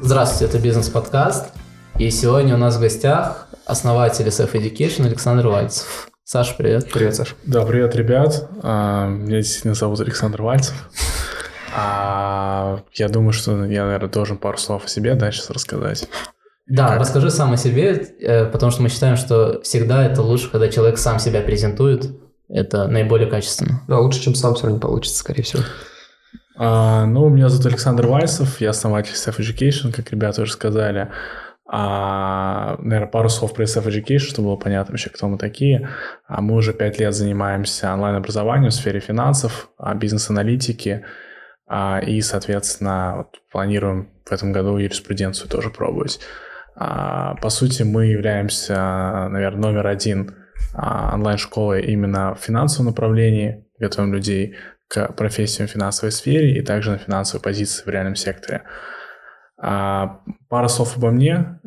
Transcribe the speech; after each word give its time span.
Здравствуйте, 0.00 0.44
это 0.44 0.62
бизнес-подкаст. 0.62 1.52
И 1.98 2.10
сегодня 2.10 2.54
у 2.54 2.58
нас 2.58 2.76
в 2.76 2.80
гостях 2.80 3.48
основатель 3.64 4.28
SF 4.28 4.52
Education 4.52 5.06
Александр 5.06 5.48
Вальцев. 5.48 6.08
Саш, 6.22 6.56
привет. 6.56 6.92
Привет, 6.92 7.16
Саш. 7.16 7.34
Да, 7.44 7.64
привет, 7.66 7.96
ребят. 7.96 8.48
А, 8.62 9.08
меня 9.08 9.38
действительно 9.38 9.74
зовут 9.74 9.98
Александр 9.98 10.42
Вальцев. 10.42 10.90
А, 11.74 12.82
я 12.94 13.08
думаю, 13.08 13.32
что 13.32 13.64
я, 13.64 13.84
наверное, 13.84 14.08
должен 14.08 14.38
пару 14.38 14.58
слов 14.58 14.84
о 14.84 14.88
себе 14.88 15.14
дальше 15.14 15.52
рассказать. 15.52 16.08
Да, 16.66 16.88
как? 16.88 17.00
расскажи 17.00 17.30
сам 17.30 17.52
о 17.52 17.56
себе, 17.56 17.92
э, 18.20 18.46
потому 18.46 18.72
что 18.72 18.82
мы 18.82 18.88
считаем, 18.88 19.16
что 19.16 19.60
всегда 19.62 20.04
это 20.04 20.22
лучше, 20.22 20.50
когда 20.50 20.68
человек 20.68 20.98
сам 20.98 21.18
себя 21.18 21.40
презентует. 21.40 22.10
Это 22.48 22.86
наиболее 22.88 23.28
качественно. 23.28 23.82
Да, 23.88 23.98
лучше, 23.98 24.20
чем 24.20 24.34
сам 24.34 24.54
все 24.54 24.64
равно 24.64 24.76
не 24.76 24.80
получится, 24.80 25.18
скорее 25.18 25.42
всего. 25.42 25.62
А, 26.56 27.04
ну, 27.06 27.28
меня 27.28 27.48
зовут 27.48 27.66
Александр 27.66 28.06
Вальцев, 28.06 28.60
я 28.60 28.70
основатель 28.70 29.14
Self 29.14 29.38
Education, 29.38 29.92
как 29.92 30.10
ребята 30.10 30.42
уже 30.42 30.52
сказали. 30.52 31.10
А, 31.68 32.76
наверное, 32.78 33.10
пару 33.10 33.28
слов 33.28 33.52
про 33.52 33.64
Self 33.64 33.86
Education, 33.86 34.18
чтобы 34.18 34.48
было 34.48 34.56
понятно 34.56 34.92
вообще, 34.92 35.10
кто 35.10 35.28
мы 35.28 35.38
такие. 35.38 35.88
А 36.26 36.40
мы 36.40 36.54
уже 36.54 36.72
пять 36.72 36.98
лет 36.98 37.14
занимаемся 37.14 37.92
онлайн-образованием 37.92 38.70
в 38.70 38.74
сфере 38.74 39.00
финансов, 39.00 39.68
а, 39.76 39.94
бизнес-аналитики, 39.94 41.04
а, 41.66 42.00
и, 42.00 42.20
соответственно, 42.20 43.14
вот, 43.18 43.40
планируем 43.50 44.10
в 44.24 44.32
этом 44.32 44.52
году 44.52 44.76
юриспруденцию 44.78 45.50
тоже 45.50 45.70
пробовать. 45.70 46.20
А, 46.78 47.34
по 47.36 47.48
сути, 47.48 47.82
мы 47.82 48.06
являемся, 48.06 49.28
наверное, 49.30 49.70
номер 49.70 49.86
один 49.86 50.34
а, 50.74 51.14
онлайн-школой 51.14 51.82
именно 51.86 52.34
в 52.34 52.38
финансовом 52.38 52.86
направлении, 52.86 53.64
готовим 53.78 54.12
людей 54.12 54.56
к 54.88 55.12
профессиям 55.14 55.68
в 55.68 55.70
финансовой 55.70 56.12
сфере 56.12 56.58
и 56.58 56.62
также 56.62 56.92
на 56.92 56.98
финансовой 56.98 57.42
позиции 57.42 57.82
в 57.82 57.88
реальном 57.88 58.14
секторе. 58.14 58.62
А, 59.58 60.20
пара 60.50 60.68
слов 60.68 60.98
обо 60.98 61.10
мне, 61.10 61.60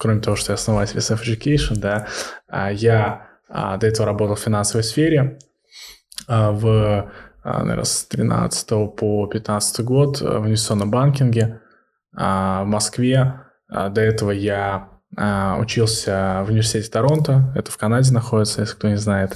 кроме 0.00 0.20
того, 0.20 0.34
что 0.34 0.52
я 0.52 0.54
основатель 0.54 0.98
Self 0.98 1.22
Education, 1.22 1.76
да, 1.76 2.08
я 2.72 3.28
до 3.48 3.86
этого 3.86 4.06
работал 4.06 4.34
в 4.34 4.40
финансовой 4.40 4.82
сфере 4.82 5.38
в, 6.26 7.10
наверное, 7.44 7.84
с 7.84 8.04
13 8.06 8.68
по 8.96 9.26
15 9.26 9.84
год 9.84 10.20
в 10.20 10.46
инвестиционном 10.46 10.90
банкинге 10.90 11.60
в 12.12 12.64
Москве. 12.64 13.42
А, 13.72 13.88
до 13.88 14.02
этого 14.02 14.30
я 14.30 14.90
а, 15.16 15.56
учился 15.58 16.44
в 16.46 16.50
университете 16.50 16.90
Торонто, 16.90 17.52
это 17.56 17.70
в 17.70 17.78
Канаде 17.78 18.12
находится, 18.12 18.60
если 18.60 18.74
кто 18.74 18.88
не 18.88 18.96
знает. 18.96 19.34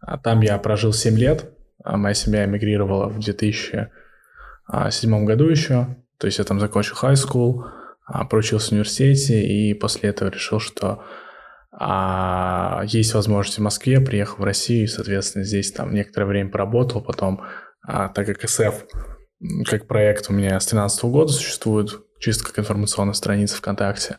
А, 0.00 0.18
там 0.18 0.40
я 0.40 0.56
прожил 0.58 0.92
7 0.92 1.18
лет, 1.18 1.52
моя 1.84 2.14
семья 2.14 2.44
эмигрировала 2.44 3.08
в 3.08 3.18
2007 3.18 5.24
году 5.24 5.48
еще. 5.48 5.96
То 6.18 6.26
есть 6.26 6.38
я 6.38 6.44
там 6.44 6.60
закончил 6.60 6.96
high 7.02 7.14
school, 7.14 7.64
проучился 8.30 8.68
в 8.68 8.72
университете 8.72 9.42
и 9.42 9.74
после 9.74 10.10
этого 10.10 10.28
решил, 10.28 10.60
что 10.60 11.02
а, 11.72 12.82
есть 12.86 13.14
возможность 13.14 13.58
в 13.58 13.62
Москве, 13.62 14.00
приехал 14.00 14.42
в 14.42 14.44
Россию, 14.44 14.84
и, 14.84 14.88
соответственно, 14.88 15.44
здесь 15.44 15.72
там 15.72 15.92
некоторое 15.92 16.26
время 16.26 16.50
поработал, 16.50 17.00
потом, 17.00 17.42
а, 17.82 18.08
так 18.08 18.26
как 18.26 18.44
SF 18.44 18.84
как 19.64 19.88
проект 19.88 20.30
у 20.30 20.32
меня 20.32 20.60
с 20.60 20.66
2013 20.66 21.04
года 21.04 21.32
существует, 21.32 22.00
чисто 22.22 22.44
как 22.44 22.58
информационная 22.60 23.14
страница 23.14 23.56
ВКонтакте, 23.56 24.16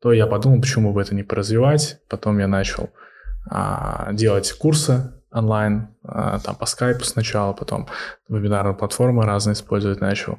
то 0.00 0.12
я 0.12 0.26
подумал, 0.26 0.60
почему 0.60 0.92
бы 0.92 1.02
это 1.02 1.14
не 1.14 1.22
поразвивать. 1.22 1.98
Потом 2.08 2.38
я 2.38 2.48
начал 2.48 2.90
а, 3.48 4.12
делать 4.12 4.50
курсы 4.52 5.12
онлайн, 5.30 5.94
а, 6.02 6.40
там 6.40 6.56
по 6.56 6.66
скайпу 6.66 7.04
сначала, 7.04 7.52
потом 7.52 7.88
вебинарные 8.28 8.74
платформы 8.74 9.24
разные 9.24 9.52
использовать 9.52 10.00
начал. 10.00 10.38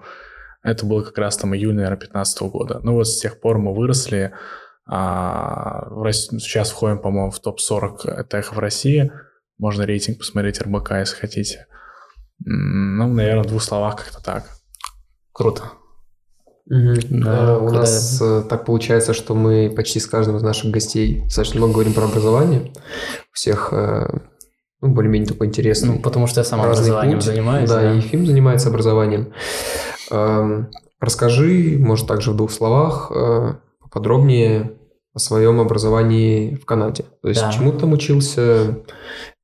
Это 0.63 0.85
было 0.85 1.03
как 1.03 1.17
раз 1.17 1.37
там 1.37 1.55
июнь, 1.55 1.75
наверное, 1.75 1.97
2015 1.97 2.41
года. 2.43 2.79
Ну 2.83 2.93
вот 2.93 3.07
с 3.07 3.19
тех 3.19 3.39
пор 3.39 3.59
мы 3.59 3.75
выросли. 3.75 4.33
А, 4.85 5.87
сейчас 6.11 6.71
входим, 6.71 6.99
по-моему, 6.99 7.31
в 7.31 7.39
топ-40 7.39 8.27
техов 8.27 8.57
в 8.57 8.59
России. 8.59 9.11
Можно 9.59 9.83
рейтинг 9.83 10.17
посмотреть 10.17 10.61
РБК, 10.61 10.91
если 10.93 11.15
хотите. 11.15 11.67
Ну, 12.39 13.07
наверное, 13.07 13.43
в 13.43 13.47
двух 13.47 13.61
словах 13.61 13.97
как-то 13.97 14.21
так. 14.21 14.45
Круто. 15.31 15.63
Угу. 16.69 16.93
Да, 17.09 17.57
у 17.57 17.69
нас 17.69 18.15
это? 18.15 18.41
так 18.41 18.65
получается, 18.65 19.13
что 19.13 19.35
мы 19.35 19.71
почти 19.75 19.99
с 19.99 20.07
каждым 20.07 20.37
из 20.37 20.43
наших 20.43 20.71
гостей 20.71 21.23
достаточно 21.25 21.57
много 21.57 21.73
говорим 21.73 21.93
про 21.93 22.05
образование. 22.05 22.71
У 23.31 23.33
всех 23.33 23.69
э, 23.73 24.07
ну, 24.81 24.89
более-менее 24.89 25.27
такой 25.27 25.47
интересный. 25.47 25.89
Ну, 25.89 25.99
потому 25.99 26.27
что 26.27 26.41
я 26.41 26.43
сам 26.43 26.61
образованием 26.61 27.17
путь. 27.17 27.25
занимаюсь. 27.25 27.69
Да, 27.69 27.81
да, 27.81 27.93
и 27.93 28.01
Фим 28.01 28.25
занимается 28.25 28.69
образованием. 28.69 29.33
Эм, 30.11 30.69
расскажи, 30.99 31.77
может, 31.79 32.07
также 32.07 32.31
в 32.31 32.35
двух 32.35 32.51
словах 32.51 33.11
э, 33.13 33.55
подробнее 33.91 34.73
о 35.13 35.19
своем 35.19 35.59
образовании 35.59 36.55
в 36.55 36.65
Канаде. 36.65 37.05
То 37.21 37.29
есть, 37.29 37.41
да. 37.41 37.51
чему 37.51 37.71
ты 37.71 37.79
там 37.79 37.93
учился, 37.93 38.79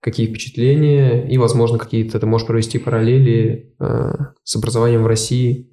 какие 0.02 0.28
впечатления, 0.28 1.26
и, 1.30 1.38
возможно, 1.38 1.78
какие-то 1.78 2.20
ты 2.20 2.26
можешь 2.26 2.48
провести 2.48 2.78
параллели 2.78 3.76
э, 3.80 4.12
с 4.44 4.56
образованием 4.56 5.04
в 5.04 5.08
России. 5.08 5.70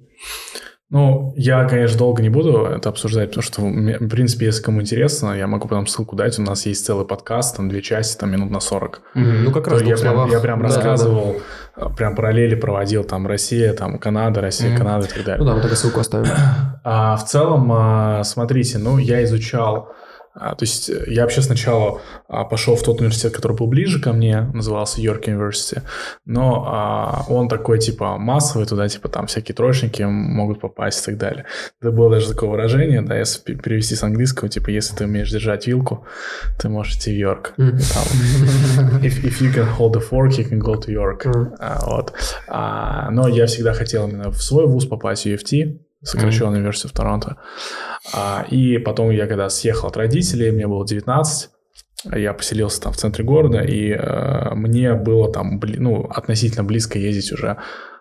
Ну, 0.89 1.33
я, 1.35 1.65
конечно, 1.65 1.97
долго 1.97 2.21
не 2.21 2.29
буду 2.29 2.63
это 2.63 2.87
обсуждать, 2.87 3.29
потому 3.31 3.43
что, 3.43 3.61
в 3.61 4.07
принципе, 4.07 4.45
если 4.45 4.63
кому 4.63 4.81
интересно, 4.81 5.33
я 5.37 5.45
могу 5.45 5.67
потом 5.67 5.85
ссылку 5.85 6.15
дать. 6.15 6.39
У 6.39 6.41
нас 6.41 6.65
есть 6.65 6.85
целый 6.85 7.05
подкаст, 7.05 7.57
там 7.57 7.67
две 7.67 7.81
части, 7.81 8.17
там 8.17 8.31
минут 8.31 8.51
на 8.51 8.61
40. 8.61 9.01
Mm-hmm. 9.13 9.21
Ну, 9.43 9.51
как 9.51 9.67
раз 9.67 9.81
я 9.81 9.97
прям, 9.97 10.29
я 10.29 10.39
прям 10.39 10.59
да, 10.59 10.67
рассказывал, 10.67 11.41
да, 11.75 11.83
да. 11.83 11.89
прям 11.89 12.15
параллели 12.15 12.55
проводил, 12.55 13.03
там 13.03 13.27
Россия, 13.27 13.73
там 13.73 13.99
Канада, 13.99 14.39
Россия, 14.39 14.71
mm-hmm. 14.71 14.77
Канада 14.77 15.07
и 15.07 15.09
так 15.09 15.25
далее. 15.25 15.43
Ну 15.43 15.45
да, 15.45 15.55
мы 15.55 15.61
только 15.61 15.75
ссылку 15.75 15.99
оставим. 15.99 16.31
А, 16.85 17.17
в 17.17 17.25
целом, 17.25 17.69
а, 17.73 18.23
смотрите, 18.23 18.77
ну, 18.77 18.97
я 18.97 19.21
изучал 19.25 19.89
а, 19.89 20.06
то 20.37 20.57
есть 20.61 20.89
э, 20.89 21.05
я 21.07 21.23
вообще 21.23 21.41
сначала 21.41 22.01
а, 22.27 22.43
пошел 22.43 22.75
в 22.75 22.83
тот 22.83 22.99
университет, 22.99 23.33
который 23.33 23.55
был 23.55 23.67
ближе 23.67 23.99
ко 23.99 24.13
мне, 24.13 24.41
назывался 24.53 25.01
Йорк 25.01 25.27
University, 25.27 25.81
но 26.25 26.65
а, 26.67 27.25
он 27.27 27.47
такой 27.47 27.79
типа 27.79 28.17
массовый, 28.17 28.67
туда 28.67 28.87
типа 28.87 29.09
там 29.09 29.27
всякие 29.27 29.55
троечники 29.55 30.03
могут 30.03 30.59
попасть 30.59 31.01
и 31.03 31.05
так 31.05 31.17
далее. 31.17 31.45
Это 31.81 31.91
было 31.91 32.11
даже 32.11 32.29
такое 32.29 32.49
выражение, 32.49 33.01
да, 33.01 33.17
если 33.17 33.55
перевести 33.55 33.95
с 33.95 34.03
английского, 34.03 34.49
типа 34.49 34.69
если 34.69 34.95
ты 34.95 35.05
умеешь 35.05 35.31
держать 35.31 35.67
вилку, 35.67 36.05
ты 36.59 36.69
можешь 36.69 36.97
идти 36.97 37.11
в 37.11 37.17
Йорк. 37.17 37.53
if, 37.57 39.23
if 39.23 39.41
you 39.41 39.53
can 39.53 39.67
hold 39.77 39.95
a 39.95 39.99
fork, 39.99 40.37
you 40.37 40.47
can 40.47 40.59
go 40.59 40.75
to 40.75 40.91
York. 40.91 41.25
А, 41.59 41.79
вот. 41.85 42.13
А, 42.47 43.09
но 43.11 43.27
я 43.27 43.47
всегда 43.47 43.73
хотел 43.73 44.07
именно 44.07 44.31
в 44.31 44.41
свой 44.41 44.67
вуз 44.67 44.85
попасть, 44.85 45.23
в 45.23 45.27
UFT, 45.27 45.79
сокращенную 46.01 46.61
mm-hmm. 46.61 46.63
версию 46.63 46.89
в 46.89 46.93
Торонто. 46.93 47.37
А, 48.13 48.45
и 48.49 48.77
потом 48.77 49.09
я 49.11 49.27
когда 49.27 49.49
съехал 49.49 49.89
от 49.89 49.97
родителей, 49.97 50.51
мне 50.51 50.67
было 50.67 50.85
19, 50.85 51.49
я 52.15 52.33
поселился 52.33 52.81
там 52.81 52.93
в 52.93 52.97
центре 52.97 53.23
города, 53.23 53.59
и 53.59 53.91
э, 53.91 54.53
мне 54.53 54.93
было 54.93 55.31
там, 55.31 55.59
ну, 55.61 56.03
относительно 56.03 56.63
близко 56.63 56.99
ездить 56.99 57.31
уже 57.31 57.57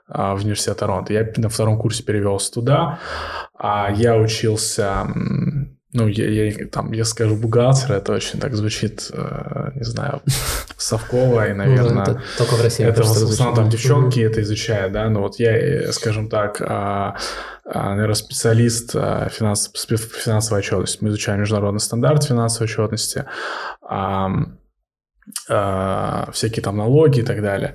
э, 0.09 0.35
в 0.35 0.43
университет 0.43 0.79
Торонто. 0.79 1.13
Я 1.13 1.27
на 1.37 1.49
втором 1.49 1.79
курсе 1.79 2.03
перевелся 2.03 2.53
туда, 2.53 2.99
а 3.59 3.91
я 3.91 4.17
учился 4.17 5.07
ну, 5.97 6.07
я, 6.09 6.29
я 6.29 6.67
там, 6.67 6.93
я 6.93 7.05
скажу 7.05 7.37
бухгалтер, 7.37 7.93
это 7.93 8.13
очень 8.13 8.39
так 8.39 8.55
звучит, 8.55 9.11
э, 9.13 9.71
не 9.75 9.85
знаю, 9.85 10.21
совково, 10.77 11.49
и, 11.49 11.55
наверное... 11.55 11.95
Ну, 11.95 12.01
это 12.03 12.21
только 12.37 12.55
в 12.55 12.63
России. 12.63 12.85
Это 12.85 13.03
в 13.03 13.07
основном 13.07 13.57
там 13.57 13.69
девчонки 13.71 14.21
это 14.21 14.43
изучают, 14.43 14.93
да, 14.93 15.09
но 15.09 15.23
вот 15.23 15.39
я, 15.39 15.57
э, 15.57 15.93
скажем 15.93 16.29
так, 16.29 16.61
э, 16.61 16.65
а, 16.69 17.15
наверное, 17.65 18.15
специалист 18.15 18.95
а, 18.95 19.29
финанс, 19.29 19.73
финансовой 19.75 20.61
отчетности. 20.61 20.99
Мы 21.01 21.09
изучаем 21.09 21.41
международный 21.41 21.81
стандарт 21.81 22.25
финансовой 22.25 22.67
отчетности, 22.67 23.25
а, 23.83 24.31
а, 25.49 26.31
всякие 26.33 26.63
там 26.63 26.77
налоги 26.77 27.21
и 27.21 27.23
так 27.23 27.43
далее. 27.43 27.75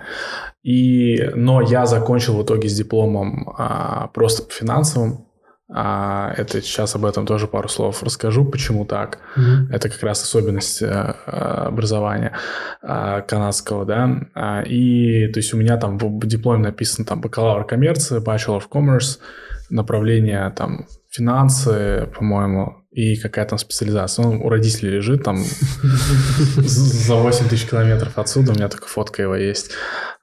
И, 0.63 1.31
но 1.35 1.61
я 1.61 1.85
закончил 1.87 2.37
в 2.37 2.43
итоге 2.43 2.69
с 2.69 2.73
дипломом 2.73 3.53
а, 3.57 4.07
просто 4.13 4.43
по 4.43 4.53
финансовым. 4.53 5.27
А, 5.73 6.33
это 6.35 6.61
сейчас 6.61 6.95
об 6.95 7.05
этом 7.05 7.25
тоже 7.25 7.47
пару 7.47 7.69
слов 7.69 8.03
расскажу, 8.03 8.43
почему 8.45 8.85
так. 8.85 9.19
Mm-hmm. 9.37 9.73
Это 9.73 9.89
как 9.89 10.03
раз 10.03 10.21
особенность 10.21 10.83
а, 10.83 11.67
образования 11.67 12.33
а, 12.81 13.21
канадского, 13.21 13.85
да. 13.85 14.21
А, 14.33 14.61
и 14.63 15.27
то 15.31 15.39
есть 15.39 15.53
у 15.53 15.57
меня 15.57 15.77
там 15.77 15.97
в 15.97 16.25
дипломе 16.27 16.63
написано 16.63 17.05
там 17.05 17.21
бакалавр 17.21 17.65
коммерции, 17.65 18.21
bachelor 18.21 18.61
of 18.61 18.69
commerce, 18.69 19.19
направление 19.69 20.49
там 20.55 20.87
финансы, 21.09 22.09
по-моему, 22.17 22.80
и 22.91 23.15
какая 23.15 23.45
там 23.45 23.57
специализация. 23.57 24.25
Он 24.25 24.41
у 24.41 24.49
родителей 24.49 24.91
лежит 24.91 25.23
там 25.23 25.37
за 26.57 27.15
8 27.15 27.47
тысяч 27.47 27.67
километров 27.67 28.17
отсюда, 28.17 28.51
у 28.51 28.55
меня 28.55 28.67
только 28.67 28.87
фотка 28.87 29.21
его 29.21 29.35
есть. 29.35 29.71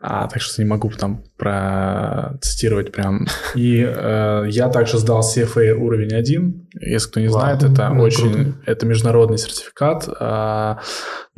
А, 0.00 0.28
так 0.28 0.40
что 0.40 0.62
не 0.62 0.68
могу 0.68 0.90
там 0.90 1.24
процитировать 1.36 2.92
прям. 2.92 3.26
И 3.56 3.82
э, 3.84 4.44
я 4.48 4.68
также 4.68 4.98
сдал 4.98 5.22
CFA 5.22 5.72
уровень 5.72 6.14
1. 6.14 6.68
Если 6.82 7.08
кто 7.08 7.18
не 7.18 7.28
знает, 7.28 7.64
это 7.64 7.88
ну, 7.88 8.02
очень... 8.02 8.32
Круто. 8.32 8.52
Это 8.66 8.86
международный 8.86 9.38
сертификат. 9.38 10.08
Э, 10.20 10.76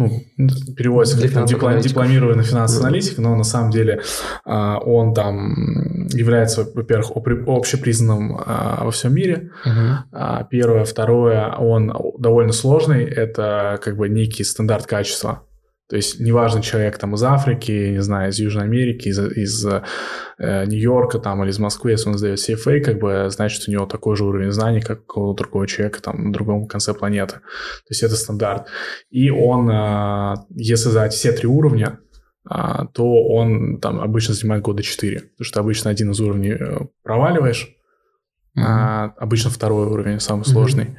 ну, 0.00 0.48
переводится 0.76 1.20
как 1.20 1.30
там, 1.32 1.46
диплом, 1.46 1.78
дипломированный 1.78 2.44
финансовый 2.44 2.86
аналитик, 2.86 3.18
но 3.18 3.36
на 3.36 3.44
самом 3.44 3.70
деле 3.70 4.02
э, 4.46 4.74
он 4.84 5.14
там 5.14 6.06
является, 6.08 6.66
во-первых, 6.74 7.12
общепризнанным 7.46 8.36
э, 8.36 8.84
во 8.84 8.90
всем 8.90 9.14
мире. 9.14 9.50
Uh-huh. 9.64 10.46
Первое. 10.50 10.84
Второе, 10.84 11.52
он 11.52 11.92
довольно 12.18 12.52
сложный. 12.52 13.04
Это 13.04 13.78
как 13.82 13.96
бы 13.96 14.08
некий 14.08 14.44
стандарт 14.44 14.86
качества. 14.86 15.42
То 15.90 15.96
есть 15.96 16.20
неважно, 16.20 16.62
человек 16.62 16.98
там 16.98 17.16
из 17.16 17.22
Африки, 17.24 17.90
не 17.90 18.00
знаю, 18.00 18.30
из 18.30 18.38
Южной 18.38 18.64
Америки, 18.64 19.08
из, 19.08 19.18
из 19.18 19.66
э, 19.66 20.64
Нью-Йорка 20.66 21.18
там 21.18 21.42
или 21.42 21.50
из 21.50 21.58
Москвы, 21.58 21.90
если 21.90 22.08
он 22.10 22.16
сдает 22.16 22.38
CFA, 22.38 22.78
как 22.78 23.00
бы 23.00 23.26
значит, 23.28 23.66
у 23.66 23.72
него 23.72 23.86
такой 23.86 24.14
же 24.14 24.24
уровень 24.24 24.52
знаний, 24.52 24.80
как 24.80 25.16
у 25.16 25.34
другого 25.34 25.66
человека 25.66 26.00
там 26.00 26.26
на 26.26 26.32
другом 26.32 26.68
конце 26.68 26.94
планеты. 26.94 27.34
То 27.34 27.90
есть 27.90 28.04
это 28.04 28.14
стандарт. 28.14 28.68
И 29.10 29.30
он, 29.30 29.68
э, 29.68 30.36
если 30.50 30.90
сдать 30.90 31.12
все 31.12 31.32
три 31.32 31.48
уровня, 31.48 31.98
э, 32.48 32.54
то 32.94 33.24
он 33.24 33.80
там 33.80 34.00
обычно 34.00 34.34
занимает 34.34 34.62
года 34.62 34.84
четыре. 34.84 35.18
Потому 35.18 35.44
что 35.44 35.58
обычно 35.58 35.90
один 35.90 36.12
из 36.12 36.20
уровней 36.20 36.52
э, 36.52 36.78
проваливаешь, 37.02 37.68
mm-hmm. 38.56 38.62
а 38.64 39.12
обычно 39.18 39.50
второй 39.50 39.88
уровень 39.88 40.20
самый 40.20 40.42
mm-hmm. 40.42 40.52
сложный. 40.52 40.98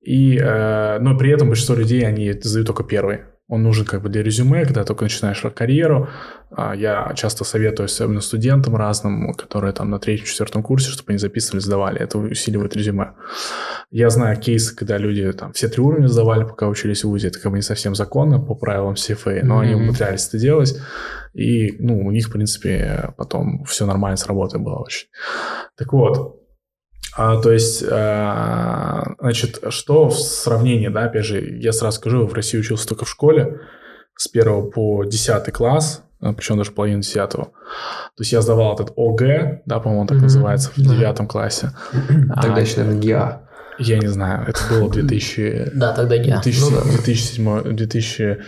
И, 0.00 0.36
э, 0.36 0.98
но 0.98 1.16
при 1.16 1.30
этом 1.30 1.46
большинство 1.46 1.76
людей, 1.76 2.04
они 2.04 2.32
сдают 2.32 2.66
только 2.66 2.82
первый 2.82 3.20
он 3.48 3.62
нужен 3.62 3.84
как 3.86 4.02
бы 4.02 4.08
для 4.08 4.22
резюме, 4.24 4.64
когда 4.64 4.84
только 4.84 5.04
начинаешь 5.04 5.40
карьеру. 5.54 6.08
А, 6.50 6.74
я 6.74 7.12
часто 7.14 7.44
советую, 7.44 7.84
особенно 7.84 8.20
студентам 8.20 8.74
разным, 8.74 9.32
которые 9.34 9.72
там 9.72 9.88
на 9.88 10.00
третьем-четвертом 10.00 10.64
курсе, 10.64 10.90
чтобы 10.90 11.10
они 11.10 11.18
записывали, 11.18 11.60
сдавали. 11.60 12.00
Это 12.00 12.18
усиливает 12.18 12.76
резюме. 12.76 13.12
Я 13.90 14.10
знаю 14.10 14.40
кейсы, 14.40 14.74
когда 14.74 14.98
люди 14.98 15.32
там 15.32 15.52
все 15.52 15.68
три 15.68 15.80
уровня 15.80 16.08
сдавали, 16.08 16.42
пока 16.42 16.66
учились 16.66 17.04
в 17.04 17.08
ВУЗе. 17.08 17.28
Это 17.28 17.38
как 17.38 17.52
бы 17.52 17.58
не 17.58 17.62
совсем 17.62 17.94
законно 17.94 18.40
по 18.40 18.56
правилам 18.56 18.94
CFA, 18.94 19.44
но 19.44 19.62
mm-hmm. 19.62 19.64
они 19.64 19.74
умудрялись 19.74 20.26
это 20.26 20.38
делать. 20.38 20.76
И, 21.32 21.76
ну, 21.78 22.04
у 22.04 22.10
них, 22.10 22.28
в 22.28 22.32
принципе, 22.32 23.12
потом 23.16 23.62
все 23.64 23.86
нормально 23.86 24.16
с 24.16 24.26
работой 24.26 24.58
было 24.58 24.78
очень. 24.78 25.06
Так 25.76 25.92
вот, 25.92 26.45
а, 27.14 27.40
то 27.40 27.52
есть, 27.52 27.84
а, 27.90 29.14
значит, 29.20 29.60
что 29.70 30.08
в 30.08 30.18
сравнении, 30.18 30.88
да, 30.88 31.04
опять 31.04 31.24
же, 31.24 31.40
я 31.40 31.72
сразу 31.72 31.98
скажу, 31.98 32.26
в 32.26 32.34
России 32.34 32.58
учился 32.58 32.86
только 32.88 33.04
в 33.04 33.10
школе 33.10 33.60
с 34.16 34.28
1 34.32 34.70
по 34.70 35.04
10 35.04 35.52
класс, 35.52 36.02
а, 36.20 36.32
причем 36.32 36.58
даже 36.58 36.72
половину 36.72 37.02
10 37.02 37.30
То 37.30 37.52
есть 38.18 38.32
я 38.32 38.42
сдавал 38.42 38.74
этот 38.74 38.92
ОГ, 38.96 39.62
да, 39.66 39.80
по-моему, 39.80 40.02
он 40.02 40.06
так 40.06 40.18
mm-hmm. 40.18 40.22
называется, 40.22 40.70
в 40.70 40.76
девятом 40.76 41.26
классе. 41.26 41.72
Тогда 42.42 42.60
еще, 42.60 42.78
наверное, 42.78 43.00
ГИА. 43.00 43.42
Я 43.78 43.98
не 43.98 44.08
знаю, 44.08 44.46
это 44.48 44.60
было 44.70 44.90
2000... 44.90 45.70
Да, 45.74 45.92
тогда 45.92 46.16
ГИА. 46.16 46.40
2007, 46.42 47.76
2000 47.76 48.38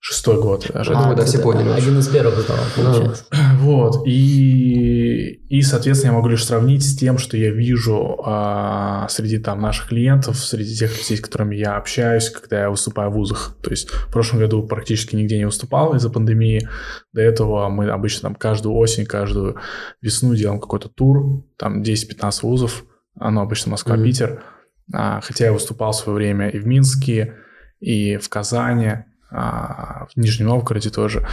Шестой 0.00 0.40
год. 0.40 0.70
Даже. 0.72 0.92
А, 0.94 1.12
да, 1.14 1.24
все 1.24 1.40
поняли. 1.40 1.70
Один 1.70 1.98
из 1.98 2.06
первых 2.06 2.38
сдавал, 2.38 2.64
получается. 2.76 3.24
Вот. 3.58 4.06
И, 4.06 5.44
и, 5.48 5.62
соответственно, 5.62 6.12
я 6.12 6.16
могу 6.16 6.28
лишь 6.28 6.44
сравнить 6.44 6.84
с 6.84 6.96
тем, 6.96 7.18
что 7.18 7.36
я 7.36 7.50
вижу 7.50 8.20
а, 8.24 9.08
среди 9.08 9.38
там 9.38 9.60
наших 9.60 9.88
клиентов, 9.88 10.38
среди 10.38 10.76
тех 10.76 10.96
людей, 10.96 11.16
с 11.16 11.20
которыми 11.20 11.56
я 11.56 11.76
общаюсь, 11.76 12.30
когда 12.30 12.60
я 12.60 12.70
выступаю 12.70 13.10
в 13.10 13.14
вузах. 13.14 13.56
То 13.60 13.70
есть 13.70 13.90
в 13.90 14.12
прошлом 14.12 14.38
году 14.38 14.62
практически 14.62 15.16
нигде 15.16 15.36
не 15.36 15.46
выступал 15.46 15.94
из-за 15.96 16.10
пандемии. 16.10 16.68
До 17.12 17.20
этого 17.20 17.68
мы 17.68 17.90
обычно 17.90 18.22
там 18.22 18.34
каждую 18.36 18.76
осень, 18.76 19.04
каждую 19.04 19.56
весну 20.00 20.34
делаем 20.36 20.60
какой-то 20.60 20.88
тур, 20.88 21.44
там 21.56 21.82
10-15 21.82 22.38
вузов, 22.42 22.84
оно 23.18 23.42
обычно 23.42 23.72
Москва-Питер. 23.72 24.30
Mm-hmm. 24.30 24.94
А, 24.94 25.20
хотя 25.20 25.46
я 25.46 25.52
выступал 25.52 25.90
в 25.90 25.96
свое 25.96 26.16
время 26.16 26.48
и 26.50 26.58
в 26.58 26.66
Минске, 26.66 27.34
и 27.80 28.16
в 28.16 28.28
Казани, 28.28 29.04
а, 29.30 30.06
в 30.06 30.16
Нижнем 30.16 30.46
Новгороде 30.46 30.90
тоже. 30.90 31.26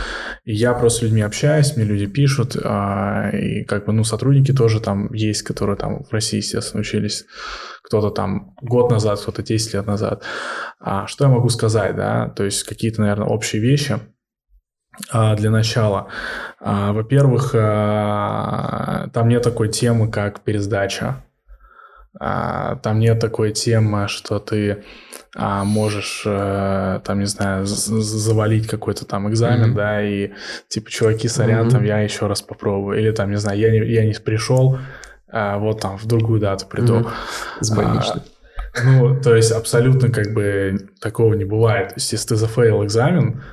И 0.43 0.53
я 0.53 0.73
просто 0.73 0.99
с 0.99 1.01
людьми 1.03 1.21
общаюсь, 1.21 1.75
мне 1.75 1.85
люди 1.85 2.07
пишут, 2.07 2.57
а, 2.61 3.29
и 3.29 3.63
как 3.63 3.85
бы, 3.85 3.93
ну, 3.93 4.03
сотрудники 4.03 4.51
тоже 4.51 4.81
там 4.81 5.13
есть, 5.13 5.43
которые 5.43 5.77
там 5.77 6.03
в 6.03 6.11
России, 6.11 6.37
естественно, 6.37 6.81
учились. 6.81 7.25
Кто-то 7.83 8.09
там 8.09 8.53
год 8.61 8.91
назад, 8.91 9.19
кто-то 9.21 9.43
10 9.43 9.73
лет 9.75 9.85
назад. 9.87 10.23
А 10.79 11.07
что 11.07 11.25
я 11.25 11.29
могу 11.29 11.49
сказать, 11.49 11.95
да? 11.95 12.29
То 12.29 12.43
есть 12.43 12.63
какие-то, 12.63 13.01
наверное, 13.01 13.27
общие 13.27 13.61
вещи 13.61 13.99
для 15.11 15.51
начала. 15.51 16.07
Во-первых, 16.59 17.51
там 17.51 19.27
нет 19.27 19.43
такой 19.43 19.69
темы, 19.69 20.09
как 20.09 20.39
пересдача. 20.39 21.23
Там 22.17 22.99
нет 22.99 23.19
такой 23.19 23.51
темы, 23.51 24.07
что 24.07 24.39
ты 24.39 24.83
а 25.37 25.65
можешь, 25.65 26.23
э, 26.25 27.01
там, 27.03 27.19
не 27.19 27.25
знаю, 27.25 27.65
завалить 27.65 28.67
какой-то 28.67 29.05
там 29.05 29.29
экзамен, 29.29 29.71
mm-hmm. 29.71 29.75
да, 29.75 30.01
и 30.01 30.31
типа, 30.69 30.89
чуваки, 30.89 31.27
сорян, 31.27 31.67
mm-hmm. 31.67 31.71
там, 31.71 31.83
я 31.83 31.99
еще 31.99 32.27
раз 32.27 32.41
попробую. 32.41 32.97
Или 32.97 33.11
там, 33.11 33.29
не 33.31 33.37
знаю, 33.37 33.59
я 33.59 33.69
не, 33.69 33.79
я 33.79 34.05
не 34.05 34.13
пришел, 34.13 34.79
а 35.29 35.57
вот 35.57 35.81
там 35.81 35.97
в 35.97 36.05
другую 36.05 36.39
дату 36.39 36.65
приду. 36.67 36.99
Mm-hmm. 36.99 37.09
С 37.59 37.75
больничной. 37.75 38.21
А, 38.21 38.83
ну, 38.85 39.21
то 39.21 39.35
есть 39.35 39.51
абсолютно 39.51 40.09
как 40.09 40.33
бы 40.33 40.89
такого 41.01 41.33
не 41.33 41.43
бывает. 41.45 41.89
То 41.89 41.95
есть 41.95 42.13
если 42.13 42.29
ты 42.29 42.35
зафейл 42.37 42.85
экзамен, 42.85 43.43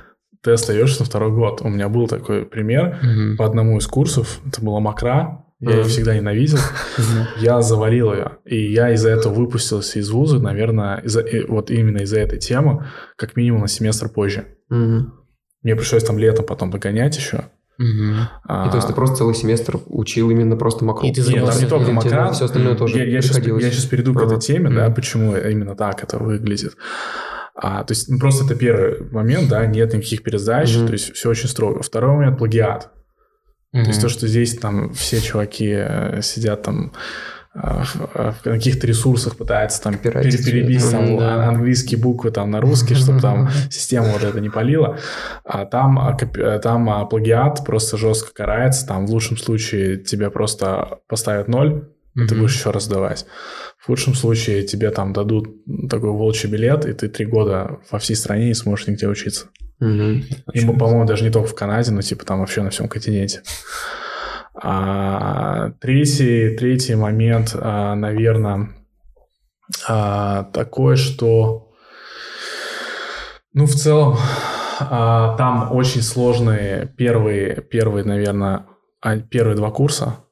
ты 0.41 0.51
остаешься 0.51 1.01
на 1.01 1.05
второй 1.05 1.31
год. 1.31 1.61
У 1.61 1.69
меня 1.69 1.89
был 1.89 2.07
такой 2.07 2.45
пример 2.45 2.99
mm-hmm. 3.03 3.35
по 3.35 3.45
одному 3.45 3.77
из 3.77 3.87
курсов. 3.87 4.39
Это 4.47 4.61
была 4.61 4.79
Макра. 4.79 5.42
Я 5.59 5.77
ее 5.77 5.83
всегда 5.85 6.15
ненавидел. 6.15 6.59
Я 7.37 7.61
завалил 7.61 8.13
ее. 8.13 8.37
И 8.45 8.71
я 8.71 8.91
из-за 8.93 9.09
этого 9.09 9.33
выпустился 9.33 9.99
из 9.99 10.09
вуза, 10.09 10.39
наверное, 10.39 10.97
из 10.97 11.17
вот 11.47 11.71
именно 11.71 11.99
из-за 11.99 12.19
этой 12.19 12.39
темы, 12.39 12.85
как 13.15 13.35
минимум 13.35 13.61
на 13.61 13.67
семестр 13.67 14.09
позже. 14.09 14.45
Мне 14.69 15.75
пришлось 15.77 16.03
там 16.03 16.19
летом 16.19 16.45
потом 16.45 16.71
догонять 16.71 17.15
еще. 17.17 17.45
Угу. 17.79 18.13
А, 18.45 18.67
и 18.67 18.69
то 18.69 18.75
есть 18.75 18.87
ты 18.87 18.93
просто 18.93 19.17
целый 19.17 19.33
семестр 19.33 19.79
учил 19.87 20.29
именно 20.29 20.55
просто 20.55 20.85
макро. 20.85 21.07
И 21.07 21.13
ты 21.13 21.21
Нет, 21.21 21.45
там 21.45 21.59
не 21.59 21.65
только 21.65 21.91
макро. 21.91 22.31
Все 22.31 22.45
остальное 22.45 22.75
тоже 22.75 22.97
я, 22.99 23.05
я, 23.05 23.21
сейчас, 23.21 23.39
я 23.39 23.71
сейчас 23.71 23.85
перейду 23.85 24.13
к 24.13 24.21
этой 24.21 24.39
теме, 24.39 24.69
да, 24.69 24.89
почему 24.89 25.35
именно 25.35 25.75
так 25.75 26.03
это 26.03 26.17
выглядит. 26.19 26.75
А, 27.55 27.83
то 27.83 27.91
есть 27.91 28.09
ну, 28.09 28.19
просто 28.19 28.45
это 28.45 28.55
первый 28.55 29.09
момент, 29.11 29.47
да, 29.47 29.65
нет 29.65 29.93
никаких 29.93 30.23
пересдач, 30.23 30.73
то 30.73 30.91
есть 30.91 31.13
все 31.13 31.29
очень 31.29 31.47
строго. 31.47 31.83
Второй 31.83 32.15
момент– 32.15 32.37
плагиат. 32.39 32.91
Mm-hmm. 33.73 33.83
То 33.83 33.87
есть 33.87 34.01
то, 34.01 34.09
что 34.09 34.27
здесь 34.27 34.57
там 34.57 34.93
все 34.93 35.19
чуваки 35.19 35.73
э, 35.75 36.21
сидят 36.21 36.61
там 36.61 36.93
э, 37.55 37.83
в 38.13 38.43
каких-то 38.43 38.85
ресурсах 38.85 39.35
пытаются 39.35 39.81
там 39.81 39.97
перебить 39.97 40.89
там 40.91 41.17
да. 41.17 41.47
английские 41.47 41.99
буквы 41.99 42.29
там 42.29 42.51
на 42.51 42.61
русский, 42.61 42.93
чтобы 42.93 43.19
там 43.19 43.49
система 43.71 44.07
вот 44.09 44.23
это 44.23 44.39
не 44.39 44.49
палила. 44.49 44.99
А 45.43 45.65
там, 45.65 45.97
а, 45.97 46.15
э, 46.21 46.59
там 46.59 46.87
а, 46.89 47.05
плагиат 47.05 47.65
просто 47.65 47.97
жестко 47.97 48.31
карается. 48.33 48.85
Там 48.85 49.07
в 49.07 49.09
лучшем 49.09 49.37
случае 49.37 49.97
тебе 49.97 50.29
просто 50.29 50.99
поставят 51.07 51.47
ноль, 51.47 51.89
и 52.15 52.27
ты 52.27 52.35
будешь 52.35 52.55
еще 52.55 52.69
раз 52.69 52.87
давать. 52.87 53.25
В 53.83 53.87
худшем 53.87 54.15
случае 54.15 54.63
тебе 54.63 54.91
там 54.91 55.11
дадут 55.11 55.49
такой 55.89 56.11
волчий 56.11 56.49
билет, 56.49 56.85
и 56.85 56.93
ты 56.93 57.09
три 57.09 57.25
года 57.25 57.81
во 57.91 57.99
всей 57.99 58.15
стране 58.15 58.47
не 58.47 58.53
сможешь 58.53 58.87
нигде 58.87 59.09
учиться. 59.09 59.47
Угу. 59.81 60.21
Ему, 60.53 60.77
по-моему, 60.77 61.03
даже 61.03 61.25
не 61.25 61.31
только 61.31 61.49
в 61.49 61.55
Канаде, 61.55 61.91
но 61.91 62.01
типа 62.01 62.23
там 62.23 62.39
вообще 62.39 62.61
на 62.61 62.69
всем 62.69 62.87
континенте. 62.87 63.43
А, 64.55 65.71
третий, 65.81 66.55
третий 66.55 66.95
момент, 66.95 67.57
а, 67.59 67.93
наверное, 67.95 68.69
а, 69.85 70.45
такой, 70.53 70.95
что, 70.95 71.73
ну, 73.51 73.65
в 73.65 73.73
целом, 73.75 74.15
а, 74.79 75.35
там 75.35 75.75
очень 75.75 76.03
сложные 76.03 76.87
первые, 76.97 77.61
первые, 77.61 78.05
наверное, 78.05 78.65
а, 79.01 79.17
первые 79.17 79.57
два 79.57 79.71
курса. 79.71 80.22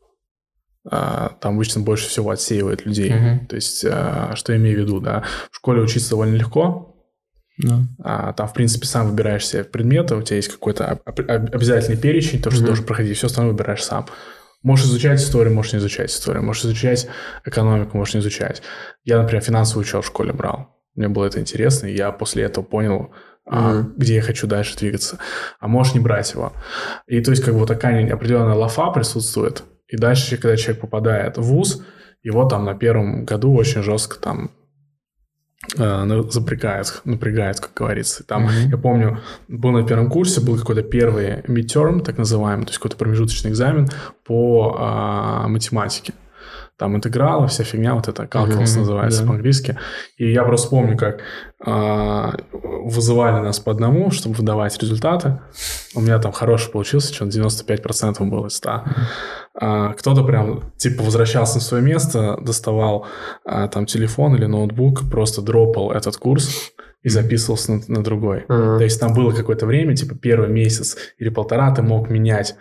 А, 0.90 1.34
там 1.40 1.56
обычно 1.56 1.82
больше 1.82 2.08
всего 2.08 2.32
отсеивает 2.32 2.86
людей. 2.86 3.14
Угу. 3.14 3.48
То 3.48 3.56
есть, 3.56 3.86
а, 3.88 4.34
что 4.36 4.54
я 4.54 4.60
имею 4.60 4.78
в 4.78 4.82
виду, 4.82 5.00
да? 5.00 5.24
В 5.52 5.58
школе 5.58 5.82
учиться 5.82 6.12
довольно 6.12 6.36
легко, 6.36 6.92
да. 7.58 7.82
А, 8.04 8.34
там, 8.34 8.48
в 8.48 8.54
принципе, 8.54 8.86
сам 8.88 9.10
выбираешь 9.10 9.46
себе 9.46 9.64
предметы, 9.64 10.16
у 10.16 10.22
тебя 10.22 10.38
есть 10.38 10.50
какой-то 10.50 11.00
обязательный 11.06 11.98
перечень, 11.98 12.42
то, 12.42 12.50
что 12.50 12.62
mm-hmm. 12.62 12.66
должен 12.66 12.86
проходить, 12.86 13.18
все 13.18 13.28
остальное 13.28 13.54
выбираешь 13.54 13.84
сам. 13.84 14.08
Можешь 14.64 14.86
изучать 14.86 15.20
историю, 15.20 15.54
можешь 15.54 15.74
не 15.74 15.80
изучать 15.80 16.12
историю, 16.12 16.44
можешь 16.44 16.66
изучать 16.66 17.08
экономику, 17.46 17.98
можешь 17.98 18.14
не 18.14 18.20
изучать. 18.20 18.62
Я, 19.04 19.22
например, 19.22 19.44
финансовый 19.44 19.82
учет 19.82 20.04
в 20.04 20.08
школе 20.08 20.34
брал. 20.34 20.78
Мне 20.96 21.08
было 21.08 21.26
это 21.26 21.40
интересно, 21.40 21.88
и 21.88 21.96
я 21.96 22.12
после 22.12 22.44
этого 22.44 22.64
понял, 22.64 23.12
mm-hmm. 23.46 23.52
а, 23.52 23.86
где 23.98 24.16
я 24.16 24.22
хочу 24.22 24.48
дальше 24.48 24.78
двигаться. 24.78 25.18
А 25.60 25.68
можешь 25.68 25.94
не 25.94 26.00
брать 26.00 26.32
его. 26.34 26.54
И 27.08 27.22
то 27.22 27.32
есть, 27.32 27.44
как 27.44 27.56
бы 27.56 27.66
такая 27.66 28.12
определенная 28.14 28.56
лафа 28.56 28.92
присутствует. 28.92 29.64
И 29.92 29.98
дальше, 29.98 30.38
когда 30.38 30.56
человек 30.56 30.82
попадает 30.82 31.38
в 31.38 31.44
ВУЗ, 31.44 31.84
его 32.24 32.46
там 32.46 32.66
на 32.66 32.74
первом 32.76 33.26
году 33.26 33.54
очень 33.54 33.84
жестко 33.84 34.20
там 34.20 34.52
э, 35.78 36.24
запрягает, 36.30 37.02
напрягает, 37.04 37.60
как 37.60 37.74
говорится. 37.74 38.24
Там, 38.24 38.48
mm-hmm. 38.48 38.70
я 38.72 38.78
помню, 38.78 39.20
был 39.50 39.72
на 39.72 39.86
первом 39.86 40.10
курсе, 40.10 40.40
был 40.40 40.58
какой-то 40.58 40.82
первый 40.82 41.42
midterm, 41.42 42.02
так 42.02 42.18
называемый, 42.18 42.66
то 42.66 42.70
есть 42.70 42.78
какой-то 42.78 42.98
промежуточный 42.98 43.52
экзамен 43.52 43.90
по 44.24 44.78
а, 44.80 45.48
математике 45.48 46.14
там 46.82 46.96
интегралы, 46.96 47.46
вся 47.46 47.64
фигня, 47.64 47.94
вот 47.94 48.08
это 48.08 48.24
calculus 48.24 48.64
uh-huh, 48.64 48.80
называется 48.80 49.22
да. 49.22 49.28
по-английски. 49.28 49.78
И 50.18 50.32
я 50.32 50.44
просто 50.44 50.70
помню, 50.70 50.98
как 50.98 51.20
э, 51.64 52.32
вызывали 52.54 53.40
нас 53.40 53.60
по 53.60 53.72
одному, 53.72 54.10
чтобы 54.10 54.34
выдавать 54.34 54.82
результаты. 54.82 55.40
У 55.94 56.02
меня 56.02 56.18
там 56.18 56.32
хороший 56.32 56.72
получился, 56.72 57.14
что-то 57.14 57.40
95% 57.40 58.24
было 58.26 58.48
из 58.48 58.56
100. 58.56 58.70
Uh-huh. 58.70 58.84
А, 59.54 59.94
кто-то 59.94 60.24
прям, 60.24 60.72
типа, 60.78 61.04
возвращался 61.04 61.56
на 61.56 61.62
свое 61.62 61.84
место, 61.84 62.40
доставал 62.42 63.06
а, 63.46 63.68
там 63.68 63.86
телефон 63.86 64.34
или 64.34 64.46
ноутбук, 64.48 65.08
просто 65.08 65.44
дропал 65.44 65.92
этот 65.92 66.18
курс 66.18 66.72
и 67.04 67.10
записывался 67.10 67.74
на, 67.74 67.82
на 67.88 68.04
другой. 68.04 68.46
Uh-huh. 68.48 68.78
То 68.78 68.84
есть 68.84 69.00
там 69.00 69.14
было 69.14 69.32
какое-то 69.32 69.66
время, 69.66 69.96
типа 69.96 70.16
первый 70.16 70.50
месяц 70.50 70.98
или 71.18 71.30
полтора 71.30 71.74
ты 71.74 71.82
мог 71.82 72.10
менять 72.10 72.56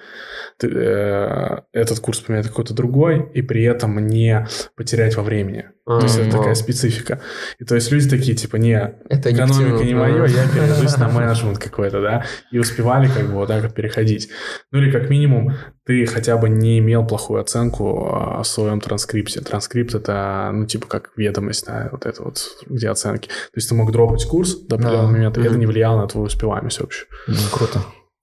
ты, 0.56 0.68
э, 0.68 1.58
этот 1.72 2.00
курс, 2.00 2.20
поменять 2.20 2.48
какой-то 2.48 2.74
другой, 2.74 3.30
и 3.34 3.42
при 3.42 3.62
этом 3.62 4.06
не 4.06 4.46
потерять 4.76 5.16
во 5.16 5.22
времени. 5.22 5.66
То 5.98 6.04
есть 6.04 6.18
это 6.18 6.38
такая 6.38 6.54
специфика. 6.54 7.20
И 7.58 7.64
то 7.64 7.74
есть 7.74 7.90
люди 7.90 8.08
такие, 8.08 8.36
типа, 8.36 8.56
не, 8.56 8.94
это 9.08 9.32
экономика 9.32 9.84
не, 9.84 9.94
мое, 9.94 10.26
я 10.26 10.48
перевожусь 10.48 10.96
на 10.98 11.08
менеджмент 11.12 11.58
какой-то, 11.58 12.00
да, 12.00 12.24
и 12.52 12.58
успевали 12.58 13.08
как 13.08 13.26
бы 13.26 13.34
вот 13.34 13.48
так 13.48 13.62
вот 13.62 13.74
переходить. 13.74 14.28
Ну 14.70 14.80
или 14.80 14.92
как 14.92 15.10
минимум 15.10 15.54
ты 15.84 16.06
хотя 16.06 16.36
бы 16.36 16.48
не 16.48 16.78
имел 16.78 17.04
плохую 17.04 17.40
оценку 17.40 18.14
о 18.14 18.44
своем 18.44 18.80
транскрипте. 18.80 19.40
Транскрипт 19.40 19.94
это, 19.94 20.50
ну, 20.52 20.66
типа, 20.66 20.86
как 20.86 21.10
ведомость, 21.16 21.66
да, 21.66 21.88
вот 21.90 22.06
это 22.06 22.22
вот, 22.22 22.40
где 22.66 22.88
оценки. 22.88 23.28
То 23.28 23.56
есть 23.56 23.68
ты 23.68 23.74
мог 23.74 23.90
дропать 23.90 24.24
курс 24.26 24.56
до 24.56 24.76
определенного 24.76 25.08
да. 25.08 25.12
момента, 25.12 25.40
и 25.40 25.44
это 25.44 25.56
не 25.56 25.66
влияло 25.66 26.00
на 26.00 26.06
твою 26.06 26.26
успеваемость 26.26 26.80
общую. 26.80 27.08
Ну, 27.26 27.34
круто. 27.50 27.80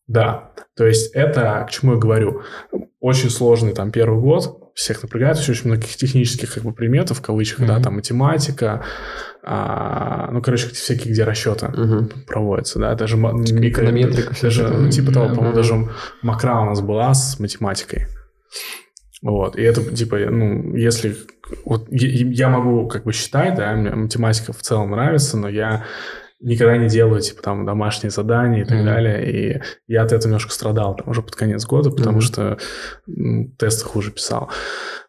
Да, 0.07 0.51
то 0.75 0.85
есть 0.85 1.11
это, 1.13 1.65
к 1.67 1.71
чему 1.71 1.93
я 1.93 1.99
говорю, 1.99 2.41
очень 2.99 3.29
сложный 3.29 3.73
там 3.73 3.91
первый 3.91 4.21
год, 4.21 4.71
всех 4.73 5.03
напрягает, 5.03 5.37
еще 5.37 5.51
очень 5.51 5.69
много 5.69 5.83
технических 5.83 6.53
как 6.53 6.63
бы 6.63 6.71
предметов, 6.71 7.17
в 7.17 7.21
кавычках, 7.21 7.65
mm-hmm. 7.65 7.67
да, 7.67 7.81
там 7.81 7.95
математика, 7.95 8.85
а, 9.43 10.29
ну, 10.31 10.41
короче, 10.41 10.67
всякие, 10.69 11.13
где 11.13 11.23
расчеты 11.23 11.65
mm-hmm. 11.65 12.25
проводятся, 12.25 12.79
да, 12.79 12.95
даже 12.95 13.17
типа 13.17 13.67
эконометрика, 13.67 14.33
даже, 14.41 14.67
ну, 14.67 14.89
типа 14.89 15.11
того, 15.11 15.29
по-моему, 15.29 15.55
даже 15.55 15.73
макра 16.21 16.61
у 16.61 16.65
нас 16.65 16.79
была 16.81 17.13
с 17.13 17.39
математикой. 17.39 18.07
Вот, 19.21 19.57
и 19.57 19.63
это, 19.63 19.83
типа, 19.83 20.17
ну, 20.29 20.75
если... 20.75 21.17
Вот 21.65 21.87
я 21.89 22.49
могу 22.49 22.87
как 22.87 23.03
бы 23.03 23.13
считать, 23.13 23.55
да, 23.55 23.73
мне 23.73 23.89
математика 23.91 24.53
в 24.53 24.61
целом 24.61 24.91
нравится, 24.91 25.37
но 25.37 25.47
я 25.49 25.85
никогда 26.39 26.77
не 26.77 26.87
делаю, 26.87 27.21
типа, 27.21 27.41
там, 27.41 27.65
домашние 27.65 28.11
задания 28.11 28.63
и 28.63 28.65
так 28.65 28.79
mm-hmm. 28.79 28.85
далее. 28.85 29.31
И 29.31 29.61
я 29.87 30.03
от 30.03 30.11
этого 30.11 30.27
немножко 30.27 30.51
страдал 30.51 30.95
там, 30.95 31.09
уже 31.09 31.21
под 31.21 31.35
конец 31.35 31.65
года, 31.65 31.89
потому 31.89 32.19
mm-hmm. 32.19 32.21
что 32.21 32.57
тесты 33.57 33.85
хуже 33.85 34.11
писал. 34.11 34.49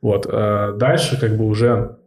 Вот. 0.00 0.26
А 0.28 0.72
дальше, 0.72 1.20
как 1.20 1.36
бы, 1.36 1.44
уже 1.44 1.98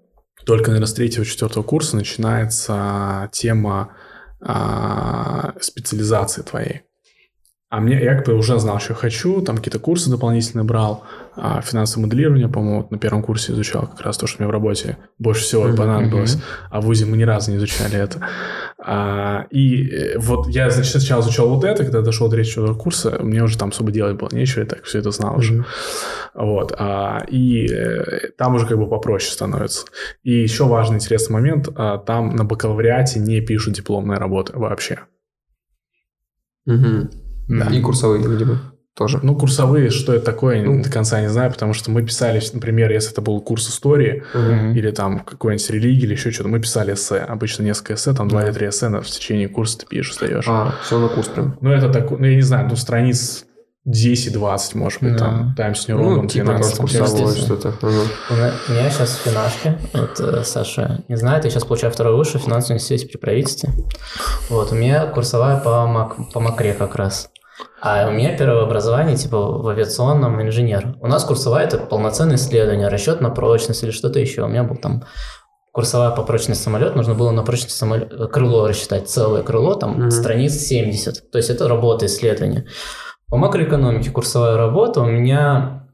только, 0.45 0.69
наверное, 0.71 0.87
с 0.87 0.93
третьего-четвертого 0.93 1.63
курса 1.63 1.95
начинается 1.95 3.29
тема 3.31 3.95
а, 4.41 5.53
специализации 5.59 6.41
твоей. 6.41 6.81
А 7.71 7.79
мне, 7.79 8.03
я 8.03 8.15
как 8.15 8.25
бы 8.25 8.33
уже 8.33 8.59
знал, 8.59 8.81
что 8.81 8.93
хочу, 8.93 9.41
там 9.41 9.55
какие-то 9.55 9.79
курсы 9.79 10.09
дополнительные 10.09 10.65
брал, 10.65 11.05
а 11.37 11.61
финансовое 11.61 12.05
моделирование, 12.05 12.49
по-моему, 12.49 12.81
вот 12.81 12.91
на 12.91 12.97
первом 12.97 13.23
курсе 13.23 13.53
изучал 13.53 13.87
как 13.87 14.01
раз 14.01 14.17
то, 14.17 14.27
что 14.27 14.43
мне 14.43 14.47
в 14.49 14.51
работе 14.51 14.97
больше 15.17 15.43
всего 15.43 15.69
mm-hmm. 15.69 15.77
понадобилось, 15.77 16.37
а 16.69 16.81
в 16.81 16.83
ВУЗе 16.83 17.05
мы 17.05 17.15
ни 17.15 17.23
разу 17.23 17.49
не 17.49 17.55
изучали 17.55 17.97
это. 17.97 18.19
А, 18.77 19.45
и 19.51 19.87
э, 19.87 20.17
вот 20.17 20.49
я, 20.49 20.69
значит, 20.69 20.91
сначала 20.91 21.21
изучал 21.21 21.47
вот 21.47 21.63
это, 21.63 21.85
когда 21.85 22.01
дошел 22.01 22.27
до 22.27 22.35
третьего 22.35 22.73
курса, 22.73 23.17
мне 23.21 23.41
уже 23.41 23.57
там 23.57 23.69
особо 23.69 23.89
делать 23.89 24.17
было 24.17 24.27
нечего, 24.33 24.63
я 24.63 24.65
так 24.65 24.83
все 24.83 24.99
это 24.99 25.11
знал 25.11 25.35
mm-hmm. 25.35 25.39
уже. 25.39 25.65
Вот. 26.33 26.73
А, 26.77 27.23
и 27.29 27.71
э, 27.71 28.31
там 28.37 28.55
уже 28.55 28.67
как 28.67 28.79
бы 28.79 28.89
попроще 28.89 29.31
становится. 29.31 29.85
И 30.23 30.33
еще 30.33 30.65
важный 30.65 30.97
интересный 30.97 31.35
момент, 31.35 31.69
а, 31.73 31.99
там 31.99 32.35
на 32.35 32.43
бакалавриате 32.43 33.19
не 33.19 33.39
пишут 33.39 33.75
дипломные 33.75 34.19
работы 34.19 34.59
вообще. 34.59 34.99
Угу. 36.65 37.30
Да. 37.59 37.67
И 37.67 37.81
курсовые, 37.81 38.25
видимо, 38.27 38.59
тоже. 38.95 39.19
Ну, 39.23 39.35
курсовые, 39.35 39.89
что 39.89 40.13
это 40.13 40.25
такое, 40.25 40.63
ну, 40.63 40.81
до 40.81 40.89
конца 40.89 41.21
не 41.21 41.29
знаю, 41.29 41.51
потому 41.51 41.73
что 41.73 41.91
мы 41.91 42.03
писали, 42.03 42.41
например, 42.53 42.91
если 42.91 43.11
это 43.11 43.21
был 43.21 43.39
курс 43.41 43.69
истории 43.69 44.23
угу. 44.33 44.77
или 44.77 44.91
там 44.91 45.19
какой-нибудь 45.19 45.69
религии 45.69 46.03
или 46.03 46.13
еще 46.13 46.31
что-то, 46.31 46.49
мы 46.49 46.59
писали 46.59 46.93
эссе. 46.93 47.19
Обычно 47.19 47.63
несколько 47.63 47.93
эссе, 47.93 48.13
там 48.13 48.27
два 48.27 48.45
или 48.45 48.53
три 48.53 48.69
эссе 48.69 48.89
в 48.89 49.05
течение 49.05 49.47
курса 49.47 49.79
ты 49.79 49.85
пишешь, 49.85 50.15
сдаешь. 50.15 50.45
А, 50.47 50.73
все 50.83 50.99
на 50.99 51.07
курс 51.07 51.27
прям. 51.27 51.57
Ну, 51.61 51.71
это 51.71 51.89
такой, 51.89 52.19
ну, 52.19 52.25
я 52.25 52.35
не 52.35 52.41
знаю, 52.41 52.67
ну, 52.69 52.75
страниц 52.75 53.45
10-20, 53.87 54.77
может 54.77 55.01
быть, 55.01 55.13
да. 55.13 55.17
там, 55.17 55.55
Times 55.55 55.87
New 55.87 55.97
Roman, 55.97 56.21
ну, 56.21 56.27
типа 56.27 56.45
12. 56.45 56.77
курсовой 56.77 57.35
что-то. 57.35 57.69
Угу. 57.69 57.89
У 58.29 58.71
меня 58.73 58.89
сейчас 58.91 59.17
в 59.17 59.21
финашке, 59.23 59.79
вот 59.93 60.19
э, 60.19 60.43
Саша 60.43 61.03
не 61.07 61.15
знает, 61.15 61.45
я 61.45 61.49
сейчас 61.49 61.63
получаю 61.63 61.91
второй 61.91 62.15
высший 62.15 62.39
в 62.39 62.43
финансовом 62.43 62.77
институте 62.77 63.07
при 63.07 63.17
правительстве. 63.17 63.71
Вот, 64.49 64.71
у 64.71 64.75
меня 64.75 65.07
курсовая 65.07 65.59
по, 65.59 65.87
мак, 65.87 66.31
по 66.31 66.39
Макре 66.39 66.75
как 66.75 66.95
раз. 66.95 67.30
А 67.81 68.07
у 68.07 68.11
меня 68.11 68.37
первое 68.37 68.63
образование 68.63 69.15
типа 69.15 69.37
в 69.37 69.67
авиационном 69.67 70.41
инженер. 70.41 70.95
У 71.01 71.07
нас 71.07 71.23
курсовая 71.23 71.65
это 71.65 71.77
полноценное 71.77 72.35
исследование, 72.35 72.87
расчет 72.87 73.21
на 73.21 73.29
прочность 73.29 73.83
или 73.83 73.91
что-то 73.91 74.19
еще. 74.19 74.43
У 74.43 74.47
меня 74.47 74.63
был 74.63 74.75
там 74.75 75.03
курсовая 75.71 76.11
по 76.11 76.23
прочности 76.23 76.63
самолет, 76.63 76.95
нужно 76.95 77.15
было 77.15 77.31
на 77.31 77.43
прочность 77.43 77.77
самолет, 77.77 78.13
крыло 78.31 78.67
рассчитать, 78.67 79.09
целое 79.09 79.41
крыло, 79.41 79.75
там 79.75 80.01
mm-hmm. 80.01 80.11
страниц 80.11 80.53
70. 80.53 81.31
То 81.31 81.37
есть 81.37 81.49
это 81.49 81.67
работа 81.67 82.05
исследования. 82.05 82.67
По 83.27 83.37
макроэкономике 83.37 84.11
курсовая 84.11 84.57
работа 84.57 85.01
у 85.01 85.05
меня 85.05 85.87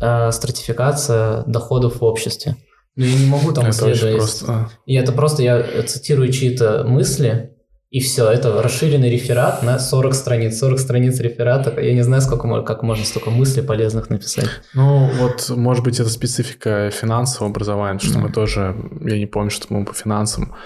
э, 0.00 0.30
стратификация 0.30 1.42
доходов 1.46 2.00
в 2.00 2.04
обществе. 2.04 2.56
Но 2.96 3.04
я 3.04 3.18
не 3.18 3.26
могу 3.26 3.52
там 3.52 3.66
это 3.66 3.92
исследовать. 3.92 4.18
Просто... 4.18 4.70
И 4.86 4.94
это 4.94 5.12
просто 5.12 5.42
я 5.42 5.82
цитирую 5.82 6.30
чьи-то 6.32 6.84
мысли, 6.84 7.53
и 7.94 8.00
все, 8.00 8.28
это 8.28 8.60
расширенный 8.60 9.08
реферат 9.08 9.62
на 9.62 9.78
40 9.78 10.14
страниц. 10.14 10.58
40 10.58 10.80
страниц 10.80 11.20
реферата. 11.20 11.80
Я 11.80 11.94
не 11.94 12.02
знаю, 12.02 12.22
сколько, 12.22 12.62
как 12.62 12.82
можно 12.82 13.04
столько 13.04 13.30
мыслей 13.30 13.62
полезных 13.62 14.10
написать. 14.10 14.48
Ну, 14.74 15.08
вот, 15.20 15.48
может 15.50 15.84
быть, 15.84 16.00
это 16.00 16.10
специфика 16.10 16.90
финансового 16.90 17.52
образования, 17.52 18.00
что 18.00 18.18
mm. 18.18 18.20
мы 18.20 18.32
тоже, 18.32 18.74
я 19.00 19.16
не 19.16 19.26
помню, 19.26 19.50
что 19.50 19.72
мы 19.72 19.84
по 19.84 19.94
финансам 19.94 20.56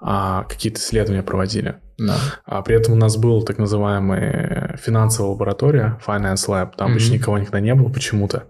а, 0.00 0.44
какие-то 0.44 0.80
исследования 0.80 1.22
проводили. 1.22 1.74
Да. 1.98 2.16
А 2.46 2.62
при 2.62 2.76
этом 2.76 2.94
у 2.94 2.96
нас 2.96 3.18
был 3.18 3.42
так 3.42 3.58
называемая 3.58 4.78
финансовая 4.82 5.32
лаборатория, 5.32 6.00
Finance 6.06 6.48
Lab. 6.48 6.70
Там 6.78 6.92
mm-hmm. 6.92 6.94
почти 6.94 7.12
никого 7.12 7.36
никогда 7.36 7.60
не 7.60 7.74
было 7.74 7.90
почему-то. 7.90 8.44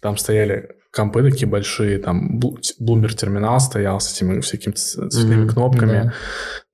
Там 0.00 0.16
стояли 0.16 0.76
компы 0.92 1.22
такие 1.22 1.48
большие, 1.48 1.98
там 1.98 2.38
Bloomberg 2.38 3.14
терминал 3.14 3.60
стоял 3.60 3.98
с 4.00 4.12
этими 4.12 4.40
всякими 4.40 4.74
цветными 4.74 5.44
mm-hmm. 5.44 5.52
кнопками. 5.52 6.02
Да. 6.04 6.12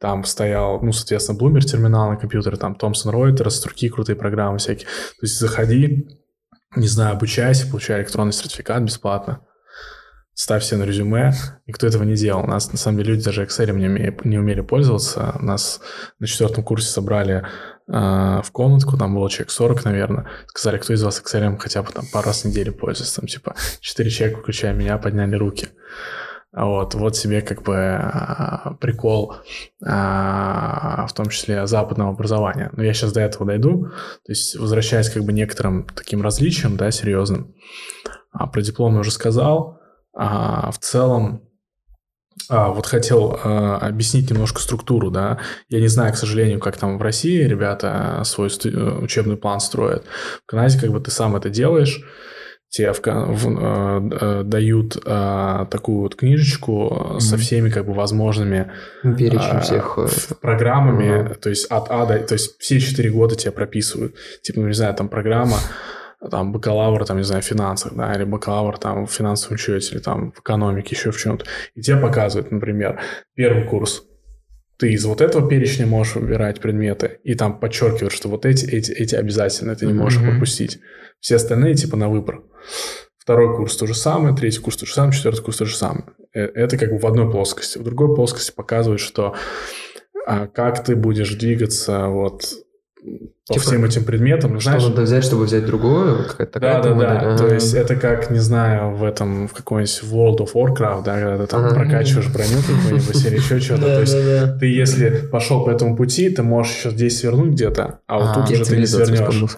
Там 0.00 0.25
стоял, 0.25 0.80
ну, 0.83 0.92
соответственно, 0.92 1.38
Bloomberg 1.38 1.61
терминал 1.61 2.11
на 2.11 2.16
компьютере, 2.16 2.57
там 2.57 2.76
Thomson 2.80 3.12
Reuters, 3.12 3.62
другие 3.62 3.92
крутые 3.92 4.16
программы 4.16 4.59
всякие. 4.59 4.87
То 4.87 5.23
есть 5.23 5.38
заходи, 5.38 6.09
не 6.76 6.88
знаю, 6.88 7.14
обучайся, 7.14 7.68
получай 7.68 8.00
электронный 8.00 8.33
сертификат 8.33 8.83
бесплатно. 8.83 9.45
Ставь 10.35 10.62
себе 10.62 10.78
на 10.78 10.85
резюме. 10.85 11.33
Никто 11.66 11.88
этого 11.88 12.04
не 12.04 12.14
делал. 12.14 12.45
У 12.45 12.47
нас, 12.47 12.71
на 12.71 12.78
самом 12.78 12.99
деле, 12.99 13.14
люди 13.14 13.25
даже 13.25 13.42
Excel 13.42 13.73
не, 13.73 13.88
умели, 13.88 14.16
не 14.23 14.38
умели 14.38 14.61
пользоваться. 14.61 15.37
Нас 15.40 15.80
на 16.21 16.28
четвертом 16.28 16.62
курсе 16.62 16.88
собрали 16.88 17.45
в 17.88 18.47
комнатку, 18.52 18.99
там 18.99 19.14
было 19.14 19.30
человек 19.30 19.50
40, 19.50 19.85
наверное. 19.87 20.26
Сказали, 20.49 20.78
кто 20.78 20.92
из 20.92 21.02
вас 21.02 21.23
Excel 21.25 21.57
хотя 21.59 21.83
бы 21.83 21.90
там 21.90 22.04
пару 22.12 22.26
раз 22.26 22.42
в 22.42 22.45
неделю 22.45 22.75
пользуется. 22.75 23.16
Там, 23.21 23.26
типа, 23.26 23.54
четыре 23.80 24.11
человека, 24.11 24.40
включая 24.40 24.75
меня, 24.75 24.99
подняли 24.99 25.37
руки. 25.37 25.68
Вот, 26.52 26.95
вот 26.95 27.14
себе 27.16 27.42
как 27.42 27.62
бы 27.62 27.76
а, 27.76 28.75
прикол 28.80 29.37
а, 29.85 31.07
в 31.07 31.12
том 31.12 31.28
числе 31.28 31.66
западного 31.66 32.11
образования. 32.11 32.71
Но 32.73 32.83
я 32.83 32.95
сейчас 32.95 33.12
до 33.12 33.21
этого 33.21 33.47
дойду. 33.47 33.88
То 34.25 34.33
есть, 34.33 34.57
возвращаясь 34.57 35.11
как 35.11 35.25
бы 35.25 35.33
некоторым 35.33 35.87
таким 35.95 36.23
различиям, 36.23 36.76
да, 36.76 36.90
серьезным. 36.90 37.54
А, 38.33 38.47
про 38.47 38.62
диплом 38.62 38.95
я 38.95 39.00
уже 39.00 39.11
сказал. 39.11 39.78
А, 40.14 40.71
в 40.71 40.78
целом, 40.78 41.47
а, 42.49 42.68
вот 42.71 42.87
хотел 42.87 43.38
а, 43.42 43.78
объяснить 43.78 44.30
немножко 44.30 44.61
структуру, 44.61 45.11
да. 45.11 45.38
Я 45.68 45.80
не 45.80 45.88
знаю, 45.88 46.12
к 46.12 46.16
сожалению, 46.16 46.61
как 46.61 46.76
там 46.76 46.99
в 46.99 47.02
России 47.02 47.42
ребята 47.42 48.23
свой 48.25 48.50
сту- 48.50 49.02
учебный 49.02 49.37
план 49.37 49.61
строят. 49.61 50.04
В 50.45 50.47
Канаде 50.47 50.78
как 50.78 50.90
бы 50.90 51.00
ты 51.00 51.11
сам 51.11 51.37
это 51.37 51.50
делаешь 51.50 52.02
тебе 52.71 52.92
в, 52.92 53.00
в, 53.00 53.49
э, 53.49 54.11
э, 54.21 54.42
дают 54.45 54.97
э, 55.04 55.66
такую 55.71 56.00
вот 56.00 56.16
книжечку 56.16 56.88
mm-hmm. 56.90 57.21
со 57.21 57.38
всеми 57.38 57.71
как 57.71 57.87
бы 57.87 57.95
возможными 57.95 58.71
перечень 59.02 59.57
э, 59.57 59.61
всех 59.61 59.99
программами, 60.40 61.04
mm-hmm. 61.04 61.35
то 61.37 61.49
есть 61.49 61.66
от 61.66 61.87
А 61.90 62.04
до, 62.04 62.18
то 62.18 62.35
есть 62.35 62.59
все 62.59 62.78
четыре 62.78 63.11
года 63.11 63.37
тебя 63.37 63.52
прописывают, 63.52 64.14
типа, 64.42 64.61
ну, 64.61 64.66
не 64.66 64.75
знаю, 64.75 64.95
там 64.95 65.09
программа 65.09 65.57
там 66.30 66.52
бакалавр, 66.52 67.04
там, 67.04 67.18
не 67.18 67.22
знаю, 67.22 67.42
в 67.42 67.46
финансах, 67.46 67.94
да, 67.94 68.12
или 68.14 68.25
бакалавр 68.25 68.78
там 68.78 69.06
в 69.06 69.12
финансовом 69.12 69.54
учете, 69.54 69.94
или 69.94 70.00
там 70.00 70.32
в 70.32 70.40
экономике, 70.40 70.94
еще 70.94 71.10
в 71.10 71.18
чем-то. 71.18 71.44
И 71.75 71.82
тебе 71.82 71.96
показывают, 71.96 72.50
например, 72.50 73.00
первый 73.34 73.64
курс 73.66 74.04
ты 74.78 74.92
из 74.92 75.04
вот 75.04 75.20
этого 75.20 75.48
перечня 75.48 75.87
можешь 75.87 76.14
выбирать 76.14 76.60
предметы, 76.60 77.18
и 77.25 77.34
там 77.34 77.58
подчеркивают, 77.58 78.12
что 78.12 78.28
вот 78.28 78.46
эти, 78.46 78.64
эти, 78.64 78.92
эти 78.92 79.16
обязательно 79.16 79.75
ты 79.75 79.87
не 79.87 79.92
можешь 79.92 80.22
mm-hmm. 80.22 80.30
пропустить. 80.30 80.78
Все 81.18 81.34
остальные 81.34 81.75
типа 81.75 81.96
на 81.96 82.08
выбор. 82.08 82.44
Второй 83.18 83.56
курс 83.56 83.76
то 83.76 83.87
же 83.87 83.94
самое, 83.94 84.37
третий 84.37 84.60
курс 84.60 84.76
то 84.76 84.87
же 84.87 84.94
самое, 84.94 85.12
четвертый 85.12 85.42
курс 85.42 85.56
то 85.56 85.64
же 85.64 85.76
самое. 85.76 86.04
Э, 86.32 86.44
это 86.44 86.78
как 86.78 86.92
бы 86.92 86.98
в 86.98 87.06
одной 87.06 87.28
плоскости. 87.28 87.76
В 87.76 87.82
другой 87.82 88.14
плоскости 88.14 88.52
показывает, 88.52 89.00
что 89.00 89.34
а, 90.26 90.46
как 90.46 90.84
ты 90.84 90.94
будешь 90.94 91.34
двигаться 91.34 92.06
вот 92.06 92.44
по 93.48 93.54
типа, 93.54 93.66
всем 93.66 93.84
этим 93.84 94.04
предметам. 94.04 94.60
Что 94.60 94.70
знаешь, 94.70 94.88
надо 94.88 95.02
взять, 95.02 95.24
чтобы 95.24 95.44
взять 95.44 95.64
другое? 95.64 96.22
Какая-то 96.22 96.52
такая 96.52 96.82
да, 96.82 96.88
да, 96.90 96.94
модель. 96.94 97.08
да. 97.08 97.20
Ага. 97.20 97.38
То 97.38 97.54
есть 97.54 97.72
это 97.72 97.96
как, 97.96 98.30
не 98.30 98.40
знаю, 98.40 98.94
в 98.94 99.02
этом, 99.02 99.48
в 99.48 99.54
каком-нибудь 99.54 100.02
World 100.12 100.38
of 100.38 100.52
Warcraft, 100.52 101.02
да, 101.02 101.18
когда 101.18 101.38
ты 101.38 101.46
там 101.46 101.64
ага. 101.64 101.74
прокачиваешь 101.74 102.28
броню 102.28 102.58
какую-нибудь 102.60 103.24
или 103.24 103.36
еще 103.36 103.58
что-то. 103.58 103.82
То 103.82 104.00
есть 104.02 104.60
ты, 104.60 104.66
если 104.66 105.08
пошел 105.32 105.64
по 105.64 105.70
этому 105.70 105.96
пути, 105.96 106.28
ты 106.28 106.42
можешь 106.42 106.76
еще 106.76 106.90
здесь 106.90 107.20
свернуть 107.20 107.52
где-то, 107.52 108.00
а 108.06 108.18
вот 108.18 108.28
а, 108.28 108.34
тут 108.34 108.50
уже 108.50 108.64
ты 108.66 108.76
не 108.76 108.86
свернешь. 108.86 109.56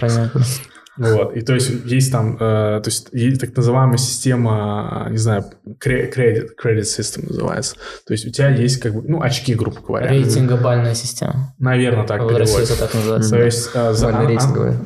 Вот, 0.96 1.36
и 1.36 1.40
то 1.40 1.54
есть 1.54 1.70
есть 1.84 2.12
там, 2.12 2.34
э, 2.34 2.38
то 2.38 2.82
есть 2.86 3.08
есть 3.12 3.40
так 3.40 3.56
называемая 3.56 3.96
система, 3.96 5.06
не 5.10 5.16
знаю, 5.16 5.44
credit, 5.82 6.48
credit 6.62 6.82
system 6.82 7.26
называется. 7.28 7.76
То 8.06 8.12
есть 8.12 8.26
у 8.26 8.30
тебя 8.30 8.50
есть 8.50 8.80
как 8.80 8.94
бы, 8.94 9.02
ну, 9.06 9.22
очки, 9.22 9.54
грубо 9.54 9.80
говоря. 9.80 10.08
Рейтингобальная 10.08 10.94
система. 10.94 11.54
Наверное, 11.58 12.06
так 12.06 12.26
переводится. 12.28 12.78
так 12.78 12.92
называется. 12.92 13.30
То 13.30 13.42
есть 13.42 13.70
э, 13.72 13.92
за, 13.92 14.08
а, 14.08 14.26
рейтинговая. 14.26 14.76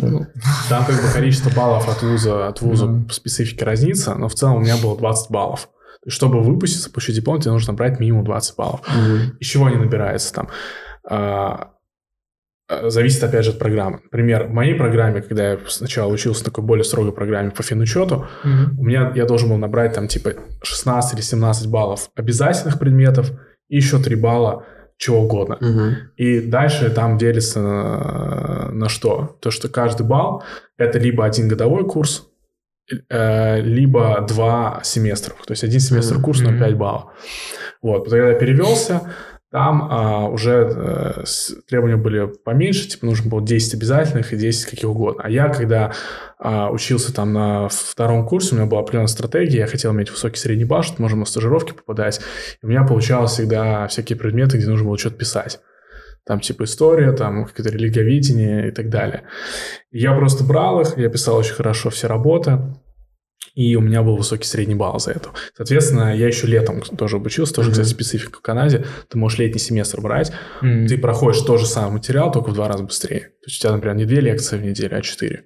Там 0.69 0.85
как 0.85 0.95
бы 0.95 1.09
количество 1.13 1.51
баллов 1.51 1.89
от 1.89 2.03
вуза, 2.03 2.49
от 2.49 2.61
вуза 2.61 2.87
mm-hmm. 2.87 3.11
специфики 3.11 3.65
разнится, 3.65 4.15
но 4.15 4.29
в 4.29 4.35
целом 4.35 4.57
у 4.57 4.61
меня 4.61 4.77
было 4.77 4.97
20 4.97 5.31
баллов. 5.31 5.69
Чтобы 6.07 6.43
выпуститься, 6.43 6.91
получить 6.91 7.17
диплом, 7.17 7.41
тебе 7.41 7.53
нужно 7.53 7.73
брать 7.73 7.99
минимум 7.99 8.25
20 8.25 8.57
баллов. 8.57 8.83
Mm-hmm. 8.87 9.39
Из 9.41 9.47
чего 9.47 9.67
они 9.67 9.77
набираются 9.77 10.35
там? 10.35 10.49
А, 11.09 11.55
Э, 11.65 11.74
зависит, 12.69 13.23
опять 13.23 13.45
же, 13.45 13.51
от 13.51 13.59
программы. 13.59 14.01
Например, 14.05 14.45
в 14.45 14.51
моей 14.51 14.75
программе, 14.75 15.21
когда 15.21 15.53
я 15.53 15.59
сначала 15.69 16.11
учился 16.11 16.43
в 16.43 16.45
такой 16.45 16.65
более 16.65 16.85
строгой 16.85 17.13
программе 17.13 17.51
по 17.51 17.63
финучету, 17.63 18.27
mm-hmm. 18.45 18.79
у 18.79 18.85
меня 18.85 19.13
я 19.15 19.27
должен 19.27 19.51
был 19.51 19.59
набрать 19.59 19.95
там 19.95 20.09
типа 20.09 20.35
16 20.63 21.15
или 21.15 21.21
17 21.21 21.69
баллов 21.69 22.11
обязательных 22.15 22.79
предметов 22.79 23.31
и 23.69 23.77
еще 23.77 23.99
3 23.99 24.17
балла 24.17 24.65
чего 24.97 25.23
угодно. 25.23 25.59
Mm-hmm. 25.61 25.95
И 26.17 26.41
дальше 26.41 26.89
там 26.91 27.19
делится 27.19 27.61
на, 27.61 28.69
на 28.71 28.89
что? 28.89 29.37
То, 29.41 29.51
что 29.51 29.69
каждый 29.69 30.07
балл 30.07 30.43
это 30.79 30.99
либо 30.99 31.25
один 31.25 31.49
годовой 31.49 31.87
курс, 31.87 32.29
э, 33.11 33.61
либо 33.61 34.25
два 34.27 34.81
семестра. 34.85 35.35
То 35.47 35.53
есть 35.53 35.65
один 35.65 35.81
семестр 35.81 36.17
mm-hmm. 36.17 36.23
курс 36.23 36.41
на 36.41 36.59
5 36.59 36.77
баллов. 36.77 37.05
Вот. 37.83 38.05
Когда 38.05 38.31
я 38.31 38.35
перевелся, 38.35 39.03
там 39.55 39.87
а, 39.89 40.27
уже 40.27 40.69
а, 40.69 41.25
требования 41.69 41.97
были 41.97 42.27
поменьше, 42.27 42.89
типа 42.89 43.07
нужно 43.07 43.31
было 43.31 43.41
10 43.41 43.75
обязательных 43.75 44.33
и 44.33 44.37
10 44.37 44.69
каких 44.69 44.91
угодно. 44.91 45.23
А 45.25 45.31
я, 45.31 45.49
когда 45.49 45.93
а, 46.41 46.73
учился 46.73 47.15
там 47.15 47.33
на 47.33 47.69
втором 47.69 48.27
курсе, 48.27 48.57
у 48.57 48.59
меня 48.59 48.67
была 48.67 48.81
определенная 48.81 49.07
стратегия, 49.07 49.59
я 49.59 49.67
хотел 49.69 49.93
иметь 49.93 50.11
высокий 50.11 50.39
средний 50.39 50.65
балл, 50.65 50.83
чтобы 50.83 51.03
можно 51.03 51.19
на 51.19 51.25
стажировки 51.25 51.71
попадать. 51.71 52.21
И 52.61 52.67
у 52.67 52.69
меня 52.69 52.83
получалось 52.83 53.31
всегда 53.31 53.87
всякие 53.87 54.19
предметы, 54.19 54.57
где 54.57 54.67
нужно 54.67 54.89
было 54.89 54.99
что-то 54.99 55.19
писать. 55.19 55.61
Там 56.27 56.41
типа 56.41 56.65
история, 56.65 57.13
там 57.13 57.45
какое-то 57.45 57.71
религоведение 57.71 58.67
и 58.67 58.71
так 58.73 58.89
далее. 58.89 59.23
я 59.93 60.17
просто 60.17 60.43
брал 60.43 60.81
их, 60.81 60.99
я 60.99 61.09
писал 61.11 61.37
очень 61.37 61.55
хорошо 61.55 61.91
все 61.91 62.09
работы, 62.09 62.59
и 63.55 63.77
у 63.77 63.81
меня 63.81 64.03
был 64.03 64.17
высокий 64.17 64.47
средний 64.47 64.75
балл 64.75 64.99
за 64.99 65.13
это. 65.13 65.31
Соответственно, 65.57 66.17
я 66.17 66.27
еще 66.27 66.47
летом 66.47 66.81
тоже 66.83 67.17
обучился, 67.17 67.55
тоже, 67.55 67.69
mm-hmm. 67.69 67.73
кстати, 67.73 67.89
специфика 67.89 68.39
в 68.39 68.43
Канаде. 68.43 68.85
Ты 69.09 69.19
можешь 69.19 69.39
летний 69.39 69.61
семестр 69.61 70.01
брать, 70.01 70.33
mm-hmm. 70.63 70.87
ты 70.87 70.99
проходишь 70.99 71.41
тот 71.41 71.61
же 71.61 71.67
самый 71.67 71.93
материал, 71.95 72.33
только 72.33 72.51
в 72.51 72.55
два 72.55 72.69
раза 72.69 72.85
быстрее. 72.85 73.21
То 73.21 73.47
есть 73.47 73.59
у 73.59 73.63
тебя, 73.63 73.73
например, 73.73 73.97
не 73.97 74.05
две 74.05 74.21
лекции 74.21 74.57
в 74.57 74.63
неделю, 74.63 74.97
а 74.97 75.03
четыре. 75.03 75.45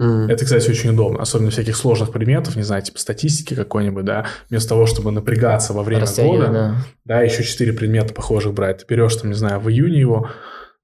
Mm-hmm. 0.00 0.30
Это, 0.30 0.44
кстати, 0.44 0.70
очень 0.70 0.90
удобно, 0.90 1.20
особенно 1.20 1.50
всяких 1.50 1.76
сложных 1.76 2.12
предметов, 2.12 2.54
не 2.54 2.62
знаю, 2.62 2.82
типа 2.82 2.98
статистики 2.98 3.54
какой-нибудь, 3.54 4.04
да, 4.04 4.26
вместо 4.48 4.70
того, 4.70 4.86
чтобы 4.86 5.10
напрягаться 5.10 5.72
во 5.72 5.82
время 5.82 6.06
года, 6.16 6.48
да. 6.52 6.76
да, 7.04 7.22
еще 7.22 7.42
четыре 7.42 7.72
предмета 7.72 8.14
похожих 8.14 8.54
брать. 8.54 8.78
Ты 8.78 8.94
берешь, 8.94 9.16
там, 9.16 9.30
не 9.30 9.36
знаю, 9.36 9.58
в 9.58 9.68
июне 9.68 9.98
его, 9.98 10.30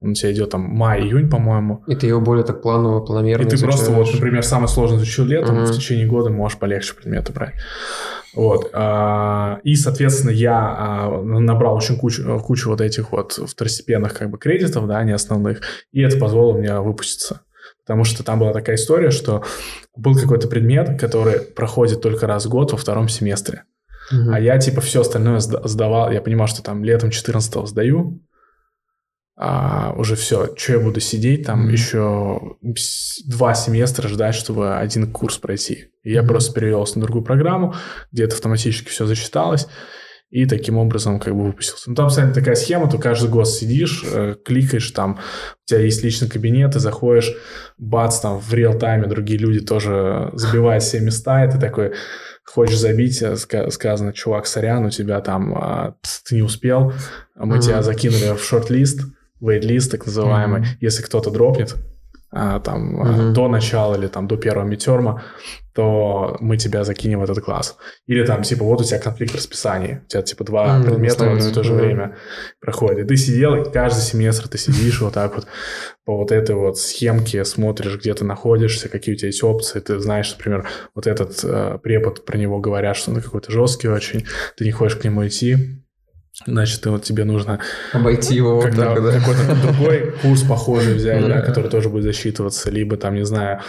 он 0.05 0.11
у 0.11 0.15
тебя 0.15 0.33
идет 0.33 0.51
там 0.51 0.61
май-июнь, 0.61 1.31
по-моему. 1.31 1.83
И 1.87 1.95
ты 1.97 2.07
его 2.07 2.21
более 2.21 2.45
так 2.45 2.61
планово, 2.61 3.01
планомерно 3.01 3.43
И 3.43 3.49
ты 3.49 3.57
изучаешь. 3.57 3.75
просто 3.75 3.93
вот, 3.93 4.13
например, 4.13 4.43
самый 4.43 4.69
сложный 4.69 4.99
изучил 4.99 5.25
летом, 5.25 5.57
uh-huh. 5.57 5.67
в 5.67 5.75
течение 5.75 6.07
года 6.07 6.29
можешь 6.29 6.59
полегче 6.59 6.95
предметы 6.95 7.33
брать. 7.33 7.55
Вот. 8.35 8.71
А, 8.75 9.61
и, 9.63 9.75
соответственно, 9.77 10.31
я 10.31 10.59
а, 10.59 11.23
набрал 11.23 11.77
очень 11.77 11.97
кучу, 11.97 12.39
кучу 12.41 12.69
вот 12.69 12.81
этих 12.81 13.13
вот 13.13 13.33
второстепенных 13.33 14.13
как 14.13 14.31
бы 14.31 14.39
кредитов, 14.39 14.87
да, 14.87 15.03
не 15.05 15.13
основных, 15.13 15.63
и 15.93 16.03
это 16.03 16.19
позволило 16.19 16.59
мне 16.59 16.79
выпуститься. 16.81 17.41
Потому 17.87 18.05
что 18.05 18.25
там 18.25 18.39
была 18.39 18.53
такая 18.53 18.77
история, 18.77 19.11
что 19.11 19.43
был 19.97 20.15
какой-то 20.15 20.49
предмет, 20.49 20.99
который 21.01 21.41
проходит 21.41 22.03
только 22.03 22.27
раз 22.27 22.47
в 22.47 22.51
год 22.51 22.73
во 22.73 22.79
втором 22.79 23.09
семестре. 23.09 23.65
Uh-huh. 24.13 24.35
А 24.35 24.41
я, 24.41 24.59
типа, 24.59 24.83
все 24.83 25.01
остальное 25.01 25.41
сдавал. 25.41 26.11
Я 26.11 26.21
понимал, 26.21 26.47
что 26.47 26.63
там 26.63 26.85
летом 26.85 27.11
14 27.11 27.67
сдаю, 27.69 28.21
а, 29.37 29.93
уже 29.97 30.15
все, 30.15 30.55
что 30.57 30.75
я 30.75 30.79
буду 30.79 31.01
сидеть 31.01 31.47
там 31.47 31.67
mm-hmm. 31.69 31.73
еще 31.73 32.41
два 33.27 33.55
семестра 33.55 34.09
ждать, 34.09 34.35
чтобы 34.35 34.77
один 34.77 35.11
курс 35.11 35.39
пройти. 35.39 35.89
И 36.05 36.13
я 36.13 36.21
mm-hmm. 36.21 36.27
просто 36.27 36.53
перевелся 36.55 36.99
на 36.99 37.05
другую 37.05 37.25
программу, 37.25 37.75
где 38.13 38.25
это 38.25 38.37
автоматически 38.37 38.91
все 38.91 39.07
зачиталось, 39.07 39.67
и 40.31 40.47
таким 40.47 40.79
образом 40.79 41.19
как 41.19 41.35
бы 41.35 41.45
выпустился. 41.45 41.91
Ну, 41.91 41.97
там, 41.97 42.09
кстати, 42.09 42.33
такая 42.33 42.55
схема, 42.55 42.89
ты 42.89 42.99
каждый 42.99 43.29
год 43.29 43.49
сидишь, 43.49 44.05
э, 44.05 44.37
кликаешь, 44.45 44.91
там 44.93 45.15
у 45.15 45.69
тебя 45.69 45.81
есть 45.81 46.03
личный 46.05 46.29
кабинет, 46.29 46.73
ты 46.73 46.81
заходишь, 46.81 47.33
бац, 47.77 48.21
там 48.21 48.39
в 48.39 48.55
реал-тайме 48.55 49.07
другие 49.07 49.39
люди 49.39 49.61
тоже 49.61 50.31
забивают 50.33 50.83
все 50.83 51.01
места, 51.01 51.45
и 51.45 51.51
ты 51.51 51.59
такой 51.59 51.93
хочешь 52.45 52.79
забить, 52.79 53.21
э, 53.23 53.37
сказано, 53.37 54.13
чувак, 54.13 54.47
сорян, 54.47 54.85
у 54.85 54.91
тебя 54.91 55.21
там, 55.21 55.55
а, 55.57 55.95
ты 56.29 56.37
не 56.37 56.43
успел, 56.43 56.93
мы 57.35 57.57
mm-hmm. 57.57 57.61
тебя 57.61 57.83
закинули 57.83 58.37
в 58.37 58.43
шорт-лист, 58.45 59.03
wait-list, 59.45 59.91
так 59.91 60.07
называемый, 60.07 60.63
mm-hmm. 60.63 60.77
если 60.81 61.03
кто-то 61.03 61.31
дропнет 61.31 61.77
а, 62.37 62.59
там 62.59 63.01
mm-hmm. 63.01 63.33
до 63.33 63.49
начала 63.49 63.95
или 63.95 64.09
там 64.09 64.27
до 64.27 64.37
первого 64.37 64.65
митерма, 64.65 65.23
то 65.73 66.37
мы 66.41 66.57
тебя 66.57 66.85
закинем 66.85 67.21
в 67.21 67.25
этот 67.25 67.45
класс. 67.45 67.77
Или 68.07 68.25
там, 68.25 68.43
типа, 68.43 68.65
вот 68.65 68.81
у 68.81 68.85
тебя 68.85 68.99
конфликт 68.99 69.35
расписаний. 69.35 69.99
У 70.05 70.09
тебя, 70.09 70.23
типа, 70.23 70.45
два 70.45 70.67
mm-hmm. 70.67 70.85
предмета 70.85 71.25
в 71.25 71.33
одно 71.33 71.49
и 71.49 71.53
то 71.53 71.63
же 71.63 71.73
mm-hmm. 71.73 71.77
время 71.77 72.17
проходит. 72.61 73.05
И 73.05 73.09
ты 73.09 73.17
сидел, 73.17 73.55
и 73.55 73.73
каждый 73.73 74.01
семестр 74.01 74.49
ты 74.49 74.59
сидишь 74.59 75.01
вот 75.01 75.15
так 75.15 75.35
вот 75.37 75.47
по 76.05 76.17
вот 76.17 76.33
этой 76.33 76.57
вот 76.57 76.79
схемке, 76.79 77.45
смотришь, 77.45 77.99
где 77.99 78.15
ты 78.15 78.25
находишься, 78.25 78.89
какие 78.89 79.15
у 79.15 79.19
тебя 79.19 79.29
есть 79.29 79.43
опции. 79.43 79.81
Ты 79.81 80.01
знаешь, 80.01 80.33
например, 80.37 80.69
вот 80.95 81.07
этот 81.07 81.39
э, 81.45 81.79
препод, 81.83 82.25
про 82.25 82.37
него 82.37 82.61
говорят, 82.61 82.97
что 82.97 83.13
он 83.13 83.21
какой-то 83.21 83.53
жесткий 83.53 83.89
очень. 83.89 84.27
Ты 84.57 84.65
не 84.65 84.73
хочешь 84.73 84.99
к 84.99 85.05
нему 85.05 85.27
идти, 85.27 85.84
Значит, 86.47 86.85
вот 86.87 87.05
тебе 87.05 87.25
нужно 87.25 87.61
обойти 87.93 88.35
его 88.35 88.61
когда, 88.61 88.91
вот 88.91 88.95
так, 88.97 89.05
да? 89.05 89.21
какой-то 89.21 89.55
другой 89.63 90.13
курс 90.23 90.43
похожий 90.43 90.95
взять, 90.95 91.27
да, 91.27 91.41
который 91.41 91.71
тоже 91.71 91.89
будет 91.89 92.03
засчитываться, 92.05 92.71
либо 92.71 92.97
там, 92.97 93.15
не 93.15 93.25
знаю, 93.25 93.61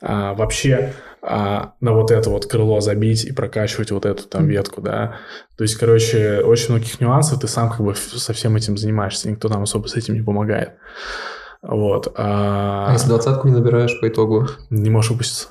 а, 0.00 0.32
вообще 0.32 0.94
а, 1.20 1.74
на 1.80 1.92
вот 1.92 2.10
это 2.10 2.30
вот 2.30 2.46
крыло 2.46 2.80
забить 2.80 3.24
и 3.24 3.32
прокачивать 3.32 3.90
вот 3.90 4.06
эту 4.06 4.24
там 4.24 4.46
ветку, 4.46 4.80
да. 4.80 5.16
То 5.58 5.64
есть, 5.64 5.76
короче, 5.76 6.40
очень 6.40 6.70
многих 6.70 6.98
нюансов, 6.98 7.40
ты 7.40 7.46
сам 7.46 7.70
как 7.70 7.80
бы 7.80 7.94
со 7.94 8.32
всем 8.32 8.56
этим 8.56 8.78
занимаешься, 8.78 9.30
никто 9.30 9.48
там 9.48 9.62
особо 9.62 9.86
с 9.86 9.94
этим 9.94 10.14
не 10.14 10.22
помогает. 10.22 10.72
Вот. 11.60 12.12
А, 12.16 12.86
а 12.88 12.92
если 12.92 13.08
двадцатку 13.08 13.48
не 13.48 13.54
набираешь 13.54 13.98
по 14.00 14.08
итогу? 14.08 14.48
Не 14.70 14.88
можешь 14.88 15.10
выпуститься. 15.10 15.48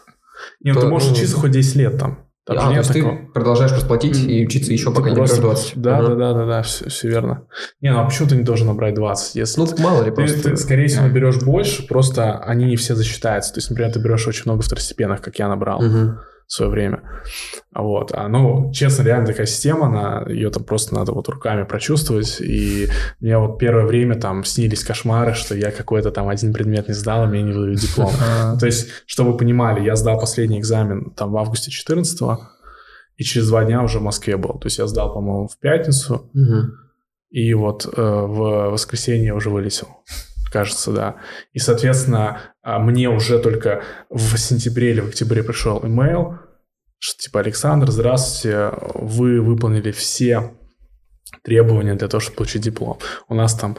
Нет, 0.61 0.75
ну, 0.75 0.81
ты 0.81 0.87
можешь 0.87 1.09
ну, 1.09 1.15
учиться 1.15 1.35
хоть 1.35 1.51
10 1.51 1.75
лет 1.75 1.97
там. 1.97 2.22
Там 2.45 2.57
а, 2.59 2.71
то 2.71 2.73
есть 2.73 2.91
такого. 2.91 3.17
ты 3.17 3.31
продолжаешь 3.33 3.71
просто 3.71 3.87
платить 3.87 4.17
и 4.17 4.45
учиться 4.45 4.73
еще, 4.73 4.93
пока 4.93 5.09
не 5.09 5.15
наберешь 5.15 5.37
20. 5.37 5.77
Да, 5.77 5.97
ага. 5.97 6.09
да, 6.09 6.15
да, 6.15 6.33
да, 6.33 6.45
да, 6.45 6.61
все, 6.61 6.89
все 6.89 7.07
верно. 7.07 7.47
Не, 7.79 7.91
ну 7.91 7.99
а 7.99 8.03
почему 8.03 8.27
ты 8.27 8.35
не 8.35 8.43
должен 8.43 8.67
набрать 8.67 8.95
20? 8.95 9.35
Если 9.35 9.61
ну, 9.61 9.67
мало 9.79 10.03
ли 10.03 10.09
ты, 10.09 10.15
просто. 10.15 10.49
Ты, 10.49 10.57
скорее 10.57 10.87
всего, 10.87 11.03
наберешь 11.03 11.41
больше, 11.41 11.87
просто 11.87 12.39
они 12.39 12.65
не 12.65 12.75
все 12.75 12.95
засчитаются. 12.95 13.53
То 13.53 13.59
есть, 13.59 13.69
например, 13.69 13.93
ты 13.93 13.99
берешь 13.99 14.27
очень 14.27 14.43
много 14.45 14.61
второстепенных, 14.61 15.21
как 15.21 15.39
я 15.39 15.47
набрал. 15.47 15.81
Угу 15.83 16.17
в 16.47 16.51
свое 16.53 16.71
время. 16.71 17.03
Вот. 17.73 18.11
А, 18.13 18.27
ну, 18.27 18.71
честно, 18.71 19.03
реально 19.03 19.27
такая 19.27 19.45
система, 19.45 19.87
она, 19.87 20.25
ее 20.27 20.49
там 20.49 20.63
просто 20.63 20.95
надо 20.95 21.11
вот 21.11 21.29
руками 21.29 21.63
прочувствовать. 21.63 22.41
И 22.41 22.89
мне 23.19 23.37
вот 23.37 23.57
первое 23.57 23.85
время 23.85 24.15
там 24.15 24.43
снились 24.43 24.83
кошмары, 24.83 25.33
что 25.33 25.55
я 25.55 25.71
какой-то 25.71 26.11
там 26.11 26.29
один 26.29 26.53
предмет 26.53 26.87
не 26.87 26.93
сдал, 26.93 27.23
а 27.23 27.27
мне 27.27 27.41
не 27.41 27.53
выдают 27.53 27.79
диплом. 27.79 28.11
То 28.59 28.65
есть, 28.65 28.89
чтобы 29.05 29.31
вы 29.31 29.37
понимали, 29.37 29.83
я 29.83 29.95
сдал 29.95 30.19
последний 30.19 30.59
экзамен 30.59 31.11
там 31.11 31.31
в 31.31 31.37
августе 31.37 31.71
14 31.71 32.21
и 33.17 33.23
через 33.23 33.47
два 33.47 33.63
дня 33.63 33.83
уже 33.83 33.99
в 33.99 34.03
Москве 34.03 34.37
был. 34.37 34.59
То 34.59 34.65
есть 34.65 34.79
я 34.79 34.87
сдал, 34.87 35.13
по-моему, 35.13 35.47
в 35.47 35.57
пятницу, 35.59 36.31
и 37.29 37.53
вот 37.53 37.85
э, 37.85 38.01
в 38.01 38.69
воскресенье 38.69 39.33
уже 39.33 39.49
вылетел 39.49 39.87
кажется, 40.53 40.91
да. 40.91 41.15
И, 41.51 41.59
соответственно, 41.59 42.39
а, 42.61 42.79
мне 42.79 43.09
уже 43.09 43.39
только 43.39 43.81
в 44.09 44.37
сентябре 44.37 44.91
или 44.91 45.01
в 45.01 45.07
октябре 45.09 45.43
пришел 45.43 45.83
имейл, 45.83 46.37
что 46.99 47.23
типа, 47.23 47.39
Александр, 47.39 47.91
здравствуйте, 47.91 48.71
вы 48.93 49.41
выполнили 49.41 49.91
все 49.91 50.53
требования 51.41 51.95
для 51.95 52.07
того, 52.07 52.21
чтобы 52.21 52.37
получить 52.37 52.61
диплом. 52.61 52.99
У 53.27 53.33
нас 53.33 53.55
там 53.55 53.77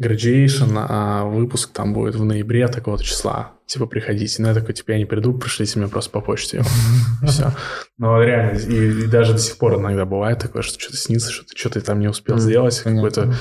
graduation, 0.00 0.72
а 0.76 1.24
выпуск 1.24 1.72
там 1.72 1.92
будет 1.92 2.14
в 2.14 2.24
ноябре 2.24 2.68
такого-то 2.68 3.04
числа. 3.04 3.52
Типа, 3.66 3.86
приходите. 3.86 4.40
Ну, 4.40 4.48
я 4.48 4.54
такой, 4.54 4.74
типа, 4.74 4.92
я 4.92 4.98
не 4.98 5.04
приду, 5.04 5.36
пришлите 5.36 5.78
мне 5.78 5.88
просто 5.88 6.10
по 6.10 6.20
почте. 6.20 6.62
Все. 7.26 7.52
Но 7.98 8.22
реально, 8.22 8.58
и, 8.58 9.04
и 9.04 9.06
даже 9.06 9.32
до 9.32 9.38
сих 9.38 9.58
пор 9.58 9.78
иногда 9.78 10.04
бывает 10.04 10.38
такое, 10.38 10.62
что 10.62 10.78
что-то 10.78 10.96
снится, 10.96 11.32
что-то 11.32 11.56
что 11.56 11.80
там 11.80 11.98
не 12.00 12.08
успел 12.08 12.38
сделать, 12.38 12.78
какой-то 12.78 13.34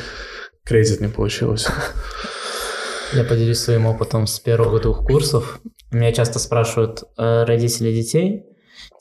кредит 0.65 0.99
не 0.99 1.07
получилось. 1.07 1.67
Я 3.13 3.23
поделюсь 3.25 3.59
своим 3.59 3.85
опытом 3.87 4.25
с 4.25 4.39
первых 4.39 4.81
двух 4.81 5.05
курсов. 5.05 5.59
Меня 5.91 6.13
часто 6.13 6.39
спрашивают 6.39 7.03
э, 7.17 7.43
родители 7.43 7.91
детей, 7.91 8.45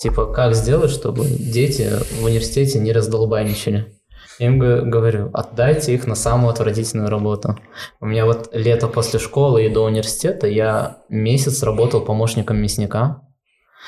типа, 0.00 0.26
как 0.26 0.54
сделать, 0.56 0.90
чтобы 0.90 1.26
дети 1.26 1.88
в 2.20 2.24
университете 2.24 2.80
не 2.80 2.92
раздолбайничали. 2.92 3.94
Я 4.40 4.46
им 4.46 4.58
говорю, 4.58 5.30
отдайте 5.32 5.94
их 5.94 6.06
на 6.06 6.14
самую 6.14 6.50
отвратительную 6.50 7.08
работу. 7.08 7.58
У 8.00 8.06
меня 8.06 8.24
вот 8.24 8.48
лето 8.52 8.88
после 8.88 9.20
школы 9.20 9.66
и 9.66 9.68
до 9.68 9.84
университета 9.84 10.48
я 10.48 10.98
месяц 11.08 11.62
работал 11.62 12.00
помощником 12.00 12.56
мясника. 12.56 13.22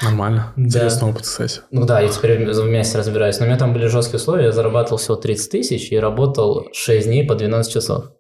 Нормально. 0.03 0.53
Да. 0.57 0.63
Интересный 0.63 1.09
опыт, 1.09 1.23
кстати. 1.23 1.61
Ну 1.71 1.85
да, 1.87 2.01
я 2.01 2.09
теперь 2.09 2.45
в 2.45 2.69
мясе 2.69 2.99
разбираюсь. 2.99 3.39
Но 3.39 3.47
у 3.47 3.49
меня 3.49 3.59
там 3.59 3.73
были 3.73 3.87
жесткие 3.87 4.21
условия, 4.21 4.45
я 4.45 4.53
зарабатывал 4.53 4.99
всего 4.99 5.17
30 5.17 5.51
тысяч 5.51 5.91
и 5.91 5.99
работал 5.99 6.69
6 6.73 7.07
дней 7.07 7.27
по 7.27 7.35
12 7.35 7.73
часов. 7.73 8.13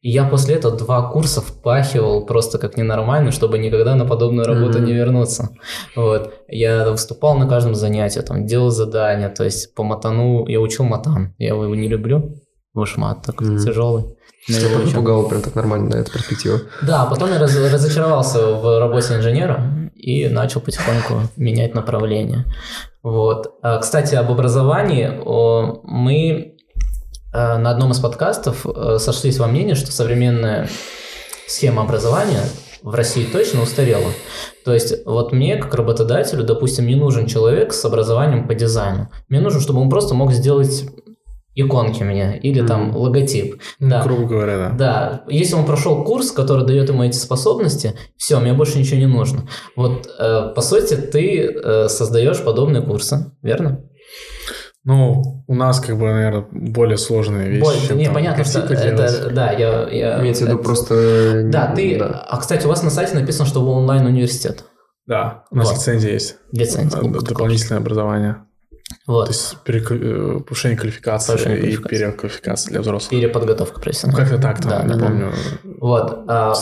И 0.00 0.10
я 0.10 0.24
после 0.24 0.54
этого 0.54 0.76
два 0.76 1.10
курса 1.10 1.40
впахивал 1.40 2.26
просто 2.26 2.58
как 2.58 2.76
ненормально, 2.76 3.30
чтобы 3.30 3.58
никогда 3.58 3.94
на 3.94 4.04
подобную 4.04 4.46
работу 4.46 4.78
mm-hmm. 4.78 4.84
не 4.84 4.92
вернуться. 4.92 5.50
Вот. 5.94 6.32
Я 6.48 6.90
выступал 6.90 7.36
на 7.36 7.48
каждом 7.48 7.74
занятии, 7.74 8.20
там, 8.20 8.46
делал 8.46 8.70
задания, 8.70 9.28
то 9.28 9.44
есть 9.44 9.74
по 9.74 9.82
матану 9.82 10.46
я 10.46 10.60
учил 10.60 10.84
матан. 10.84 11.34
Я 11.38 11.48
его 11.48 11.74
не 11.74 11.88
люблю, 11.88 12.34
вышмат 12.74 13.22
такой 13.22 13.48
mm-hmm. 13.48 13.64
тяжелый. 13.64 14.04
Тебя 14.46 14.78
напугало 14.78 15.28
прям 15.28 15.42
так 15.42 15.54
нормально, 15.54 15.90
да, 15.90 15.98
эта 15.98 16.10
перспектива. 16.10 16.60
Да, 16.82 17.04
потом 17.04 17.30
я 17.30 17.38
раз, 17.38 17.54
разочаровался 17.56 18.54
в 18.54 18.80
работе 18.80 19.14
инженера 19.14 19.90
и 19.94 20.28
начал 20.28 20.62
потихоньку 20.62 21.28
менять 21.36 21.74
направление. 21.74 22.46
Вот. 23.02 23.58
А, 23.62 23.78
кстати, 23.78 24.14
об 24.14 24.30
образовании. 24.30 25.10
Мы 25.84 26.56
на 27.38 27.70
одном 27.70 27.92
из 27.92 27.98
подкастов 27.98 28.66
э, 28.66 28.98
сошлись 28.98 29.38
во 29.38 29.46
мнении, 29.46 29.74
что 29.74 29.92
современная 29.92 30.68
схема 31.46 31.82
образования 31.82 32.42
в 32.82 32.94
России 32.94 33.24
точно 33.24 33.62
устарела. 33.62 34.10
То 34.64 34.72
есть 34.72 35.04
вот 35.04 35.32
мне, 35.32 35.56
как 35.56 35.74
работодателю, 35.74 36.44
допустим, 36.44 36.86
не 36.86 36.94
нужен 36.94 37.26
человек 37.26 37.72
с 37.72 37.84
образованием 37.84 38.46
по 38.48 38.54
дизайну. 38.54 39.10
Мне 39.28 39.40
нужно, 39.40 39.60
чтобы 39.60 39.80
он 39.80 39.90
просто 39.90 40.14
мог 40.14 40.32
сделать 40.32 40.84
иконки 41.54 42.02
мне 42.02 42.38
или 42.38 42.64
там 42.64 42.96
логотип. 42.96 43.60
Ну, 43.80 43.90
да. 43.90 44.02
Грубо 44.04 44.26
говоря, 44.26 44.56
да. 44.56 44.70
Да. 44.70 45.24
Если 45.28 45.54
он 45.54 45.66
прошел 45.66 46.04
курс, 46.04 46.30
который 46.30 46.66
дает 46.66 46.88
ему 46.88 47.02
эти 47.02 47.16
способности, 47.16 47.94
все, 48.16 48.38
мне 48.40 48.52
больше 48.52 48.78
ничего 48.78 48.98
не 48.98 49.06
нужно. 49.06 49.48
Вот, 49.76 50.08
э, 50.18 50.52
по 50.54 50.60
сути, 50.60 50.94
ты 50.94 51.46
э, 51.46 51.88
создаешь 51.88 52.42
подобные 52.42 52.82
курсы, 52.82 53.32
верно? 53.42 53.84
Ну, 54.84 55.44
у 55.46 55.54
нас, 55.54 55.78
как 55.78 55.98
бы, 55.98 56.06
наверное, 56.06 56.46
более 56.50 56.96
сложные 56.96 57.48
вещи. 57.48 57.62
Более, 57.62 57.86
чем 57.86 57.98
не, 57.98 58.06
там, 58.06 58.14
понятно, 58.14 58.44
что 58.44 58.60
это, 58.60 59.30
да, 59.30 59.52
я... 59.52 59.88
я 59.90 60.20
Имеется 60.20 60.44
в 60.44 60.46
виду 60.48 60.58
это, 60.58 60.64
просто... 60.64 61.42
Да, 61.44 61.74
ты... 61.74 61.98
Да. 61.98 62.26
А, 62.28 62.38
кстати, 62.38 62.64
у 62.64 62.68
вас 62.68 62.82
на 62.82 62.90
сайте 62.90 63.14
написано, 63.14 63.44
что 63.44 63.60
вы 63.60 63.72
онлайн-университет. 63.72 64.64
Да, 65.06 65.44
у 65.50 65.56
нас 65.56 65.68
вот. 65.68 65.76
лицензия 65.76 66.12
есть. 66.12 66.36
Лицензия. 66.52 67.02
Дополнительное 67.02 67.80
образование. 67.80 68.44
Вот. 69.06 69.26
То 69.26 69.32
есть 69.32 69.56
перек... 69.64 69.90
Э, 69.92 70.40
повышение 70.40 70.78
квалификации 70.78 71.32
повышение 71.32 71.58
и 71.58 71.76
квалификации. 71.76 71.96
переквалификация 71.96 72.70
для 72.70 72.80
взрослых. 72.80 73.10
Переподготовка 73.10 73.80
профессиональная. 73.80 74.24
Ну, 74.24 74.30
как-то 74.30 74.42
так, 74.42 74.60
там, 74.60 74.70
да, 74.70 74.94
не 74.94 75.00
да, 75.00 75.06
помню. 75.06 75.32
Вот. 75.80 76.24
А, 76.26 76.54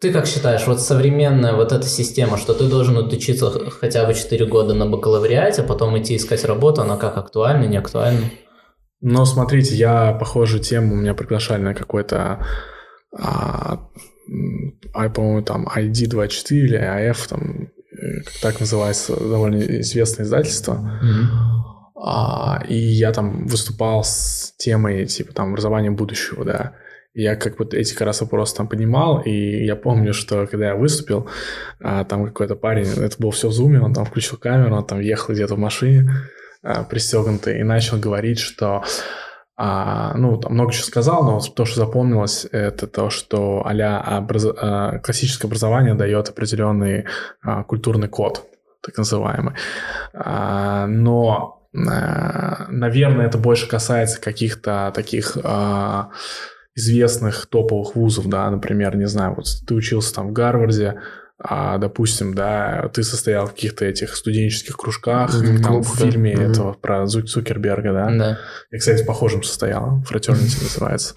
ты 0.00 0.12
как 0.12 0.26
считаешь, 0.26 0.66
вот 0.66 0.80
современная 0.80 1.52
вот 1.52 1.72
эта 1.72 1.86
система, 1.86 2.38
что 2.38 2.54
ты 2.54 2.64
должен 2.68 2.96
отучиться 2.96 3.50
хотя 3.70 4.06
бы 4.06 4.14
4 4.14 4.46
года 4.46 4.72
на 4.72 4.86
бакалавриате, 4.86 5.62
потом 5.62 5.98
идти 5.98 6.16
искать 6.16 6.44
работу, 6.44 6.80
она 6.80 6.96
как 6.96 7.18
актуальна, 7.18 7.66
не 7.66 7.76
актуальна? 7.76 8.30
Ну, 9.02 9.24
смотрите, 9.26 9.74
я 9.76 10.12
похожую 10.14 10.62
тему, 10.62 10.94
меня 10.94 11.12
приглашали 11.12 11.60
на 11.60 11.74
какой-то, 11.74 12.46
а, 13.14 13.88
а, 14.94 15.08
по-моему, 15.10 15.42
там 15.42 15.68
ID24 15.68 16.52
или 16.52 16.78
AF, 16.78 17.28
там, 17.28 17.68
э, 17.92 18.22
как 18.24 18.34
так 18.40 18.60
называется, 18.60 19.14
довольно 19.16 19.60
известное 19.80 20.24
издательство. 20.24 21.00
Mm-hmm. 21.02 22.02
А, 22.02 22.64
и 22.66 22.74
я 22.74 23.12
там 23.12 23.46
выступал 23.46 24.02
с 24.02 24.54
темой, 24.56 25.04
типа, 25.04 25.34
там, 25.34 25.50
образования 25.50 25.90
будущего, 25.90 26.42
да 26.44 26.72
я 27.12 27.34
как 27.36 27.56
бы 27.56 27.68
эти 27.72 27.92
как 27.92 28.06
раз 28.06 28.20
вопросы 28.20 28.56
там 28.56 28.68
понимал, 28.68 29.20
и 29.20 29.64
я 29.64 29.74
помню, 29.74 30.12
что 30.12 30.46
когда 30.46 30.68
я 30.68 30.76
выступил, 30.76 31.28
а, 31.80 32.04
там 32.04 32.24
какой-то 32.24 32.54
парень, 32.54 32.86
это 32.86 33.16
было 33.18 33.32
все 33.32 33.48
в 33.48 33.52
зуме, 33.52 33.80
он 33.80 33.92
там 33.92 34.04
включил 34.04 34.38
камеру, 34.38 34.76
он 34.76 34.86
там 34.86 35.00
ехал 35.00 35.34
где-то 35.34 35.56
в 35.56 35.58
машине 35.58 36.08
а, 36.62 36.84
пристегнутый 36.84 37.58
и 37.58 37.64
начал 37.64 37.98
говорить, 37.98 38.38
что 38.38 38.84
а, 39.56 40.14
ну, 40.14 40.36
там 40.38 40.54
много 40.54 40.72
чего 40.72 40.84
сказал, 40.84 41.24
но 41.24 41.40
то, 41.40 41.64
что 41.64 41.80
запомнилось, 41.80 42.46
это 42.50 42.86
то, 42.86 43.10
что 43.10 43.66
а 43.66 44.18
образ... 44.18 44.46
классическое 45.02 45.48
образование 45.48 45.94
дает 45.94 46.28
определенный 46.28 47.06
культурный 47.66 48.08
код, 48.08 48.46
так 48.82 48.96
называемый. 48.96 49.54
Но, 50.14 51.68
наверное, 51.72 53.26
это 53.26 53.36
больше 53.36 53.68
касается 53.68 54.18
каких-то 54.18 54.92
таких... 54.94 55.36
известных 56.80 57.46
топовых 57.46 57.94
вузов, 57.94 58.26
да, 58.26 58.50
например, 58.50 58.96
не 58.96 59.06
знаю, 59.06 59.34
вот 59.36 59.46
ты 59.66 59.74
учился 59.74 60.14
там 60.14 60.28
в 60.28 60.32
Гарварде, 60.32 61.00
а, 61.42 61.78
допустим, 61.78 62.34
да, 62.34 62.90
ты 62.92 63.02
состоял 63.02 63.46
в 63.46 63.52
каких-то 63.52 63.86
этих 63.86 64.14
студенческих 64.14 64.76
кружках, 64.76 65.34
mm-hmm. 65.34 65.62
там 65.62 65.82
в 65.82 65.96
фильме 65.96 66.34
mm-hmm. 66.34 66.50
этого 66.50 66.72
про 66.74 67.06
Цукерберга, 67.06 67.92
да? 67.92 68.10
Да. 68.10 68.38
Я, 68.70 68.78
кстати, 68.78 69.04
похожим 69.04 69.42
состоял, 69.42 70.02
Fraternity 70.10 70.62
называется. 70.62 71.14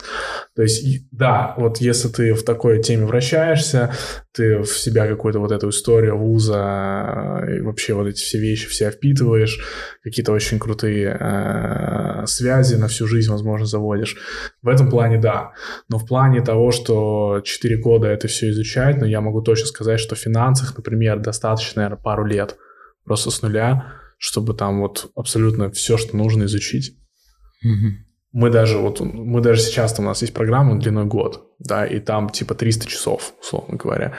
То 0.56 0.62
есть, 0.62 1.06
да, 1.12 1.54
вот 1.58 1.80
если 1.80 2.08
ты 2.08 2.34
в 2.34 2.44
такой 2.44 2.82
теме 2.82 3.06
вращаешься, 3.06 3.94
ты 4.34 4.60
в 4.60 4.68
себя 4.68 5.08
какую-то 5.08 5.40
вот 5.40 5.52
эту 5.52 5.70
историю 5.70 6.18
вуза 6.18 7.44
и 7.50 7.60
вообще 7.60 7.94
вот 7.94 8.08
эти 8.08 8.22
все 8.22 8.40
вещи 8.40 8.68
все 8.68 8.92
впитываешь, 8.92 9.60
какие-то 10.04 10.32
очень 10.32 10.58
крутые 10.58 11.18
э, 11.20 12.26
связи 12.28 12.76
на 12.76 12.88
всю 12.88 13.08
жизнь, 13.08 13.30
возможно, 13.30 13.66
заводишь. 13.66 14.18
В 14.62 14.70
этом 14.70 14.90
плане 14.90 15.20
да. 15.20 15.52
Но 15.90 15.98
в 15.98 16.08
плане 16.08 16.42
того, 16.42 16.72
что 16.72 17.42
4 17.44 17.78
года 17.78 18.08
это 18.08 18.28
все 18.28 18.50
изучать, 18.50 18.96
но 18.96 19.02
ну, 19.02 19.08
я 19.08 19.22
могу 19.22 19.42
точно 19.42 19.68
сказать, 19.68 20.00
что 20.00 20.13
в 20.16 20.20
финансах, 20.20 20.76
например, 20.76 21.20
достаточно, 21.20 21.82
наверное, 21.82 22.02
пару 22.02 22.26
лет 22.26 22.58
просто 23.04 23.32
с 23.32 23.42
нуля, 23.42 23.94
чтобы 24.18 24.54
там 24.54 24.80
вот 24.82 25.12
абсолютно 25.16 25.70
все, 25.72 25.98
что 25.98 26.16
нужно 26.16 26.44
изучить. 26.44 26.98
Mm-hmm. 27.66 27.92
Мы 28.34 28.50
даже 28.50 28.78
вот, 28.78 29.00
мы 29.00 29.42
даже 29.42 29.62
сейчас 29.62 29.94
там 29.94 30.06
у 30.06 30.08
нас 30.10 30.22
есть 30.22 30.34
программа 30.34 30.80
длиной 30.80 31.06
год, 31.06 31.54
да, 31.60 31.86
и 31.86 32.00
там 32.00 32.30
типа 32.30 32.56
300 32.56 32.88
часов, 32.88 33.34
условно 33.40 33.78
говоря. 33.78 34.14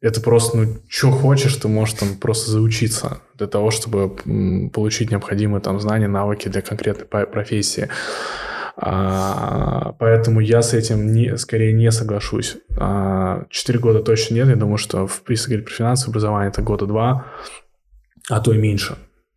Это 0.00 0.20
просто, 0.20 0.56
ну, 0.58 0.78
что 0.88 1.12
хочешь, 1.12 1.54
ты 1.54 1.68
можешь 1.68 1.94
там 1.94 2.16
просто 2.16 2.50
заучиться 2.50 3.20
для 3.36 3.46
того, 3.46 3.70
чтобы 3.70 4.16
получить 4.70 5.12
необходимые 5.12 5.62
там 5.62 5.78
знания, 5.78 6.08
навыки 6.08 6.48
для 6.48 6.60
конкретной 6.60 7.06
профессии. 7.06 7.88
А, 8.76 9.94
поэтому 9.98 10.40
я 10.40 10.62
с 10.62 10.72
этим 10.72 11.12
не, 11.12 11.36
скорее 11.36 11.72
не 11.72 11.90
соглашусь. 11.92 12.56
А, 12.78 13.44
четыре 13.50 13.78
года 13.78 14.02
точно 14.02 14.34
нет. 14.34 14.48
Я 14.48 14.56
думаю, 14.56 14.78
что 14.78 15.06
в 15.06 15.22
принципе 15.22 15.58
про 15.58 15.72
финансовое 15.72 16.12
образование 16.12 16.50
это 16.50 16.62
года 16.62 16.86
два, 16.86 17.26
а 18.28 18.40
то 18.40 18.52
и 18.52 18.58
меньше. 18.58 18.96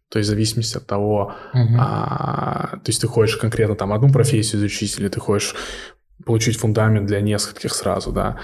То 0.09 0.19
есть 0.19 0.29
в 0.29 0.31
зависимости 0.31 0.77
от 0.77 0.85
того, 0.85 1.33
uh-huh. 1.53 1.75
а, 1.77 2.77
то 2.77 2.87
есть 2.87 3.01
ты 3.01 3.07
хочешь 3.07 3.37
конкретно 3.37 3.75
там 3.75 3.91
одну 3.91 4.11
профессию 4.11 4.59
изучить, 4.59 4.97
или 4.97 5.09
ты 5.09 5.19
хочешь 5.19 5.55
получить 6.25 6.57
фундамент 6.57 7.05
для 7.07 7.19
нескольких 7.19 7.73
сразу, 7.73 8.11
да. 8.13 8.37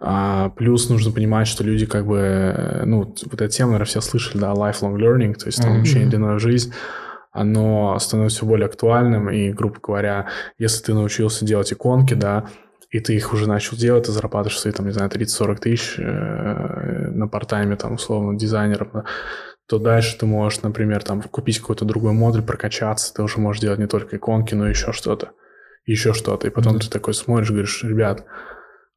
А, 0.00 0.50
плюс 0.50 0.88
нужно 0.88 1.12
понимать, 1.12 1.48
что 1.48 1.64
люди 1.64 1.84
как 1.84 2.06
бы, 2.06 2.82
ну, 2.86 3.00
вот 3.00 3.34
эта 3.34 3.48
тема, 3.48 3.72
наверное, 3.72 3.86
все 3.86 4.00
слышали, 4.00 4.40
да, 4.40 4.52
lifelong 4.52 4.96
learning, 4.96 5.34
то 5.34 5.46
есть 5.46 5.60
там 5.60 5.76
uh-huh. 5.76 5.82
учение 5.82 6.08
длиной 6.08 6.36
в 6.36 6.40
жизнь 6.40 6.72
оно 7.32 7.98
становится 7.98 8.38
все 8.38 8.46
более 8.46 8.66
актуальным, 8.66 9.30
и, 9.30 9.50
грубо 9.52 9.76
говоря, 9.82 10.28
если 10.58 10.84
ты 10.84 10.94
научился 10.94 11.44
делать 11.44 11.72
иконки, 11.72 12.14
да, 12.14 12.46
и 12.90 13.00
ты 13.00 13.14
их 13.14 13.32
уже 13.32 13.48
начал 13.48 13.76
делать, 13.76 14.04
ты 14.04 14.12
зарабатываешь 14.12 14.58
свои, 14.58 14.72
там, 14.72 14.86
не 14.86 14.92
знаю, 14.92 15.10
30-40 15.10 15.56
тысяч 15.56 15.98
э, 15.98 16.02
на 16.02 17.26
партайме, 17.26 17.76
там, 17.76 17.94
условно, 17.94 18.38
дизайнером, 18.38 18.90
да, 18.92 19.04
то 19.66 19.78
дальше 19.78 20.18
ты 20.18 20.26
можешь, 20.26 20.60
например, 20.60 21.02
там, 21.02 21.22
купить 21.22 21.58
какой-то 21.58 21.86
другой 21.86 22.12
модуль, 22.12 22.42
прокачаться, 22.42 23.14
ты 23.14 23.22
уже 23.22 23.40
можешь 23.40 23.62
делать 23.62 23.78
не 23.78 23.86
только 23.86 24.16
иконки, 24.16 24.54
но 24.54 24.68
еще 24.68 24.92
что-то, 24.92 25.30
еще 25.86 26.12
что-то. 26.12 26.48
И 26.48 26.50
потом 26.50 26.76
mm-hmm. 26.76 26.80
ты 26.80 26.90
такой 26.90 27.14
смотришь, 27.14 27.48
говоришь, 27.50 27.82
ребят, 27.82 28.26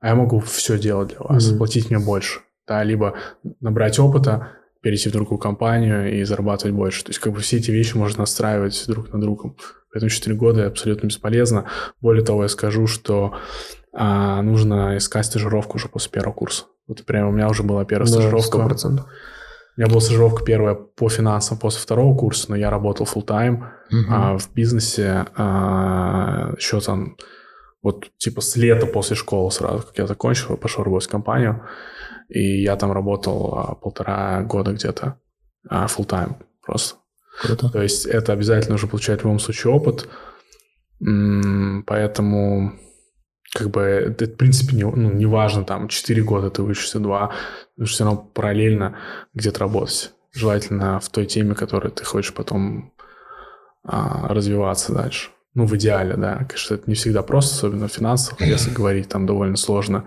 а 0.02 0.10
я 0.10 0.16
могу 0.16 0.42
все 0.42 0.78
делать 0.78 1.10
для 1.10 1.20
вас, 1.20 1.50
mm-hmm. 1.50 1.58
платить 1.58 1.90
мне 1.90 2.00
больше. 2.00 2.42
Да, 2.68 2.84
либо 2.84 3.16
набрать 3.62 4.00
опыта, 4.00 4.50
перейти 4.86 5.10
в 5.10 5.14
другую 5.14 5.40
компанию 5.40 6.16
и 6.16 6.24
зарабатывать 6.26 6.76
больше. 6.76 7.04
То 7.04 7.10
есть 7.10 7.18
как 7.18 7.34
бы 7.34 7.40
все 7.40 7.58
эти 7.58 7.72
вещи 7.72 7.98
можно 7.98 8.20
настраивать 8.20 8.84
друг 8.86 9.12
на 9.12 9.20
другом. 9.20 9.58
Поэтому 9.92 10.12
4 10.12 10.36
года 10.36 10.68
абсолютно 10.68 11.08
бесполезно. 11.08 11.66
Более 12.02 12.24
того, 12.24 12.44
я 12.44 12.50
скажу, 12.50 12.86
что 12.86 13.34
а, 13.94 14.44
нужно 14.44 14.96
искать 14.98 15.26
стажировку 15.26 15.78
уже 15.78 15.88
после 15.88 16.12
первого 16.12 16.34
курса. 16.34 16.66
Вот 16.88 17.04
прямо 17.04 17.30
у 17.30 17.32
меня 17.32 17.50
уже 17.50 17.64
была 17.64 17.84
первая 17.84 18.08
да, 18.08 18.14
стажировка. 18.14 18.60
100%. 18.60 18.90
У 18.92 19.82
меня 19.82 19.90
была 19.90 20.02
стажировка 20.02 20.46
первая 20.46 20.76
по 20.76 21.10
финансам 21.10 21.58
после 21.58 21.82
второго 21.82 22.16
курса, 22.16 22.46
но 22.50 22.56
я 22.56 22.70
работал 22.70 23.08
full 23.08 23.26
time 23.26 23.64
угу. 23.92 24.06
а, 24.08 24.38
в 24.38 24.54
бизнесе 24.54 25.26
а, 25.36 26.54
еще 26.58 26.80
там 26.80 27.18
вот 27.82 28.06
типа 28.20 28.42
с 28.42 28.56
лета 28.56 28.86
после 28.86 29.16
школы 29.16 29.50
сразу, 29.50 29.80
как 29.80 29.98
я 29.98 30.06
закончил, 30.06 30.58
пошел 30.58 30.84
работать 30.84 31.08
в 31.08 31.12
компанию, 31.12 31.64
и 32.30 32.62
я 32.62 32.76
там 32.76 32.92
работал 32.92 33.54
а, 33.56 33.76
полтора 33.76 34.42
года 34.44 34.74
где-то 34.74 35.20
а, 35.70 35.86
full 35.86 36.08
time 36.08 36.36
просто. 36.62 36.98
Круто. 37.42 37.70
То 37.70 37.82
есть 37.82 38.06
это 38.06 38.34
обязательно 38.34 38.76
уже 38.76 38.88
получать 38.88 39.22
в 39.22 39.24
любом 39.24 39.40
случае 39.40 39.74
опыт, 39.74 40.08
поэтому 41.86 42.74
как 43.56 43.70
бы 43.70 43.82
это, 43.82 44.26
в 44.26 44.36
принципе, 44.36 44.76
не, 44.76 44.84
ну, 44.84 45.12
не 45.12 45.26
важно, 45.26 45.64
там, 45.64 45.88
4 45.88 46.22
года 46.24 46.50
ты 46.50 46.62
учишься, 46.62 47.00
2, 47.00 47.32
нужно 47.78 47.94
все 47.94 48.04
равно 48.04 48.22
параллельно 48.34 48.98
где-то 49.34 49.62
работать. 49.62 50.12
Желательно 50.34 51.00
в 51.00 51.08
той 51.10 51.26
теме, 51.26 51.56
которой 51.56 51.90
ты 51.92 52.04
хочешь 52.04 52.34
потом 52.34 52.94
а, 53.86 54.28
развиваться 54.28 54.94
дальше. 54.94 55.30
Ну, 55.54 55.66
в 55.66 55.76
идеале, 55.78 56.18
да. 56.18 56.46
Конечно, 56.50 56.76
это 56.76 56.84
не 56.88 56.96
всегда 56.96 57.24
просто, 57.24 57.56
особенно 57.56 57.88
в 57.88 57.94
финансах, 57.94 58.42
если 58.42 58.72
говорить, 58.74 59.08
там 59.08 59.26
довольно 59.26 59.56
сложно. 59.56 60.06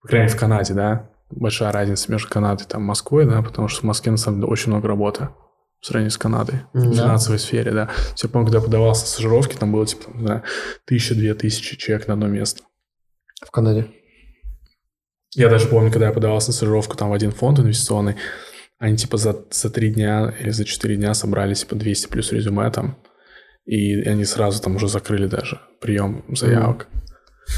По 0.00 0.08
крайней 0.08 0.26
мере, 0.26 0.36
в 0.36 0.40
Канаде, 0.40 0.72
да. 0.72 1.10
Большая 1.34 1.72
разница 1.72 2.10
между 2.10 2.28
Канадой 2.28 2.66
и 2.72 2.76
Москвой, 2.76 3.26
да, 3.26 3.42
потому 3.42 3.68
что 3.68 3.80
в 3.80 3.84
Москве, 3.84 4.12
на 4.12 4.18
самом 4.18 4.40
деле, 4.40 4.52
очень 4.52 4.70
много 4.70 4.88
работы 4.88 5.28
в 5.80 5.86
сравнении 5.86 6.10
с 6.10 6.18
Канадой 6.18 6.60
mm-hmm. 6.74 6.90
в 6.90 6.94
финансовой 6.94 7.38
сфере, 7.38 7.72
да. 7.72 7.90
Я 8.22 8.28
помню, 8.28 8.46
когда 8.46 8.60
подавался 8.60 9.06
стажировки, 9.06 9.56
там 9.56 9.72
было, 9.72 9.86
типа, 9.86 10.10
не 10.14 10.26
знаю, 10.26 10.42
тысяча-две 10.84 11.34
тысячи 11.34 11.76
человек 11.76 12.06
на 12.06 12.14
одно 12.14 12.28
место. 12.28 12.62
В 13.44 13.50
Канаде? 13.50 13.88
Я 15.34 15.48
даже 15.48 15.66
помню, 15.66 15.90
когда 15.90 16.06
я 16.06 16.12
подавался 16.12 16.48
на 16.48 16.52
стажировку 16.52 16.96
там 16.96 17.10
в 17.10 17.12
один 17.12 17.32
фонд 17.32 17.58
инвестиционный, 17.58 18.16
они 18.78 18.96
типа 18.96 19.16
за, 19.16 19.44
за 19.50 19.70
три 19.70 19.90
дня 19.90 20.34
или 20.38 20.50
за 20.50 20.64
четыре 20.64 20.96
дня 20.96 21.14
собрали 21.14 21.54
типа 21.54 21.74
200 21.74 22.08
плюс 22.08 22.32
резюме 22.32 22.70
там, 22.70 22.98
и 23.64 24.02
они 24.02 24.24
сразу 24.24 24.62
там 24.62 24.76
уже 24.76 24.88
закрыли 24.88 25.26
даже 25.26 25.60
прием 25.80 26.24
заявок. 26.28 26.88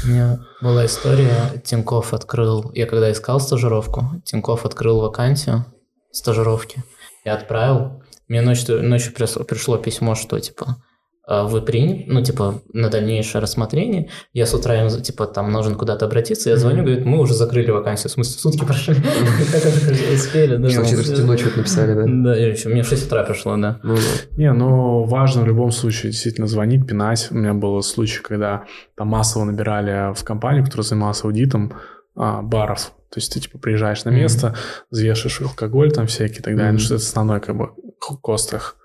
У 0.03 0.07
меня 0.07 0.39
была 0.61 0.85
история, 0.85 1.61
Тиньков 1.63 2.13
открыл, 2.13 2.71
я 2.73 2.85
когда 2.85 3.11
искал 3.11 3.39
стажировку, 3.39 4.21
Тиньков 4.23 4.65
открыл 4.65 4.99
вакансию 4.99 5.65
стажировки 6.11 6.83
и 7.23 7.29
отправил. 7.29 8.03
Мне 8.27 8.41
ночью, 8.41 8.83
ночью 8.83 9.13
пришло 9.13 9.77
письмо, 9.77 10.15
что 10.15 10.39
типа 10.39 10.77
вы 11.27 11.61
приняты, 11.61 12.05
ну, 12.07 12.21
типа, 12.23 12.61
на 12.73 12.89
дальнейшее 12.89 13.41
рассмотрение. 13.41 14.09
Я 14.33 14.45
с 14.45 14.53
утра 14.53 14.75
им, 14.81 14.89
типа, 14.89 15.25
там 15.25 15.51
нужен 15.51 15.75
куда-то 15.75 16.05
обратиться, 16.05 16.49
я 16.49 16.57
звоню, 16.57 16.83
говорит, 16.83 17.05
мы 17.05 17.19
уже 17.19 17.33
закрыли 17.33 17.71
вакансию. 17.71 18.09
В 18.09 18.13
смысле, 18.13 18.39
сутки 18.39 18.65
прошли. 18.65 18.95
Успели, 20.13 20.57
да. 20.57 20.69
Что, 20.69 20.85
4 20.85 21.23
ночью 21.23 21.51
написали, 21.55 21.93
да? 21.93 22.03
Да, 22.05 22.35
еще 22.35 22.69
мне 22.69 22.83
в 22.83 22.87
6 22.87 23.07
утра 23.07 23.23
пришло, 23.23 23.57
да. 23.57 23.79
Ну 23.83 23.95
Не, 24.37 24.53
ну, 24.53 25.05
важно 25.05 25.41
в 25.41 25.47
любом 25.47 25.71
случае 25.71 26.11
действительно 26.11 26.47
звонить, 26.47 26.87
пинать. 26.87 27.27
У 27.31 27.35
меня 27.35 27.53
был 27.53 27.81
случай, 27.81 28.21
когда 28.21 28.65
там 28.95 29.07
массово 29.07 29.45
набирали 29.45 30.13
в 30.13 30.23
компанию, 30.23 30.63
которая 30.63 30.85
занималась 30.85 31.23
аудитом, 31.23 31.73
а, 32.15 32.41
баров. 32.41 32.91
То 33.09 33.19
есть 33.19 33.33
ты, 33.33 33.39
типа, 33.39 33.57
приезжаешь 33.57 34.03
на 34.05 34.09
место, 34.09 34.55
взвешиваешь 34.91 35.41
алкоголь 35.41 35.91
там 35.91 36.07
всякий 36.07 36.39
и 36.39 36.41
так 36.41 36.55
далее. 36.55 36.73
Ну, 36.73 36.79
что 36.79 36.95
это 36.95 37.03
основной, 37.03 37.39
как 37.39 37.55
бы, 37.55 37.69
кост 37.99 38.53
их. 38.53 38.75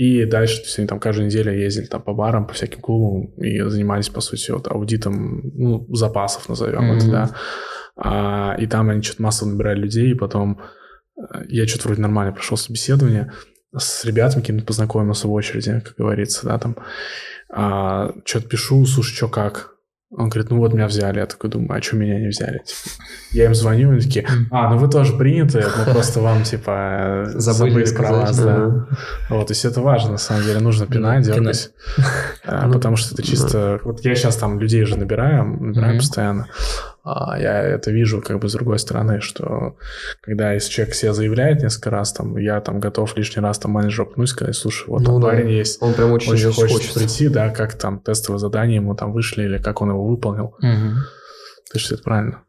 И 0.00 0.24
дальше, 0.24 0.56
то 0.60 0.62
есть 0.62 0.78
они 0.78 0.88
там 0.88 0.98
каждую 0.98 1.26
неделю 1.26 1.52
ездили 1.52 1.84
там 1.84 2.00
по 2.00 2.14
барам, 2.14 2.46
по 2.46 2.54
всяким 2.54 2.80
клубам 2.80 3.34
и 3.34 3.60
занимались, 3.68 4.08
по 4.08 4.22
сути, 4.22 4.50
вот 4.50 4.66
аудитом, 4.66 5.42
ну, 5.52 5.86
запасов, 5.94 6.48
назовем 6.48 6.90
mm-hmm. 6.90 6.96
это, 6.96 7.10
да. 7.10 7.30
А, 7.96 8.56
и 8.58 8.66
там 8.66 8.88
они 8.88 9.02
что-то 9.02 9.20
массово 9.20 9.50
набирали 9.50 9.80
людей, 9.80 10.12
и 10.12 10.14
потом 10.14 10.58
э, 11.18 11.42
я 11.50 11.66
что-то 11.66 11.88
вроде 11.88 12.00
нормально 12.00 12.32
прошел 12.32 12.56
собеседование, 12.56 13.30
с 13.76 14.06
ребятами 14.06 14.40
какими-то 14.40 14.64
познакомился 14.64 15.28
в 15.28 15.32
очереди, 15.32 15.82
как 15.84 15.96
говорится, 15.98 16.46
да, 16.46 16.58
там. 16.58 16.76
А, 17.52 18.14
что-то 18.24 18.48
пишу, 18.48 18.86
слушай, 18.86 19.14
что 19.14 19.28
как? 19.28 19.74
Он 20.12 20.28
говорит, 20.28 20.50
ну 20.50 20.58
вот 20.58 20.74
меня 20.74 20.88
взяли. 20.88 21.20
Я 21.20 21.26
такой 21.26 21.50
думаю, 21.50 21.78
а 21.78 21.82
что 21.82 21.94
меня 21.94 22.18
не 22.18 22.28
взяли? 22.28 22.58
Типа, 22.64 23.04
я 23.30 23.44
им 23.44 23.54
звоню, 23.54 23.92
они 23.92 24.00
такие, 24.00 24.26
а, 24.50 24.68
ну 24.70 24.78
вы 24.78 24.88
тоже 24.88 25.16
приняты, 25.16 25.64
мы 25.78 25.92
просто 25.92 26.20
вам, 26.20 26.42
типа, 26.42 27.26
забыли, 27.34 27.84
забыли 27.84 27.96
про 27.96 28.12
вас, 28.12 28.36
да. 28.36 28.86
Вот, 29.28 29.46
то 29.46 29.52
есть 29.52 29.64
это 29.64 29.80
важно, 29.80 30.12
на 30.12 30.18
самом 30.18 30.42
деле, 30.42 30.58
нужно 30.58 30.86
пинать, 30.86 31.24
дергать, 31.24 31.70
а, 32.44 32.66
ну, 32.66 32.72
потому 32.72 32.96
что 32.96 33.14
это 33.14 33.22
чисто... 33.22 33.80
Вот 33.84 34.04
я 34.04 34.16
сейчас 34.16 34.36
там 34.36 34.58
людей 34.58 34.84
же 34.84 34.96
набираю, 34.96 35.44
набираю 35.44 35.98
постоянно. 35.98 36.48
А 37.12 37.38
я 37.38 37.60
это 37.62 37.90
вижу 37.90 38.22
как 38.22 38.40
бы 38.40 38.48
с 38.48 38.52
другой 38.52 38.78
стороны, 38.78 39.20
что 39.20 39.76
когда 40.22 40.52
если 40.52 40.70
человек 40.70 40.94
себя 40.94 41.12
заявляет 41.12 41.62
несколько 41.62 41.90
раз, 41.90 42.12
там, 42.12 42.36
я 42.36 42.60
там 42.60 42.78
готов 42.78 43.16
лишний 43.16 43.42
раз 43.42 43.58
там 43.58 43.72
менеджеру 43.72 44.08
пнуть, 44.08 44.28
сказать, 44.28 44.54
слушай, 44.54 44.88
вот 44.88 45.00
ну, 45.00 45.06
там 45.06 45.20
да. 45.20 45.28
парень 45.28 45.50
есть, 45.50 45.82
он 45.82 45.94
прям 45.94 46.12
очень, 46.12 46.32
очень 46.32 46.52
хочет 46.52 46.76
хочется. 46.76 46.98
прийти, 46.98 47.28
да, 47.28 47.50
как 47.50 47.74
там 47.74 48.00
тестовое 48.00 48.38
задание 48.38 48.76
ему 48.76 48.94
там 48.94 49.12
вышли 49.12 49.44
или 49.44 49.58
как 49.58 49.82
он 49.82 49.90
его 49.90 50.06
выполнил. 50.06 50.54
Угу. 50.58 50.94
То 51.72 51.78
есть 51.78 51.90
это 51.90 52.02
правильно. 52.02 52.42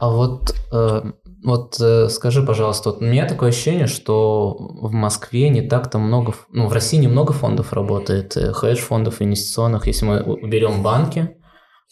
А 0.00 0.10
вот, 0.10 0.54
э, 0.72 1.02
вот 1.44 1.80
э, 1.80 2.08
скажи, 2.08 2.42
пожалуйста, 2.42 2.90
вот 2.90 3.00
у 3.00 3.04
меня 3.04 3.26
такое 3.26 3.50
ощущение, 3.50 3.86
что 3.86 4.56
в 4.58 4.92
Москве 4.92 5.48
не 5.48 5.62
так-то 5.62 5.98
много, 5.98 6.34
ну, 6.50 6.66
в 6.66 6.72
России 6.72 6.96
немного 6.96 7.32
фондов 7.32 7.72
работает, 7.72 8.36
э, 8.36 8.52
хедж-фондов 8.52 9.22
инвестиционных, 9.22 9.86
если 9.86 10.04
мы 10.04 10.22
уберем 10.22 10.82
банки, 10.82 11.36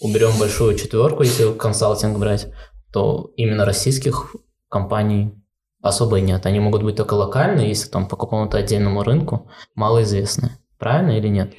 уберем 0.03 0.38
большую 0.38 0.77
четверку, 0.77 1.23
если 1.23 1.53
консалтинг 1.53 2.19
брать, 2.19 2.49
то 2.93 3.33
именно 3.37 3.65
российских 3.65 4.35
компаний 4.69 5.33
особо 5.81 6.19
и 6.19 6.23
нет. 6.23 6.45
Они 6.47 6.61
могут 6.61 6.83
быть 6.83 6.97
только 6.97 7.15
локальные, 7.15 7.69
если 7.69 7.88
там 7.88 8.09
по 8.09 8.17
какому-то 8.17 8.59
отдельному 8.59 9.03
рынку 9.03 9.51
малоизвестны. 9.75 10.51
Правильно 10.79 11.12
или 11.12 11.29
нет? 11.29 11.55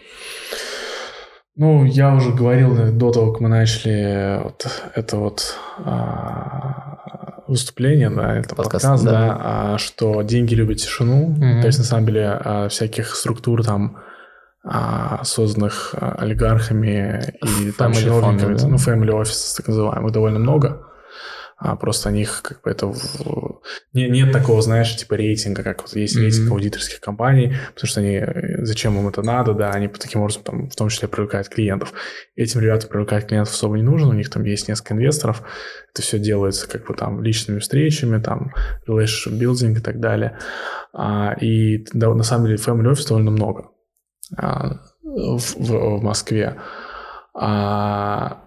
Ну, 1.56 1.86
я 1.86 2.14
уже 2.16 2.32
говорил 2.32 2.94
до 2.94 3.12
того, 3.12 3.32
как 3.32 3.42
мы 3.42 3.50
начали 3.50 4.42
вот 4.44 4.66
это 4.96 5.18
вот 5.18 5.56
а, 5.78 7.44
выступление, 7.48 8.10
да, 8.10 8.38
это 8.38 8.56
подкаст, 8.56 8.84
подкаст 8.84 9.04
да, 9.04 9.12
да 9.12 9.38
а, 9.40 9.78
что 9.78 10.24
деньги 10.24 10.56
любят 10.56 10.80
тишину. 10.80 11.34
Угу. 11.34 11.62
То 11.62 11.68
есть, 11.68 11.78
на 11.78 11.86
самом 11.86 12.08
деле, 12.08 12.28
а, 12.28 12.70
всяких 12.70 13.16
структур 13.16 13.64
там 13.64 13.98
созданных 15.24 15.94
а, 15.94 16.16
олигархами 16.20 17.36
и 17.42 17.72
там 17.72 17.94
чиновниками, 17.94 18.56
да? 18.56 18.68
ну, 18.68 18.78
family 18.78 19.10
offices, 19.10 19.58
так 19.58 19.68
называемых, 19.68 20.12
довольно 20.14 20.40
много. 20.40 20.90
А 21.58 21.78
просто 21.78 22.10
о 22.10 22.12
них 22.12 22.42
как 22.44 22.62
бы 22.62 22.72
это... 22.72 22.88
В... 22.88 23.62
Не, 23.94 24.10
нет 24.10 24.34
такого, 24.34 24.62
знаешь, 24.62 24.96
типа 24.98 25.14
рейтинга, 25.14 25.64
как 25.64 25.82
вот 25.82 25.96
есть 25.96 26.18
mm-hmm. 26.18 26.22
рейтинг 26.22 26.52
аудиторских 26.52 27.00
компаний, 27.00 27.56
потому 27.74 27.88
что 27.88 28.02
они... 28.02 28.22
Зачем 28.60 28.98
им 29.00 29.08
это 29.08 29.22
надо, 29.22 29.54
да, 29.54 29.70
они 29.72 29.88
таким 29.88 30.22
образом 30.22 30.44
там 30.44 30.70
в 30.70 30.76
том 30.76 30.90
числе 30.90 31.08
привлекают 31.08 31.48
клиентов. 31.48 31.94
Этим 32.36 32.60
ребятам 32.60 32.90
привлекать 32.90 33.28
клиентов 33.28 33.54
особо 33.54 33.78
не 33.78 33.84
нужно, 33.84 34.10
у 34.10 34.14
них 34.14 34.30
там 34.30 34.44
есть 34.44 34.68
несколько 34.68 34.94
инвесторов, 34.94 35.44
это 35.94 36.02
все 36.02 36.20
делается 36.20 36.68
как 36.68 36.86
бы 36.86 36.96
там 36.96 37.22
личными 37.22 37.60
встречами, 37.60 38.22
там 38.22 38.52
relationship 38.86 39.40
building 39.40 39.78
и 39.78 39.82
так 39.82 40.02
далее. 40.02 40.38
А, 40.92 41.34
и 41.40 41.86
да, 41.94 42.14
на 42.14 42.24
самом 42.24 42.48
деле 42.48 42.58
family 42.58 42.92
office 42.92 43.08
довольно 43.08 43.32
много. 43.32 43.73
А, 44.38 44.80
в, 45.04 45.56
в, 45.58 46.02
Москве. 46.02 46.58
А, 47.36 48.44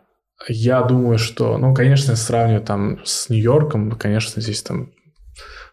я 0.48 0.82
думаю, 0.82 1.18
что, 1.18 1.58
ну, 1.58 1.74
конечно, 1.74 2.12
если 2.12 2.24
сравнивать 2.24 2.64
там 2.64 3.00
с 3.04 3.28
Нью-Йорком, 3.28 3.92
конечно, 3.92 4.40
здесь 4.40 4.62
там 4.62 4.90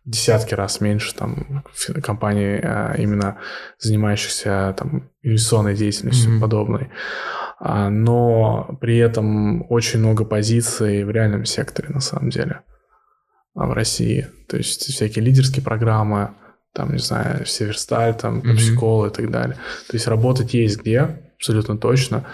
десятки 0.05 0.53
раз 0.53 0.81
меньше 0.81 1.13
там 1.15 1.63
компаний, 2.03 2.59
а, 2.61 2.93
именно 2.97 3.37
занимающихся 3.79 4.75
там 4.77 5.09
инвестиционной 5.21 5.75
деятельностью 5.75 6.35
mm-hmm. 6.35 6.41
подобной. 6.41 6.89
А, 7.59 7.89
но 7.89 8.77
при 8.81 8.97
этом 8.97 9.65
очень 9.71 9.99
много 9.99 10.25
позиций 10.25 11.03
в 11.03 11.11
реальном 11.11 11.45
секторе, 11.45 11.89
на 11.89 12.01
самом 12.01 12.29
деле, 12.29 12.61
в 13.53 13.71
России. 13.71 14.27
То 14.49 14.57
есть 14.57 14.83
всякие 14.83 15.23
лидерские 15.23 15.63
программы, 15.63 16.33
там, 16.73 16.91
не 16.91 16.99
знаю, 16.99 17.45
Северсталь, 17.45 18.15
там, 18.15 18.41
Пепсикола 18.41 19.05
mm-hmm. 19.05 19.11
и 19.11 19.13
так 19.13 19.31
далее. 19.31 19.55
То 19.87 19.95
есть 19.95 20.07
работать 20.07 20.53
есть 20.53 20.81
где, 20.81 21.21
абсолютно 21.37 21.77
точно. 21.77 22.25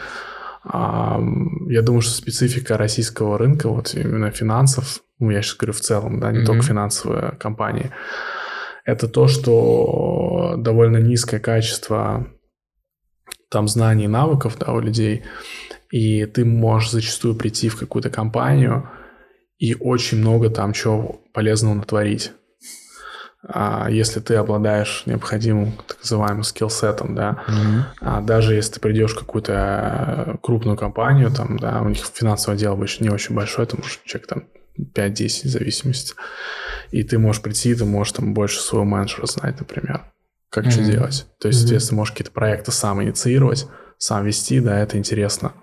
А, 0.63 1.19
я 1.67 1.81
думаю, 1.81 2.01
что 2.01 2.11
специфика 2.11 2.77
российского 2.77 3.37
рынка, 3.37 3.69
вот 3.69 3.93
именно 3.93 4.31
финансов, 4.31 5.01
ну, 5.19 5.29
я 5.29 5.41
сейчас 5.41 5.57
говорю 5.57 5.73
в 5.73 5.81
целом, 5.81 6.19
да, 6.19 6.31
не 6.31 6.39
mm-hmm. 6.39 6.45
только 6.45 6.61
финансовые 6.63 7.31
компании, 7.39 7.91
это 8.85 9.07
то, 9.07 9.27
что 9.27 10.55
довольно 10.57 10.97
низкое 10.97 11.39
качество 11.39 12.27
там 13.49 13.67
знаний 13.67 14.05
и 14.05 14.07
навыков 14.07 14.57
да, 14.59 14.71
у 14.73 14.79
людей, 14.79 15.23
и 15.91 16.25
ты 16.25 16.45
можешь 16.45 16.91
зачастую 16.91 17.35
прийти 17.35 17.67
в 17.67 17.77
какую-то 17.77 18.09
компанию 18.09 18.89
и 19.57 19.75
очень 19.75 20.19
много 20.19 20.49
там 20.49 20.73
чего 20.73 21.21
полезного 21.33 21.73
натворить. 21.73 22.31
А, 23.47 23.87
если 23.89 24.19
ты 24.19 24.35
обладаешь 24.35 25.03
необходимым 25.05 25.71
так 25.87 25.97
называемым 25.99 26.43
скиллсетом, 26.43 27.15
да, 27.15 27.43
mm-hmm. 27.47 27.81
а 28.01 28.21
даже 28.21 28.53
если 28.53 28.73
ты 28.73 28.79
придешь 28.81 29.13
в 29.13 29.19
какую-то 29.19 29.53
э, 30.27 30.35
крупную 30.41 30.77
компанию, 30.77 31.31
там, 31.31 31.57
да, 31.57 31.81
у 31.81 31.87
них 31.89 31.99
финансовый 32.13 32.55
отдел 32.55 32.73
обычно 32.73 33.05
не 33.05 33.09
очень 33.09 33.35
большой, 33.35 33.63
это 33.63 33.77
может 33.77 34.03
человек 34.03 34.27
там 34.27 34.43
5-10 34.93 35.47
в 35.47 35.49
зависимости, 35.51 36.13
и 36.91 37.03
ты 37.03 37.17
можешь 37.17 37.41
прийти, 37.41 37.73
ты 37.75 37.85
можешь 37.85 38.13
там 38.13 38.33
больше 38.33 38.59
своего 38.59 38.85
менеджера 38.85 39.25
знать, 39.25 39.57
например, 39.57 40.11
как 40.49 40.65
mm-hmm. 40.65 40.71
что 40.71 40.83
делать. 40.83 41.27
То 41.39 41.47
есть, 41.47 41.59
mm-hmm. 41.59 41.61
соответственно, 41.61 41.97
можешь 41.97 42.11
какие-то 42.11 42.31
проекты 42.31 42.71
сам 42.73 43.01
инициировать, 43.01 43.67
сам 43.97 44.25
вести, 44.25 44.59
да, 44.59 44.77
это 44.77 44.97
интересно. 44.97 45.53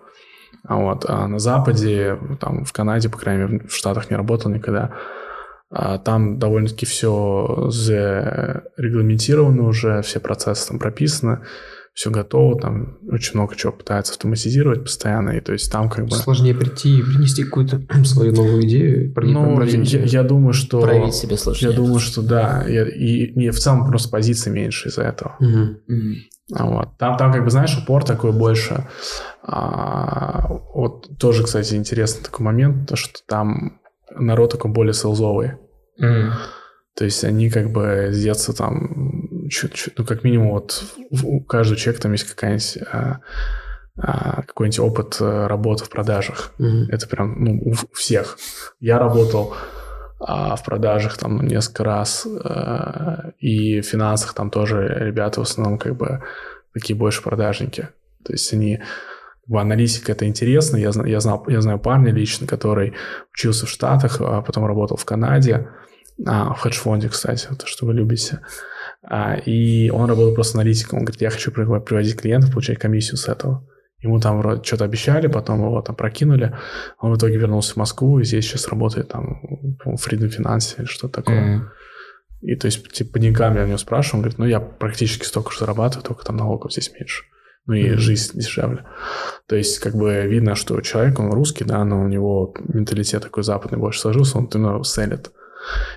А 0.65 0.77
вот 0.77 1.05
а 1.09 1.29
на 1.29 1.39
Западе, 1.39 2.19
там 2.41 2.65
в 2.65 2.73
Канаде, 2.73 3.09
по 3.09 3.19
крайней 3.19 3.45
мере, 3.45 3.69
в 3.69 3.75
Штатах 3.75 4.11
не 4.11 4.17
работал 4.17 4.51
никогда, 4.51 4.95
там 5.71 6.39
довольно-таки 6.39 6.87
все 6.87 7.69
зарегламентировано 7.71 9.67
уже, 9.67 10.03
все 10.03 10.21
процессы 10.21 10.69
там 10.69 10.79
прописаны, 10.79 11.41
все 11.97 12.11
готово, 12.11 12.61
там 12.61 12.99
очень 13.11 13.33
много 13.35 13.57
чего 13.57 13.73
пытаются 13.73 14.13
автоматизировать 14.13 14.83
постоянно, 14.83 15.31
и 15.31 15.41
то 15.41 15.53
есть 15.55 15.73
там 15.73 15.89
как 15.89 16.05
бы... 16.05 16.15
Сложнее 16.15 16.55
прийти 16.55 16.99
и 16.99 17.03
принести 17.03 17.43
какую-то 17.43 17.81
свою 18.05 18.35
новую 18.35 18.65
идею. 18.65 19.15
Ну, 19.17 19.63
я, 19.63 20.03
я 20.03 20.23
думаю, 20.23 20.53
что... 20.53 20.83
Проявить 20.83 21.15
себе 21.15 21.39
сложнее. 21.39 21.71
Я 21.71 21.77
думаю, 21.77 21.99
что 21.99 22.21
да, 22.21 22.67
я, 22.69 22.87
и, 22.87 23.25
и 23.25 23.49
в 23.49 23.59
целом 23.59 23.87
просто 23.87 24.11
позиции 24.11 24.51
меньше 24.51 24.91
из-за 24.91 25.05
этого. 25.05 25.37
Угу. 25.41 25.49
Угу. 25.89 26.67
Вот. 26.67 26.89
Там, 26.99 27.17
там, 27.17 27.33
как 27.33 27.43
бы, 27.45 27.51
знаешь, 27.51 27.77
упор 27.83 28.05
такой 28.05 28.33
больше. 28.33 28.87
А, 29.43 30.49
вот 30.75 31.19
тоже, 31.19 31.45
кстати, 31.45 31.75
интересный 31.75 32.25
такой 32.25 32.45
момент, 32.45 32.91
то, 32.91 32.97
что 32.97 33.21
там 33.27 33.81
народ 34.11 34.53
такой 34.53 34.71
более 34.71 34.95
селзовый. 34.95 35.53
Mm. 36.01 36.33
То 36.95 37.05
есть 37.05 37.25
они 37.25 37.51
как 37.51 37.71
бы 37.71 38.09
с 38.11 38.23
детства 38.23 38.55
там, 38.55 39.49
ну, 39.97 40.05
как 40.05 40.25
минимум, 40.25 40.53
вот 40.53 40.83
у 41.23 41.43
каждого 41.43 41.79
человека 41.79 42.03
там 42.03 42.13
есть 42.13 42.25
какая-нибудь 42.25 42.79
а, 42.91 43.21
а, 43.99 44.43
какой-нибудь 44.43 44.79
опыт 44.79 45.17
э, 45.21 45.47
работы 45.47 45.85
в 45.85 45.91
продажах. 45.91 46.53
Mm-hmm. 46.59 46.87
Это 46.91 47.07
прям, 47.07 47.45
ну, 47.45 47.61
у 47.63 47.95
всех. 47.95 48.39
Я 48.81 48.99
работал 48.99 49.55
а, 50.21 50.57
в 50.57 50.65
продажах 50.65 51.19
там 51.19 51.47
несколько 51.47 51.85
раз, 51.85 52.27
а, 52.27 53.31
и 53.39 53.81
в 53.81 53.87
финансах 53.87 54.35
там 54.35 54.51
тоже 54.51 54.97
ребята 55.01 55.41
в 55.41 55.45
основном 55.45 55.79
как 55.79 55.97
бы 55.97 56.23
такие 56.73 56.97
больше 56.97 57.23
продажники. 57.23 57.89
То 58.25 58.33
есть 58.33 58.53
они 58.53 58.81
аналитика 59.55 60.13
это 60.13 60.27
интересно. 60.27 60.77
Я, 60.77 60.91
я, 61.05 61.21
знал, 61.21 61.45
я 61.49 61.61
знаю 61.61 61.79
парня 61.79 62.13
лично, 62.13 62.47
который 62.47 62.95
учился 63.33 63.67
в 63.67 63.71
Штатах, 63.71 64.21
а 64.21 64.43
потом 64.43 64.67
работал 64.67 64.97
в 64.97 65.05
Канаде, 65.05 65.69
а, 66.27 66.55
в 66.55 66.61
хедж-фонде, 66.61 67.09
кстати, 67.09 67.47
то, 67.57 67.67
что 67.67 67.87
вы 67.87 67.95
любите. 67.95 68.41
А, 69.03 69.35
и 69.35 69.89
он 69.91 70.09
работал 70.09 70.35
просто 70.35 70.59
аналитиком. 70.59 70.99
Он 70.99 71.05
говорит, 71.05 71.21
я 71.21 71.31
хочу 71.31 71.53
приводить 71.53 72.21
клиентов, 72.21 72.53
получать 72.53 72.79
комиссию 72.79 73.17
с 73.17 73.29
этого. 73.29 73.67
Ему 74.01 74.21
там 74.21 74.39
вроде 74.39 74.63
что-то 74.63 74.85
обещали, 74.85 75.27
потом 75.27 75.61
его 75.61 75.81
там 75.81 75.95
прокинули. 75.97 76.55
Он 77.01 77.13
в 77.13 77.17
итоге 77.17 77.39
вернулся 77.39 77.75
в 77.75 77.77
Москву, 77.77 78.19
и 78.19 78.25
здесь 78.25 78.45
сейчас 78.45 78.69
работает 78.69 79.09
там 79.09 79.41
в 79.85 79.95
Freedom 79.95 80.29
Finance 80.29 80.75
или 80.79 80.87
что-то 80.87 81.23
такое. 81.23 81.59
Mm-hmm. 81.59 81.63
И 82.43 82.57
то 82.57 82.67
есть, 82.67 82.93
типа, 82.93 83.13
по 83.15 83.19
деньгам 83.19 83.57
я 83.57 83.65
у 83.65 83.67
него 83.67 83.79
спрашиваю, 83.79 84.19
он 84.19 84.23
говорит, 84.23 84.39
ну, 84.39 84.47
я 84.47 84.61
практически 84.61 85.25
столько 85.25 85.53
же 85.53 85.61
зарабатываю, 85.61 86.05
только 86.05 86.25
там 86.25 86.37
налогов 86.37 86.73
здесь 86.73 86.93
меньше 86.93 87.25
ну 87.67 87.75
и 87.75 87.91
mm-hmm. 87.91 87.97
жизнь 87.97 88.39
дешевле. 88.39 88.85
То 89.47 89.57
есть, 89.57 89.79
как 89.79 89.95
бы 89.95 90.23
видно, 90.27 90.55
что 90.55 90.81
человек, 90.81 91.19
он 91.19 91.33
русский, 91.33 91.65
да, 91.65 91.85
но 91.85 92.01
у 92.01 92.09
него 92.09 92.55
менталитет 92.59 93.23
такой 93.23 93.43
западный 93.43 93.79
больше 93.79 94.01
сложился, 94.01 94.39
он 94.39 94.49
именно 94.53 94.85
селит. 94.85 95.31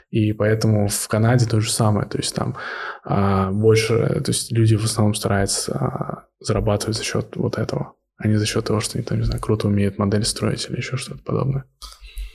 И 0.10 0.34
поэтому 0.34 0.88
в 0.88 1.08
Канаде 1.08 1.46
то 1.46 1.60
же 1.60 1.72
самое, 1.72 2.08
то 2.08 2.18
есть 2.18 2.34
там 2.34 2.58
а, 3.04 3.52
больше, 3.52 4.22
то 4.24 4.32
есть 4.32 4.52
люди 4.52 4.76
в 4.76 4.84
основном 4.84 5.14
стараются 5.14 5.74
а, 5.74 6.26
зарабатывать 6.40 6.98
за 6.98 7.04
счет 7.04 7.36
вот 7.36 7.58
этого, 7.58 7.94
а 8.18 8.28
не 8.28 8.38
за 8.38 8.46
счет 8.46 8.66
того, 8.66 8.80
что 8.80 8.98
они 8.98 9.06
там, 9.06 9.20
не 9.20 9.26
знаю, 9.26 9.42
круто 9.42 9.68
умеют 9.68 10.00
модель 10.00 10.26
строить 10.26 10.68
или 10.70 10.78
еще 10.78 10.98
что-то 10.98 11.24
подобное. 11.24 11.66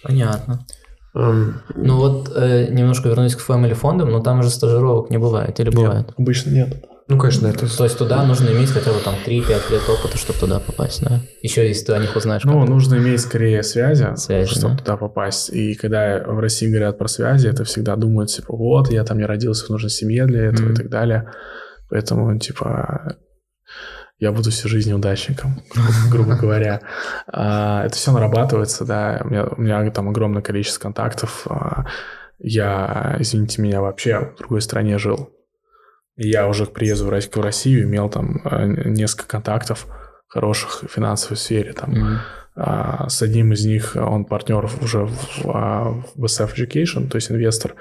Понятно. 0.03 0.65
Um, 1.17 1.55
ну 1.77 1.97
вот 1.97 2.33
э, 2.35 2.67
немножко 2.73 3.09
вернусь 3.09 3.37
к 3.37 3.49
family 3.49 3.75
фондам, 3.75 4.11
но 4.11 4.21
там 4.21 4.43
же 4.43 4.51
стажировок 4.51 5.11
не 5.11 5.19
бывает 5.19 5.61
или 5.61 5.71
бывает? 5.71 6.07
Нет, 6.09 6.15
обычно 6.19 6.51
нет. 6.51 6.85
Ну, 7.07 7.19
конечно, 7.19 7.47
это... 7.47 7.77
То 7.77 7.85
есть 7.85 7.99
туда 7.99 8.25
нужно 8.25 8.49
иметь 8.51 8.71
хотя 8.71 8.91
бы 8.91 8.99
там 9.01 9.15
3-5 9.27 9.71
лет 9.71 9.83
опыта, 9.89 10.17
чтобы 10.17 10.39
туда 10.39 10.59
попасть, 10.59 11.03
да? 11.03 11.21
Еще 11.43 11.69
если 11.69 11.87
ты 11.87 11.93
о 11.93 11.99
них 11.99 12.17
узнаешь. 12.17 12.45
Ну, 12.45 12.65
нужно 12.65 12.97
иметь 12.97 13.21
скорее 13.21 13.63
связи, 13.63 14.17
связи 14.17 14.51
чтобы 14.51 14.75
да? 14.75 14.79
туда 14.79 14.97
попасть. 14.97 15.51
И 15.51 15.75
когда 15.75 16.23
в 16.25 16.39
России 16.39 16.69
говорят 16.69 16.97
про 16.97 17.07
связи, 17.09 17.49
это 17.49 17.65
всегда 17.65 17.97
думают, 17.97 18.31
типа, 18.31 18.57
вот, 18.57 18.91
я 18.91 19.05
там 19.05 19.19
не 19.19 19.27
родился 19.27 19.67
в 19.67 19.71
нужной 19.71 19.91
семье 19.91 20.25
для 20.25 20.47
этого 20.47 20.69
mm-hmm. 20.69 20.73
и 20.73 20.77
так 20.77 20.89
далее. 20.89 21.31
Поэтому, 21.91 22.39
типа, 22.39 23.17
я 24.19 24.33
буду 24.33 24.51
всю 24.51 24.69
жизнь 24.69 24.89
неудачником, 24.89 25.63
грубо 26.11 26.37
говоря. 26.37 26.81
А, 27.27 27.85
это 27.85 27.97
все 27.97 28.13
нарабатывается, 28.13 28.87
да. 28.87 29.21
У 29.25 29.29
меня, 29.29 29.45
у 29.45 29.61
меня 29.61 29.91
там 29.91 30.09
огромное 30.09 30.41
количество 30.41 30.81
контактов. 30.81 31.47
А, 31.51 31.85
я, 32.39 33.17
извините 33.19 33.61
меня, 33.61 33.83
вообще 33.83 34.33
в 34.35 34.39
другой 34.39 34.63
стране 34.63 34.97
жил. 34.97 35.31
Я 36.17 36.49
уже 36.49 36.67
к 36.67 36.73
приезду 36.73 37.07
в 37.07 37.41
Россию 37.41 37.85
имел 37.85 38.09
там 38.09 38.41
э, 38.45 38.67
несколько 38.87 39.27
контактов 39.27 39.87
хороших 40.29 40.83
в 40.83 40.89
финансовой 40.89 41.37
сфере. 41.37 41.73
Там, 41.73 41.95
mm-hmm. 41.95 42.19
а, 42.57 43.09
с 43.09 43.23
одним 43.23 43.53
из 43.53 43.65
них 43.65 43.97
он 43.97 44.25
партнер 44.25 44.69
уже 44.81 45.07
в, 45.07 45.45
в, 45.45 46.07
в 46.15 46.25
SF 46.25 46.55
Education, 46.57 47.09
то 47.09 47.17
есть 47.17 47.31
инвестор. 47.31 47.75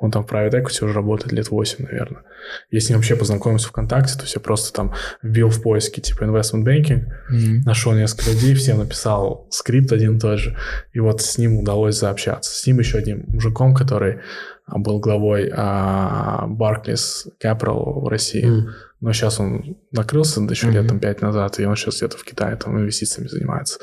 Он 0.00 0.10
там 0.10 0.24
в 0.24 0.32
private 0.32 0.52
equity 0.52 0.82
уже 0.82 0.94
работает 0.94 1.32
лет 1.32 1.50
8, 1.50 1.84
наверное. 1.84 2.22
Я 2.70 2.80
с 2.80 2.88
ним 2.88 2.96
вообще 2.98 3.16
познакомился 3.16 3.68
ВКонтакте, 3.68 4.14
то 4.14 4.22
есть 4.22 4.34
я 4.34 4.40
просто 4.40 4.72
там 4.72 4.94
вбил 5.22 5.50
в 5.50 5.60
поиске 5.62 6.00
типа 6.00 6.24
investment 6.24 6.64
banking, 6.64 7.04
mm-hmm. 7.30 7.64
нашел 7.66 7.92
несколько 7.92 8.30
людей, 8.30 8.54
всем 8.54 8.78
написал 8.78 9.46
скрипт 9.50 9.92
один 9.92 10.16
и 10.16 10.20
тот 10.20 10.38
же, 10.38 10.56
и 10.94 11.00
вот 11.00 11.20
с 11.20 11.36
ним 11.36 11.58
удалось 11.58 11.98
заобщаться. 11.98 12.50
С 12.50 12.66
ним 12.66 12.78
еще 12.78 12.96
одним 12.96 13.24
мужиком, 13.28 13.74
который 13.74 14.20
а, 14.59 14.59
был 14.76 15.00
главой 15.00 15.50
а, 15.54 16.46
Barclays 16.48 17.26
Capital 17.42 18.00
в 18.00 18.08
России. 18.08 18.44
Mm. 18.44 18.70
Но 19.00 19.12
сейчас 19.12 19.40
он 19.40 19.76
накрылся 19.92 20.40
еще 20.42 20.68
mm-hmm. 20.68 20.70
лет 20.72 20.88
там 20.88 21.00
пять 21.00 21.22
назад, 21.22 21.58
и 21.58 21.64
он 21.64 21.74
сейчас 21.76 21.96
где-то 21.96 22.18
в 22.18 22.24
Китае 22.24 22.56
там 22.56 22.78
инвестициями 22.78 23.28
занимается. 23.28 23.78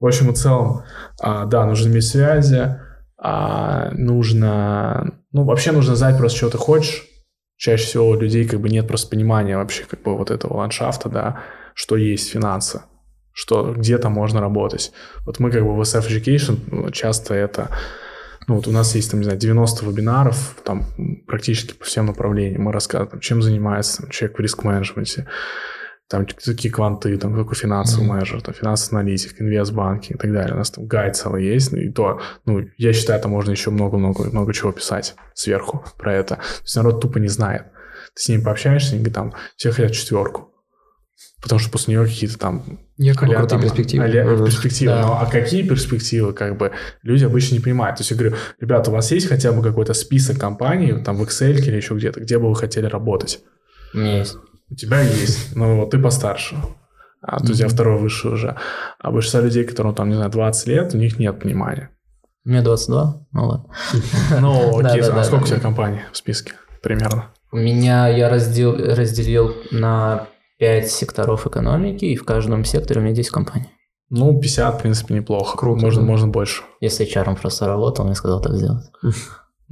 В 0.00 0.06
общем 0.06 0.30
и 0.30 0.34
целом, 0.34 0.82
а, 1.20 1.44
да, 1.46 1.64
нужно 1.66 1.90
иметь 1.90 2.06
связи, 2.06 2.76
а, 3.16 3.90
нужно... 3.92 5.14
Ну, 5.32 5.44
вообще 5.44 5.72
нужно 5.72 5.94
знать 5.94 6.18
просто, 6.18 6.38
что 6.38 6.50
ты 6.50 6.58
хочешь. 6.58 7.04
Чаще 7.56 7.84
всего 7.84 8.08
у 8.08 8.18
людей 8.18 8.48
как 8.48 8.60
бы 8.60 8.68
нет 8.68 8.88
просто 8.88 9.10
понимания 9.10 9.56
вообще 9.56 9.84
как 9.84 10.02
бы 10.02 10.16
вот 10.16 10.30
этого 10.30 10.56
ландшафта, 10.56 11.08
да, 11.10 11.40
что 11.74 11.96
есть 11.96 12.30
финансы, 12.30 12.82
что 13.32 13.74
где-то 13.74 14.08
можно 14.08 14.40
работать. 14.40 14.92
Вот 15.26 15.38
мы 15.38 15.50
как 15.50 15.62
бы 15.62 15.76
в 15.76 15.80
SF 15.80 16.08
Education 16.08 16.58
ну, 16.70 16.90
часто 16.90 17.34
это 17.34 17.68
ну, 18.48 18.56
вот 18.56 18.66
у 18.66 18.72
нас 18.72 18.94
есть, 18.94 19.10
там, 19.10 19.20
не 19.20 19.24
знаю, 19.24 19.38
90 19.38 19.86
вебинаров, 19.86 20.56
там, 20.64 20.86
практически 21.26 21.74
по 21.74 21.84
всем 21.84 22.06
направлениям. 22.06 22.62
Мы 22.62 22.72
рассказываем, 22.72 23.20
чем 23.20 23.42
занимается 23.42 24.02
там, 24.02 24.10
человек 24.10 24.38
в 24.38 24.40
риск-менеджменте, 24.40 25.28
там, 26.08 26.26
какие 26.26 26.72
кванты, 26.72 27.16
там, 27.18 27.36
какой 27.36 27.54
финансовый 27.54 28.04
mm-hmm. 28.04 28.08
менеджер, 28.08 28.42
там, 28.42 28.54
финансовый 28.54 29.00
аналитик, 29.00 29.40
инвестбанки 29.40 30.12
и 30.12 30.16
так 30.16 30.32
далее. 30.32 30.54
У 30.54 30.58
нас 30.58 30.70
там 30.70 30.86
гайд 30.86 31.16
целый 31.16 31.44
есть, 31.44 31.70
ну, 31.72 31.78
и 31.78 31.90
то, 31.90 32.20
ну, 32.46 32.64
я 32.78 32.92
считаю, 32.92 33.20
там 33.20 33.30
можно 33.30 33.52
еще 33.52 33.70
много-много-много 33.70 34.52
чего 34.52 34.72
писать 34.72 35.14
сверху 35.34 35.84
про 35.96 36.14
это. 36.14 36.36
То 36.36 36.62
есть 36.62 36.76
народ 36.76 37.00
тупо 37.00 37.18
не 37.18 37.28
знает. 37.28 37.66
Ты 38.14 38.22
с 38.22 38.28
ними 38.28 38.42
пообщаешься, 38.42 38.94
они 38.94 39.04
говорят, 39.04 39.14
там, 39.14 39.34
все 39.56 39.70
хотят 39.70 39.92
четверку. 39.92 40.52
Потому 41.40 41.58
что 41.60 41.70
после 41.70 41.94
нее 41.94 42.04
какие-то 42.04 42.38
там... 42.38 42.80
Якобы 43.02 43.34
а 43.34 43.46
там, 43.46 43.62
перспективы. 43.62 44.04
А, 44.04 44.44
перспективы. 44.44 44.92
Да. 44.92 45.06
Ну, 45.06 45.12
а 45.14 45.24
какие 45.24 45.66
перспективы, 45.66 46.34
как 46.34 46.58
бы, 46.58 46.72
люди 47.02 47.24
обычно 47.24 47.54
не 47.54 47.60
понимают. 47.60 47.96
То 47.96 48.02
есть 48.02 48.10
я 48.10 48.16
говорю, 48.18 48.36
ребята, 48.60 48.90
у 48.90 48.92
вас 48.92 49.10
есть 49.10 49.26
хотя 49.26 49.52
бы 49.52 49.62
какой-то 49.62 49.94
список 49.94 50.38
компаний, 50.38 51.02
там 51.02 51.16
в 51.16 51.22
Excel 51.22 51.56
или 51.56 51.76
еще 51.76 51.94
где-то, 51.94 52.20
где 52.20 52.38
бы 52.38 52.50
вы 52.50 52.56
хотели 52.56 52.84
работать? 52.84 53.40
У 53.94 53.98
меня 53.98 54.18
есть. 54.18 54.36
У 54.68 54.74
тебя 54.74 55.00
есть, 55.00 55.56
но 55.56 55.86
ты 55.86 55.98
постарше. 55.98 56.56
А 57.22 57.38
то 57.38 57.48
есть 57.48 57.60
я 57.60 57.68
второй 57.68 57.98
выше 57.98 58.28
уже. 58.28 58.56
А 58.98 59.10
большинство 59.10 59.40
людей, 59.40 59.64
которым 59.64 59.94
там, 59.94 60.10
не 60.10 60.16
знаю, 60.16 60.30
20 60.30 60.66
лет, 60.66 60.94
у 60.94 60.98
них 60.98 61.18
нет 61.18 61.40
понимания. 61.40 61.88
Меня 62.44 62.60
22, 62.60 63.26
ну 63.32 63.46
ладно. 63.46 63.66
Ну, 64.40 64.78
окей, 64.86 65.00
а 65.00 65.24
сколько 65.24 65.44
у 65.44 65.46
тебя 65.46 65.60
компаний 65.60 66.00
в 66.12 66.18
списке 66.18 66.52
примерно? 66.82 67.30
У 67.50 67.56
меня 67.56 68.08
я 68.08 68.28
разделил 68.28 69.56
на 69.70 70.26
5 70.60 70.90
секторов 70.90 71.46
экономики, 71.46 72.04
и 72.04 72.16
в 72.16 72.24
каждом 72.24 72.64
секторе 72.64 73.00
у 73.00 73.04
меня 73.04 73.14
10 73.14 73.30
компаний. 73.30 73.70
Ну, 74.10 74.38
50, 74.38 74.74
в 74.74 74.82
принципе, 74.82 75.14
неплохо. 75.14 75.56
Круто. 75.56 75.80
Можно, 75.80 76.02
да. 76.02 76.06
можно 76.06 76.28
больше. 76.28 76.62
Если 76.80 77.06
HR 77.06 77.40
просто 77.40 77.66
работал, 77.66 78.06
он 78.06 78.14
сказал 78.14 78.40
так 78.40 78.54
сделать. 78.54 78.84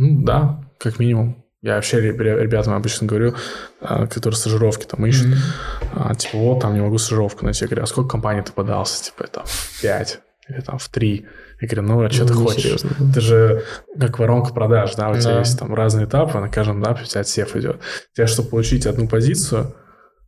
Ну, 0.00 0.22
да, 0.22 0.60
как 0.78 1.00
минимум. 1.00 1.44
Я 1.60 1.74
вообще 1.74 2.00
ребятам 2.00 2.74
обычно 2.74 3.08
говорю, 3.08 3.34
а, 3.80 4.06
которые 4.06 4.38
стажировки 4.38 4.84
там 4.84 5.04
ищут, 5.04 5.26
mm-hmm. 5.26 6.16
типа, 6.16 6.38
вот, 6.38 6.60
там 6.60 6.72
не 6.72 6.80
могу 6.80 6.98
стажировку 6.98 7.44
найти. 7.44 7.64
Я 7.64 7.68
говорю, 7.68 7.82
а 7.82 7.86
сколько 7.88 8.10
компаний 8.10 8.42
ты 8.42 8.52
подался? 8.52 9.02
Типа, 9.02 9.24
это 9.24 9.42
5. 9.82 10.20
или 10.50 10.60
там 10.60 10.78
в 10.78 10.88
3. 10.88 11.26
Я 11.60 11.68
говорю, 11.68 11.82
ну, 11.82 12.04
а 12.04 12.10
что 12.10 12.22
ну, 12.22 12.28
ты 12.28 12.34
хочешь? 12.34 12.62
Серьезно. 12.62 12.90
Ты 13.12 13.20
же 13.20 13.64
как 13.98 14.20
воронка 14.20 14.54
продаж, 14.54 14.94
да, 14.94 15.10
у 15.10 15.14
да. 15.14 15.20
тебя 15.20 15.38
есть 15.40 15.58
там 15.58 15.74
разные 15.74 16.06
этапы, 16.06 16.38
на 16.38 16.48
каждом 16.48 16.80
этапе 16.80 17.02
у 17.02 17.06
тебя 17.06 17.22
отсев 17.22 17.56
идет. 17.56 17.80
Тебе, 18.14 18.28
чтобы 18.28 18.50
получить 18.50 18.86
одну 18.86 19.08
позицию, 19.08 19.74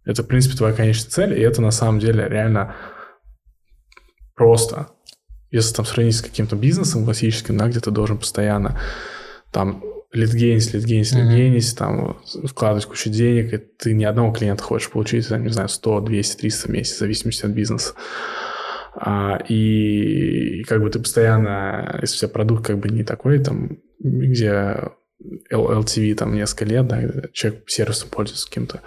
это, 0.05 0.22
в 0.22 0.26
принципе, 0.26 0.57
твоя 0.57 0.74
конечная 0.74 1.11
цель, 1.11 1.38
и 1.38 1.42
это 1.42 1.61
на 1.61 1.70
самом 1.70 1.98
деле 1.98 2.28
реально 2.28 2.74
просто. 4.34 4.88
Если 5.51 5.74
там 5.74 5.84
сравнить 5.84 6.16
с 6.16 6.22
каким-то 6.22 6.57
бизнесом 6.57 7.05
классическим, 7.05 7.57
да, 7.57 7.68
где 7.68 7.80
ты 7.80 7.90
должен 7.90 8.18
постоянно 8.18 8.80
там 9.53 9.82
литгейнить, 10.12 10.72
литгейнить, 10.72 11.12
литгейнить, 11.12 11.76
там 11.76 12.20
вкладывать 12.44 12.86
кучу 12.86 13.11
денег, 13.11 13.53
и 13.53 13.59
ты 13.59 13.94
ни 13.94 14.05
одного 14.05 14.32
клиента 14.32 14.62
хочешь 14.62 14.90
получить, 14.90 15.28
там, 15.28 15.42
не 15.42 15.51
знаю, 15.51 15.68
100, 15.68 16.01
200, 16.01 16.40
300 16.40 16.68
в 16.68 16.70
месяц, 16.70 16.96
в 16.96 16.98
зависимости 16.98 17.44
от 17.44 17.53
бизнеса. 17.53 17.94
А, 18.94 19.38
и, 19.48 20.61
и 20.61 20.64
как 20.64 20.82
бы 20.82 20.90
ты 20.90 20.98
постоянно, 20.98 21.98
если 22.01 22.16
у 22.16 22.18
тебя 22.20 22.28
продукт 22.28 22.66
как 22.66 22.78
бы 22.78 22.88
не 22.88 23.05
такой, 23.05 23.38
там, 23.38 23.78
где 23.98 24.90
LTV 25.53 26.14
там 26.14 26.34
несколько 26.34 26.64
лет, 26.64 26.86
да, 26.86 27.03
человек 27.32 27.68
сервисом 27.68 28.09
пользуется 28.11 28.48
каким-то, 28.48 28.80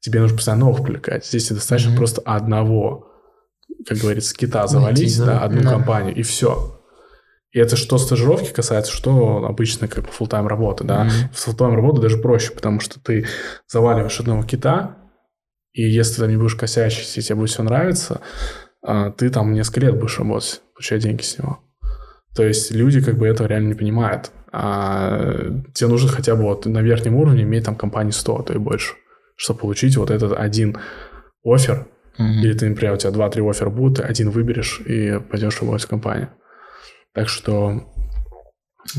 тебе 0.00 0.20
нужно 0.20 0.36
постоянно 0.36 0.66
новых 0.66 0.84
привлекать. 0.84 1.26
Здесь 1.26 1.48
достаточно 1.48 1.90
mm-hmm. 1.90 1.96
просто 1.96 2.22
одного, 2.24 3.08
как 3.86 3.98
говорится, 3.98 4.34
кита 4.34 4.66
завалить, 4.66 5.18
Найти, 5.18 5.18
да, 5.18 5.40
одну 5.40 5.62
да. 5.62 5.70
компанию, 5.70 6.14
и 6.14 6.22
все. 6.22 6.80
И 7.50 7.58
это 7.58 7.76
что 7.76 7.98
стажировки 7.98 8.52
касается, 8.52 8.92
что 8.92 9.44
обычно 9.46 9.88
как 9.88 10.04
бы 10.04 10.10
full-time 10.10 10.46
работы, 10.46 10.84
да. 10.84 11.06
Mm-hmm. 11.06 11.34
В 11.34 11.48
full-time 11.48 11.74
работы 11.74 12.00
даже 12.02 12.18
проще, 12.18 12.52
потому 12.52 12.80
что 12.80 13.00
ты 13.00 13.26
заваливаешь 13.66 14.20
одного 14.20 14.42
кита, 14.42 14.96
и 15.72 15.82
если 15.82 16.14
ты 16.14 16.20
там 16.22 16.30
не 16.30 16.36
будешь 16.36 16.56
косячить, 16.56 17.16
и 17.16 17.22
тебе 17.22 17.36
будет 17.36 17.50
все 17.50 17.62
нравиться, 17.62 18.20
а, 18.82 19.10
ты 19.10 19.30
там 19.30 19.52
несколько 19.52 19.80
лет 19.80 19.98
будешь 19.98 20.18
работать, 20.18 20.60
получать 20.74 21.02
деньги 21.02 21.22
с 21.22 21.38
него. 21.38 21.60
То 22.34 22.44
есть 22.44 22.70
люди 22.70 23.00
как 23.00 23.18
бы 23.18 23.26
этого 23.26 23.46
реально 23.48 23.68
не 23.68 23.74
понимают. 23.74 24.30
А 24.50 25.20
тебе 25.74 25.88
нужно 25.88 26.10
хотя 26.10 26.34
бы 26.36 26.42
вот 26.42 26.66
на 26.66 26.80
верхнем 26.80 27.16
уровне 27.16 27.42
иметь 27.42 27.64
там 27.64 27.76
компании 27.76 28.12
100, 28.12 28.36
а 28.36 28.42
то 28.42 28.54
и 28.54 28.58
больше, 28.58 28.94
чтобы 29.38 29.60
получить 29.60 29.96
вот 29.96 30.10
этот 30.10 30.32
один 30.36 30.76
офер. 31.44 31.86
Mm-hmm. 32.18 32.42
Или 32.42 32.52
ты, 32.52 32.68
например, 32.68 32.94
у 32.94 32.96
тебя 32.96 33.10
2-3 33.10 33.48
оффера 33.50 33.70
будут, 33.70 33.98
ты 33.98 34.02
один 34.02 34.30
выберешь 34.30 34.80
и 34.84 35.20
пойдешь 35.30 35.60
работать 35.62 35.86
в 35.86 35.88
компанию. 35.88 36.28
Так 37.14 37.28
что 37.28 37.84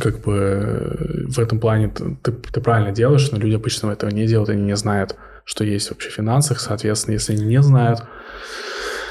как 0.02 0.22
бы 0.22 1.26
в 1.28 1.40
этом 1.40 1.60
плане 1.60 1.90
ты, 1.90 2.32
ты 2.32 2.62
правильно 2.62 2.92
делаешь, 2.92 3.30
но 3.32 3.38
люди 3.38 3.56
обычно 3.56 3.92
этого 3.92 4.10
не 4.10 4.26
делают, 4.26 4.50
они 4.50 4.64
не 4.64 4.76
знают, 4.76 5.18
что 5.44 5.66
есть 5.66 5.90
вообще 5.90 6.10
в 6.10 6.14
финансах. 6.14 6.62
Соответственно, 6.62 7.16
если 7.16 7.34
они 7.34 7.44
не 7.44 7.62
знают, 7.62 8.04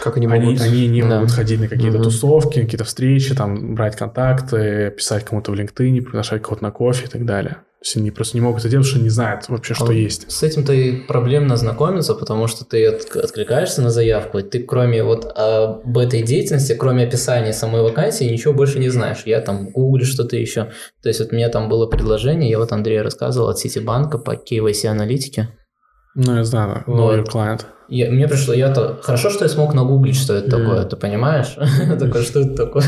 как 0.03 0.16
они 0.16 0.26
могут? 0.26 0.61
Они, 0.61 0.70
они 0.70 0.89
не 0.89 1.03
да. 1.03 1.16
могут 1.16 1.33
ходить 1.33 1.61
на 1.61 1.68
какие-то 1.68 1.99
угу. 1.99 2.05
тусовки, 2.05 2.62
какие-то 2.62 2.85
встречи, 2.85 3.35
там, 3.35 3.74
брать 3.74 3.97
контакты, 3.97 4.91
писать 4.97 5.24
кому-то 5.24 5.53
в 5.53 5.55
LinkedIn, 5.55 6.01
приглашать 6.03 6.43
кого-то 6.43 6.62
на 6.62 6.70
кофе 6.70 7.07
и 7.07 7.09
так 7.09 7.26
далее. 7.26 7.59
Есть 7.81 7.97
они 7.97 8.11
просто 8.11 8.37
не 8.37 8.41
могут 8.41 8.61
это 8.61 8.68
делать, 8.68 8.87
что 8.87 8.99
не 8.99 9.09
знают 9.09 9.49
вообще, 9.49 9.72
что 9.72 9.87
а 9.87 9.95
есть. 9.95 10.31
С 10.31 10.43
этим-то 10.43 10.72
и 10.72 10.97
проблемно 10.97 11.57
знакомиться, 11.57 12.14
потому 12.14 12.49
что 12.49 12.64
ты 12.64 12.85
от, 12.87 13.14
откликаешься 13.14 13.83
на 13.83 13.91
заявку, 13.91 14.39
и 14.39 14.43
ты 14.43 14.64
кроме 14.64 15.05
вот 15.05 15.24
об 15.37 15.97
этой 15.97 16.22
деятельности, 16.22 16.74
кроме 16.74 17.05
описания 17.05 17.53
самой 17.53 17.83
вакансии, 17.83 18.24
ничего 18.24 18.53
больше 18.53 18.81
не 18.81 18.89
знаешь. 18.89 19.22
Я 19.26 19.41
там 19.41 19.70
гуглю 19.70 20.05
что-то 20.05 20.37
еще. 20.37 20.72
То 21.03 21.09
есть 21.09 21.20
вот 21.20 21.33
у 21.33 21.37
меня 21.37 21.51
там 21.51 21.68
было 21.68 21.87
предложение, 21.87 22.51
я 22.51 22.59
вот 22.59 22.72
Андрей 22.72 23.01
рассказывал 23.01 23.49
от 23.49 23.59
Ситибанка 23.59 24.18
по 24.18 24.33
KYC-аналитике. 24.33 25.51
Ну, 26.16 26.37
я 26.37 26.45
знаю, 26.45 26.83
вот. 26.87 27.14
Know 27.14 27.24
Your 27.24 27.68
Я, 27.89 28.11
мне 28.11 28.28
пришло, 28.28 28.53
я-то... 28.53 28.99
Хорошо, 29.03 29.30
что 29.30 29.45
я 29.45 29.49
смог 29.49 29.72
нагуглить, 29.72 30.16
что 30.16 30.34
это 30.34 30.49
mm. 30.49 30.51
такое, 30.51 30.84
ты 30.84 30.97
понимаешь? 30.97 31.57
Такое, 31.99 32.22
что 32.22 32.41
это 32.41 32.55
такое? 32.55 32.84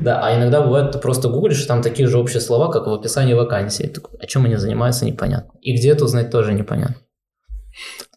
Да, 0.00 0.20
а 0.24 0.36
иногда 0.36 0.62
бывает, 0.62 0.92
ты 0.92 0.98
просто 0.98 1.28
гуглишь, 1.28 1.64
там 1.64 1.82
такие 1.82 2.08
же 2.08 2.18
общие 2.18 2.40
слова, 2.40 2.70
как 2.70 2.86
в 2.86 2.92
описании 2.92 3.34
вакансии. 3.34 3.92
О 4.20 4.26
чем 4.26 4.44
они 4.44 4.56
занимаются, 4.56 5.04
непонятно. 5.06 5.52
И 5.60 5.76
где 5.76 5.90
это 5.90 6.04
узнать, 6.04 6.30
тоже 6.30 6.54
непонятно. 6.54 6.96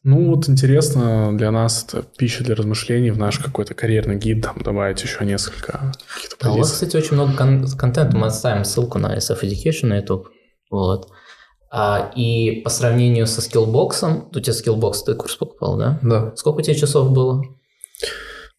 Ну, 0.04 0.30
вот 0.30 0.48
интересно 0.48 1.36
для 1.36 1.52
нас 1.52 1.84
это 1.84 2.04
пища 2.18 2.44
для 2.44 2.56
размышлений 2.56 3.12
в 3.12 3.18
наш 3.18 3.40
какой-то 3.40 3.74
карьерный 3.74 4.16
гид, 4.16 4.44
там 4.44 4.62
добавить 4.64 5.02
еще 5.02 5.26
несколько 5.26 5.94
каких-то 6.14 6.38
позиций. 6.38 6.52
А 6.52 6.54
у 6.54 6.58
вас, 6.60 6.72
кстати, 6.72 6.96
очень 6.96 7.16
много 7.16 7.34
кон- 7.34 7.68
контента, 7.68 8.16
мы 8.16 8.28
оставим 8.28 8.64
ссылку 8.64 9.00
на 9.00 9.18
SF 9.18 9.42
Education 9.42 9.88
на 9.88 9.98
YouTube, 9.98 10.30
вот. 10.70 11.10
А, 11.70 12.12
и 12.16 12.62
по 12.62 12.70
сравнению 12.70 13.28
со 13.28 13.42
Skillbox'ом, 13.42 14.30
у 14.34 14.40
тебя 14.40 14.54
Skillbox, 14.54 15.04
ты 15.04 15.16
курс 15.16 15.36
покупал, 15.36 15.78
да? 15.78 16.00
Да. 16.02 16.34
Сколько 16.36 16.60
у 16.60 16.62
тебя 16.62 16.76
часов 16.76 17.12
было? 17.12 17.44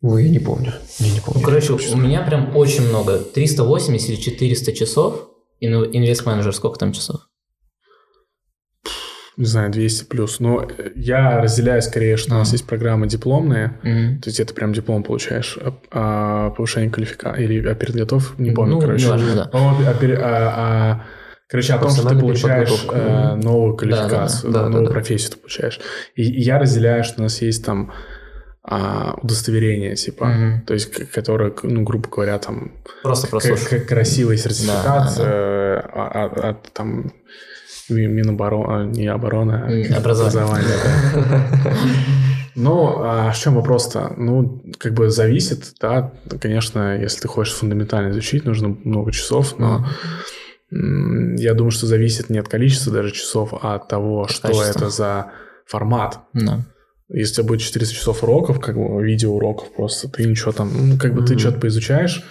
Ой, 0.01 0.25
я 0.25 0.31
не 0.31 0.39
помню. 0.39 0.73
Я 0.99 1.13
не 1.13 1.21
помню. 1.21 1.41
Ну, 1.41 1.47
короче, 1.47 1.73
у 1.73 1.97
меня 1.97 2.23
прям 2.23 2.57
очень 2.57 2.87
много. 2.89 3.19
380 3.19 4.11
или 4.11 4.17
400 4.17 4.73
часов. 4.73 5.31
Инвест 5.61 6.25
менеджер, 6.25 6.55
сколько 6.55 6.79
там 6.79 6.93
часов? 6.93 7.23
Не 9.37 9.45
знаю, 9.45 9.71
200 9.71 10.05
плюс. 10.05 10.41
Но 10.41 10.69
я 10.95 11.41
разделяю 11.41 11.81
скорее, 11.83 12.17
что 12.17 12.33
а. 12.33 12.37
у 12.37 12.39
нас 12.41 12.53
есть 12.53 12.67
программы 12.67 13.09
дипломные. 13.09 13.79
Mm. 13.83 14.21
То 14.21 14.29
есть 14.29 14.41
это 14.41 14.53
прям 14.53 14.73
диплом 14.73 15.03
получаешь. 15.03 15.59
А, 15.61 15.73
а 15.91 16.51
повышение 16.51 16.91
квалификации. 16.91 17.45
Или 17.45 17.67
а 17.67 17.75
перед 17.75 17.95
готов, 17.97 18.39
не 18.39 18.51
помню, 18.51 18.75
ну, 18.75 18.81
короче. 18.81 19.05
Не 19.05 19.11
важно, 19.11 19.35
да. 19.35 19.51
А, 19.53 19.59
а, 19.59 20.23
а 20.23 21.05
Короче, 21.49 21.73
о 21.75 21.79
том, 21.79 21.91
что 21.91 22.07
ты 22.07 22.19
получаешь 22.19 22.87
э, 22.93 23.35
новую 23.37 23.75
квалификацию, 23.77 24.53
да, 24.53 24.59
да, 24.59 24.65
да. 24.65 24.69
новую 24.69 24.89
да, 24.89 24.93
профессию 24.93 25.33
ты 25.33 25.39
получаешь. 25.39 25.81
И, 26.15 26.23
и 26.23 26.43
я 26.43 26.59
разделяю, 26.59 27.05
что 27.05 27.21
у 27.21 27.23
нас 27.23 27.41
есть 27.41 27.65
там 27.65 27.91
а, 28.63 29.15
удостоверение, 29.23 29.97
типа, 29.97 30.25
mm-hmm. 30.25 30.67
то 30.67 30.75
есть, 30.75 31.11
которое, 31.11 31.55
ну, 31.63 31.85
грубо 31.85 32.11
говоря, 32.11 32.39
там... 32.39 32.73
Просто 33.03 33.29
к- 33.29 33.87
красивый 33.87 34.37
сертификат 34.37 34.85
да, 34.85 35.15
да, 35.17 35.25
да. 35.25 35.81
От, 35.81 35.91
а, 35.95 36.31
а, 36.37 36.51
от, 36.51 36.73
там 36.75 37.13
Миноборона, 37.89 38.85
не 38.85 39.07
оборона, 39.07 39.67
а 39.69 39.97
образование. 39.97 40.77
Ну, 42.55 43.05
а 43.05 43.31
в 43.31 43.39
чем 43.39 43.55
вопрос-то? 43.55 44.15
Ну, 44.17 44.61
как 44.79 44.93
бы 44.93 45.11
зависит, 45.11 45.75
да, 45.81 46.13
конечно, 46.41 46.99
если 47.01 47.21
ты 47.21 47.29
хочешь 47.29 47.55
фундаментально 47.55 48.11
изучить, 48.11 48.45
нужно 48.45 48.77
много 48.83 49.13
часов, 49.13 49.61
но 49.61 49.87
я 50.71 51.55
думаю, 51.55 51.71
что 51.71 51.87
зависит 51.87 52.29
не 52.31 52.39
от 52.39 52.49
количества 52.49 52.93
даже 52.93 53.13
часов, 53.13 53.55
а 53.63 53.77
от 53.77 53.89
того, 53.89 54.23
от 54.23 54.31
что 54.31 54.49
качества. 54.49 54.71
это 54.71 54.91
за 54.91 55.33
формат. 55.67 56.21
Да. 56.35 56.67
Если 57.09 57.33
у 57.33 57.35
тебя 57.37 57.49
будет 57.49 57.61
400 57.63 57.95
часов 57.95 58.23
уроков, 58.23 58.61
как 58.61 58.77
бы 58.77 59.03
видео 59.03 59.35
уроков 59.35 59.73
просто, 59.75 60.09
ты 60.09 60.27
ничего 60.27 60.53
там, 60.53 60.71
ну, 60.75 60.99
как 60.99 61.15
бы 61.15 61.23
mm-hmm. 61.23 61.27
ты 61.27 61.39
что-то 61.39 61.59
поизучаешь, 61.59 62.23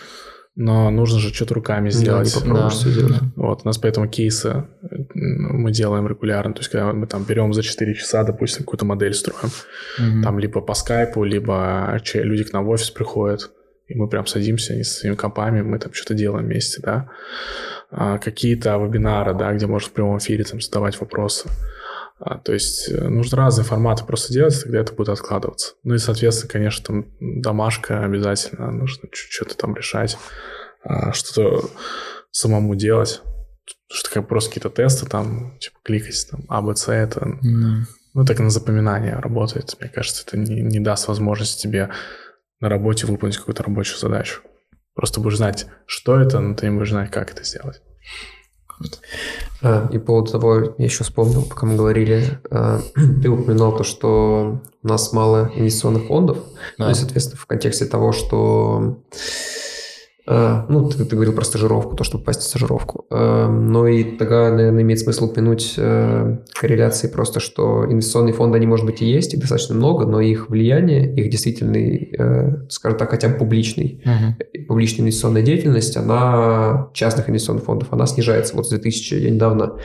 но 0.56 0.92
нужно 0.92 1.20
же 1.20 1.34
что-то 1.34 1.56
руками 1.56 1.90
сделать. 1.90 2.32
Да, 2.32 2.40
попробуешь 2.40 2.74
да. 2.74 2.80
все 2.80 2.90
сделать. 2.90 3.22
Вот, 3.36 3.62
у 3.64 3.68
нас 3.68 3.80
поэтому 3.80 4.08
кейсы 4.08 4.68
мы 5.16 5.72
делаем 5.72 6.08
регулярно. 6.08 6.54
То 6.54 6.60
есть, 6.60 6.70
когда 6.70 6.94
мы 6.94 7.08
там 7.08 7.24
берем 7.24 7.54
за 7.54 7.64
4 7.64 7.96
часа, 7.96 8.24
допустим, 8.24 8.66
какую-то 8.66 8.86
модель 8.86 9.16
строим, 9.16 9.50
mm-hmm. 10.00 10.22
там 10.22 10.38
либо 10.38 10.62
по 10.62 10.76
скайпу, 10.76 11.24
либо 11.24 12.00
люди 12.14 12.44
к 12.44 12.54
нам 12.54 12.66
в 12.66 12.70
офис 12.70 12.92
приходят, 12.92 13.50
и 13.88 13.96
мы 13.96 14.08
прям 14.08 14.26
садимся 14.28 14.74
они 14.74 14.84
со 14.84 15.00
своими 15.00 15.16
компами, 15.16 15.62
мы 15.62 15.80
там 15.80 15.94
что-то 15.94 16.14
делаем 16.14 16.46
вместе, 16.46 16.82
да. 16.82 17.10
А, 17.90 18.18
какие-то 18.18 18.78
вебинары, 18.78 19.34
да, 19.34 19.54
где 19.54 19.66
можно 19.66 19.90
в 19.90 19.94
прямом 19.94 20.18
эфире 20.18 20.44
там 20.44 20.60
задавать 20.60 21.00
вопросы. 21.00 21.50
А, 22.20 22.38
то 22.38 22.52
есть 22.52 22.90
э, 22.90 23.08
нужно 23.08 23.38
разные 23.38 23.64
форматы 23.64 24.04
просто 24.04 24.34
делать, 24.34 24.62
тогда 24.62 24.80
это 24.80 24.94
будет 24.94 25.10
откладываться. 25.10 25.76
Ну 25.84 25.94
и, 25.94 26.00
соответственно, 26.00 26.52
конечно, 26.52 26.86
там 26.86 27.06
домашка 27.20 28.04
обязательно, 28.04 28.72
нужно 28.72 29.08
что-то 29.12 29.56
там 29.56 29.76
решать, 29.76 30.18
а, 30.84 31.14
что-то 31.14 31.70
самому 32.32 32.76
делать. 32.76 33.22
Что 33.90 34.10
как 34.10 34.28
просто 34.28 34.50
какие-то 34.50 34.70
тесты 34.70 35.06
там, 35.06 35.58
типа 35.60 35.78
кликать 35.84 36.28
там 36.30 36.42
А, 36.50 36.62
Б, 36.62 36.76
С, 36.76 36.92
это... 36.92 37.22
Mm. 37.22 37.86
Ну, 38.14 38.26
так 38.26 38.40
на 38.40 38.50
запоминание 38.50 39.14
работает. 39.14 39.78
Мне 39.80 39.90
кажется, 39.90 40.24
это 40.26 40.38
не, 40.38 40.62
не 40.62 40.80
даст 40.80 41.08
возможности 41.08 41.62
тебе 41.62 41.92
на 42.60 42.70
работе 42.70 43.08
выполнить 43.08 43.38
какую-то 43.38 43.64
рабочую 43.64 44.00
задачу. 44.00 44.42
Просто 44.94 45.20
будешь 45.20 45.38
знать, 45.38 45.68
что 45.86 46.20
это, 46.20 46.40
но 46.40 46.56
ты 46.56 46.70
не 46.70 46.76
будешь 46.76 46.90
знать, 46.90 47.12
как 47.12 47.32
это 47.32 47.44
сделать. 47.44 47.82
А, 49.62 49.90
и 49.92 49.98
по 49.98 50.06
поводу 50.06 50.32
того, 50.32 50.76
я 50.78 50.86
еще 50.86 51.04
вспомнил, 51.04 51.44
пока 51.44 51.66
мы 51.66 51.76
говорили, 51.76 52.40
а, 52.52 52.80
ты 52.96 53.30
упоминал 53.30 53.76
то, 53.76 53.84
что 53.84 54.62
у 54.84 54.88
нас 54.88 55.14
мало 55.14 55.52
инвестиционных 55.56 56.08
фондов, 56.08 56.38
да. 56.78 56.86
ну 56.86 56.92
и, 56.92 56.94
соответственно, 56.94 57.40
в 57.40 57.46
контексте 57.46 57.86
того, 57.86 58.12
что 58.12 59.04
Э, 59.12 59.67
ну, 60.30 60.90
ты, 60.90 61.06
ты 61.06 61.16
говорил 61.16 61.34
про 61.34 61.46
стажировку, 61.46 61.96
то, 61.96 62.04
чтобы 62.04 62.24
попасть 62.24 62.42
в 62.42 62.44
стажировку. 62.44 63.06
Э, 63.10 63.48
но 63.48 63.88
и 63.88 64.04
тогда, 64.18 64.52
наверное, 64.52 64.82
имеет 64.82 65.00
смысл 65.00 65.26
упомянуть 65.26 65.76
э, 65.78 66.40
корреляции 66.54 67.08
просто, 67.08 67.40
что 67.40 67.86
инвестиционные 67.86 68.34
фонды, 68.34 68.58
они, 68.58 68.68
может 68.68 68.86
быть, 68.86 69.02
и 69.02 69.06
есть, 69.06 69.34
их 69.34 69.40
достаточно 69.40 69.76
много, 69.76 70.06
но 70.06 70.20
их 70.20 70.50
влияние, 70.50 71.16
их 71.16 71.30
действительный, 71.30 72.68
скажем 72.70 72.98
так, 72.98 73.10
хотя 73.10 73.30
бы 73.30 73.38
публичный, 73.38 74.02
uh-huh. 74.06 74.66
публичная 74.66 75.04
инвестиционная 75.04 75.44
деятельность, 75.44 75.96
она 75.96 76.90
частных 76.94 77.30
инвестиционных 77.30 77.64
фондов, 77.64 77.88
она 77.92 78.06
снижается. 78.06 78.56
Вот 78.56 78.68
с 78.68 78.70
2000, 78.70 79.14
я 79.16 79.30
недавно 79.30 79.80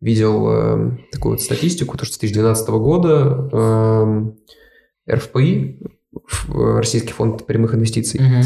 видел 0.00 0.96
такую 1.10 1.34
вот 1.34 1.42
статистику, 1.42 1.98
то, 1.98 2.06
что 2.06 2.14
с 2.14 2.18
2012 2.18 2.68
года 2.70 4.32
РФПИ, 5.10 5.80
Российский 6.48 7.12
фонд 7.12 7.46
прямых 7.46 7.74
инвестиций, 7.74 8.20
uh-huh 8.20 8.44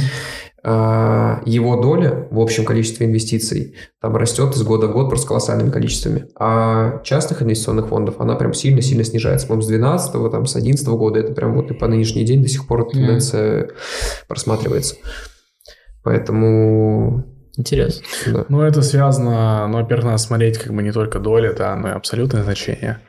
его 0.67 1.77
доля 1.81 2.27
в 2.31 2.41
общем 2.41 2.65
количестве 2.65 3.07
инвестиций 3.07 3.77
там 4.01 4.17
растет 4.17 4.55
из 4.57 4.63
года 4.65 4.89
в 4.89 4.93
год 4.93 5.09
просто 5.09 5.29
колоссальными 5.29 5.71
количествами. 5.71 6.27
А 6.37 7.01
частных 7.05 7.41
инвестиционных 7.43 7.87
фондов 7.87 8.21
она 8.21 8.35
прям 8.35 8.53
сильно-сильно 8.53 9.05
снижается. 9.05 9.47
По-моему, 9.47 9.63
с 9.63 9.69
12 9.69 10.13
там, 10.33 10.47
с 10.47 10.57
11 10.57 10.89
года 10.89 11.21
это 11.21 11.33
прям 11.33 11.55
вот 11.55 11.71
и 11.71 11.75
по 11.75 11.87
нынешний 11.87 12.25
день 12.25 12.43
до 12.43 12.49
сих 12.49 12.67
пор 12.67 12.89
тенденция 12.89 13.65
mm. 13.65 13.71
просматривается. 14.27 14.97
Поэтому 16.03 17.25
Интересно. 17.57 18.05
Да. 18.27 18.45
Ну, 18.49 18.61
это 18.61 18.83
связано, 18.83 19.67
ну, 19.69 19.79
во-первых, 19.81 20.05
надо 20.05 20.19
смотреть 20.19 20.59
как 20.59 20.75
бы 20.75 20.83
не 20.83 20.93
только 20.93 21.19
доли, 21.19 21.55
да, 21.57 21.75
но 21.75 21.89
и 21.89 21.93
абсолютное 21.93 22.43
значение. 22.43 23.01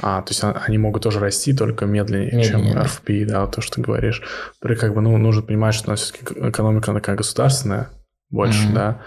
А, 0.00 0.22
то 0.22 0.30
есть 0.30 0.44
а, 0.44 0.62
они 0.66 0.78
могут 0.78 1.02
тоже 1.02 1.18
расти, 1.18 1.52
только 1.52 1.86
медленнее, 1.86 2.26
медленнее 2.26 2.48
чем 2.48 2.74
да. 2.74 2.84
RFP, 2.84 3.24
да, 3.26 3.46
то, 3.46 3.60
что 3.60 3.76
ты 3.76 3.82
говоришь. 3.82 4.22
При 4.60 4.74
как 4.74 4.94
бы, 4.94 5.00
ну, 5.00 5.16
нужно 5.18 5.42
понимать, 5.42 5.74
что 5.74 5.88
у 5.88 5.90
нас 5.90 6.00
все-таки 6.00 6.48
экономика 6.48 6.92
такая 6.92 7.16
государственная 7.16 7.90
больше, 8.30 8.68
mm-hmm. 8.68 8.74
да. 8.74 9.02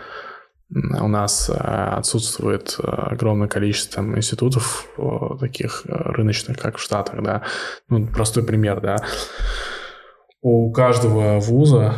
У 1.02 1.08
нас 1.08 1.50
а, 1.54 1.98
отсутствует 1.98 2.76
а, 2.80 3.08
огромное 3.12 3.48
количество 3.48 3.98
там, 3.98 4.18
институтов 4.18 4.88
таких 5.40 5.84
рыночных, 5.86 6.60
как 6.60 6.78
в 6.78 6.82
Штатах, 6.82 7.24
да. 7.24 7.44
Ну, 7.88 8.08
простой 8.08 8.44
пример, 8.44 8.82
да. 8.82 8.98
У 10.42 10.72
каждого 10.72 11.40
вуза 11.40 11.96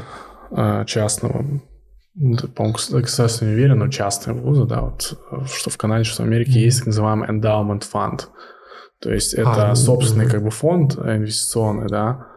частного 0.86 1.44
по-моему, 2.56 2.78
государственно 2.92 3.50
не 3.50 3.56
уверен, 3.56 3.80
но 3.80 3.90
частные 3.90 4.36
вузы, 4.36 4.64
да, 4.64 4.80
вот, 4.80 5.20
что 5.52 5.70
в 5.70 5.76
Канаде, 5.76 6.06
что 6.06 6.24
в 6.24 6.26
Америке 6.26 6.52
mm-hmm. 6.52 6.64
есть 6.64 6.78
так 6.78 6.88
называемый 6.88 7.28
endowment 7.28 7.84
fund. 7.92 8.22
То 9.00 9.14
есть 9.14 9.34
это 9.34 9.72
а, 9.72 9.76
собственный 9.76 10.28
как 10.30 10.44
бы 10.44 10.52
фонд 10.52 10.96
инвестиционный, 10.98 11.88
да, 11.88 12.28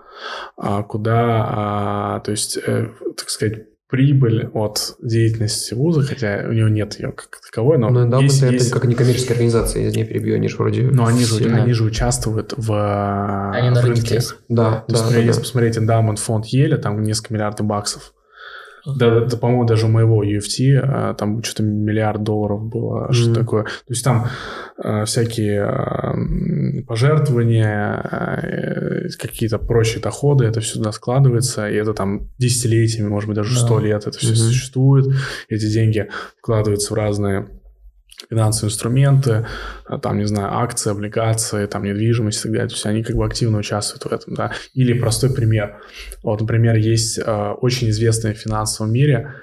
а, 0.57 0.83
куда, 0.83 1.47
а, 1.49 2.21
то 2.21 2.31
есть, 2.31 2.57
э, 2.57 2.89
так 3.17 3.31
сказать, 3.31 3.67
прибыль 3.89 4.51
от 4.53 4.97
деятельности 5.01 5.73
вуза, 5.73 6.03
хотя 6.03 6.45
у 6.47 6.53
него 6.53 6.69
нет 6.69 6.99
ее 7.01 7.13
как 7.13 7.41
таковой, 7.41 7.79
но, 7.79 7.89
но 7.89 8.21
есть, 8.21 8.43
это 8.43 8.53
есть... 8.53 8.71
как 8.71 8.85
некоммерческая 8.85 9.37
организация, 9.37 9.85
я 9.85 9.91
не 9.91 10.05
перебью, 10.05 10.35
они 10.35 10.49
же 10.49 10.59
вроде... 10.59 10.83
Но 10.83 11.07
они 11.07 11.25
же, 11.25 11.43
они 11.51 11.73
же 11.73 11.85
участвуют 11.85 12.53
в, 12.57 13.51
они 13.55 13.71
на 13.71 13.81
рынке. 13.81 14.17
рынке. 14.17 14.27
Да, 14.49 14.85
То 14.87 14.93
да, 14.93 14.99
есть, 14.99 15.11
да, 15.11 15.19
если 15.19 15.33
да. 15.33 15.41
посмотреть 15.41 15.79
эндаумент 15.79 16.19
фонд 16.19 16.47
Еля, 16.47 16.77
там 16.77 17.03
несколько 17.03 17.33
миллиардов 17.33 17.67
баксов. 17.67 18.13
Да, 18.97 19.21
да, 19.21 19.37
по-моему, 19.37 19.65
даже 19.65 19.87
у 19.87 19.89
моего 19.89 20.25
UFC 20.25 20.79
а, 20.83 21.15
там 21.15 21.43
что-то 21.43 21.63
миллиард 21.63 22.23
долларов 22.23 22.65
было, 22.65 23.09
mm-hmm. 23.09 23.13
что 23.13 23.35
такое. 23.35 23.65
То 23.65 23.91
есть 23.91 24.05
там 24.05 24.27
а, 24.79 25.05
всякие 25.05 25.63
а, 25.63 26.15
пожертвования, 26.87 28.01
а, 28.03 29.09
какие-то 29.19 29.59
прочие 29.59 30.01
доходы, 30.01 30.47
это 30.47 30.61
все 30.61 30.75
туда 30.75 30.93
складывается, 30.93 31.69
и 31.69 31.75
это 31.75 31.93
там 31.93 32.29
десятилетиями, 32.39 33.09
может 33.09 33.29
быть, 33.29 33.37
даже 33.37 33.59
сто 33.59 33.79
лет 33.79 34.07
это 34.07 34.19
все 34.19 34.33
mm-hmm. 34.33 34.37
существует. 34.37 35.07
Эти 35.49 35.71
деньги 35.71 36.09
вкладываются 36.39 36.95
в 36.95 36.97
разные 36.97 37.47
финансовые 38.29 38.73
инструменты, 38.73 39.47
а, 39.87 39.99
там, 39.99 40.19
не 40.19 40.27
знаю, 40.27 40.53
акции, 40.55 40.91
облигации, 40.91 41.67
там, 41.67 41.85
недвижимость 41.85 42.41
и 42.41 42.43
так 42.43 42.53
далее. 42.53 42.69
То 42.69 42.75
есть 42.75 42.87
они 42.87 43.03
как 43.03 43.17
бы 43.17 43.25
активно 43.25 43.59
участвуют 43.59 44.05
в 44.05 44.13
этом, 44.13 44.35
да. 44.35 44.53
Или 44.75 44.99
простой 44.99 45.33
пример. 45.33 45.81
Вот, 46.23 46.41
например, 46.41 46.77
есть 46.77 47.19
э, 47.19 47.51
очень 47.61 47.91
известный 47.91 48.35
в 48.35 48.39
финансовом 48.39 48.93
мире 48.93 49.35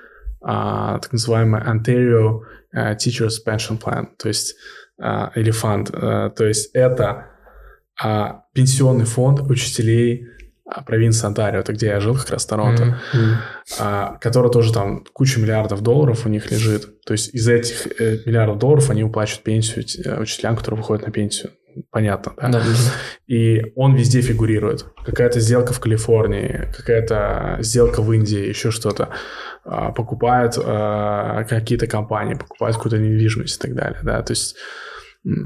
э, 0.42 0.46
так 0.46 1.12
называемый 1.12 1.62
Ontario 1.62 2.42
э, 2.74 2.96
Teachers 2.96 3.36
Pension 3.46 3.82
Plan, 3.82 4.08
то 4.18 4.28
есть 4.28 4.56
э, 5.02 5.28
или 5.36 5.52
фонд. 5.52 5.90
Э, 5.94 6.32
то 6.36 6.46
есть 6.46 6.72
это 6.74 7.28
э, 8.04 8.26
пенсионный 8.54 9.06
фонд 9.06 9.42
учителей 9.42 10.28
а, 10.68 10.82
провинции 10.82 11.28
Онтарио, 11.28 11.60
это 11.60 11.74
где 11.74 11.88
я 11.88 12.00
жил, 12.00 12.16
как 12.16 12.32
раз 12.32 12.46
Торонто, 12.46 13.00
mm-hmm. 13.14 13.36
а, 13.80 14.18
который 14.20 14.52
тоже 14.52 14.74
там 14.74 15.04
куча 15.14 15.40
миллиардов 15.40 15.82
долларов 15.82 16.26
у 16.26 16.30
них 16.30 16.50
лежит. 16.52 17.04
То 17.06 17.14
есть 17.14 17.36
из 17.36 17.48
этих 17.48 17.88
э, 18.02 18.20
миллиардов 18.26 18.58
долларов 18.58 18.90
они 18.90 19.04
уплачивают 19.04 19.44
пенсию 19.44 19.86
э, 20.04 20.20
учителям, 20.20 20.56
которые 20.56 20.80
выходят 20.80 21.06
на 21.06 21.12
пенсию. 21.12 21.52
Понятно, 21.92 22.34
да? 22.38 22.50
да. 22.50 22.62
И 23.28 23.74
он 23.76 23.96
везде 23.96 24.22
фигурирует. 24.22 24.86
Какая-то 25.06 25.40
сделка 25.40 25.74
в 25.74 25.80
Калифорнии, 25.80 26.72
какая-то 26.76 27.58
сделка 27.60 28.02
в 28.02 28.12
Индии, 28.14 28.48
еще 28.48 28.72
что-то. 28.72 29.10
А, 29.66 29.92
покупают 29.92 30.58
а, 30.58 31.44
какие-то 31.44 31.86
компании, 31.88 32.36
покупают 32.36 32.78
какую-то 32.78 32.98
недвижимость 32.98 33.58
и 33.58 33.62
так 33.62 33.76
далее, 33.76 34.00
да. 34.04 34.22
То 34.22 34.32
есть 34.32 34.56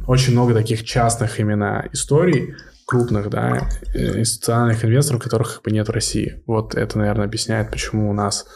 очень 0.07 0.33
много 0.33 0.53
таких 0.53 0.83
частных 0.83 1.39
именно 1.39 1.87
историй, 1.93 2.55
крупных, 2.89 3.29
да, 3.29 3.69
э, 3.93 4.19
институциональных 4.19 4.83
инвесторов, 4.83 5.21
которых 5.21 5.55
как 5.55 5.63
бы 5.63 5.71
нет 5.71 5.87
в 5.87 5.91
России. 5.91 6.41
Вот 6.47 6.73
это, 6.73 6.97
наверное, 6.97 7.25
объясняет, 7.25 7.69
почему 7.69 8.09
у 8.09 8.13
нас 8.13 8.47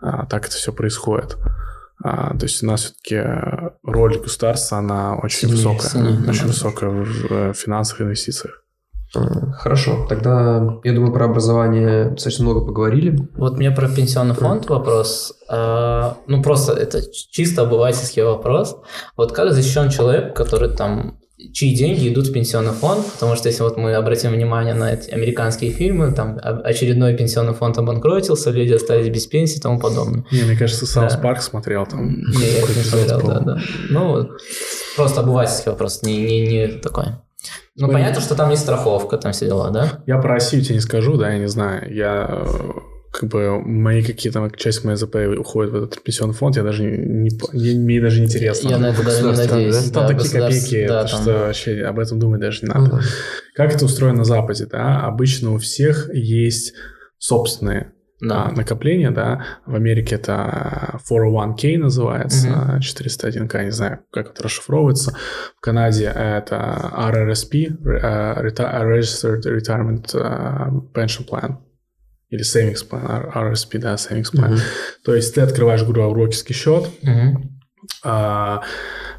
а, 0.00 0.24
так 0.24 0.46
это 0.46 0.56
все 0.56 0.72
происходит. 0.72 1.36
А, 2.02 2.30
то 2.38 2.46
есть 2.46 2.62
у 2.62 2.66
нас 2.66 2.80
все-таки 2.80 3.22
роль 3.82 4.18
государства, 4.18 4.78
она 4.78 5.14
очень 5.16 5.40
сильнее, 5.40 5.56
высокая, 5.56 5.90
сильнее, 5.90 6.30
очень 6.30 6.42
да. 6.42 6.46
высокая 6.46 6.90
в 6.90 7.32
э, 7.32 7.52
финансовых 7.52 8.00
инвестициях. 8.00 8.64
Хорошо, 9.12 10.06
тогда 10.08 10.78
я 10.84 10.94
думаю 10.94 11.12
про 11.12 11.26
образование 11.26 12.10
достаточно 12.10 12.44
много 12.44 12.64
поговорили. 12.64 13.28
Вот 13.36 13.58
мне 13.58 13.72
про 13.72 13.88
пенсионный 13.88 14.36
фонд 14.36 14.70
вопрос. 14.70 15.34
А, 15.50 16.16
ну 16.28 16.42
просто 16.42 16.72
это 16.72 17.02
чисто 17.12 17.62
обывательский 17.62 18.22
вопрос. 18.22 18.78
Вот 19.18 19.32
как 19.32 19.52
защищен 19.52 19.90
человек, 19.90 20.34
который 20.34 20.74
там 20.74 21.19
чьи 21.52 21.74
деньги 21.74 22.08
идут 22.08 22.28
в 22.28 22.32
пенсионный 22.32 22.72
фонд, 22.72 23.04
потому 23.12 23.36
что 23.36 23.48
если 23.48 23.62
вот 23.62 23.76
мы 23.76 23.94
обратим 23.94 24.32
внимание 24.32 24.74
на 24.74 24.92
эти 24.92 25.10
американские 25.10 25.70
фильмы, 25.72 26.12
там 26.12 26.38
очередной 26.42 27.16
пенсионный 27.16 27.54
фонд 27.54 27.78
обанкротился, 27.78 28.50
люди 28.50 28.72
остались 28.72 29.08
без 29.08 29.26
пенсии 29.26 29.58
и 29.58 29.60
тому 29.60 29.78
подобное. 29.78 30.24
Не, 30.32 30.42
мне 30.42 30.56
кажется, 30.56 30.86
South 30.86 31.14
да. 31.14 31.18
Парк 31.18 31.42
смотрел 31.42 31.86
там. 31.86 32.08
Не, 32.08 32.52
я 32.52 32.60
не 32.60 32.82
смотрел, 32.82 33.20
да, 33.22 33.40
да. 33.40 33.58
Ну, 33.88 34.28
просто 34.96 35.20
обывательский 35.20 35.70
вопрос, 35.70 36.02
не, 36.02 36.18
не, 36.22 36.46
не 36.46 36.68
такой. 36.68 37.06
Ну, 37.76 37.88
понятно, 37.90 38.20
что 38.20 38.34
там 38.34 38.50
есть 38.50 38.62
страховка, 38.62 39.16
там 39.16 39.32
все 39.32 39.46
дела, 39.46 39.70
да? 39.70 40.02
Я 40.06 40.18
про 40.18 40.34
Россию 40.34 40.62
тебе 40.62 40.74
не 40.74 40.80
скажу, 40.80 41.16
да, 41.16 41.32
я 41.32 41.38
не 41.38 41.48
знаю. 41.48 41.92
Я 41.94 42.26
э, 42.30 42.44
как 43.10 43.28
бы 43.28 43.60
мои 43.60 44.02
какие-то 44.02 44.50
часть 44.56 44.84
моей 44.84 44.96
ЗП 44.96 45.16
уходит 45.36 45.72
в 45.72 45.76
этот 45.76 46.02
пенсионный 46.02 46.34
фонд, 46.34 46.56
я 46.56 46.62
даже 46.62 46.84
не, 46.84 47.30
не 47.52 47.74
мне 47.78 48.00
даже 48.00 48.20
не 48.20 48.26
интересно. 48.26 48.68
Я 48.68 48.78
на 48.78 48.90
это 48.90 49.04
даже 49.04 49.22
не 49.22 49.32
надеюсь. 49.32 49.90
Да? 49.90 50.06
Там 50.06 50.16
такие 50.16 50.40
копейки, 50.40 50.86
да, 50.86 51.04
там... 51.04 51.20
что 51.20 51.32
вообще 51.32 51.82
об 51.82 51.98
этом 51.98 52.20
думать 52.20 52.40
даже 52.40 52.62
не 52.62 52.68
надо. 52.68 52.96
Угу. 52.96 53.02
Как 53.54 53.74
это 53.74 53.84
устроено 53.84 54.18
на 54.18 54.24
Западе, 54.24 54.66
да? 54.66 55.00
Обычно 55.00 55.52
у 55.52 55.58
всех 55.58 56.08
есть 56.14 56.74
собственные 57.18 57.92
да. 58.20 58.44
а, 58.44 58.52
накопления, 58.52 59.10
да. 59.10 59.44
В 59.66 59.74
Америке 59.74 60.14
это 60.14 61.00
401k 61.10 61.78
называется, 61.78 62.48
угу. 62.48 62.78
401k, 62.78 63.64
не 63.64 63.72
знаю, 63.72 64.00
как 64.12 64.30
это 64.30 64.44
расшифровывается. 64.44 65.16
В 65.56 65.60
Канаде 65.60 66.04
это 66.04 66.92
RRSP, 66.96 67.76
Registered 67.82 69.42
Retirement 69.42 70.92
Pension 70.94 71.28
Plan 71.28 71.56
или 72.30 72.42
savings 72.42 72.88
plan, 72.88 73.32
RSP, 73.34 73.78
да, 73.78 73.94
savings 73.94 74.32
plan. 74.32 74.52
Uh-huh. 74.52 74.60
То 75.04 75.14
есть 75.14 75.34
ты 75.34 75.40
открываешь, 75.40 75.82
грубо 75.82 76.10
брокерский 76.10 76.54
счет, 76.54 76.88
uh-huh. 77.02 77.36
а, 78.04 78.62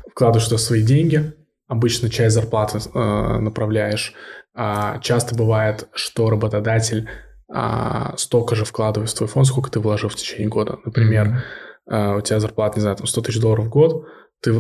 вкладываешь 0.10 0.48
туда 0.48 0.58
свои 0.58 0.82
деньги, 0.82 1.34
обычно 1.68 2.10
часть 2.10 2.36
зарплаты 2.36 2.80
а, 2.94 3.40
направляешь. 3.40 4.14
А, 4.54 5.00
часто 5.00 5.36
бывает, 5.36 5.88
что 5.94 6.30
работодатель 6.30 7.10
а, 7.50 8.16
столько 8.18 8.56
же 8.56 8.64
вкладывает 8.64 9.10
в 9.10 9.16
твой 9.16 9.28
фонд, 9.28 9.48
сколько 9.48 9.70
ты 9.70 9.80
вложил 9.80 10.10
в 10.10 10.16
течение 10.16 10.48
года. 10.48 10.78
Например, 10.86 11.28
uh-huh. 11.28 12.14
а, 12.14 12.16
у 12.18 12.22
тебя 12.22 12.40
зарплата, 12.40 12.78
не 12.78 12.82
знаю, 12.82 12.96
там 12.96 13.08
100 13.08 13.22
тысяч 13.22 13.42
долларов 13.42 13.66
в 13.66 13.70
год, 13.70 14.06
ты 14.42 14.54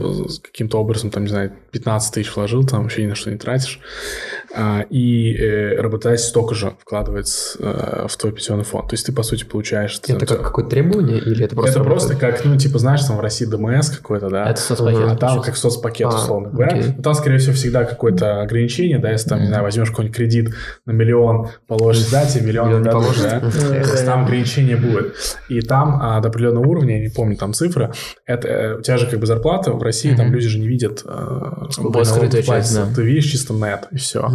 каким-то 0.43 0.80
образом, 0.80 1.10
там, 1.10 1.24
не 1.24 1.30
знаю, 1.30 1.54
15 1.72 2.14
тысяч 2.14 2.36
вложил, 2.36 2.64
там 2.66 2.84
вообще 2.84 3.04
ни 3.04 3.08
на 3.08 3.16
что 3.16 3.32
не 3.32 3.38
тратишь, 3.38 3.80
и 4.89 5.34
э, 5.34 5.82
работодатель 5.82 6.24
столько 6.24 6.56
же 6.56 6.74
вкладывает 6.80 7.28
э, 7.60 8.06
в 8.08 8.18
твой 8.18 8.34
пенсионный 8.34 8.66
фонд. 8.66 8.89
То 8.89 8.95
есть 8.95 9.06
ты, 9.06 9.14
по 9.14 9.24
сути, 9.24 9.45
получаешь... 9.45 9.99
Это, 10.04 10.14
это 10.14 10.26
как 10.26 10.41
какое-то 10.41 10.72
требование 10.72 11.20
или 11.20 11.45
это 11.45 11.56
просто 11.56 11.80
Это 11.80 11.84
просто 11.84 12.16
как, 12.16 12.43
ну, 12.43 12.58
типа, 12.58 12.78
знаешь, 12.78 13.02
там 13.04 13.16
в 13.16 13.22
России 13.22 13.45
ДМС 13.45 13.89
какой-то, 13.89 14.30
да? 14.30 14.49
Это 14.49 14.60
соцпакет. 14.60 15.08
А 15.08 15.16
там 15.16 15.41
как 15.41 15.56
соцпакет, 15.56 16.08
а, 16.12 16.18
условно 16.18 16.49
говоря. 16.49 16.84
Ну, 16.97 17.02
там, 17.02 17.14
скорее 17.14 17.38
всего, 17.38 17.54
всегда 17.54 17.86
какое-то 17.86 18.41
ограничение, 18.41 18.99
да, 18.99 19.12
если 19.12 19.30
там, 19.30 19.39
не 19.39 19.47
знаю, 19.47 19.64
возьмешь 19.64 19.89
какой-нибудь 19.89 20.18
кредит 20.18 20.54
на 20.86 20.91
миллион, 20.91 21.47
положишь, 21.68 22.10
да, 22.10 22.26
тебе 22.26 22.47
миллион 22.47 22.82
не 22.82 22.89
положишь, 22.89 23.22
да? 23.22 23.41
Там 24.06 24.26
ограничение 24.26 24.76
будет. 24.76 25.16
И 25.47 25.62
там 25.62 25.99
а, 26.02 26.20
до 26.20 26.28
определенного 26.28 26.68
уровня, 26.68 26.97
я 26.97 27.04
не 27.04 27.10
помню 27.10 27.38
там 27.38 27.54
цифры, 27.54 27.93
это, 28.26 28.47
э, 28.47 28.78
у 28.80 28.82
тебя 28.82 28.97
же 28.97 29.08
как 29.08 29.20
бы 29.20 29.26
зарплата 29.26 29.72
в 29.72 29.82
России, 29.82 30.14
там 30.14 30.34
люди 30.34 30.47
же 30.47 30.60
не 30.60 30.68
видят 30.68 30.99
сколько 31.72 32.04
скрытая 32.04 32.41
часть, 32.41 32.76
да. 32.76 32.88
Ты 32.93 33.04
видишь 33.04 33.26
чисто 33.26 33.54
нет, 33.54 33.88
и 33.91 33.97
все. 33.97 34.28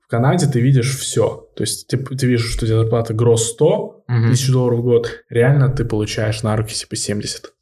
В 0.00 0.06
Канаде 0.08 0.46
ты 0.46 0.60
видишь 0.60 0.96
все. 0.96 1.48
То 1.56 1.62
есть 1.62 1.88
ты, 1.88 1.96
ты 1.96 2.26
видишь, 2.26 2.50
что 2.50 2.64
у 2.64 2.68
тебя 2.68 2.78
зарплата 2.78 3.14
гросс 3.14 3.50
100 3.50 4.04
mm-hmm. 4.08 4.30
тысяч 4.30 4.50
долларов 4.50 4.80
в 4.80 4.82
год, 4.82 5.10
реально 5.28 5.70
ты 5.70 5.84
получаешь 5.84 6.42
на 6.42 6.56
руки 6.56 6.74
типа 6.74 6.96
70. 6.96 7.52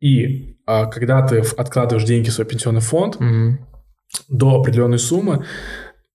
И 0.00 0.56
а, 0.66 0.86
когда 0.86 1.26
ты 1.26 1.38
откладываешь 1.38 2.06
деньги 2.06 2.28
в 2.28 2.32
свой 2.32 2.46
пенсионный 2.46 2.80
фонд 2.80 3.16
mm-hmm. 3.16 3.52
до 4.28 4.60
определенной 4.60 4.98
суммы, 4.98 5.44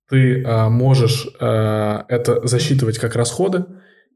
ты 0.09 0.43
а, 0.43 0.69
можешь 0.69 1.27
а, 1.39 2.05
это 2.09 2.45
засчитывать 2.45 2.97
как 2.97 3.15
расходы, 3.15 3.65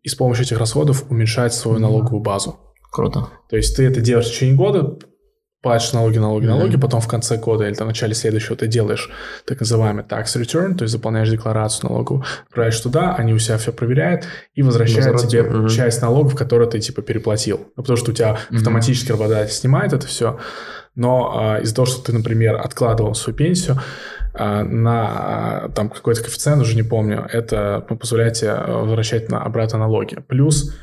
и 0.03 0.09
с 0.09 0.15
помощью 0.15 0.45
этих 0.45 0.57
расходов 0.57 1.09
уменьшать 1.09 1.53
свою 1.53 1.79
налоговую 1.79 2.21
базу. 2.21 2.59
Круто. 2.91 3.29
То 3.49 3.55
есть 3.55 3.75
ты 3.77 3.83
это 3.85 4.01
делаешь 4.01 4.27
в 4.27 4.31
течение 4.31 4.55
года, 4.55 4.97
платишь 5.61 5.93
налоги, 5.93 6.17
налоги, 6.17 6.45
налоги, 6.45 6.75
mm-hmm. 6.75 6.81
потом 6.81 7.01
в 7.01 7.07
конце 7.07 7.37
года 7.37 7.67
или 7.67 7.73
там, 7.73 7.87
в 7.87 7.89
начале 7.89 8.13
следующего 8.13 8.55
ты 8.55 8.67
делаешь 8.67 9.09
так 9.45 9.59
называемый 9.59 10.03
tax 10.03 10.35
return, 10.35 10.75
то 10.75 10.83
есть 10.83 10.91
заполняешь 10.91 11.29
декларацию 11.29 11.89
налоговую, 11.89 12.25
отправляешь 12.47 12.79
туда, 12.79 13.15
они 13.15 13.33
у 13.33 13.39
себя 13.39 13.57
все 13.57 13.71
проверяют 13.71 14.25
и 14.55 14.63
возвращают 14.63 15.21
тебе 15.21 15.41
mm-hmm. 15.41 15.69
часть 15.69 16.01
налогов, 16.01 16.35
которые 16.35 16.69
ты 16.69 16.79
типа 16.79 17.01
переплатил. 17.01 17.59
Ну, 17.75 17.83
потому 17.83 17.97
что 17.97 18.11
у 18.11 18.13
тебя 18.13 18.31
mm-hmm. 18.31 18.57
автоматически 18.57 19.11
работодатель 19.11 19.53
снимает 19.53 19.93
это 19.93 20.07
все, 20.07 20.39
но 20.95 21.33
а, 21.35 21.59
из-за 21.59 21.75
того, 21.75 21.85
что 21.85 22.03
ты, 22.03 22.13
например, 22.13 22.55
откладывал 22.55 23.13
свою 23.15 23.37
пенсию, 23.37 23.77
а, 24.33 24.63
на 24.63 25.07
а, 25.65 25.69
там 25.69 25.89
какой-то 25.89 26.21
коэффициент, 26.21 26.61
уже 26.61 26.75
не 26.75 26.83
помню, 26.83 27.27
это 27.31 27.85
позволяет 27.87 28.33
тебе 28.33 28.55
возвращать 28.55 29.29
на, 29.29 29.43
обратно 29.43 29.79
налоги. 29.79 30.17
Плюс 30.27 30.75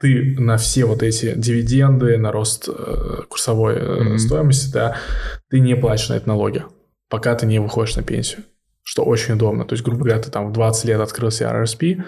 ты 0.00 0.36
на 0.38 0.56
все 0.56 0.84
вот 0.84 1.02
эти 1.02 1.34
дивиденды, 1.36 2.16
на 2.18 2.30
рост 2.30 2.68
э, 2.68 3.22
курсовой 3.28 3.76
mm-hmm. 3.76 4.18
стоимости, 4.18 4.72
да, 4.72 4.96
ты 5.50 5.60
не 5.60 5.74
платишь 5.76 6.08
на 6.08 6.14
это 6.14 6.28
налоги, 6.28 6.64
пока 7.08 7.34
ты 7.34 7.46
не 7.46 7.58
выходишь 7.58 7.96
на 7.96 8.02
пенсию, 8.02 8.44
что 8.82 9.04
очень 9.04 9.34
удобно. 9.34 9.64
То 9.64 9.74
есть, 9.74 9.84
грубо 9.84 10.04
говоря, 10.04 10.22
ты 10.22 10.30
там 10.30 10.50
в 10.50 10.52
20 10.52 10.84
лет 10.84 11.00
открыл 11.00 11.30
себе 11.30 11.48
RSP, 11.48 12.02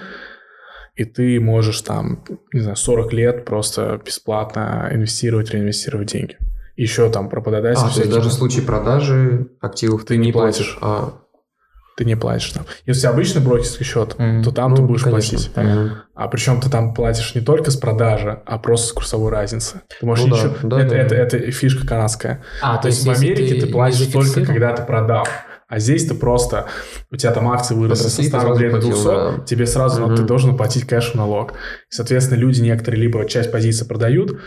и 0.94 1.04
ты 1.04 1.40
можешь 1.40 1.80
там, 1.80 2.24
не 2.52 2.60
знаю, 2.60 2.76
40 2.76 3.12
лет 3.12 3.44
просто 3.44 4.00
бесплатно 4.04 4.88
инвестировать, 4.92 5.50
реинвестировать 5.50 6.08
деньги. 6.08 6.36
Еще 6.76 7.10
там 7.10 7.28
пропадать. 7.28 7.76
А, 7.76 7.88
то 7.90 8.00
есть 8.00 8.10
даже 8.10 8.28
в 8.28 8.32
случае 8.32 8.64
продажи 8.64 9.48
активов 9.60 10.02
ты, 10.02 10.14
ты 10.14 10.16
не 10.16 10.32
платишь, 10.32 10.78
платишь 10.78 10.78
а 10.80 11.20
ты 12.00 12.06
не 12.06 12.16
платишь 12.16 12.52
там. 12.52 12.64
Если 12.86 13.06
обычный 13.06 13.42
брокерский 13.42 13.84
счет, 13.84 14.14
mm-hmm. 14.16 14.42
то 14.42 14.52
там 14.52 14.70
ну, 14.70 14.76
ты 14.76 14.82
будешь 14.84 15.02
конечно, 15.02 15.36
платить. 15.36 15.52
Понятно. 15.52 16.04
А 16.14 16.28
причем 16.28 16.58
ты 16.58 16.70
там 16.70 16.94
платишь 16.94 17.34
не 17.34 17.42
только 17.42 17.70
с 17.70 17.76
продажи, 17.76 18.40
а 18.46 18.56
просто 18.56 18.86
с 18.86 18.92
курсовой 18.92 19.30
разницы. 19.30 19.82
Ты 20.00 20.06
можешь 20.06 20.24
ну, 20.24 20.34
ничего... 20.34 20.54
да, 20.62 20.80
это, 20.80 20.90
да, 20.90 20.96
это, 20.96 21.08
да. 21.10 21.16
это, 21.16 21.36
это 21.36 21.50
фишка 21.52 21.86
канадская. 21.86 22.42
А, 22.62 22.76
то, 22.76 22.82
то 22.84 22.88
есть 22.88 23.04
в 23.04 23.10
Америке 23.10 23.54
ты, 23.54 23.66
ты 23.66 23.66
платишь 23.66 24.06
только, 24.06 24.46
когда 24.46 24.74
ты 24.74 24.82
продал. 24.82 25.26
А 25.68 25.78
здесь 25.78 26.06
ты 26.06 26.14
просто, 26.14 26.68
у 27.10 27.16
тебя 27.16 27.32
там 27.32 27.46
акции 27.50 27.74
выросли 27.74 28.08
со 28.08 28.22
100 28.22 28.40
рублей 28.40 28.70
до 28.70 28.80
200, 28.80 29.04
да. 29.04 29.44
тебе 29.44 29.66
сразу 29.66 30.06
угу. 30.06 30.16
ты 30.16 30.22
должен 30.22 30.56
платить 30.56 30.86
кэш 30.86 31.12
налог. 31.12 31.52
И, 31.52 31.54
соответственно, 31.90 32.38
люди 32.38 32.62
некоторые 32.62 33.02
либо 33.02 33.28
часть 33.28 33.52
позиции 33.52 33.84
продают, 33.84 34.40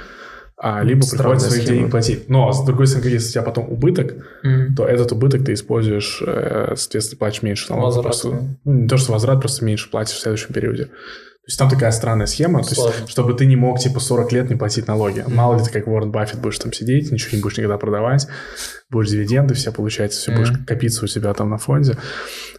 а, 0.56 0.84
либо 0.84 1.02
Странная 1.02 1.24
приходится 1.24 1.50
своих 1.50 1.66
денег 1.66 1.92
платить. 1.92 2.30
Но, 2.30 2.52
с 2.52 2.64
другой 2.64 2.88
стороны, 2.88 3.10
если 3.10 3.30
у 3.30 3.32
тебя 3.32 3.42
потом 3.42 3.70
убыток, 3.70 4.14
mm. 4.46 4.76
то 4.78 4.86
этот 4.86 5.12
убыток 5.12 5.44
ты 5.44 5.54
используешь, 5.54 6.22
э, 6.26 6.74
соответственно, 6.76 7.20
платишь 7.20 7.42
меньше 7.42 7.74
налогов. 7.74 8.04
Просто, 8.04 8.28
ну, 8.64 8.74
не 8.74 8.88
то, 8.88 8.98
что 8.98 9.12
возврат, 9.12 9.40
просто 9.40 9.66
меньше 9.66 9.90
платишь 9.90 10.16
в 10.16 10.20
следующем 10.20 10.54
периоде. 10.54 10.86
То 10.86 11.48
есть 11.48 11.60
там 11.60 11.70
такая 11.70 11.92
странная 11.92 12.26
схема, 12.26 12.64
Сложно. 12.64 12.92
то 12.92 12.98
есть, 13.00 13.10
чтобы 13.10 13.34
ты 13.34 13.46
не 13.46 13.58
мог 13.58 13.78
типа 13.78 14.00
40 14.00 14.32
лет 14.32 14.50
не 14.50 14.56
платить 14.56 14.88
налоги. 14.88 15.20
Mm. 15.20 15.34
Мало 15.34 15.58
ли 15.58 15.64
ты 15.66 15.72
как 15.72 15.88
Уоррен 15.88 16.12
Баффет 16.12 16.40
будешь 16.40 16.60
там 16.60 16.72
сидеть, 16.72 17.12
ничего 17.12 17.36
не 17.36 17.42
будешь 17.42 17.58
никогда 17.58 17.78
продавать, 17.78 18.28
будешь 18.90 19.10
дивиденды 19.10 19.54
все 19.56 19.74
получать, 19.74 20.14
все 20.14 20.32
mm. 20.32 20.36
будешь 20.38 20.54
копиться 20.66 21.04
у 21.04 21.08
себя 21.08 21.34
там 21.34 21.50
на 21.50 21.58
фонде. 21.58 21.98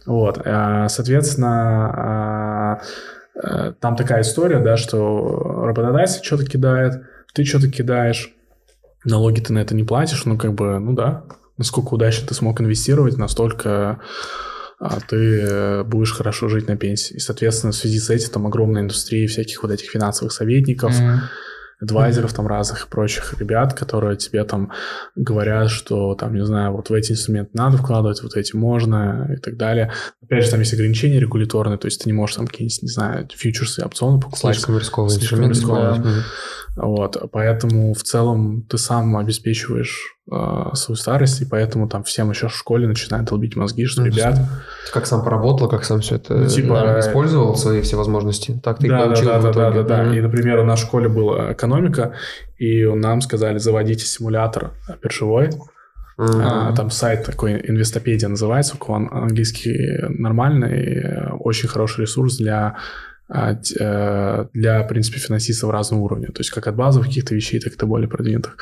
Вот, 0.05 0.39
а, 0.45 0.87
соответственно, 0.89 1.89
а, 1.95 2.81
а, 3.41 3.71
там 3.71 3.95
такая 3.95 4.21
история, 4.21 4.59
да, 4.59 4.77
что 4.77 5.63
работодатель 5.65 6.23
что-то 6.23 6.45
кидает, 6.45 7.01
ты 7.35 7.45
что-то 7.45 7.69
кидаешь, 7.69 8.33
налоги 9.03 9.41
ты 9.41 9.53
на 9.53 9.59
это 9.59 9.75
не 9.75 9.83
платишь, 9.83 10.25
ну, 10.25 10.37
как 10.37 10.53
бы, 10.53 10.79
ну 10.79 10.93
да, 10.93 11.25
насколько 11.57 11.93
удачно 11.93 12.27
ты 12.27 12.33
смог 12.33 12.59
инвестировать, 12.61 13.17
настолько 13.17 14.01
а, 14.79 14.99
ты 15.01 15.41
э, 15.41 15.83
будешь 15.83 16.13
хорошо 16.13 16.47
жить 16.47 16.67
на 16.67 16.75
пенсии. 16.75 17.15
И, 17.15 17.19
соответственно, 17.19 17.71
в 17.71 17.75
связи 17.75 17.99
с 17.99 18.09
этим 18.09 18.31
там 18.31 18.47
огромная 18.47 18.81
индустрия 18.81 19.27
всяких 19.27 19.61
вот 19.61 19.71
этих 19.71 19.89
финансовых 19.89 20.31
советников, 20.31 20.93
mm-hmm 20.93 21.19
адвайзеров 21.81 22.31
mm-hmm. 22.31 22.35
там 22.35 22.47
разных 22.47 22.85
и 22.85 22.89
прочих 22.89 23.33
ребят, 23.39 23.73
которые 23.73 24.17
тебе 24.17 24.43
там 24.43 24.71
говорят, 25.15 25.69
что 25.69 26.15
там, 26.15 26.33
не 26.35 26.45
знаю, 26.45 26.73
вот 26.73 26.89
в 26.89 26.93
эти 26.93 27.11
инструменты 27.11 27.51
надо 27.53 27.77
вкладывать, 27.77 28.21
вот 28.23 28.35
эти 28.35 28.55
можно 28.55 29.29
и 29.35 29.39
так 29.39 29.57
далее. 29.57 29.91
Опять 30.21 30.45
же, 30.45 30.51
там 30.51 30.59
есть 30.59 30.73
ограничения 30.73 31.19
регуляторные, 31.19 31.77
то 31.77 31.87
есть 31.87 32.03
ты 32.03 32.09
не 32.09 32.13
можешь 32.13 32.37
там 32.37 32.47
какие-нибудь, 32.47 32.83
не 32.83 32.89
знаю, 32.89 33.27
фьючерсы, 33.33 33.83
опционы 33.83 34.19
покупать. 34.19 34.55
Слишком 34.55 34.77
рисковые 34.77 35.17
инструменты. 35.17 35.59
Рисковые. 35.59 35.93
Mm-hmm. 35.95 36.21
Вот, 36.77 37.29
поэтому 37.31 37.93
в 37.93 38.03
целом 38.03 38.63
ты 38.63 38.77
сам 38.77 39.15
обеспечиваешь 39.17 40.14
свою 40.27 40.95
старость, 40.95 41.41
и 41.41 41.45
поэтому 41.45 41.87
там 41.87 42.03
всем 42.03 42.31
еще 42.31 42.47
в 42.47 42.55
школе 42.55 42.87
начинают 42.87 43.29
долбить 43.29 43.55
мозги, 43.55 43.85
что, 43.85 44.01
ну, 44.01 44.07
ребят... 44.07 44.39
Как 44.91 45.05
сам 45.05 45.23
поработал, 45.23 45.69
как 45.69 45.85
сам 45.85 45.99
все 45.99 46.15
это 46.15 46.33
ну, 46.35 46.47
типа, 46.47 46.97
использовал, 46.99 47.55
свои 47.55 47.81
все 47.81 47.95
возможности, 47.95 48.59
так 48.63 48.79
ты 48.79 48.87
да, 48.87 49.01
и 49.01 49.03
получил 49.03 49.25
да, 49.25 49.39
да, 49.39 49.51
да, 49.51 49.71
да, 49.71 49.83
да, 49.83 50.03
да. 50.03 50.15
И, 50.15 50.21
например, 50.21 50.59
у 50.59 50.63
нас 50.63 50.79
в 50.79 50.83
школе 50.83 51.09
была 51.09 51.53
экономика, 51.53 52.13
и 52.57 52.85
нам 52.85 53.21
сказали, 53.21 53.59
заводите 53.59 54.05
симулятор 54.05 54.71
биржевой, 55.01 55.49
Uh-huh. 56.17 56.69
А, 56.69 56.73
там 56.73 56.91
сайт 56.91 57.25
такой, 57.25 57.59
Инвестопедия 57.67 58.29
называется, 58.29 58.77
кого 58.77 59.05
английский 59.11 59.97
нормальный, 60.07 61.29
очень 61.41 61.67
хороший 61.67 62.03
ресурс 62.03 62.37
для 62.37 62.77
а, 63.27 63.53
э, 63.53 64.45
для, 64.53 64.83
в 64.83 64.87
принципе, 64.87 65.19
финансистов 65.19 65.71
разного 65.71 66.01
уровня. 66.01 66.27
То 66.27 66.39
есть 66.39 66.51
как 66.51 66.67
от 66.67 66.75
базовых 66.75 67.07
каких-то 67.07 67.33
вещей, 67.33 67.59
так 67.59 67.73
и 67.73 67.77
до 67.77 67.87
более 67.87 68.07
продвинутых. 68.07 68.57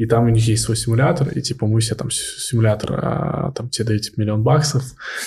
И 0.00 0.06
там 0.06 0.24
у 0.24 0.28
них 0.30 0.42
есть 0.48 0.62
свой 0.62 0.78
симулятор, 0.78 1.28
и 1.28 1.42
типа 1.42 1.66
мы 1.66 1.80
все 1.80 1.94
там 1.94 2.10
симулятор, 2.10 2.98
а, 3.02 3.52
там 3.52 3.68
тебе 3.68 3.84
дают 3.84 4.02
типа, 4.02 4.18
миллион 4.18 4.42
баксов, 4.42 4.82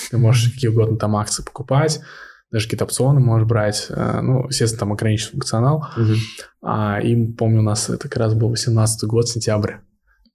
ты 0.10 0.18
можешь 0.18 0.52
какие 0.52 0.72
угодно 0.72 0.98
там 0.98 1.16
акции 1.16 1.44
покупать, 1.44 2.02
даже 2.52 2.66
какие-то 2.66 2.86
опционы 2.86 3.20
можешь 3.20 3.48
брать. 3.48 3.86
А, 3.92 4.24
ну, 4.24 4.48
естественно, 4.48 4.80
там 4.80 4.94
ограничен 4.94 5.30
функционал. 5.30 5.86
Угу. 5.96 6.14
А, 6.64 7.00
и 7.00 7.16
помню, 7.34 7.60
у 7.60 7.64
нас 7.64 7.88
это 7.88 8.10
как 8.10 8.18
раз 8.18 8.34
был 8.34 8.50
18 8.50 9.04
год, 9.08 9.30
сентябрь. 9.30 9.74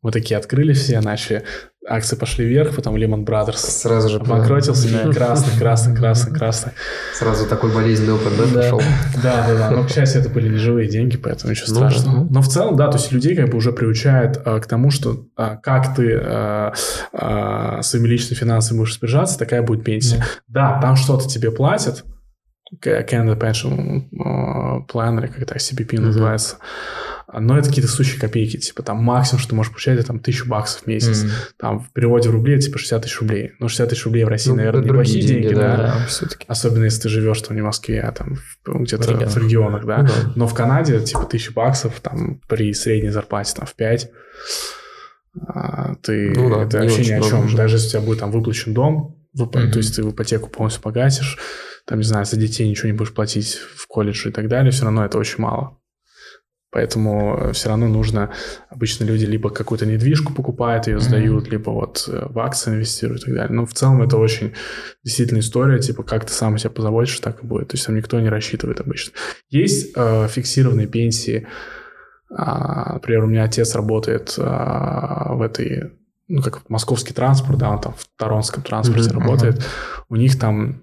Мы 0.02 0.12
такие 0.12 0.38
открыли 0.38 0.72
все, 0.72 1.00
начали 1.00 1.44
акции 1.88 2.16
пошли 2.16 2.44
вверх, 2.44 2.76
потом 2.76 2.96
Lehman 2.96 3.24
Brothers 3.24 3.56
сразу 3.56 4.08
же 4.08 4.20
покрутился, 4.20 4.88
да. 4.92 5.12
красный, 5.12 5.58
красный, 5.58 5.96
красный, 5.96 6.32
красный. 6.32 6.72
Сразу 7.14 7.46
такой 7.46 7.72
болезненный 7.74 8.12
опыт, 8.14 8.32
да, 8.36 8.60
пошел? 8.60 8.80
Да, 9.22 9.46
да, 9.46 9.54
да. 9.54 9.70
Но, 9.70 9.84
к 9.84 9.90
счастью, 9.90 10.20
это 10.20 10.30
были 10.30 10.48
не 10.48 10.58
живые 10.58 10.88
деньги, 10.88 11.16
поэтому 11.16 11.50
ничего 11.50 11.66
ну, 11.68 11.76
страшного. 11.76 12.26
Но 12.30 12.42
в 12.42 12.48
целом, 12.48 12.76
да, 12.76 12.88
то 12.88 12.98
есть 12.98 13.10
людей 13.10 13.34
как 13.34 13.50
бы 13.50 13.56
уже 13.56 13.72
приучают 13.72 14.40
а, 14.44 14.60
к 14.60 14.66
тому, 14.66 14.90
что 14.90 15.26
а, 15.36 15.56
как 15.56 15.94
ты 15.94 16.20
а, 16.22 16.72
своими 17.82 18.06
личными 18.06 18.38
финансами 18.38 18.78
будешь 18.78 18.90
распоряжаться, 18.90 19.38
такая 19.38 19.62
будет 19.62 19.84
пенсия. 19.84 20.24
Да, 20.46 20.78
там 20.80 20.96
что-то 20.96 21.26
тебе 21.28 21.50
платят, 21.50 22.04
Canada 22.84 23.38
Pension 23.38 24.04
Plan, 24.86 25.18
или 25.18 25.26
как 25.26 25.42
это 25.42 25.56
CBP 25.56 25.94
mm-hmm. 25.94 26.56
Но 27.32 27.58
это 27.58 27.68
какие-то 27.68 27.90
сущие 27.90 28.18
копейки, 28.18 28.56
типа 28.56 28.82
там 28.82 28.98
максимум, 28.98 29.40
что 29.40 29.50
ты 29.50 29.54
можешь 29.54 29.70
получать, 29.72 29.98
это 29.98 30.08
там 30.08 30.20
тысячу 30.20 30.48
баксов 30.48 30.82
в 30.82 30.86
месяц. 30.86 31.24
Mm-hmm. 31.24 31.30
Там 31.58 31.80
в 31.80 31.92
переводе 31.92 32.30
в 32.30 32.32
рубли 32.32 32.58
типа 32.58 32.78
60 32.78 33.02
тысяч 33.02 33.20
рублей. 33.20 33.52
Но 33.58 33.68
60 33.68 33.90
тысяч 33.90 34.04
рублей 34.06 34.24
в 34.24 34.28
России, 34.28 34.50
ну, 34.50 34.56
наверное, 34.56 34.84
неплохие 34.84 35.20
деньги, 35.20 35.42
деньги 35.42 35.54
да, 35.54 35.76
да, 35.76 36.06
все-таки. 36.08 36.46
Особенно 36.48 36.84
если 36.84 37.02
ты 37.02 37.08
живешь 37.10 37.40
там 37.42 37.56
не 37.56 37.62
в 37.62 37.66
Москве, 37.66 38.00
а 38.00 38.12
там 38.12 38.38
где-то 38.64 39.02
в, 39.02 39.10
регионах. 39.10 39.34
в 39.34 39.38
регионах, 39.38 39.86
да. 39.86 39.98
Ну, 39.98 40.08
да. 40.08 40.32
Но 40.36 40.46
в 40.46 40.54
Канаде 40.54 41.00
типа 41.00 41.24
тысяча 41.24 41.52
баксов 41.52 42.00
там 42.00 42.40
при 42.48 42.72
средней 42.72 43.10
зарплате 43.10 43.54
там 43.54 43.66
в 43.66 43.74
5 43.74 44.10
а, 45.46 45.94
ты 45.96 46.32
ну, 46.34 46.48
да, 46.48 46.64
это 46.64 46.78
вообще 46.78 47.04
ни 47.04 47.12
о 47.12 47.20
чем. 47.20 47.44
Уже. 47.44 47.56
Даже 47.56 47.76
если 47.76 47.88
у 47.88 47.90
тебя 47.90 48.00
будет 48.00 48.20
там 48.20 48.30
выплачен 48.30 48.72
дом, 48.72 49.18
вып... 49.34 49.54
mm-hmm. 49.54 49.70
то 49.70 49.78
есть 49.78 49.94
ты 49.94 50.02
в 50.02 50.10
ипотеку 50.10 50.48
полностью 50.48 50.82
погасишь, 50.82 51.38
там, 51.86 51.98
не 51.98 52.04
знаю, 52.04 52.24
за 52.24 52.36
детей 52.36 52.68
ничего 52.68 52.88
не 52.88 52.96
будешь 52.96 53.12
платить 53.12 53.54
в 53.54 53.86
колледже 53.86 54.30
и 54.30 54.32
так 54.32 54.48
далее, 54.48 54.70
все 54.70 54.84
равно 54.84 55.04
это 55.04 55.18
очень 55.18 55.42
мало. 55.42 55.78
Поэтому 56.70 57.36
э, 57.38 57.52
все 57.52 57.70
равно 57.70 57.88
нужно, 57.88 58.30
обычно 58.68 59.04
люди 59.04 59.24
либо 59.24 59.48
какую-то 59.48 59.86
недвижку 59.86 60.34
покупают, 60.34 60.86
ее 60.86 61.00
сдают, 61.00 61.46
mm-hmm. 61.46 61.50
либо 61.50 61.70
вот 61.70 62.04
э, 62.08 62.26
в 62.28 62.38
акции 62.38 62.72
инвестируют 62.72 63.22
и 63.22 63.26
так 63.26 63.34
далее. 63.34 63.56
Но 63.56 63.64
в 63.64 63.72
целом 63.72 64.02
это 64.02 64.18
очень 64.18 64.52
действительно 65.02 65.38
история, 65.38 65.78
типа 65.78 66.02
как 66.02 66.26
ты 66.26 66.32
сам 66.32 66.54
о 66.54 66.58
себе 66.58 66.70
позаботишься, 66.70 67.22
так 67.22 67.42
и 67.42 67.46
будет. 67.46 67.68
То 67.68 67.76
есть 67.76 67.86
там 67.86 67.96
никто 67.96 68.20
не 68.20 68.28
рассчитывает 68.28 68.80
обычно. 68.80 69.12
Есть 69.48 69.92
э, 69.96 70.28
фиксированные 70.28 70.86
пенсии. 70.86 71.46
А, 72.30 72.94
например, 72.94 73.24
у 73.24 73.28
меня 73.28 73.44
отец 73.44 73.74
работает 73.74 74.34
а, 74.36 75.32
в 75.32 75.40
этой, 75.40 75.92
ну 76.26 76.42
как 76.42 76.68
московский 76.68 77.14
транспорт, 77.14 77.58
да, 77.58 77.70
он 77.70 77.80
там 77.80 77.94
в 77.94 78.06
Торонском 78.18 78.62
транспорте 78.62 79.08
mm-hmm. 79.08 79.18
работает. 79.18 79.64
У 80.10 80.16
них 80.16 80.38
там 80.38 80.82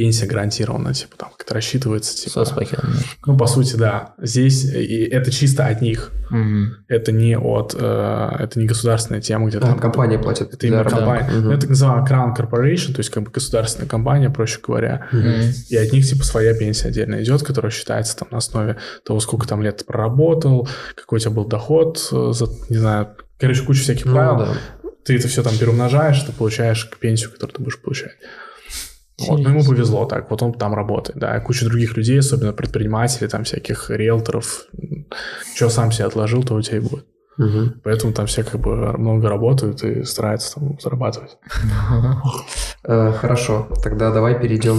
пенсия 0.00 0.24
гарантирована, 0.24 0.94
типа 0.94 1.14
там 1.18 1.28
как-то 1.36 1.52
рассчитывается. 1.52 2.16
Типа, 2.16 2.30
Соцпакет. 2.30 2.80
Ну, 3.26 3.36
по 3.36 3.46
сути, 3.46 3.76
да. 3.76 4.14
Здесь 4.16 4.64
и 4.64 5.04
это 5.04 5.30
чисто 5.30 5.66
от 5.66 5.82
них. 5.82 6.10
Угу. 6.30 6.86
Это 6.88 7.12
не 7.12 7.36
от, 7.36 7.76
э, 7.78 8.36
это 8.38 8.58
не 8.58 8.64
государственная 8.64 9.20
тема, 9.20 9.48
где 9.48 9.58
а, 9.58 9.60
там... 9.60 9.78
компания 9.78 10.18
платит. 10.18 10.54
Это 10.54 10.66
именно 10.66 10.84
компания. 10.84 11.28
Угу. 11.28 11.40
Ну, 11.40 11.50
это 11.50 11.60
так 11.60 11.68
называемая 11.68 12.06
Crown 12.06 12.34
Corporation, 12.34 12.94
то 12.94 13.00
есть 13.00 13.10
как 13.10 13.24
бы 13.24 13.30
государственная 13.30 13.88
компания, 13.88 14.30
проще 14.30 14.58
говоря. 14.66 15.06
Угу. 15.12 15.28
И 15.68 15.76
от 15.76 15.92
них 15.92 16.06
типа 16.08 16.24
своя 16.24 16.54
пенсия 16.54 16.88
отдельно 16.88 17.22
идет, 17.22 17.42
которая 17.42 17.70
считается 17.70 18.16
там 18.16 18.28
на 18.30 18.38
основе 18.38 18.78
того, 19.04 19.20
сколько 19.20 19.46
там 19.46 19.60
лет 19.60 19.84
проработал, 19.84 20.66
какой 20.94 21.18
у 21.18 21.20
тебя 21.20 21.32
был 21.32 21.44
доход, 21.44 21.98
э, 22.10 22.32
за, 22.32 22.46
не 22.70 22.78
знаю, 22.78 23.16
короче, 23.38 23.64
куча 23.64 23.82
всяких 23.82 24.06
ну, 24.06 24.12
правил. 24.12 24.38
Да. 24.38 24.54
Ты 25.04 25.16
это 25.16 25.28
все 25.28 25.42
там 25.42 25.54
переумножаешь, 25.58 26.22
ты 26.22 26.32
получаешь 26.32 26.88
пенсию, 27.00 27.32
которую 27.32 27.54
ты 27.54 27.62
будешь 27.62 27.82
получать. 27.82 28.12
Вот, 29.28 29.40
ну, 29.40 29.50
ему 29.50 29.64
повезло 29.64 30.06
так, 30.06 30.30
вот 30.30 30.42
он 30.42 30.52
там 30.54 30.74
работает, 30.74 31.18
да, 31.18 31.38
куча 31.40 31.66
других 31.66 31.96
людей, 31.96 32.18
особенно 32.18 32.52
предпринимателей, 32.52 33.28
там 33.28 33.44
всяких 33.44 33.90
риэлторов, 33.90 34.66
что 35.54 35.68
сам 35.68 35.92
себе 35.92 36.06
отложил, 36.06 36.42
то 36.42 36.54
у 36.54 36.62
тебя 36.62 36.78
и 36.78 36.80
будет. 36.80 37.06
Угу. 37.38 37.80
Поэтому 37.84 38.12
там 38.12 38.26
все 38.26 38.44
как 38.44 38.60
бы 38.60 38.76
много 38.98 39.28
работают 39.28 39.82
и 39.82 40.04
стараются 40.04 40.54
там 40.54 40.78
зарабатывать. 40.80 41.38
Э, 42.82 43.12
хорошо, 43.12 43.68
тогда 43.82 44.10
давай 44.10 44.40
перейдем 44.40 44.78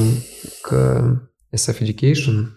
к 0.64 1.22
SF 1.54 1.82
Education. 1.82 2.48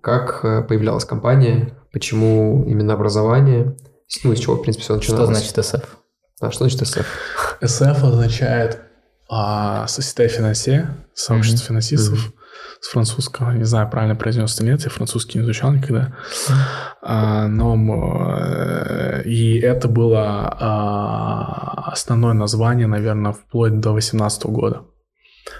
Как 0.00 0.44
э, 0.44 0.62
появлялась 0.62 1.04
компания, 1.04 1.76
почему 1.92 2.64
именно 2.68 2.94
образование, 2.94 3.76
ну, 4.22 4.32
из 4.32 4.38
чего, 4.38 4.56
в 4.56 4.62
принципе, 4.62 4.84
все 4.84 4.94
начиналось. 4.94 5.38
Что 5.38 5.52
значит 5.52 5.58
SF? 5.58 5.84
А, 6.40 6.50
что 6.50 6.68
значит 6.68 6.82
SF? 6.82 7.06
SF 7.62 8.04
означает 8.04 8.85
а, 9.28 9.86
Société 9.86 10.28
Financière, 10.28 10.88
сообщество 11.14 11.64
mm-hmm. 11.64 11.68
финансистов. 11.68 12.18
Mm-hmm 12.18 12.36
с 12.80 12.88
французского. 12.88 13.52
Не 13.52 13.64
знаю, 13.64 13.90
правильно 13.90 14.16
произнес 14.16 14.60
или 14.60 14.70
нет, 14.70 14.82
я 14.82 14.90
французский 14.90 15.38
не 15.38 15.44
изучал 15.44 15.72
никогда. 15.72 16.14
А, 17.02 17.48
но 17.48 17.74
э, 18.38 19.22
и 19.24 19.58
это 19.58 19.88
было 19.88 20.56
а, 20.58 21.90
основное 21.92 22.32
название, 22.32 22.86
наверное, 22.86 23.32
вплоть 23.32 23.80
до 23.80 23.92
18 23.92 24.46
года. 24.46 24.82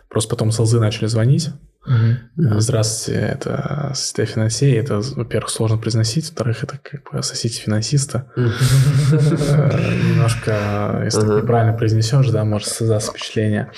Просто 0.09 0.31
потом 0.31 0.51
солзы 0.51 0.81
начали 0.81 1.07
звонить. 1.07 1.51
Uh-huh. 1.87 2.59
Здравствуйте, 2.59 3.21
это 3.21 3.93
состояние 3.95 4.35
финансей. 4.35 4.73
Это, 4.75 5.01
во-первых, 5.15 5.51
сложно 5.51 5.79
произносить, 5.79 6.27
во-вторых, 6.27 6.65
это 6.65 6.79
как 6.83 7.13
бы 7.13 7.23
сосите 7.23 7.61
финансиста. 7.61 8.31
Uh-huh. 8.37 10.09
Немножко, 10.09 11.03
если 11.05 11.23
uh-huh. 11.23 11.43
неправильно 11.43 11.77
произнесешь, 11.77 12.29
да, 12.31 12.45
может 12.45 12.69
создаться 12.69 13.13
впечатление. 13.13 13.71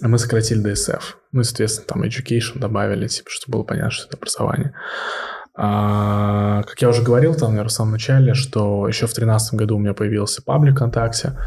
Мы 0.00 0.18
сократили 0.18 0.62
DSF. 0.62 1.02
Ну 1.32 1.40
и, 1.42 1.44
соответственно, 1.44 1.86
там 1.86 2.02
education 2.02 2.58
добавили, 2.58 3.06
типа, 3.06 3.30
чтобы 3.30 3.58
было 3.58 3.64
понятно, 3.64 3.90
что 3.90 4.08
это 4.08 4.16
образование. 4.16 4.74
А, 5.56 6.64
как 6.64 6.82
я 6.82 6.88
уже 6.88 7.02
говорил 7.02 7.34
там, 7.34 7.50
наверное, 7.50 7.68
в 7.68 7.72
самом 7.72 7.92
начале, 7.92 8.34
что 8.34 8.88
еще 8.88 9.06
в 9.06 9.14
2013 9.14 9.54
году 9.54 9.76
у 9.76 9.78
меня 9.78 9.94
появился 9.94 10.42
паблик 10.42 10.74
ВКонтакте. 10.74 11.38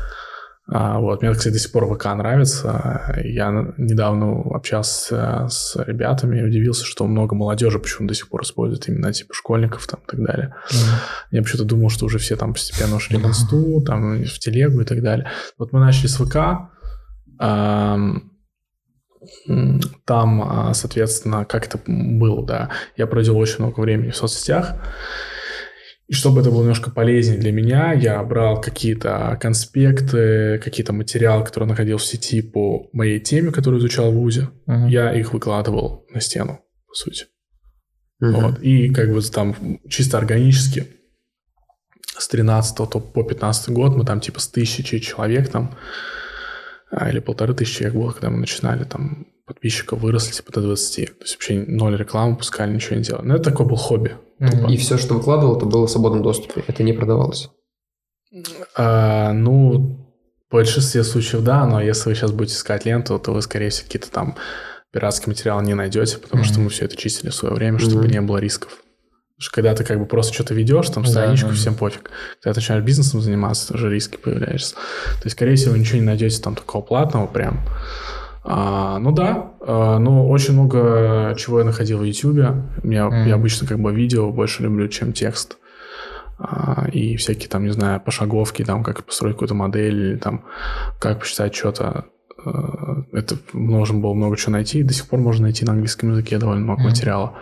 А, 0.69 0.99
вот, 0.99 1.21
мне, 1.21 1.31
кстати, 1.31 1.53
до 1.53 1.59
сих 1.59 1.71
пор 1.71 1.93
ВК 1.93 2.05
нравится. 2.05 3.13
Я 3.23 3.51
недавно 3.77 4.41
общался 4.53 5.47
с 5.49 5.75
ребятами 5.77 6.39
и 6.39 6.43
удивился, 6.43 6.83
что 6.83 7.07
много 7.07 7.35
молодежи 7.35 7.79
почему 7.79 8.07
до 8.07 8.13
сих 8.13 8.27
пор 8.27 8.43
используют 8.43 8.87
именно 8.89 9.13
типа 9.13 9.33
школьников 9.33 9.87
там 9.87 10.01
и 10.05 10.11
так 10.11 10.21
далее. 10.21 10.55
Mm-hmm. 10.69 10.97
Я 11.31 11.41
почему-то 11.41 11.65
думал, 11.65 11.89
что 11.89 12.05
уже 12.05 12.17
все 12.17 12.35
там 12.35 12.53
постепенно 12.53 12.97
ушли 12.97 13.17
в 13.17 13.25
инсту, 13.25 13.81
там 13.81 14.23
в 14.23 14.39
телегу 14.39 14.81
и 14.81 14.85
так 14.85 15.01
далее. 15.01 15.29
Вот 15.57 15.71
мы 15.71 15.79
начали 15.79 16.07
с 16.07 16.17
ВК, 16.17 16.35
там, 20.05 20.41
а, 20.41 20.73
соответственно, 20.73 21.45
как 21.45 21.65
это 21.65 21.79
было, 21.85 22.45
да, 22.45 22.69
я 22.95 23.07
проводил 23.07 23.37
очень 23.37 23.63
много 23.63 23.79
времени 23.79 24.11
в 24.11 24.15
соцсетях, 24.15 24.75
и 26.07 26.13
чтобы 26.13 26.39
это 26.39 26.51
было 26.51 26.61
немножко 26.61 26.89
полезнее 26.89 27.37
для 27.37 27.51
меня, 27.51 27.91
я 27.91 28.23
брал 28.23 28.61
какие-то 28.61 29.37
конспекты, 29.41 30.57
какие-то 30.63 30.93
материалы, 30.93 31.43
которые 31.43 31.67
находил 31.69 31.97
в 31.97 32.05
сети 32.05 32.41
по 32.41 32.89
моей 32.93 33.19
теме, 33.19 33.51
которую 33.51 33.81
изучал 33.81 34.11
в 34.11 34.15
ВУЗе. 34.15 34.49
Uh-huh. 34.67 34.89
Я 34.89 35.13
их 35.13 35.33
выкладывал 35.33 36.05
на 36.13 36.21
стену, 36.21 36.61
по 36.87 36.93
сути. 36.93 37.25
Uh-huh. 38.23 38.41
Вот. 38.41 38.59
И 38.61 38.89
как 38.93 39.11
бы 39.11 39.21
там 39.21 39.79
чисто 39.89 40.17
органически 40.17 40.87
с 42.17 42.27
13 42.29 42.77
по 42.77 43.23
15 43.23 43.69
год 43.69 43.95
мы 43.95 44.05
там 44.05 44.21
типа 44.21 44.39
с 44.39 44.47
тысячи 44.47 44.99
человек 44.99 45.49
там 45.49 45.75
а, 46.89 47.09
или 47.09 47.19
полторы 47.19 47.53
тысячи 47.53 47.79
человек 47.79 47.95
было, 47.95 48.11
когда 48.11 48.29
мы 48.29 48.37
начинали, 48.37 48.85
там 48.85 49.27
подписчиков 49.47 49.99
выросли 49.99 50.33
типа 50.33 50.51
до 50.51 50.61
20. 50.61 51.17
То 51.17 51.23
есть 51.23 51.35
вообще 51.35 51.63
ноль 51.65 51.97
рекламы 51.97 52.35
пускали, 52.35 52.73
ничего 52.73 52.97
не 52.97 53.03
делали. 53.03 53.25
Но 53.25 53.35
это 53.35 53.45
такой 53.45 53.65
был 53.65 53.77
хобби. 53.77 54.17
Mm-hmm. 54.39 54.71
И 54.71 54.77
все, 54.77 54.97
что 54.97 55.15
выкладывал, 55.15 55.57
это 55.57 55.65
было 55.65 55.87
в 55.87 55.89
свободном 55.89 56.21
доступе, 56.21 56.63
это 56.67 56.83
не 56.83 56.93
продавалось? 56.93 57.49
А, 58.75 59.31
ну, 59.31 60.05
в 60.49 60.51
большинстве 60.51 61.03
случаев 61.03 61.43
да, 61.43 61.65
но 61.65 61.81
если 61.81 62.09
вы 62.09 62.15
сейчас 62.15 62.31
будете 62.31 62.55
искать 62.55 62.85
ленту, 62.85 63.17
то 63.17 63.31
вы, 63.33 63.41
скорее 63.41 63.69
всего, 63.69 63.85
какие-то 63.85 64.11
там 64.11 64.35
пиратские 64.91 65.29
материалы 65.29 65.63
не 65.63 65.73
найдете, 65.73 66.17
потому 66.17 66.43
mm-hmm. 66.43 66.47
что 66.47 66.59
мы 66.59 66.69
все 66.69 66.85
это 66.85 66.97
чистили 66.97 67.29
в 67.29 67.35
свое 67.35 67.55
время, 67.55 67.79
чтобы 67.79 68.05
mm-hmm. 68.05 68.11
не 68.11 68.21
было 68.21 68.37
рисков. 68.37 68.71
Потому 69.37 69.45
что 69.45 69.51
когда 69.51 69.75
ты 69.75 69.83
как 69.83 69.99
бы 69.99 70.05
просто 70.05 70.33
что-то 70.33 70.53
ведешь, 70.53 70.89
там 70.89 71.05
страничку, 71.05 71.47
да, 71.47 71.53
да. 71.53 71.57
всем 71.57 71.75
пофиг. 71.75 72.09
Когда 72.41 72.53
ты 72.53 72.59
начинаешь 72.59 72.83
бизнесом 72.83 73.21
заниматься, 73.21 73.71
тоже 73.71 73.89
риски 73.89 74.17
появляются. 74.17 74.73
То 74.75 75.25
есть, 75.25 75.35
скорее 75.35 75.55
всего, 75.55 75.73
вы 75.73 75.79
ничего 75.79 75.99
не 75.99 76.05
найдете 76.05 76.41
там 76.41 76.55
такого 76.55 76.81
платного 76.81 77.27
прям. 77.27 77.61
А, 78.49 78.97
ну 78.99 79.11
да, 79.11 79.51
а, 79.59 79.99
но 79.99 80.29
очень 80.29 80.53
много 80.53 81.35
чего 81.37 81.59
я 81.59 81.65
находил 81.65 81.99
в 81.99 82.03
YouTube. 82.03 82.37
Я, 82.37 82.63
mm. 82.83 83.27
я 83.27 83.35
обычно 83.35 83.67
как 83.67 83.79
бы 83.79 83.93
видео 83.93 84.31
больше 84.31 84.63
люблю, 84.63 84.87
чем 84.87 85.11
текст. 85.11 85.57
А, 86.39 86.87
и 86.93 87.17
всякие 87.17 87.49
там, 87.49 87.65
не 87.65 87.71
знаю, 87.71 87.99
пошаговки, 87.99 88.63
там, 88.63 88.83
как 88.83 89.03
построить 89.03 89.35
какую-то 89.35 89.53
модель, 89.53 89.95
или 89.95 90.15
там, 90.15 90.45
как 90.99 91.19
посчитать 91.19 91.53
что-то. 91.53 92.05
А, 92.45 93.03
это 93.11 93.35
нужно 93.51 93.99
было 93.99 94.13
много 94.13 94.37
чего 94.37 94.53
найти. 94.53 94.81
До 94.81 94.93
сих 94.93 95.09
пор 95.09 95.19
можно 95.19 95.43
найти 95.43 95.65
на 95.65 95.73
английском 95.73 96.11
языке 96.11 96.37
довольно 96.37 96.63
много 96.63 96.83
mm. 96.83 96.85
материала 96.85 97.33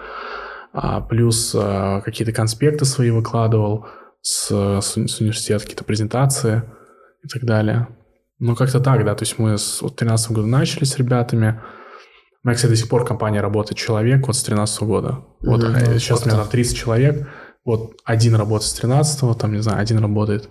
а, 0.73 1.01
плюс 1.01 1.55
а, 1.55 2.01
какие-то 2.01 2.33
конспекты 2.33 2.85
свои 2.85 3.11
выкладывал 3.11 3.85
с, 4.21 4.49
с, 4.81 4.97
с 4.97 5.21
университета, 5.21 5.63
какие-то 5.63 5.83
презентации 5.83 6.63
и 7.23 7.27
так 7.27 7.43
далее. 7.43 7.87
Ну, 8.39 8.55
как-то 8.55 8.79
так, 8.79 9.05
да, 9.05 9.15
то 9.15 9.23
есть 9.23 9.39
мы 9.39 9.57
с 9.57 9.81
вот, 9.81 9.95
13 9.95 10.31
года 10.31 10.47
начали 10.47 10.83
с 10.83 10.97
ребятами, 10.97 11.61
у 12.43 12.47
меня, 12.47 12.55
кстати, 12.55 12.71
до 12.71 12.77
сих 12.77 12.89
пор 12.89 13.05
компания 13.05 13.41
работает 13.41 13.77
человек 13.77 14.27
вот 14.27 14.35
с 14.35 14.43
13 14.43 14.83
года. 14.83 15.25
Вот 15.41 15.63
mm-hmm. 15.63 15.97
сейчас 15.97 16.23
у 16.23 16.25
меня 16.27 16.37
там 16.37 16.47
30 16.47 16.77
человек, 16.77 17.27
вот 17.63 17.95
один 18.03 18.35
работает 18.35 18.69
с 18.69 18.73
13 18.73 19.37
там, 19.37 19.53
не 19.53 19.61
знаю, 19.61 19.79
один 19.79 19.97
работает 19.97 20.49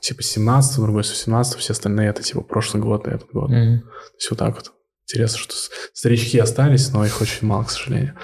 типа 0.00 0.22
с 0.22 0.26
17 0.26 0.80
другой 0.80 1.04
с 1.04 1.10
18 1.10 1.58
все 1.58 1.72
остальные 1.72 2.10
это 2.10 2.22
типа 2.22 2.42
прошлый 2.42 2.82
год 2.82 3.06
и 3.06 3.10
этот 3.10 3.30
год. 3.32 3.50
Mm-hmm. 3.50 3.78
То 3.78 4.16
есть 4.16 4.30
вот 4.30 4.38
так 4.38 4.54
вот. 4.54 4.72
Интересно, 5.04 5.38
что 5.38 5.54
старички 5.94 6.38
остались, 6.38 6.92
но 6.92 7.06
их 7.06 7.22
очень 7.22 7.46
мало, 7.46 7.64
к 7.64 7.70
сожалению. 7.70 8.14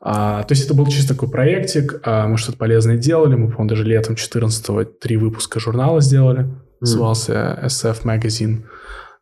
А, 0.00 0.42
то 0.44 0.52
есть 0.52 0.64
это 0.64 0.72
был 0.72 0.86
чисто 0.86 1.12
такой 1.12 1.28
проектик, 1.28 2.00
а, 2.02 2.26
мы 2.26 2.38
что-то 2.38 2.56
полезное 2.56 2.96
делали, 2.96 3.34
мы, 3.34 3.48
по-моему, 3.48 3.68
даже 3.68 3.84
летом 3.84 4.14
14-го 4.14 4.84
три 4.84 5.18
выпуска 5.18 5.60
журнала 5.60 6.00
сделали. 6.00 6.48
Назывался 6.80 7.58
SF 7.64 8.04
Magazine. 8.04 8.64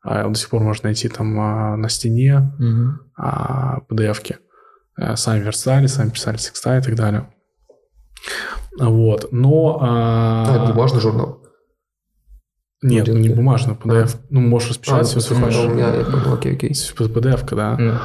А, 0.02 0.20
его 0.20 0.30
до 0.30 0.38
сих 0.38 0.48
пор 0.50 0.62
можно 0.62 0.88
найти 0.88 1.08
там 1.08 1.38
а, 1.40 1.76
на 1.76 1.88
стене, 1.88 2.52
а, 3.16 3.80
PDF-ки. 3.88 4.38
А, 4.96 5.16
сами 5.16 5.42
верстали, 5.42 5.86
сами 5.86 6.10
писали 6.10 6.36
текста 6.36 6.78
и 6.78 6.82
так 6.82 6.94
далее. 6.94 7.28
Вот, 8.78 9.28
но... 9.32 9.78
А, 9.80 10.56
это 10.64 10.72
бумажный 10.72 11.00
журнал? 11.00 11.42
Нет, 12.82 13.06
ну, 13.08 13.14
не 13.14 13.30
бумажный, 13.30 13.74
PDF. 13.74 14.16
Ну, 14.30 14.40
можешь 14.40 14.70
распечатать, 14.70 15.14
если 15.14 15.34
хочешь. 15.34 15.58
У 15.58 15.68
меня, 15.68 15.92
окей, 16.32 16.54
окей. 16.54 16.70
PDF, 16.70 17.54
да. 17.54 18.02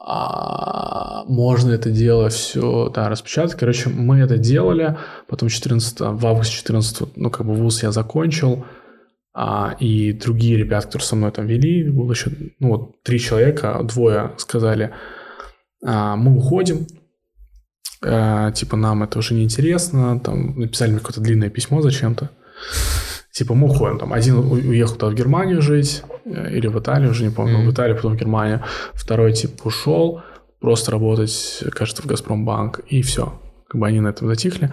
А, 0.00 1.24
можно 1.26 1.72
это 1.72 1.90
дело 1.90 2.28
все, 2.28 2.88
да, 2.94 3.08
распечатать. 3.08 3.56
Короче, 3.56 3.90
мы 3.90 4.18
это 4.18 4.38
делали, 4.38 4.96
потом 5.28 5.48
14, 5.48 6.00
в 6.00 6.26
августе 6.26 6.54
14, 6.54 7.16
ну, 7.16 7.30
как 7.30 7.44
бы 7.44 7.54
вуз 7.54 7.82
я 7.82 7.90
закончил, 7.90 8.64
а, 9.36 9.76
и 9.78 10.12
другие 10.12 10.56
ребята, 10.56 10.86
которые 10.86 11.06
со 11.06 11.16
мной 11.16 11.30
там 11.30 11.46
вели, 11.46 11.88
было 11.90 12.12
еще, 12.12 12.30
ну, 12.58 12.68
вот 12.68 13.02
три 13.02 13.20
человека, 13.20 13.80
двое 13.84 14.32
сказали, 14.38 14.92
а, 15.84 16.16
мы 16.16 16.36
уходим, 16.36 16.86
а, 18.02 18.50
типа, 18.52 18.76
нам 18.76 19.02
это 19.02 19.18
уже 19.18 19.34
не 19.34 19.44
интересно, 19.44 20.18
там, 20.20 20.58
написали 20.58 20.90
мне 20.90 21.00
какое-то 21.00 21.20
длинное 21.20 21.50
письмо 21.50 21.82
зачем-то, 21.82 22.30
типа, 23.32 23.54
мы 23.54 23.68
уходим, 23.68 23.98
там, 23.98 24.12
один 24.12 24.38
уехал 24.38 24.94
туда 24.94 25.12
в 25.12 25.14
Германию 25.14 25.60
жить, 25.60 26.02
Э, 26.26 26.50
или 26.50 26.66
в 26.66 26.78
Италию, 26.78 27.10
уже 27.10 27.24
не 27.24 27.30
помню, 27.30 27.58
mm-hmm. 27.58 27.66
в 27.66 27.72
Италию, 27.72 27.96
потом 27.96 28.14
в 28.14 28.16
Германию. 28.16 28.62
Второй 28.94 29.32
тип 29.32 29.64
ушел, 29.64 30.22
просто 30.60 30.90
работать, 30.90 31.64
кажется, 31.70 32.02
в 32.02 32.06
Газпромбанк, 32.06 32.80
и 32.88 33.02
все. 33.02 33.40
Как 33.68 33.80
бы 33.80 33.86
они 33.86 34.00
на 34.00 34.08
этом 34.08 34.28
затихли. 34.28 34.72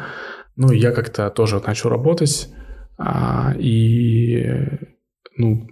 Ну, 0.56 0.72
я 0.72 0.92
как-то 0.92 1.30
тоже 1.30 1.62
начал 1.66 1.90
работать, 1.90 2.50
а, 2.98 3.54
и, 3.58 4.62
ну, 5.38 5.68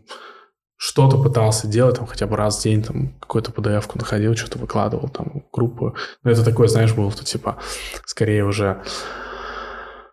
что-то 0.78 1.22
пытался 1.22 1.67
делать, 1.67 1.97
там, 1.97 2.07
хотя 2.07 2.26
бы 2.26 2.36
раз 2.36 2.59
в 2.59 2.63
день, 2.63 2.82
там, 2.82 3.13
какую-то 3.19 3.51
PDF-ку 3.51 3.99
находил, 3.99 4.36
что-то 4.36 4.57
выкладывал, 4.57 5.09
там, 5.09 5.43
в 5.47 5.55
группу. 5.55 5.95
Но 6.24 6.32
это 6.32 6.43
такое, 6.43 6.67
знаешь, 6.67 6.93
было, 6.93 7.11
что, 7.11 7.24
типа, 7.24 7.57
скорее 8.05 8.45
уже 8.45 8.82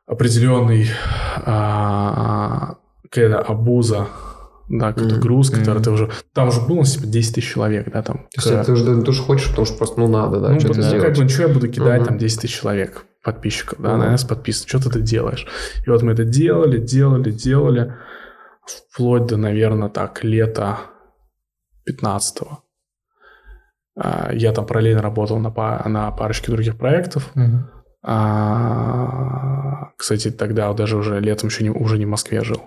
определенный 0.07 0.89
а, 1.45 2.77
какая-то 3.05 3.41
абуза 3.41 4.09
да, 4.69 4.93
какой-то 4.93 5.17
mm-hmm. 5.17 5.21
груз, 5.21 5.51
который 5.51 5.79
mm-hmm. 5.79 5.85
ты 5.85 5.91
уже... 5.91 6.11
Там 6.35 6.49
уже 6.49 6.61
было, 6.61 6.85
типа, 6.85 7.07
10 7.07 7.35
тысяч 7.35 7.53
человек, 7.53 7.91
да, 7.91 8.03
там. 8.03 8.27
То 8.35 8.51
есть 8.51 8.67
ты 8.67 8.73
уже 8.73 8.85
ты 8.85 9.03
тоже 9.03 9.23
хочешь, 9.23 9.49
потому 9.49 9.67
что 9.67 9.77
просто, 9.79 9.99
ну, 10.01 10.09
надо, 10.09 10.41
да, 10.41 10.51
ну, 10.51 10.61
что-то 10.61 10.81
да, 10.81 10.83
сделать. 10.83 11.07
как 11.07 11.17
бы, 11.17 11.29
что 11.29 11.43
я 11.43 11.49
буду 11.49 11.69
кидать, 11.69 12.03
mm-hmm. 12.03 12.07
там, 12.07 12.19
10 12.19 12.41
тысяч 12.41 12.61
человек, 12.61 13.07
подписчиков, 13.33 13.79
да, 13.81 13.97
на 13.97 14.11
нас 14.11 14.25
подписывают, 14.25 14.83
что 14.83 14.91
ты 14.91 15.03
делаешь. 15.03 15.47
И 15.87 15.91
вот 15.91 16.03
мы 16.03 16.13
это 16.13 16.25
делали, 16.25 16.79
делали, 16.79 17.31
делали, 17.31 17.95
вплоть 18.67 19.27
до, 19.27 19.37
наверное, 19.37 19.91
так, 19.91 20.25
лета 20.25 20.79
15-го. 21.89 22.65
А, 23.97 24.31
я 24.33 24.53
там 24.53 24.65
параллельно 24.67 25.03
работал 25.03 25.39
на, 25.39 25.51
на 25.89 26.11
парочке 26.13 26.53
других 26.53 26.79
проектов. 26.79 27.31
Мгм. 27.35 27.71
А, 28.03 29.91
кстати, 29.99 30.31
тогда 30.31 30.73
даже 30.73 30.97
уже 30.97 31.21
летом 31.21 31.49
еще 31.49 31.65
не, 31.65 31.71
уже 31.71 31.99
не 31.99 32.07
в 32.07 32.09
Москве 32.09 32.43
жил. 32.43 32.63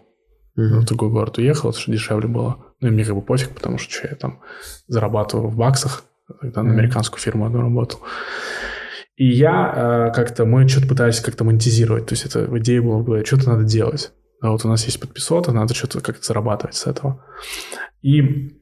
Мгм. 0.56 0.82
В 0.82 0.86
другой 0.86 1.10
город 1.10 1.38
уехал, 1.38 1.70
это 1.70 1.80
что 1.80 1.92
дешевле 1.92 2.28
было. 2.28 2.58
Ну 2.82 2.90
и 2.90 2.92
мне 2.92 3.06
как 3.06 3.16
бы 3.16 3.22
пофиг, 3.22 3.50
потому 3.50 3.78
что, 3.80 3.92
что 3.92 4.08
я 4.10 4.16
там 4.16 4.42
зарабатываю 4.88 5.48
в 5.48 5.56
баксах. 5.56 6.04
Тогда 6.42 6.62
на 6.62 6.70
Мгм. 6.70 6.80
американскую 6.80 7.20
фирму 7.20 7.46
одну 7.46 7.62
работал. 7.62 8.00
И 9.16 9.28
я 9.28 10.10
э, 10.12 10.16
как-то, 10.16 10.46
мы 10.46 10.68
что-то 10.68 10.88
пытались 10.88 11.20
как-то 11.20 11.44
монетизировать. 11.44 12.08
То 12.08 12.14
есть 12.14 12.26
это 12.26 12.48
идея 12.60 12.82
была 12.82 12.98
в 12.98 13.04
голове, 13.04 13.26
что-то 13.26 13.50
надо 13.50 13.64
делать. 13.64 14.12
А 14.42 14.52
вот 14.52 14.66
у 14.66 14.68
нас 14.68 14.86
есть 14.86 15.00
подписота, 15.00 15.52
надо 15.52 15.74
что-то 15.74 16.02
как-то 16.02 16.26
зарабатывать 16.26 16.76
с 16.76 16.88
этого. 16.88 17.24
И 18.02 18.58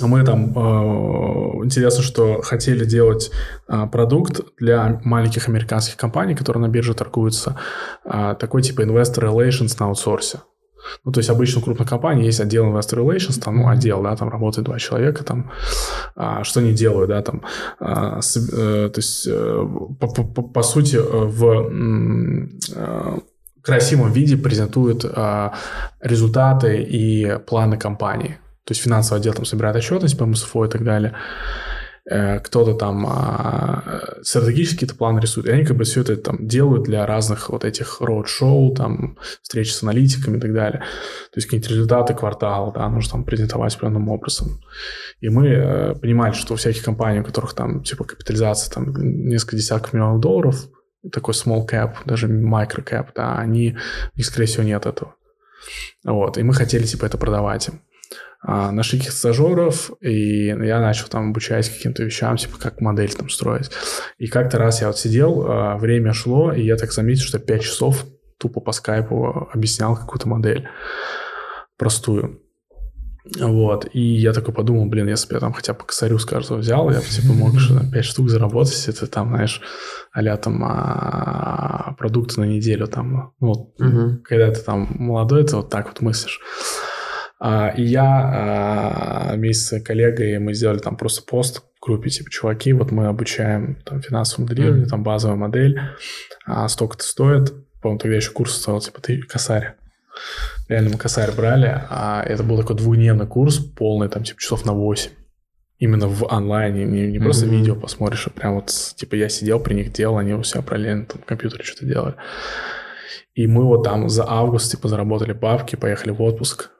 мы 0.00 0.24
там, 0.24 0.50
э, 0.56 1.64
интересно, 1.64 2.02
что 2.02 2.40
хотели 2.40 2.84
делать 2.84 3.30
э, 3.68 3.86
продукт 3.86 4.40
для 4.58 5.00
маленьких 5.04 5.48
американских 5.48 5.96
компаний, 5.96 6.34
которые 6.34 6.62
на 6.62 6.68
бирже 6.68 6.94
торгуются, 6.94 7.58
э, 8.04 8.34
такой 8.38 8.62
типа 8.62 8.82
investor 8.82 9.22
relations 9.24 9.76
на 9.78 9.86
аутсорсе. 9.86 10.40
Ну, 11.04 11.12
то 11.12 11.20
есть 11.20 11.30
обычно 11.30 11.60
в 11.60 11.64
крупных 11.64 11.88
компаниях 11.88 12.26
есть 12.26 12.40
отдел 12.40 12.64
investor 12.66 12.98
relations, 13.04 13.40
там, 13.40 13.56
ну, 13.56 13.68
отдел, 13.68 14.02
да, 14.02 14.16
там 14.16 14.28
работает 14.28 14.66
два 14.66 14.78
человека, 14.78 15.24
там, 15.24 15.50
а, 16.16 16.44
что 16.44 16.60
они 16.60 16.72
делают, 16.72 17.08
да, 17.10 17.22
там, 17.22 17.42
а, 17.80 18.20
с- 18.20 18.36
э, 18.36 18.90
то 18.90 18.98
есть, 18.98 19.26
э, 19.30 19.66
по, 20.00 20.06
по- 20.08 20.42
по- 20.42 20.62
сути, 20.62 20.96
э, 20.96 21.00
в 21.02 22.50
красивом 23.62 24.12
виде 24.12 24.36
презентуют 24.36 25.04
а, 25.04 25.54
результаты 26.00 26.82
и 26.82 27.38
планы 27.46 27.78
компании. 27.78 28.38
То 28.64 28.72
есть 28.72 28.82
финансовый 28.82 29.18
отдел 29.20 29.32
там 29.34 29.44
собирает 29.44 29.76
отчетность 29.76 30.18
по 30.18 30.24
МСФО 30.26 30.64
и 30.64 30.68
так 30.68 30.84
далее. 30.84 31.12
Э, 32.10 32.38
Кто-то 32.40 32.74
там 32.74 33.06
а, 33.08 34.18
стратегические 34.22 34.76
какие-то 34.76 34.96
планы 34.96 35.20
рисует. 35.20 35.46
И 35.46 35.50
они 35.50 35.64
как 35.64 35.76
бы 35.76 35.84
все 35.84 36.02
это 36.02 36.16
там 36.16 36.46
делают 36.46 36.84
для 36.84 37.06
разных 37.06 37.48
вот 37.48 37.64
этих 37.64 38.00
роуд-шоу, 38.00 38.74
там, 38.74 39.16
встреч 39.42 39.72
с 39.72 39.82
аналитиками 39.82 40.36
и 40.36 40.40
так 40.40 40.52
далее. 40.52 40.80
То 40.80 41.36
есть 41.36 41.46
какие-то 41.46 41.70
результаты 41.70 42.14
квартала, 42.14 42.72
да, 42.72 42.88
нужно 42.88 43.12
там 43.12 43.24
презентовать 43.24 43.74
определенным 43.74 44.08
образом. 44.10 44.60
И 45.20 45.30
мы 45.30 45.48
э, 45.48 45.94
понимали, 45.94 46.32
что 46.32 46.54
у 46.54 46.56
всяких 46.56 46.84
компаний, 46.84 47.20
у 47.20 47.24
которых 47.24 47.54
там 47.54 47.82
типа 47.82 48.04
капитализация 48.04 48.72
там 48.72 48.94
несколько 49.26 49.56
десятков 49.56 49.94
миллионов 49.94 50.20
долларов, 50.20 50.68
такой 51.10 51.32
small 51.32 51.66
cap, 51.66 51.96
даже 52.04 52.28
micro 52.28 52.84
cap, 52.84 53.08
да, 53.14 53.38
они, 53.38 53.76
скорее 54.20 54.46
всего, 54.46 54.62
нет 54.62 54.84
этого. 54.84 55.14
Вот, 56.04 56.36
и 56.36 56.42
мы 56.42 56.52
хотели, 56.52 56.84
типа, 56.84 57.06
это 57.06 57.16
продавать 57.16 57.68
им. 57.68 57.80
А, 58.46 58.70
нашли 58.72 58.98
каких-то 58.98 59.16
стажеров, 59.16 59.90
и 60.02 60.48
я 60.48 60.78
начал 60.80 61.08
там 61.08 61.30
обучать 61.30 61.70
каким-то 61.70 62.04
вещам, 62.04 62.36
типа, 62.36 62.58
как 62.58 62.82
модель 62.82 63.10
там 63.10 63.30
строить. 63.30 63.70
И 64.18 64.26
как-то 64.26 64.58
раз 64.58 64.82
я 64.82 64.88
вот 64.88 64.98
сидел, 64.98 65.46
а, 65.48 65.78
время 65.78 66.12
шло, 66.12 66.52
и 66.52 66.62
я 66.62 66.76
так 66.76 66.92
заметил, 66.92 67.24
что 67.24 67.38
5 67.38 67.62
часов 67.62 68.04
тупо 68.38 68.60
по 68.60 68.72
скайпу 68.72 69.48
объяснял 69.50 69.96
какую-то 69.96 70.28
модель 70.28 70.68
простую. 71.78 72.42
Вот, 73.40 73.88
и 73.94 74.00
я 74.00 74.34
такой 74.34 74.52
подумал, 74.52 74.84
блин, 74.84 75.08
если 75.08 75.26
бы 75.28 75.36
я 75.36 75.40
там 75.40 75.54
хотя 75.54 75.72
бы 75.72 75.80
косарю 75.86 76.18
с 76.18 76.26
каждого 76.26 76.58
взял, 76.58 76.90
я 76.90 76.98
бы, 76.98 77.06
типа, 77.06 77.32
мог 77.32 77.58
что 77.58 77.78
там 77.78 77.90
5 77.90 78.04
штук 78.04 78.28
заработать, 78.28 78.86
это 78.88 79.06
там, 79.06 79.30
знаешь, 79.30 79.62
а 80.12 80.36
там 80.36 80.62
а, 80.62 81.94
продукты 81.96 82.40
на 82.40 82.44
неделю 82.44 82.88
там, 82.88 83.32
ну, 83.40 83.46
вот, 83.48 84.22
когда 84.24 84.50
ты 84.50 84.60
там 84.60 84.86
молодой, 84.98 85.44
ты 85.44 85.56
вот 85.56 85.70
так 85.70 85.86
вот 85.86 86.02
мыслишь. 86.02 86.42
А, 87.40 87.68
и 87.76 87.82
я 87.82 88.04
а, 88.04 89.34
вместе 89.34 89.78
с 89.80 89.82
коллегой, 89.82 90.38
мы 90.38 90.54
сделали 90.54 90.78
там 90.78 90.96
просто 90.96 91.22
пост 91.22 91.62
в 91.76 91.84
группе, 91.84 92.08
типа, 92.08 92.30
чуваки, 92.30 92.72
вот 92.72 92.90
мы 92.90 93.06
обучаем 93.06 93.76
там 93.84 94.00
финансовому 94.00 94.48
моделированию, 94.48 94.82
Мгм. 94.84 94.90
там 94.90 95.02
базовая 95.02 95.36
модель, 95.36 95.78
а 96.46 96.68
столько-то 96.68 97.04
стоит. 97.04 97.52
По-моему, 97.82 97.98
тогда 97.98 98.16
еще 98.16 98.30
курс 98.30 98.54
стоил, 98.54 98.80
типа, 98.80 99.00
ты 99.02 99.20
косарь. 99.20 99.74
Реально 100.68 100.90
мы 100.90 100.96
косарь 100.98 101.32
брали, 101.32 101.82
а 101.90 102.22
это 102.24 102.42
был 102.42 102.56
такой 102.56 102.76
двухдневный 102.76 103.26
курс, 103.26 103.58
полный, 103.58 104.08
там, 104.08 104.22
типа, 104.24 104.40
часов 104.40 104.64
на 104.64 104.72
8. 104.72 105.10
Именно 105.78 106.06
в 106.08 106.26
онлайне, 106.32 106.84
не, 106.84 107.08
не 107.08 107.18
просто 107.18 107.44
Мгм. 107.46 107.56
видео 107.56 107.74
посмотришь, 107.74 108.26
а 108.28 108.30
прям 108.30 108.54
вот, 108.54 108.68
типа, 108.96 109.16
я 109.16 109.28
сидел 109.28 109.60
при 109.60 109.74
них 109.74 109.92
делал, 109.92 110.16
они 110.18 110.32
у 110.32 110.42
себя 110.44 110.62
параллельно 110.62 111.04
там 111.04 111.20
в 111.20 111.24
компьютере 111.26 111.64
что-то 111.64 111.84
делали. 111.84 112.14
И 113.34 113.46
мы 113.48 113.64
вот 113.64 113.82
там 113.82 114.08
за 114.08 114.24
август, 114.26 114.70
типа, 114.70 114.88
заработали 114.88 115.32
бабки, 115.32 115.74
поехали 115.76 116.12
в 116.12 116.22
отпуск. 116.22 116.70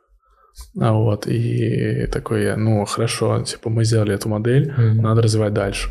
А 0.80 0.92
вот, 0.92 1.26
и 1.26 2.07
такой 2.12 2.57
ну, 2.57 2.84
хорошо, 2.84 3.42
типа, 3.42 3.70
мы 3.70 3.84
сделали 3.84 4.14
эту 4.14 4.28
модель, 4.28 4.72
Мгм. 4.76 5.02
надо 5.02 5.22
развивать 5.22 5.52
дальше. 5.52 5.90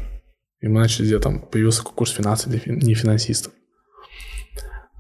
И 0.62 0.68
мы 0.68 0.80
начали 0.82 1.06
делать, 1.08 1.24
там, 1.24 1.42
появился 1.42 1.84
курс 1.84 2.12
финансов 2.12 2.50
для 2.50 2.60
фин- 2.60 2.80
нефинансистов. 2.82 3.52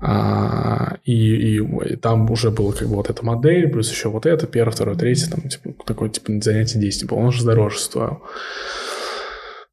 А, 0.02 0.98
и, 1.06 1.14
и, 1.14 1.94
и 1.94 1.96
там 1.96 2.30
уже 2.30 2.52
была 2.52 2.74
как 2.74 2.90
бы 2.90 2.96
вот 2.96 3.10
эта 3.10 3.24
модель, 3.24 3.70
плюс 3.70 3.90
еще 3.90 4.10
вот 4.10 4.26
это, 4.26 4.48
первое, 4.48 4.74
второе, 4.74 4.96
третье, 4.98 5.30
там, 5.32 5.48
типа, 5.48 5.72
такое, 5.86 6.10
типа, 6.10 6.34
занятие 6.42 6.80
10 6.80 7.08
было. 7.08 7.20
Он 7.20 7.32
же 7.32 7.46
дороже 7.46 7.80
стоил. 7.80 8.22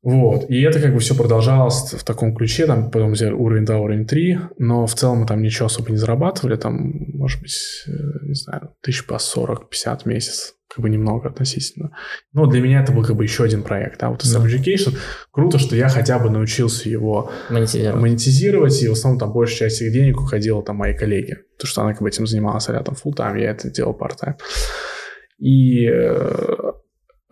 Вот. 0.02 0.48
И 0.48 0.62
это 0.62 0.80
как 0.80 0.94
бы 0.94 1.00
все 1.00 1.14
продолжалось 1.14 1.92
в 1.92 2.04
таком 2.04 2.34
ключе, 2.34 2.66
там, 2.66 2.90
потом 2.90 3.12
взяли 3.12 3.32
уровень 3.32 3.66
2, 3.66 3.78
уровень 3.78 4.06
3, 4.06 4.38
но 4.58 4.86
в 4.86 4.94
целом 4.94 5.18
мы 5.18 5.26
там 5.26 5.42
ничего 5.42 5.66
особо 5.66 5.90
не 5.90 5.98
зарабатывали, 5.98 6.56
там, 6.56 6.92
может 7.14 7.42
быть, 7.42 7.84
э, 7.86 7.90
не 8.22 8.34
знаю, 8.34 8.74
тысяч 8.80 9.06
по 9.06 9.18
40-50 9.18 10.02
в 10.02 10.06
месяц, 10.06 10.54
как 10.74 10.82
бы 10.82 10.88
немного 10.88 11.28
относительно. 11.28 11.90
Но 12.32 12.46
для 12.46 12.62
меня 12.62 12.82
это 12.82 12.92
был 12.92 13.04
как 13.04 13.14
бы 13.14 13.24
еще 13.24 13.44
один 13.44 13.62
проект, 13.62 14.00
да, 14.00 14.08
вот. 14.08 14.24
SF 14.24 14.46
Education. 14.46 14.96
Круто, 15.32 15.58
что 15.58 15.76
я 15.76 15.90
хотя 15.90 16.18
бы 16.18 16.30
научился 16.30 16.88
его 16.88 17.30
Монетизировать. 17.50 18.00
монетизировать, 18.00 18.82
и 18.82 18.88
в 18.88 18.92
основном 18.92 19.20
там 19.20 19.32
большая 19.34 19.68
часть 19.68 19.82
их 19.82 19.92
денег 19.92 20.18
уходила 20.18 20.62
там 20.62 20.76
моей 20.76 20.96
коллеге, 20.96 21.40
потому 21.58 21.68
что 21.68 21.82
она 21.82 21.92
как 21.92 22.00
бы 22.00 22.08
этим 22.08 22.26
занималась, 22.26 22.70
а 22.70 22.72
я 22.72 22.80
там 22.82 22.94
full 22.94 23.14
time, 23.14 23.38
я 23.38 23.50
это 23.50 23.70
делал 23.70 23.92
part-time. 23.92 24.36
И, 25.38 25.86
э, 25.86 26.72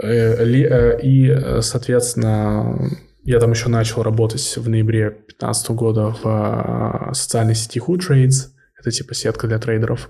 и, 0.02 1.28
э, 1.28 1.60
соответственно, 1.62 2.90
я 3.24 3.40
там 3.40 3.50
еще 3.50 3.68
начал 3.68 4.02
работать 4.02 4.56
в 4.56 4.68
ноябре 4.68 5.10
2015 5.10 5.70
года 5.70 6.14
в 6.22 7.10
э, 7.10 7.14
социальной 7.14 7.54
сети 7.54 7.80
Who 7.80 7.98
Trades, 7.98 8.52
это 8.78 8.90
типа 8.92 9.14
сетка 9.14 9.48
для 9.48 9.58
трейдеров 9.58 10.08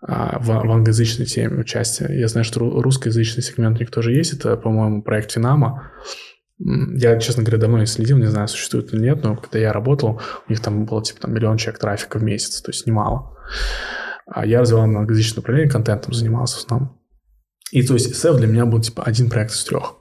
а, 0.00 0.38
в, 0.38 0.46
в 0.46 0.72
англоязычной 0.72 1.26
теме 1.26 1.60
участия. 1.60 2.08
Я 2.10 2.28
знаю, 2.28 2.44
что 2.44 2.60
ру- 2.60 2.80
русскоязычный 2.80 3.42
сегмент 3.42 3.76
у 3.76 3.80
них 3.80 3.90
тоже 3.90 4.12
есть. 4.12 4.32
Это, 4.32 4.56
по-моему, 4.56 5.02
проект 5.02 5.32
Финама. 5.32 5.92
Я, 6.58 7.18
честно 7.20 7.42
говоря, 7.42 7.58
давно 7.58 7.78
не 7.78 7.86
следил, 7.86 8.16
не 8.16 8.26
знаю, 8.26 8.48
существует 8.48 8.92
или 8.92 9.02
нет, 9.02 9.22
но 9.22 9.36
когда 9.36 9.58
я 9.58 9.72
работал, 9.72 10.20
у 10.48 10.50
них 10.50 10.60
там 10.60 10.86
было 10.86 11.04
типа 11.04 11.20
там, 11.20 11.34
миллион 11.34 11.58
человек 11.58 11.80
трафика 11.80 12.18
в 12.18 12.22
месяц, 12.22 12.60
то 12.62 12.70
есть 12.70 12.86
немало. 12.86 13.36
А 14.26 14.44
я 14.44 14.60
развивал 14.60 14.86
на 14.86 15.00
англоязычное 15.00 15.36
направление, 15.36 15.70
контентом 15.70 16.14
занимался 16.14 16.56
в 16.56 16.64
основном. 16.64 16.97
И 17.70 17.86
то 17.86 17.94
есть 17.94 18.12
SF 18.12 18.38
для 18.38 18.46
меня 18.46 18.66
был 18.66 18.80
типа 18.80 19.02
один 19.02 19.28
проект 19.28 19.52
из 19.52 19.64
трех. 19.64 19.96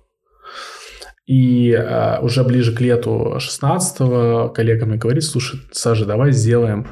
И 1.25 1.71
э, 1.71 2.19
уже 2.21 2.43
ближе 2.43 2.73
к 2.73 2.79
лету 2.79 3.35
16-го 3.37 4.49
коллега 4.49 4.85
мне 4.85 4.97
говорит, 4.97 5.25
слушай, 5.25 5.59
Саша, 5.73 6.05
давай 6.05 6.31
сделаем 6.31 6.87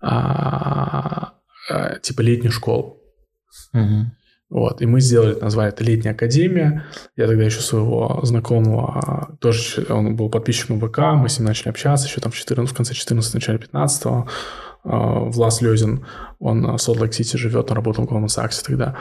а, 0.00 1.34
а, 1.68 1.98
типа 1.98 2.20
летнюю 2.20 2.52
школу. 2.52 3.00
Мгм. 3.72 4.12
Вот, 4.50 4.82
и 4.82 4.86
мы 4.86 5.00
сделали, 5.00 5.34
назвали 5.40 5.70
это 5.70 5.82
«Летняя 5.82 6.12
академия». 6.12 6.84
Я 7.16 7.26
тогда 7.26 7.42
еще 7.42 7.60
своего 7.60 8.20
знакомого, 8.22 9.38
тоже 9.40 9.86
он 9.88 10.14
был 10.14 10.28
подписчиком 10.28 10.78
ВК, 10.78 10.98
мы 11.16 11.30
с 11.30 11.38
ним 11.38 11.48
начали 11.48 11.70
общаться 11.70 12.06
еще 12.06 12.20
там 12.20 12.30
в, 12.30 12.36
14, 12.36 12.70
в 12.70 12.76
конце 12.76 12.92
14 12.92 13.32
начале 13.32 13.58
15 13.58 14.26
Влас 14.84 15.62
Лезин, 15.62 16.04
он 16.40 16.76
в 16.76 16.78
Солт-Лейк-Сити 16.78 17.36
живет, 17.36 17.70
он 17.70 17.76
работал 17.76 18.04
в 18.04 18.10
Goldman 18.10 18.26
Sachs 18.26 18.64
тогда. 18.66 18.96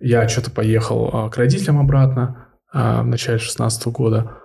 Я 0.00 0.26
что-то 0.28 0.50
поехал 0.50 1.10
а, 1.12 1.28
к 1.28 1.36
родителям 1.36 1.78
обратно 1.78 2.46
в 2.72 3.02
начале 3.04 3.38
16 3.38 3.86
года. 3.88 4.40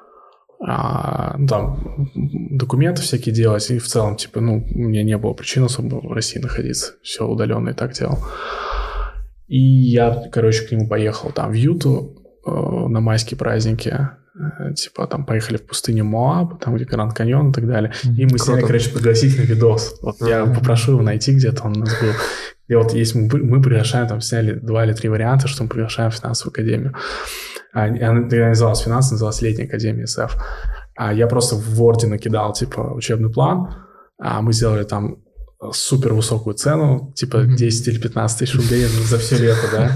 А, 0.67 1.35
ну, 1.37 1.47
там 1.47 2.11
документы 2.15 3.01
всякие 3.01 3.33
делать, 3.33 3.69
и 3.69 3.77
в 3.77 3.87
целом, 3.87 4.15
типа, 4.15 4.41
ну, 4.41 4.65
у 4.73 4.77
меня 4.77 5.03
не 5.03 5.17
было 5.17 5.33
причин 5.33 5.63
особо 5.63 5.95
в 5.95 6.11
России 6.11 6.39
находиться. 6.39 6.93
Все 7.03 7.27
удаленно 7.27 7.69
и 7.69 7.73
так 7.73 7.93
делал. 7.93 8.17
И 9.47 9.59
я, 9.59 10.23
короче, 10.31 10.65
к 10.65 10.71
нему 10.71 10.87
поехал 10.87 11.31
там 11.31 11.51
в 11.51 11.53
Юту 11.53 12.15
э, 12.45 12.49
на 12.49 12.99
майские 12.99 13.37
праздники. 13.37 14.09
Э, 14.37 14.73
типа 14.73 15.07
там 15.07 15.25
поехали 15.25 15.57
в 15.57 15.65
пустыню 15.65 16.03
Моаб, 16.03 16.59
там 16.59 16.75
где 16.75 16.85
Гранд 16.85 17.13
Каньон 17.13 17.51
и 17.51 17.53
так 17.53 17.67
далее. 17.67 17.93
И 18.03 18.25
мы 18.25 18.37
сняли, 18.37 18.61
короче, 18.61 18.89
пригласительный 18.89 19.45
видос. 19.45 19.97
Вот 20.01 20.17
я 20.21 20.45
попрошу 20.45 20.93
его 20.93 21.01
найти 21.01 21.33
где-то, 21.33 21.63
он 21.63 21.77
у 21.77 21.79
нас 21.81 21.89
был. 22.01 22.11
И 22.67 22.75
вот 22.75 22.93
есть 22.93 23.15
мы, 23.15 23.27
мы 23.37 23.61
приглашаем, 23.61 24.07
там 24.07 24.21
сняли 24.21 24.53
два 24.53 24.85
или 24.85 24.93
три 24.93 25.07
варианта, 25.07 25.47
что 25.47 25.63
мы 25.63 25.69
приглашаем 25.69 26.11
в 26.11 26.15
финансовую 26.15 26.51
академию. 26.51 26.95
А, 27.73 27.85
она 27.85 28.27
тогда 28.27 28.49
называлась 28.49 28.81
финанс, 28.81 29.11
называлась 29.11 29.41
летняя 29.41 29.67
академия 29.67 30.07
СФ. 30.07 30.35
А 30.95 31.13
я 31.13 31.27
просто 31.27 31.55
в 31.55 31.81
Word 31.81 32.07
накидал, 32.07 32.53
типа, 32.53 32.93
учебный 32.93 33.31
план, 33.31 33.75
а 34.17 34.41
мы 34.41 34.53
сделали 34.53 34.83
там 34.83 35.17
супер 35.71 36.13
высокую 36.13 36.55
цену, 36.55 37.13
типа 37.15 37.39
Мгм. 37.39 37.55
10 37.55 37.87
или 37.87 37.99
15 37.99 38.39
тысяч 38.39 38.55
рублей 38.55 38.85
за 38.85 39.17
все 39.17 39.37
лето, 39.37 39.67
да. 39.71 39.91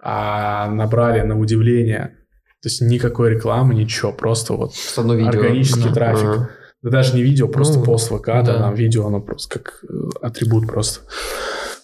А 0.00 0.70
набрали 0.70 1.20
на 1.22 1.38
удивление 1.38 2.14
То 2.62 2.68
есть 2.68 2.80
никакой 2.80 3.30
рекламы, 3.30 3.74
ничего, 3.74 4.12
просто 4.12 4.54
вот 4.54 4.72
органический 4.96 5.90
да. 5.90 5.94
трафик. 5.94 6.28
Ага. 6.28 6.50
Да 6.82 6.90
даже 6.90 7.16
не 7.16 7.22
видео, 7.22 7.48
просто 7.48 7.78
ну, 7.80 7.84
пост 7.84 8.08
ВК, 8.08 8.26
да. 8.26 8.42
да, 8.42 8.58
там 8.58 8.74
видео, 8.74 9.06
оно 9.06 9.20
просто 9.20 9.58
как 9.58 9.84
э, 9.88 9.94
атрибут 10.22 10.68
просто. 10.68 11.00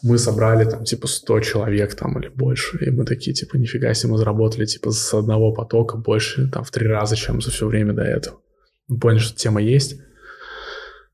Мы 0.03 0.19
собрали 0.19 0.69
там 0.69 0.85
типа 0.85 1.09
100 1.09 1.41
человек 1.41 1.95
там 1.95 2.19
или 2.21 2.29
больше, 2.29 2.79
и 2.85 2.91
мы 2.91 3.05
такие 3.05 3.35
типа 3.35 3.57
нифига 3.57 3.93
себе 3.95 4.13
мы 4.13 4.19
заработали 4.19 4.67
типа 4.67 4.93
с 4.93 5.15
одного 5.15 5.53
потока 5.53 5.97
больше 5.97 6.49
там 6.49 6.63
в 6.63 6.71
три 6.71 6.87
раза, 6.87 7.17
чем 7.17 7.41
за 7.41 7.51
все 7.51 7.67
время 7.67 7.93
до 7.93 8.03
этого. 8.03 8.39
Мы 8.87 8.99
поняли, 8.99 9.19
что 9.19 9.37
тема 9.37 9.61
есть. 9.61 10.01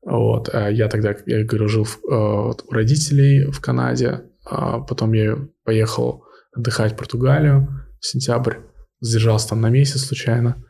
Вот, 0.03 0.49
а 0.53 0.69
я 0.69 0.87
тогда, 0.87 1.15
я 1.25 1.43
говорю, 1.43 1.67
жил 1.67 1.83
в, 1.83 1.99
э, 2.03 2.53
у 2.67 2.71
родителей 2.71 3.45
в 3.51 3.61
Канаде, 3.61 4.23
а 4.45 4.79
потом 4.79 5.13
я 5.13 5.37
поехал 5.63 6.23
отдыхать 6.53 6.93
в 6.93 6.97
Португалию, 6.97 7.67
в 7.99 8.05
сентябрь, 8.05 8.57
задержался 9.01 9.49
там 9.49 9.61
на 9.61 9.69
месяц 9.69 10.05
случайно, 10.05 10.63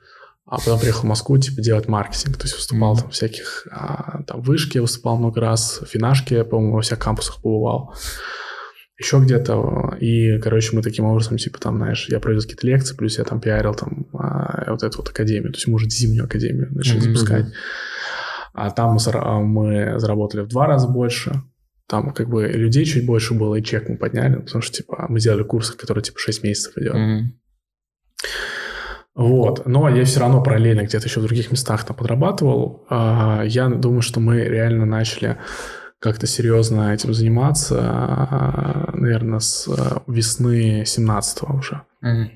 а 0.46 0.58
потом 0.58 0.80
приехал 0.80 1.02
в 1.02 1.06
Москву, 1.06 1.38
типа, 1.38 1.62
делать 1.62 1.88
маркетинг, 1.88 2.38
то 2.38 2.44
есть 2.44 2.56
выступал 2.56 2.96
mm-hmm. 2.96 3.02
там 3.02 3.10
всяких, 3.12 3.68
а, 3.72 4.24
там, 4.24 4.42
вышки 4.42 4.80
выступал 4.80 5.18
много 5.18 5.40
раз, 5.40 5.80
в 5.82 5.86
финашке, 5.86 6.44
по-моему, 6.44 6.76
во 6.76 6.82
всех 6.82 7.00
кампусах 7.00 7.42
побывал, 7.42 7.96
еще 8.98 9.20
где-то, 9.20 9.96
и, 10.00 10.40
короче, 10.40 10.76
мы 10.76 10.82
таким 10.82 11.06
образом, 11.06 11.38
типа, 11.38 11.60
там, 11.60 11.78
знаешь, 11.78 12.08
я 12.10 12.20
провел 12.20 12.42
какие-то 12.42 12.68
лекции, 12.68 12.96
плюс 12.96 13.18
я 13.18 13.24
там 13.24 13.40
пиарил 13.40 13.74
там 13.74 14.08
а, 14.14 14.72
вот 14.72 14.84
эту 14.84 14.98
вот 14.98 15.10
академию, 15.10 15.52
то 15.52 15.58
есть 15.58 15.68
мы 15.68 15.76
уже 15.76 15.90
зимнюю 15.90 16.26
академию 16.26 16.68
начали 16.72 16.98
mm-hmm. 16.98 17.14
запускать, 17.14 17.46
а 18.54 18.72
там 18.72 18.98
мы, 18.98 19.44
мы 19.44 20.00
заработали 20.00 20.42
в 20.42 20.48
два 20.48 20.68
раза 20.68 20.88
больше, 20.88 21.44
там 21.88 22.14
как 22.14 22.30
бы 22.30 22.48
людей 22.48 22.86
чуть 22.86 23.06
больше 23.06 23.34
было, 23.34 23.56
и 23.56 23.64
чек 23.64 23.90
мы 23.90 23.98
подняли, 23.98 24.36
потому 24.36 24.62
что, 24.62 24.78
типа, 24.78 25.06
мы 25.10 25.20
сделали 25.20 25.44
курс, 25.44 25.72
который, 25.72 26.02
типа, 26.02 26.20
6 26.20 26.44
месяцев 26.44 26.78
идет. 26.78 26.96
Mm-hmm. 26.96 27.22
Вот. 29.22 29.66
Но 29.66 29.90
я 29.90 30.06
все 30.06 30.20
равно 30.20 30.42
параллельно 30.42 30.82
где-то 30.82 31.08
еще 31.08 31.20
в 31.20 31.24
других 31.24 31.52
местах 31.52 31.84
там 31.86 31.96
подрабатывал. 31.96 32.86
А, 32.90 33.44
я 33.46 33.70
думаю, 33.70 34.02
что 34.02 34.20
мы 34.20 34.42
реально 34.42 34.86
начали 34.86 35.38
как-то 36.00 36.26
серьезно 36.26 36.94
этим 36.94 37.14
заниматься, 37.14 38.90
наверное, 38.94 39.40
с 39.40 39.70
весны 40.08 40.84
17 40.86 41.44
уже. 41.44 41.82
Mm-hmm. 42.04 42.30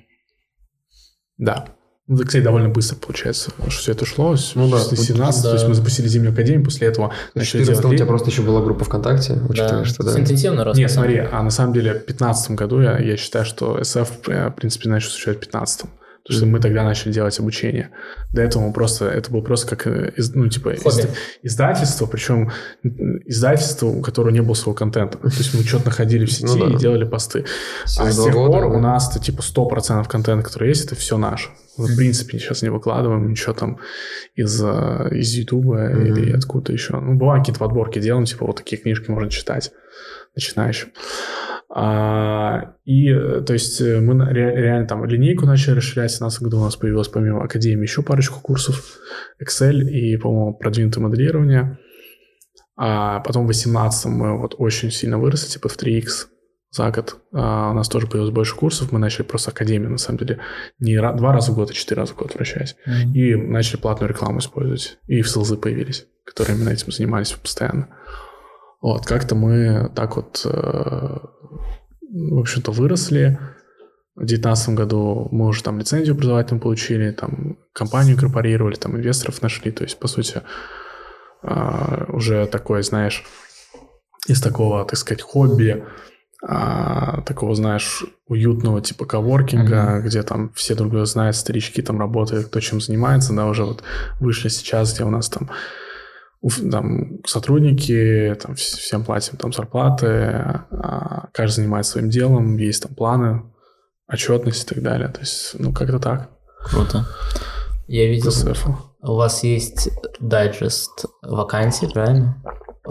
Да. 1.40 1.66
Ну, 2.08 2.18
кстати, 2.18 2.44
довольно 2.44 2.70
быстро 2.70 2.98
получается, 2.98 3.50
что 3.68 3.82
все 3.82 3.92
это 3.94 4.06
шло. 4.06 4.36
Ну 4.54 4.70
да. 4.70 4.80
17, 4.80 5.44
да. 5.44 5.50
то 5.50 5.56
есть 5.56 5.68
мы 5.68 5.74
запустили 5.74 6.08
зимнюю 6.08 6.34
академию, 6.34 6.64
после 6.64 6.88
этого 6.88 7.12
В 7.34 7.44
14 7.44 7.84
у 7.86 7.96
тебя 7.96 8.06
просто 8.06 8.30
еще 8.30 8.44
была 8.44 8.62
группа 8.62 8.86
ВКонтакте, 8.86 9.34
учитывая, 9.50 9.80
да. 9.80 9.86
что 9.86 10.04
да. 10.04 10.20
Интенсивно 10.20 10.64
рос. 10.64 10.78
Нет, 10.78 10.92
смотри, 10.92 11.18
а 11.18 11.42
на 11.42 11.50
самом 11.50 11.74
деле 11.74 11.92
в 11.92 12.06
2015 12.06 12.52
году 12.52 12.82
я, 12.82 13.00
я 13.00 13.18
считаю, 13.18 13.44
что 13.44 13.80
SF, 13.80 14.10
э, 14.28 14.50
в 14.50 14.54
принципе, 14.54 14.88
начал 14.88 15.10
существовать 15.10 15.40
в 15.40 15.52
2015. 15.52 15.86
Потому 16.26 16.40
что 16.40 16.48
мы 16.48 16.60
тогда 16.60 16.84
начали 16.84 17.12
делать 17.12 17.38
обучение. 17.40 17.92
До 18.34 18.42
этого 18.42 18.64
мы 18.64 18.74
просто, 18.74 19.06
это 19.06 19.30
было 19.30 19.42
просто 19.42 19.76
как, 19.76 19.86
э, 19.86 20.12
ну, 20.34 20.48
типа, 20.50 20.70
из, 20.70 21.08
издательство, 21.44 22.08
причем 22.08 22.52
издательство, 23.26 23.86
у 23.86 24.02
которого 24.02 24.32
не 24.32 24.42
было 24.42 24.56
своего 24.56 24.74
контента. 24.74 25.20
То 25.20 25.28
есть 25.28 25.54
мы 25.54 25.62
что-то 25.62 25.86
находили 25.86 26.26
в 26.26 26.32
сети 26.32 26.58
ну, 26.58 26.70
да. 26.70 26.76
и 26.76 26.80
делали 26.80 27.06
посты. 27.06 27.46
а 28.00 28.12
с 28.12 28.24
тех 28.24 28.34
пор 28.34 28.62
да. 28.62 28.68
у 28.68 28.80
нас-то, 28.80 29.20
типа, 29.20 29.42
100% 29.42 30.08
контента, 30.08 30.44
который 30.44 30.70
есть, 30.70 30.86
это 30.86 30.96
все 30.96 31.20
наше. 31.20 31.50
Мы, 31.78 31.86
в 31.86 31.96
принципе, 31.96 32.40
сейчас 32.40 32.64
не 32.64 32.70
выкладываем 32.70 33.30
ничего 33.30 33.54
там 33.54 33.78
из, 34.34 34.60
э, 34.64 35.10
из 35.12 35.32
Ютуба 35.32 35.92
mm-hmm. 35.92 36.08
или 36.08 36.32
откуда-то 36.32 36.74
еще. 36.74 37.00
Ну, 37.00 37.14
бывают 37.14 37.44
какие-то 37.44 37.60
подборки 37.60 38.00
делаем, 38.00 38.26
типа, 38.26 38.48
вот 38.48 38.56
такие 38.56 38.82
книжки 38.82 39.12
можно 39.12 39.30
читать 39.30 39.72
начинающим. 40.36 40.90
А, 41.70 42.76
и, 42.86 43.14
то 43.14 43.54
есть, 43.54 43.82
мы 43.82 44.32
реально 44.32 44.88
там 44.88 45.06
линейку 45.06 45.46
начали 45.46 45.76
расширять. 45.76 46.12
В 46.12 46.20
2017 46.20 46.42
году 46.44 46.60
у 46.60 46.64
нас 46.64 46.76
появилась 46.76 47.08
помимо 47.08 47.44
Академии 47.44 47.84
еще 47.84 48.02
парочку 48.02 48.40
курсов. 48.40 48.98
Excel 49.44 49.82
и, 49.82 50.16
по-моему, 50.18 50.54
продвинутое 50.54 51.04
моделирование. 51.04 51.80
А 52.78 53.20
потом 53.22 53.44
в 53.44 53.48
2018 53.48 54.06
мы 54.06 54.38
вот 54.40 54.56
очень 54.58 54.92
сильно 54.92 55.18
выросли, 55.18 55.50
типа 55.50 55.70
в 55.70 55.78
3x 55.78 56.28
за 56.72 56.92
год. 56.92 57.18
А 57.34 57.72
у 57.72 57.74
нас 57.74 57.88
тоже 57.88 58.08
появилось 58.08 58.34
больше 58.34 58.56
курсов. 58.56 58.92
Мы 58.92 59.00
начали 59.00 59.24
просто 59.24 59.52
Академию, 59.52 59.92
на 59.92 59.98
самом 59.98 60.20
деле, 60.20 60.40
не 60.80 60.98
два 60.98 61.34
раза 61.34 61.52
в 61.52 61.56
год, 61.56 61.72
а 61.72 61.74
четыре 61.74 62.02
раза 62.02 62.14
в 62.14 62.18
год 62.18 62.36
вращаясь. 62.36 62.76
Mm-hmm. 62.88 63.14
И 63.14 63.36
начали 63.36 63.78
платную 63.78 64.10
рекламу 64.10 64.40
использовать. 64.40 64.98
И 65.08 65.22
в 65.22 65.30
селзы 65.30 65.58
появились, 65.58 66.06
которые 66.26 66.58
именно 66.58 66.70
этим 66.70 66.92
занимались 66.92 67.32
постоянно. 67.32 67.90
Вот, 68.86 69.04
как-то 69.08 69.34
мы 69.34 69.90
так 69.96 70.16
вот, 70.16 70.46
э, 70.46 71.18
в 72.02 72.40
общем-то, 72.40 72.72
выросли. 72.72 73.40
В 74.14 74.20
2019 74.20 74.76
году 74.76 75.28
мы 75.32 75.48
уже 75.48 75.64
там 75.64 75.80
лицензию 75.80 76.14
образовательную 76.14 76.62
получили, 76.62 77.10
там 77.10 77.58
компанию 77.74 78.16
корпорировали, 78.16 78.76
там 78.76 78.96
инвесторов 78.96 79.42
нашли. 79.42 79.72
То 79.72 79.84
есть, 79.86 79.98
по 79.98 80.06
сути, 80.08 80.44
э, 81.42 82.06
уже 82.10 82.46
такое, 82.46 82.84
знаешь, 82.84 83.24
из 84.28 84.40
такого, 84.40 84.86
так 84.86 85.00
сказать, 85.00 85.24
хобби, 85.24 85.84
а, 86.48 87.22
такого, 87.22 87.56
знаешь, 87.56 88.04
уютного 88.28 88.82
типа 88.82 89.06
коворкинга, 89.06 89.98
mm-hmm. 89.98 90.02
где 90.02 90.22
там 90.22 90.52
все 90.54 90.76
друг 90.76 90.92
друга 90.92 91.06
знают, 91.06 91.36
старички 91.36 91.82
там 91.82 92.00
работают, 92.00 92.50
кто 92.50 92.60
чем 92.60 92.80
занимается, 92.80 93.34
да, 93.34 93.48
уже 93.48 93.64
вот 93.64 93.82
вышли 94.20 94.50
сейчас, 94.50 94.94
где 94.94 95.06
у 95.06 95.10
нас 95.10 95.28
там 95.28 95.50
там 96.72 97.24
сотрудники, 97.26 98.36
там 98.42 98.56
всем 98.56 99.04
платим 99.04 99.38
там 99.38 99.52
зарплаты, 99.54 100.08
а 100.72 101.28
каждый 101.34 101.56
занимается 101.56 101.94
своим 101.94 102.10
делом, 102.10 102.58
есть 102.58 102.84
там 102.84 102.94
планы, 102.96 103.44
отчетность 104.08 104.64
и 104.64 104.76
так 104.76 104.84
далее. 104.84 105.10
То 105.10 105.22
есть, 105.22 105.56
ну, 105.58 105.74
как-то 105.74 106.00
так. 106.00 106.30
Круто. 106.70 107.06
Я 107.88 108.08
видел, 108.08 108.32
у 109.02 109.16
вас 109.16 109.44
есть 109.44 109.90
дайджест 110.20 111.06
вакансий, 111.22 111.88
правильно? 111.88 112.42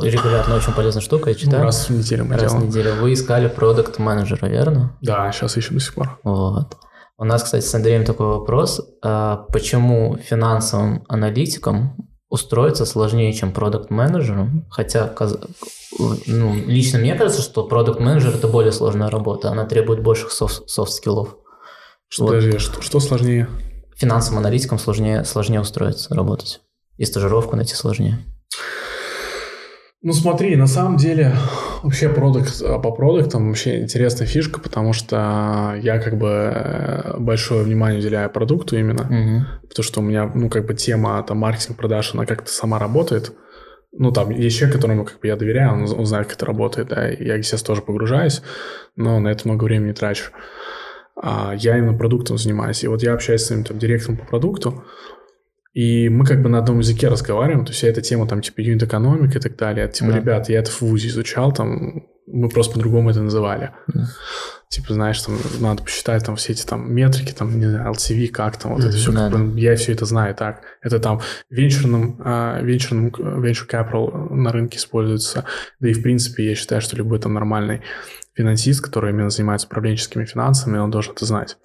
Регулярно 0.01 0.57
очень 0.57 0.73
полезная 0.73 1.03
штука, 1.03 1.31
я 1.31 1.37
читаю. 1.37 1.59
Ну, 1.61 1.65
раз 1.67 1.89
в 1.89 1.97
неделю 1.97 2.25
мы 2.25 2.33
Раз 2.33 2.43
делаем. 2.43 2.61
в 2.61 2.67
неделю. 2.69 2.95
Вы 3.01 3.13
искали 3.13 3.49
продукт 3.49 3.99
менеджера 3.99 4.47
верно? 4.47 4.97
Да, 5.03 5.31
сейчас 5.33 5.57
ищем 5.57 5.75
до 5.77 5.81
сих 5.81 5.95
пор. 5.95 6.19
Вот. 6.25 6.77
У 7.17 7.25
нас, 7.25 7.45
кстати, 7.45 7.65
с 7.65 7.75
Андреем 7.75 8.05
такой 8.05 8.27
вопрос. 8.27 8.81
А 9.03 9.47
почему 9.53 10.17
финансовым 10.17 11.05
аналитикам 11.09 11.97
устроиться 12.35 12.85
сложнее, 12.85 13.33
чем 13.33 13.53
продукт 13.53 13.91
менеджером 13.91 14.67
хотя 14.69 15.15
ну, 16.27 16.55
лично 16.67 16.99
мне 16.99 17.15
кажется, 17.15 17.43
что 17.43 17.63
продукт 17.63 18.01
менеджер 18.01 18.35
это 18.35 18.49
более 18.49 18.73
сложная 18.73 19.09
работа, 19.09 19.51
она 19.51 19.65
требует 19.67 20.03
больших 20.03 20.33
софт-скиллов. 20.33 21.37
Что, 22.09 22.25
вот. 22.25 22.31
подожди, 22.31 22.59
что, 22.59 22.83
что 22.83 22.99
сложнее? 22.99 23.49
Финансовым 23.97 24.41
аналитикам 24.41 24.81
сложнее, 24.81 25.25
сложнее 25.25 25.61
устроиться, 25.61 26.13
работать. 26.13 26.61
И 26.97 27.05
стажировку 27.05 27.55
найти 27.55 27.77
сложнее. 27.77 28.19
Ну 30.03 30.13
смотри, 30.13 30.57
на 30.57 30.67
самом 30.67 30.97
деле 30.97 31.37
вообще 31.85 32.09
продукт, 32.09 32.63
а, 32.63 32.79
по 32.79 32.91
продуктам 32.93 33.49
вообще 33.49 33.83
интересная 33.83 34.27
фишка, 34.27 34.59
потому 34.59 34.93
что 34.95 35.79
я 35.83 35.99
как 35.99 36.17
бы 36.17 36.29
э, 36.29 37.19
большое 37.19 37.63
внимание 37.63 38.01
уделяю 38.01 38.31
продукту 38.31 38.77
именно, 38.77 39.03
угу. 39.03 39.69
потому 39.69 39.85
что 39.85 40.01
у 40.01 40.03
меня, 40.03 40.31
ну, 40.35 40.49
как 40.49 40.67
бы 40.67 40.75
тема 40.75 41.23
там 41.23 41.39
маркетинг, 41.39 41.77
продаж, 41.77 42.15
она 42.15 42.25
как-то 42.25 42.51
сама 42.51 42.79
работает. 42.79 43.33
Ну, 43.93 44.11
там 44.11 44.31
есть 44.31 44.59
человек, 44.59 44.77
которому 44.77 45.05
как 45.05 45.21
бы 45.21 45.29
я 45.29 45.37
доверяю, 45.37 45.75
он, 45.75 45.83
он 45.83 46.07
знает, 46.07 46.27
как 46.27 46.37
это 46.37 46.47
работает, 46.47 46.89
да, 46.89 47.07
я, 47.07 47.37
естественно, 47.37 47.75
тоже 47.75 47.83
погружаюсь, 47.83 48.43
но 48.97 49.21
на 49.21 49.29
это 49.29 49.47
много 49.47 49.65
времени 49.65 49.93
трачу. 49.93 50.33
А 51.17 51.55
я 51.55 51.79
именно 51.79 51.97
продуктом 51.97 52.39
занимаюсь. 52.39 52.83
И 52.83 52.89
вот 52.89 53.03
я 53.03 53.13
общаюсь 53.13 53.43
с 53.43 53.47
своим 53.47 53.63
там 53.63 53.79
директором 53.79 54.17
по 54.17 54.25
продукту, 54.25 54.85
и 55.75 56.09
мы 56.09 56.25
как 56.25 56.41
бы 56.41 56.49
на 56.49 56.59
одном 56.59 56.79
языке 56.79 57.09
разговариваем, 57.09 57.65
то 57.65 57.71
есть 57.71 57.79
вся 57.79 57.89
эта 57.89 58.01
тема 58.01 58.29
там 58.29 58.41
типа 58.41 58.61
юнит 58.61 58.85
экономика 58.85 59.39
и 59.39 59.41
так 59.41 59.57
далее. 59.57 59.89
Типа, 59.89 60.13
да. 60.13 60.19
ребят, 60.19 60.49
я 60.49 60.61
это 60.61 60.71
в 60.71 60.81
ВУЗе 60.83 61.09
изучал, 61.09 61.53
там 61.53 62.05
мы 62.27 62.49
просто 62.49 62.75
по-другому 62.75 63.11
это 63.11 63.21
называли. 63.21 63.73
Да. 63.89 64.07
Типа, 64.69 64.95
знаешь, 64.95 65.21
там 65.21 65.37
надо 65.61 65.83
посчитать 65.83 66.25
там 66.25 66.37
все 66.37 66.53
эти 66.53 66.65
там 66.65 66.93
метрики, 66.93 67.33
там, 67.33 67.59
не 67.59 67.67
знаю, 67.67 67.93
LCV, 67.93 68.29
как 68.29 68.57
там, 68.57 68.75
вот 68.75 68.85
это 68.85 68.97
все, 68.97 69.13
как 69.13 69.31
бы, 69.33 69.61
я 69.61 69.75
все 69.77 69.93
это 69.93 70.05
знаю 70.05 70.35
так. 70.35 70.63
Это 70.81 71.01
там 71.01 71.21
венчурным, 71.51 72.21
а, 72.25 72.61
венчурным, 72.61 73.09
venture 73.09 73.69
capital 73.69 74.33
на 74.33 74.53
рынке 74.53 74.79
используется. 74.79 75.45
Да 75.81 75.89
и, 75.89 75.93
в 75.93 76.03
принципе, 76.03 76.49
я 76.49 76.55
считаю, 76.55 76.81
что 76.81 76.97
любой 76.97 77.19
там 77.19 77.35
нормальный 77.35 77.83
финансист, 78.35 78.81
который 78.81 79.11
именно 79.11 79.31
занимается 79.31 79.67
управленческими 79.67 80.25
финансами, 80.25 80.79
он 80.79 80.91
должен 80.91 81.13
это 81.13 81.25
знать 81.25 81.57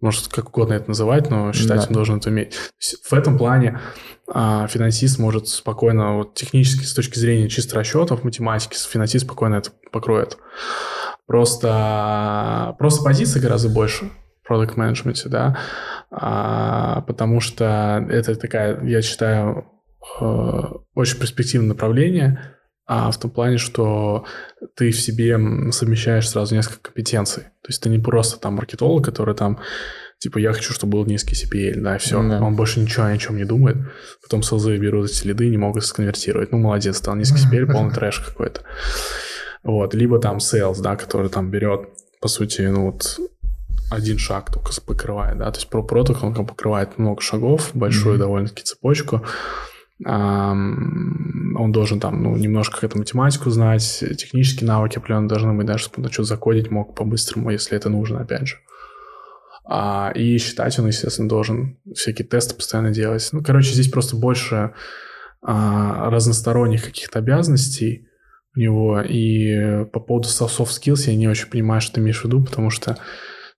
может 0.00 0.28
как 0.28 0.48
угодно 0.48 0.74
это 0.74 0.88
называть, 0.88 1.30
но 1.30 1.52
считать 1.52 1.82
да. 1.82 1.86
он 1.88 1.92
должен 1.94 2.16
это 2.18 2.30
уметь. 2.30 2.56
в 2.78 3.12
этом 3.12 3.36
плане 3.36 3.80
а, 4.26 4.66
финансист 4.68 5.18
может 5.18 5.48
спокойно, 5.48 6.16
вот 6.18 6.34
технически, 6.34 6.84
с 6.84 6.94
точки 6.94 7.18
зрения 7.18 7.48
чисто 7.48 7.76
расчетов, 7.76 8.24
математики, 8.24 8.76
финансист 8.76 9.26
спокойно 9.26 9.56
это 9.56 9.70
покроет. 9.92 10.38
Просто, 11.26 12.74
просто 12.78 13.04
позиций 13.04 13.40
гораздо 13.40 13.68
больше 13.68 14.10
в 14.42 14.46
продукт 14.46 14.76
менеджменте, 14.76 15.28
да, 15.28 15.58
а, 16.10 17.02
потому 17.02 17.40
что 17.40 18.04
это 18.08 18.34
такая, 18.36 18.82
я 18.84 19.02
считаю, 19.02 19.66
э, 20.20 20.62
очень 20.94 21.18
перспективное 21.18 21.68
направление, 21.68 22.56
а 22.92 23.12
в 23.12 23.20
том 23.20 23.30
плане, 23.30 23.56
что 23.56 24.24
ты 24.74 24.90
в 24.90 25.00
себе 25.00 25.38
совмещаешь 25.70 26.28
сразу 26.28 26.56
несколько 26.56 26.80
компетенций. 26.80 27.44
То 27.44 27.68
есть 27.68 27.80
ты 27.80 27.88
не 27.88 28.00
просто 28.00 28.40
там 28.40 28.54
маркетолог, 28.54 29.04
который 29.04 29.36
там 29.36 29.60
Типа, 30.18 30.36
я 30.36 30.52
хочу, 30.52 30.74
чтобы 30.74 30.98
был 30.98 31.06
низкий 31.06 31.34
CPL, 31.34 31.80
да, 31.80 31.96
и 31.96 31.98
все. 31.98 32.22
Да. 32.22 32.42
Он 32.42 32.54
больше 32.54 32.78
ничего 32.80 33.06
о 33.06 33.16
чем 33.16 33.38
не 33.38 33.44
думает. 33.44 33.78
Потом 34.22 34.42
селзы 34.42 34.76
берут 34.76 35.08
эти 35.08 35.26
лиды 35.26 35.46
и 35.46 35.50
не 35.50 35.56
могут 35.56 35.82
сконвертировать. 35.82 36.52
Ну, 36.52 36.58
молодец, 36.58 36.98
стал 36.98 37.14
низкий 37.14 37.38
CPL, 37.38 37.66
полный 37.72 37.94
трэш 37.94 38.20
какой-то. 38.20 38.60
Вот. 39.62 39.94
Либо 39.94 40.18
там 40.18 40.36
sales, 40.36 40.82
да, 40.82 40.96
который 40.96 41.30
там 41.30 41.50
берет, 41.50 41.88
по 42.20 42.28
сути, 42.28 42.60
ну 42.60 42.90
вот 42.90 43.18
один 43.90 44.18
шаг 44.18 44.52
только 44.52 44.72
покрывает, 44.82 45.38
да, 45.38 45.50
то 45.50 45.58
есть 45.58 45.70
про 45.70 45.82
протокол 45.82 46.28
он 46.36 46.46
покрывает 46.46 46.98
много 46.98 47.22
шагов, 47.22 47.70
большую 47.72 48.16
mm-hmm. 48.16 48.18
довольно-таки 48.18 48.62
цепочку, 48.62 49.24
он 50.04 51.72
должен 51.72 52.00
там, 52.00 52.22
ну, 52.22 52.36
немножко 52.36 52.86
эту 52.86 52.98
математику 52.98 53.50
знать, 53.50 54.02
технические 54.16 54.66
навыки 54.66 54.98
определенно 54.98 55.28
должны 55.28 55.52
быть, 55.52 55.66
даже 55.66 55.84
чтобы 55.84 56.06
он 56.06 56.10
что-то 56.10 56.28
закодить 56.28 56.70
мог 56.70 56.94
по-быстрому, 56.94 57.50
если 57.50 57.76
это 57.76 57.90
нужно, 57.90 58.20
опять 58.20 58.48
же. 58.48 58.56
А, 59.72 60.10
и 60.14 60.38
считать 60.38 60.78
он, 60.78 60.86
естественно, 60.88 61.28
должен 61.28 61.78
всякие 61.94 62.26
тесты 62.26 62.54
постоянно 62.54 62.90
делать. 62.90 63.28
Ну, 63.32 63.42
короче, 63.42 63.72
здесь 63.72 63.88
просто 63.88 64.16
больше 64.16 64.72
а, 65.42 66.10
разносторонних 66.10 66.84
каких-то 66.84 67.20
обязанностей 67.20 68.08
у 68.56 68.58
него. 68.58 69.00
И 69.00 69.84
по 69.92 70.00
поводу 70.00 70.28
soft 70.28 70.66
skills 70.66 71.08
я 71.08 71.14
не 71.14 71.28
очень 71.28 71.48
понимаю, 71.48 71.80
что 71.80 71.94
ты 71.94 72.00
имеешь 72.00 72.20
в 72.20 72.24
виду, 72.24 72.42
потому 72.42 72.70
что 72.70 72.96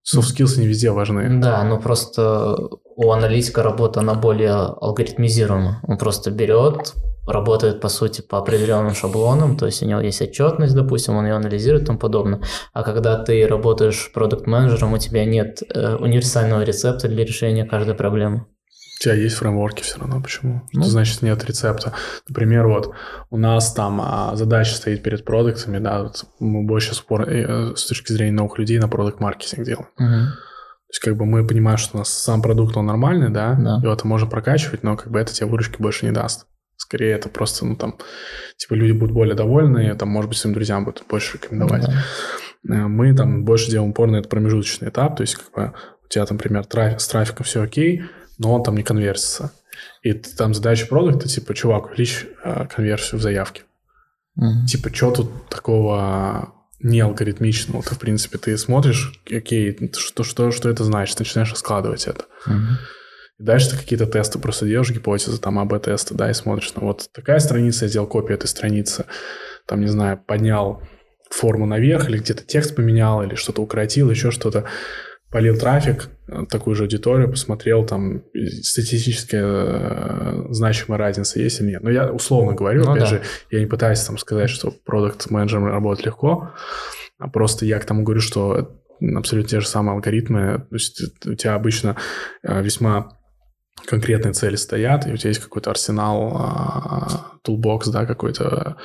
soft 0.05 0.37
skills 0.37 0.61
не 0.61 0.67
везде 0.67 0.91
важны. 0.91 1.41
Да, 1.41 1.65
но 1.65 1.81
просто 1.81 2.59
у 3.03 3.11
аналитика 3.11 3.63
работа, 3.63 4.01
она 4.01 4.15
более 4.15 4.53
алгоритмизирована. 4.53 5.81
Он 5.87 5.99
просто 5.99 6.31
берет, 6.31 6.95
работает, 7.27 7.81
по 7.81 7.89
сути, 7.89 8.21
по 8.21 8.39
определенным 8.39 8.95
шаблонам, 8.95 9.57
то 9.57 9.67
есть 9.67 9.83
у 9.83 9.87
него 9.87 10.01
есть 10.01 10.23
отчетность, 10.23 10.75
допустим, 10.75 11.17
он 11.17 11.27
ее 11.27 11.35
анализирует 11.35 11.85
и 11.85 11.87
тому 11.87 11.99
подобное. 11.99 12.41
А 12.73 12.83
когда 12.83 13.23
ты 13.23 13.47
работаешь 13.47 14.11
продукт-менеджером, 14.13 14.93
у 14.93 14.99
тебя 14.99 15.25
нет 15.25 15.63
э, 15.69 15.97
универсального 15.97 16.63
рецепта 16.63 17.09
для 17.09 17.25
решения 17.25 17.65
каждой 17.65 17.95
проблемы. 17.95 18.47
У 19.01 19.03
тебя 19.03 19.15
есть 19.15 19.35
фреймворки 19.35 19.83
все 19.83 19.99
равно. 19.99 20.23
Почему? 20.23 20.63
Ну, 20.73 20.83
Что 20.83 20.91
значит 20.93 21.23
нет 21.23 21.45
рецепта? 21.45 21.93
Например, 22.29 22.69
вот 22.69 22.95
у 23.31 23.37
нас 23.37 23.73
там 23.73 24.01
а, 24.01 24.37
задача 24.37 24.77
стоит 24.77 25.03
перед 25.03 25.25
продуктами, 25.25 25.79
да, 25.79 26.05
вот 26.05 26.25
мы 26.39 26.63
больше 26.63 26.95
спор 26.95 27.29
э, 27.29 27.75
с 27.75 27.85
точки 27.87 28.13
зрения 28.13 28.33
новых 28.33 28.59
людей 28.59 28.79
на 28.79 28.89
продукт-маркетинг 28.89 29.67
делаем. 29.67 29.89
Угу. 29.99 30.52
То 30.93 30.97
есть 30.97 31.05
как 31.05 31.17
бы 31.17 31.25
мы 31.25 31.47
понимаем, 31.47 31.79
что 31.79 31.97
у 31.97 31.99
нас 32.01 32.11
сам 32.11 32.43
продукт, 32.43 32.77
он 32.77 32.85
нормальный, 32.85 33.31
да, 33.31 33.55
да. 33.55 33.81
его 33.83 33.95
это 33.95 34.07
можно 34.07 34.29
прокачивать, 34.29 34.83
но 34.83 34.95
как 34.95 35.11
бы 35.11 35.19
это 35.19 35.33
тебе 35.33 35.47
выручки 35.47 35.81
больше 35.81 36.05
не 36.05 36.13
даст. 36.13 36.47
Скорее 36.77 37.13
это 37.15 37.31
просто, 37.31 37.65
ну 37.65 37.77
там, 37.77 37.97
типа 38.59 38.75
люди 38.75 38.93
будут 38.93 39.15
более 39.15 39.35
довольны, 39.35 39.95
там, 39.95 40.11
может 40.11 40.29
быть, 40.29 40.37
своим 40.37 40.53
друзьям 40.53 40.85
будут 40.85 41.05
больше 41.09 41.39
рекомендовать. 41.39 41.87
Да. 41.87 42.75
Э, 42.75 42.89
мы 42.89 43.15
там 43.15 43.47
больше 43.47 43.71
делаем 43.71 43.93
упор 43.93 44.11
на 44.11 44.17
этот 44.17 44.31
промежуточный 44.31 44.91
этап, 44.91 45.17
то 45.17 45.23
есть 45.23 45.37
как 45.37 45.51
бы 45.53 45.73
у 46.05 46.09
тебя, 46.09 46.27
там, 46.27 46.37
например, 46.37 46.67
трафик, 46.67 47.01
с 47.01 47.09
трафиком 47.09 47.47
все 47.47 47.63
окей, 47.63 48.03
но 48.37 48.53
он 48.53 48.63
там 48.63 48.77
не 48.77 48.83
конвертится. 48.83 49.51
И 50.03 50.13
там 50.13 50.53
задача 50.53 50.87
продукта, 50.89 51.27
типа, 51.27 51.55
чувак, 51.55 51.87
увеличь 51.87 52.27
э, 52.45 52.67
конверсию 52.67 53.19
в 53.19 53.23
заявке. 53.23 53.63
Mm-hmm. 54.39 54.67
Типа, 54.67 54.95
что 54.95 55.11
тут 55.11 55.49
такого 55.49 56.53
не 56.83 57.01
алгоритмичного? 57.01 57.83
Ты, 57.83 57.95
в 57.95 57.99
принципе, 57.99 58.39
ты 58.39 58.57
смотришь, 58.59 59.21
окей, 59.31 59.91
что, 59.97 60.25
что, 60.25 60.51
что 60.51 60.69
это 60.69 60.85
значит, 60.85 61.19
начинаешь 61.19 61.55
складывать 61.55 62.07
это. 62.07 62.25
И 63.39 63.45
дальше 63.45 63.71
ты 63.71 63.77
какие-то 63.77 64.07
тесты 64.07 64.39
просто 64.39 64.67
делаешь, 64.67 64.91
гипотезы, 64.91 65.39
там, 65.41 65.59
АБ-тесты, 65.59 66.15
да, 66.15 66.31
и 66.31 66.35
смотришь, 66.35 66.73
ну, 66.77 66.87
вот 66.87 67.09
такая 67.13 67.39
страница, 67.39 67.87
я 67.87 67.89
сделал 67.89 68.07
копию 68.07 68.37
этой 68.37 68.47
страницы, 68.47 69.07
там, 69.67 69.81
не 69.81 69.89
знаю, 69.89 70.23
поднял 70.25 70.83
форму 71.31 71.67
наверх, 71.67 72.09
или 72.09 72.19
где-то 72.19 72.45
текст 72.45 72.77
поменял, 72.77 73.23
или 73.23 73.35
что-то 73.35 73.63
укоротил, 73.63 74.11
еще 74.11 74.31
что-то 74.31 74.67
полил 75.33 75.59
трафик, 75.59 76.11
э, 76.29 76.45
такую 76.49 76.77
же 76.77 76.85
аудиторию, 76.85 77.31
посмотрел, 77.31 77.85
там 77.87 78.23
статистически 78.63 79.37
э, 79.41 80.45
значимая 80.51 80.99
разница 80.99 81.41
есть 81.41 81.61
или 81.61 81.71
нет. 81.71 81.83
Но 81.83 81.91
я 81.91 82.13
условно 82.13 82.53
говорю, 82.53 82.85
ну, 82.85 82.93
опять 82.93 83.05
да. 83.05 83.09
же, 83.09 83.23
я 83.51 83.61
не 83.61 83.67
пытаюсь 83.67 84.01
там 84.01 84.19
сказать, 84.19 84.51
что 84.51 84.71
продукт 84.71 85.31
менеджером 85.31 85.65
работать 85.65 86.05
легко, 86.05 86.53
а 87.19 87.29
просто 87.29 87.65
я 87.65 87.79
к 87.79 87.85
тому 87.87 88.05
говорю, 88.05 88.21
что 88.21 88.79
абсолютно 89.17 89.49
те 89.49 89.61
же 89.61 89.67
самые 89.67 89.95
алгоритмы. 89.95 90.67
То 90.69 90.77
есть 90.77 91.03
у 91.27 91.35
тебя 91.35 91.55
обычно 91.55 91.97
э, 92.43 92.63
весьма 92.63 93.19
конкретные 93.87 94.33
цели 94.33 94.57
стоят, 94.57 95.07
и 95.07 95.13
у 95.13 95.17
тебя 95.17 95.31
есть 95.31 95.41
какой-то 95.41 95.71
арсенал, 95.71 97.33
toolbox, 97.43 97.89
да, 97.89 98.07
какой-то 98.07 98.77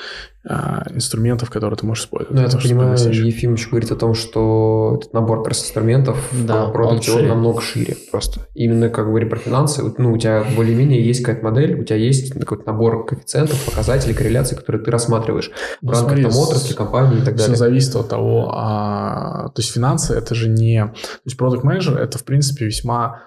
а, 0.44 0.84
инструментов, 0.90 1.50
которые 1.50 1.78
ты 1.78 1.86
можешь 1.86 2.06
использовать. 2.06 2.36
Ну, 2.36 2.42
я 2.42 2.50
так 2.50 2.62
понимаю, 2.62 2.98
Ефимович 2.98 3.70
говорит 3.70 3.92
о 3.92 3.96
том, 3.96 4.16
что 4.16 4.98
этот 5.00 5.14
набор 5.14 5.40
как 5.40 5.50
раз 5.50 5.64
инструментов 5.64 6.18
да, 6.32 6.66
в 6.66 6.72
продукте 6.72 7.12
он, 7.12 7.22
он 7.22 7.28
намного 7.28 7.62
шире 7.62 7.96
просто. 8.10 8.48
Именно 8.56 8.90
как 8.90 9.06
говорим 9.06 9.30
про 9.30 9.38
финансы, 9.38 9.84
ну, 9.98 10.14
у 10.14 10.18
тебя 10.18 10.44
более-менее 10.56 11.06
есть 11.06 11.24
какая-то 11.24 11.46
модель, 11.46 11.80
у 11.80 11.84
тебя 11.84 11.98
есть 11.98 12.34
какой-то 12.34 12.66
набор 12.66 13.06
коэффициентов, 13.06 13.64
показателей, 13.66 14.16
корреляций, 14.16 14.58
которые 14.58 14.84
ты 14.84 14.90
рассматриваешь 14.90 15.52
ну, 15.82 15.92
в 15.92 15.94
рамках 15.94 16.22
там, 16.22 16.36
отрасли, 16.36 16.74
компании 16.74 17.18
и 17.18 17.24
так 17.24 17.36
далее. 17.36 17.54
Все 17.54 17.56
зависит 17.56 17.96
от 17.96 18.10
того, 18.10 18.52
а, 18.56 19.50
то 19.50 19.62
есть 19.62 19.72
финансы 19.72 20.16
это 20.16 20.34
же 20.34 20.50
не... 20.50 20.84
То 20.84 21.22
есть 21.26 21.38
продукт 21.38 21.64
менеджер 21.64 21.98
это, 21.98 22.18
в 22.18 22.24
принципе, 22.24 22.66
весьма 22.66 23.27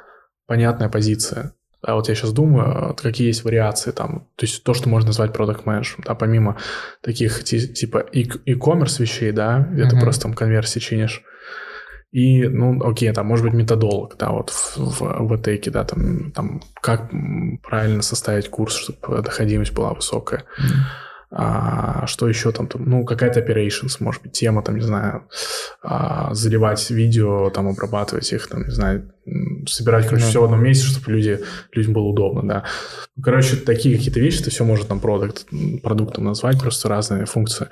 понятная 0.51 0.89
позиция. 0.89 1.53
А 1.81 1.95
вот 1.95 2.09
я 2.09 2.17
сейчас 2.17 2.33
думаю, 2.33 2.97
какие 2.97 3.29
есть 3.29 3.45
вариации 3.45 3.93
там, 3.93 4.27
то 4.35 4.47
есть 4.47 4.65
то, 4.65 4.75
что 4.75 4.89
можно 4.89 5.07
назвать 5.07 5.33
продукт 5.33 5.65
менеджером, 5.65 6.03
да, 6.05 6.17
помимо 6.17 6.57
таких 7.03 7.45
типа 7.45 8.05
e-commerce 8.13 9.01
вещей, 9.01 9.31
да, 9.31 9.69
где 9.71 9.85
uh-huh. 9.85 9.91
ты 9.91 10.01
просто 10.01 10.23
там 10.23 10.35
конверсии 10.35 10.81
чинишь, 10.81 11.23
и, 12.11 12.49
ну, 12.49 12.83
окей, 12.83 13.13
там, 13.13 13.29
может 13.29 13.45
быть, 13.45 13.55
методолог, 13.55 14.17
да, 14.19 14.31
вот 14.31 14.51
в, 14.51 14.77
в, 14.77 15.29
в 15.29 15.37
этеке, 15.41 15.71
да, 15.71 15.85
там, 15.85 16.33
там, 16.33 16.63
как 16.83 17.13
правильно 17.63 18.03
составить 18.03 18.49
курс, 18.49 18.75
чтобы 18.75 19.23
доходимость 19.23 19.73
была 19.73 19.95
высокая. 19.95 20.41
Mm-hmm 20.59 21.10
а, 21.33 22.07
что 22.07 22.29
еще 22.29 22.51
там, 22.51 22.67
там, 22.67 22.85
ну, 22.85 23.05
какая-то 23.05 23.41
operations, 23.41 23.97
может 24.01 24.23
быть, 24.23 24.33
тема, 24.33 24.63
там, 24.63 24.77
не 24.77 24.83
знаю, 24.83 25.29
а, 25.83 26.35
заливать 26.35 26.91
видео, 26.91 27.51
там, 27.51 27.69
обрабатывать 27.69 28.33
их, 28.33 28.49
там, 28.49 28.65
не 28.65 28.71
знаю, 28.71 29.13
собирать, 29.67 30.07
короче, 30.07 30.25
mm-hmm. 30.25 30.29
все 30.29 30.41
в 30.41 30.45
одном 30.45 30.63
месте, 30.63 30.87
чтобы 30.87 31.13
люди, 31.13 31.41
людям 31.73 31.93
было 31.93 32.05
удобно, 32.05 32.47
да. 32.49 32.65
Короче, 33.23 33.57
такие 33.57 33.97
какие-то 33.97 34.19
вещи, 34.19 34.41
это 34.41 34.51
все 34.51 34.65
может 34.65 34.89
там 34.89 34.99
продукт, 34.99 35.47
продуктом 35.83 36.25
назвать, 36.25 36.61
просто 36.61 36.89
разные 36.89 37.27
функции. 37.27 37.69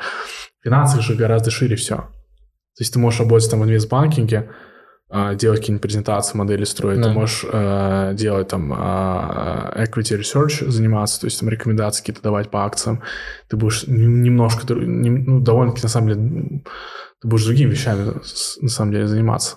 Финансы 0.63 1.01
же 1.01 1.15
гораздо 1.15 1.51
шире 1.51 1.75
все. 1.75 1.97
То 1.97 2.83
есть 2.83 2.93
ты 2.93 3.01
можешь 3.01 3.19
работать 3.19 3.51
там 3.51 3.61
в 3.61 3.65
инвестбанкинге, 3.65 4.39
а, 4.39 4.68
делать 5.11 5.61
какие-нибудь 5.61 5.83
презентации, 5.83 6.37
модели 6.37 6.65
строить, 6.65 7.01
да. 7.01 7.09
ты 7.09 7.15
можешь 7.15 7.45
э, 7.51 8.13
делать 8.15 8.49
там 8.49 8.73
э, 8.73 9.87
equity 9.87 10.21
research, 10.21 10.69
заниматься, 10.69 11.21
то 11.21 11.27
есть 11.27 11.41
там 11.41 11.49
рекомендации 11.49 12.01
какие-то 12.01 12.23
давать 12.23 12.51
по 12.51 12.67
акциям, 12.67 13.03
ты 13.49 13.57
будешь 13.57 13.85
немножко, 13.87 14.75
ну, 14.75 15.41
довольно-таки 15.41 15.85
на 15.85 15.89
самом 15.89 16.09
деле, 16.09 16.63
ты 17.23 17.29
будешь 17.29 17.47
другими 17.47 17.71
вещами 17.71 18.21
на 18.61 18.69
самом 18.69 18.93
деле 18.93 19.07
заниматься. 19.07 19.57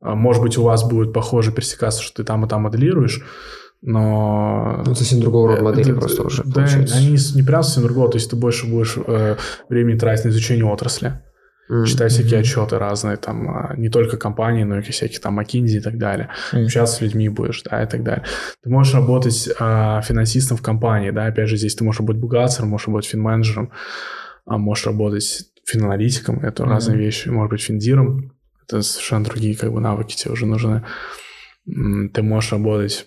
А, 0.00 0.16
может 0.16 0.42
быть, 0.42 0.58
у 0.58 0.64
вас 0.64 0.82
будет 0.82 1.12
похоже 1.12 1.52
пересекаться, 1.52 2.02
что 2.02 2.16
ты 2.16 2.24
там 2.24 2.44
и 2.44 2.48
там 2.48 2.62
моделируешь, 2.62 3.22
но... 3.82 4.82
Ну, 4.84 4.94
совсем 4.96 5.20
другого 5.20 5.50
рода 5.50 5.62
модели 5.62 5.92
это, 5.92 6.00
просто 6.00 6.22
уже, 6.22 6.42
Да, 6.44 6.62
получается. 6.62 6.96
они 6.96 7.10
не, 7.12 7.34
не 7.36 7.42
прям 7.44 7.62
совсем 7.62 7.84
другого, 7.84 8.10
то 8.10 8.16
есть 8.16 8.28
ты 8.28 8.34
больше 8.34 8.66
будешь 8.66 8.96
э, 8.96 9.36
времени 9.68 9.96
тратить 9.96 10.24
на 10.24 10.30
изучение 10.30 10.64
отрасли 10.64 11.20
mm-hmm. 11.70 11.86
читать 11.86 12.12
всякие 12.12 12.40
отчеты 12.40 12.78
разные, 12.78 13.16
там, 13.16 13.48
а, 13.48 13.74
не 13.76 13.88
только 13.88 14.16
компании, 14.16 14.64
но 14.64 14.78
и 14.78 14.82
всякие 14.82 15.20
там 15.20 15.38
McKinsey 15.38 15.78
и 15.78 15.80
так 15.80 15.98
далее. 15.98 16.30
Mm-hmm. 16.52 16.64
Общаться 16.64 16.96
с 16.96 17.00
людьми 17.00 17.28
будешь, 17.28 17.62
да, 17.62 17.82
и 17.82 17.86
так 17.86 18.02
далее. 18.02 18.24
Ты 18.62 18.70
можешь 18.70 18.94
работать 18.94 19.48
а, 19.58 20.00
финансистом 20.02 20.56
в 20.56 20.62
компании, 20.62 21.10
да, 21.10 21.26
опять 21.26 21.48
же, 21.48 21.56
здесь 21.56 21.74
ты 21.74 21.84
можешь 21.84 22.00
работать 22.00 22.20
бухгалтером, 22.20 22.68
можешь 22.68 22.88
работать 22.88 23.10
финменеджером, 23.10 23.72
а 24.46 24.58
можешь 24.58 24.86
работать 24.86 25.46
финаналитиком, 25.64 26.40
это 26.40 26.62
mm-hmm. 26.62 26.68
разные 26.68 26.98
вещи, 26.98 27.28
может 27.28 27.50
быть, 27.50 27.62
финдиром, 27.62 28.32
это 28.66 28.82
совершенно 28.82 29.24
другие 29.24 29.56
как 29.56 29.72
бы 29.72 29.80
навыки 29.80 30.16
тебе 30.16 30.32
уже 30.32 30.46
нужны. 30.46 30.84
Ты 31.66 32.22
можешь 32.22 32.52
работать 32.52 33.06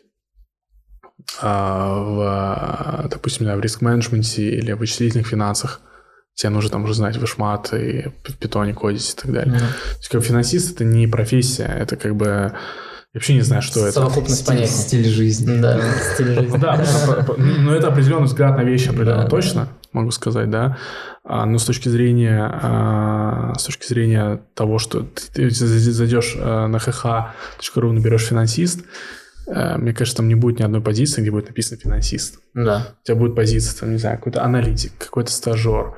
а, 1.42 3.04
в, 3.04 3.10
допустим, 3.10 3.48
в 3.48 3.60
риск-менеджменте 3.60 4.50
или 4.58 4.74
в 4.74 4.80
вычислительных 4.80 5.28
финансах, 5.28 5.82
тебе 6.36 6.50
нужно 6.50 6.72
там 6.72 6.84
уже 6.84 6.94
знать 6.94 7.18
вышмат 7.18 7.74
и 7.74 8.12
в 8.24 8.38
питоне 8.38 8.74
кодить 8.74 9.12
и 9.12 9.22
так 9.22 9.32
далее. 9.32 9.56
Mm-hmm. 9.56 9.60
То 9.60 9.98
есть 9.98 10.10
как 10.10 10.24
финансист 10.24 10.76
это 10.76 10.84
не 10.86 11.08
профессия, 11.08 11.66
это 11.66 11.96
как 11.96 12.16
бы 12.16 12.54
я 13.14 13.20
вообще 13.20 13.36
не 13.36 13.42
знаю, 13.42 13.62
что 13.62 13.82
это. 13.82 13.92
Совокупность 13.92 14.44
понятий. 14.44 14.72
Стиль 14.72 15.06
жизни. 15.06 15.62
Да, 15.62 15.80
стиль 16.16 16.34
жизни. 16.40 16.58
Да, 16.58 16.84
но 17.38 17.76
это 17.76 17.90
определенный 17.90 18.26
взгляд 18.26 18.58
на 18.58 18.64
вещи 18.64 18.90
определенно 18.90 19.30
точно, 19.30 19.68
могу 19.92 20.10
сказать, 20.10 20.50
да. 20.50 20.80
А, 21.24 21.46
но 21.46 21.60
с 21.60 21.66
точки 21.66 21.90
зрения 21.90 22.44
а, 22.44 23.54
с 23.56 23.66
точки 23.66 23.86
зрения 23.86 24.42
того, 24.56 24.80
что 24.80 25.04
ты 25.34 25.52
зайдешь 25.52 26.36
а, 26.38 26.68
на 26.68 26.78
hh.ru, 26.78 27.92
наберешь 27.92 28.26
финансист, 28.26 28.82
мне 29.46 29.94
кажется, 29.94 30.18
там 30.18 30.30
не 30.30 30.36
будет 30.36 30.60
ни 30.60 30.64
одной 30.64 30.82
позиции, 30.82 31.22
где 31.22 31.30
будет 31.30 31.48
написано 31.50 31.78
финансист. 31.78 32.40
Да. 32.54 32.88
У 33.04 33.06
тебя 33.06 33.16
будет 33.16 33.36
позиция, 33.36 33.78
там, 33.78 33.92
не 33.92 33.98
знаю, 33.98 34.18
какой-то 34.18 34.42
аналитик, 34.42 34.94
какой-то 34.98 35.32
стажер, 35.32 35.96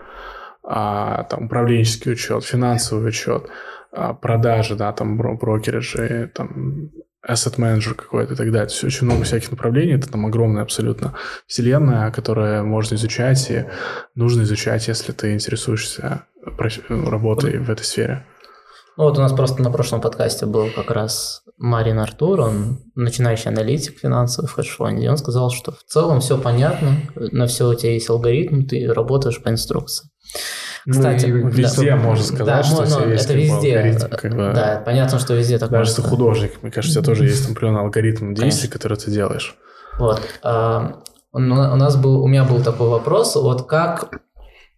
а, 0.68 1.24
там, 1.24 1.46
управленческий 1.46 2.14
учет, 2.14 2.44
финансовый 2.44 3.10
учет, 3.10 3.48
а, 3.92 4.14
продажи, 4.14 4.76
да, 4.76 4.92
там 4.94 5.18
брокериджи, 5.18 6.32
там 6.34 6.92
asset 7.28 7.58
manager 7.58 7.94
какой-то 7.96 8.34
и 8.34 8.36
так 8.36 8.52
далее. 8.52 8.68
То 8.68 8.74
есть 8.74 8.84
очень 8.84 9.06
много 9.06 9.24
всяких 9.24 9.52
направлений. 9.52 9.94
Это 9.94 10.10
там 10.12 10.26
огромная 10.26 10.64
абсолютно 10.64 11.14
вселенная, 11.48 12.12
которая 12.12 12.64
можно 12.64 12.96
изучать 12.96 13.50
и 13.50 13.66
нужно 14.16 14.44
изучать, 14.44 14.88
если 14.88 15.12
ты 15.12 15.34
интересуешься 15.34 16.24
работой 16.88 17.58
в 17.60 17.70
этой 17.70 17.84
сфере. 17.84 18.26
Ну 18.98 19.06
вот 19.06 19.18
у 19.18 19.22
нас 19.22 19.34
просто 19.34 19.62
на 19.62 19.72
прошлом 19.72 20.00
подкасте 20.00 20.46
был 20.46 20.70
как 20.74 20.90
раз 20.90 21.42
Марин 21.58 22.00
Артур, 22.00 22.40
он 22.42 22.80
начинающий 22.96 23.50
аналитик 23.50 24.00
финансовый 24.00 24.48
в 24.48 24.54
хедж-фонде, 24.54 25.06
и 25.06 25.08
он 25.10 25.18
сказал, 25.18 25.52
что 25.52 25.74
в 25.74 25.84
целом 25.84 26.22
все 26.22 26.38
понятно, 26.38 26.96
на 27.16 27.48
все 27.48 27.68
у 27.68 27.74
тебя 27.74 27.94
есть 27.94 28.10
алгоритм, 28.10 28.66
ты 28.66 28.88
работаешь 28.94 29.42
по 29.42 29.50
инструкции. 29.50 30.10
Ну 30.86 30.94
Кстати, 30.94 31.26
ну, 31.26 31.50
везде 31.50 31.92
да, 31.92 31.96
можно 31.96 32.24
сказать, 32.24 32.46
да, 32.46 32.64
что 32.64 33.00
но, 33.00 33.12
есть 33.12 33.26
это 33.26 33.34
везде. 33.34 33.78
Алгоритм, 33.78 34.08
как 34.16 34.32
бы, 34.32 34.52
да, 34.54 34.84
понятно, 34.86 35.18
что 35.18 35.34
везде 35.34 35.58
так 35.58 35.72
Даже 35.72 35.90
если 35.90 36.02
ты 36.04 36.08
художник, 36.08 36.62
мне 36.62 36.72
кажется, 36.72 37.00
у 37.00 37.04
тебя 37.04 37.14
тоже 37.14 37.26
есть 37.26 37.46
определенный 37.50 37.82
алгоритм 37.82 38.34
действий, 38.34 38.70
который 38.70 38.98
ты 38.98 39.10
делаешь. 39.10 39.58
Вот. 39.98 40.22
А, 40.44 41.02
у 41.32 41.40
нас 41.40 41.96
был, 41.96 42.22
у 42.22 42.28
меня 42.28 42.44
был 42.44 42.62
такой 42.62 42.88
вопрос, 42.88 43.36
вот 43.36 43.68
как 43.68 44.12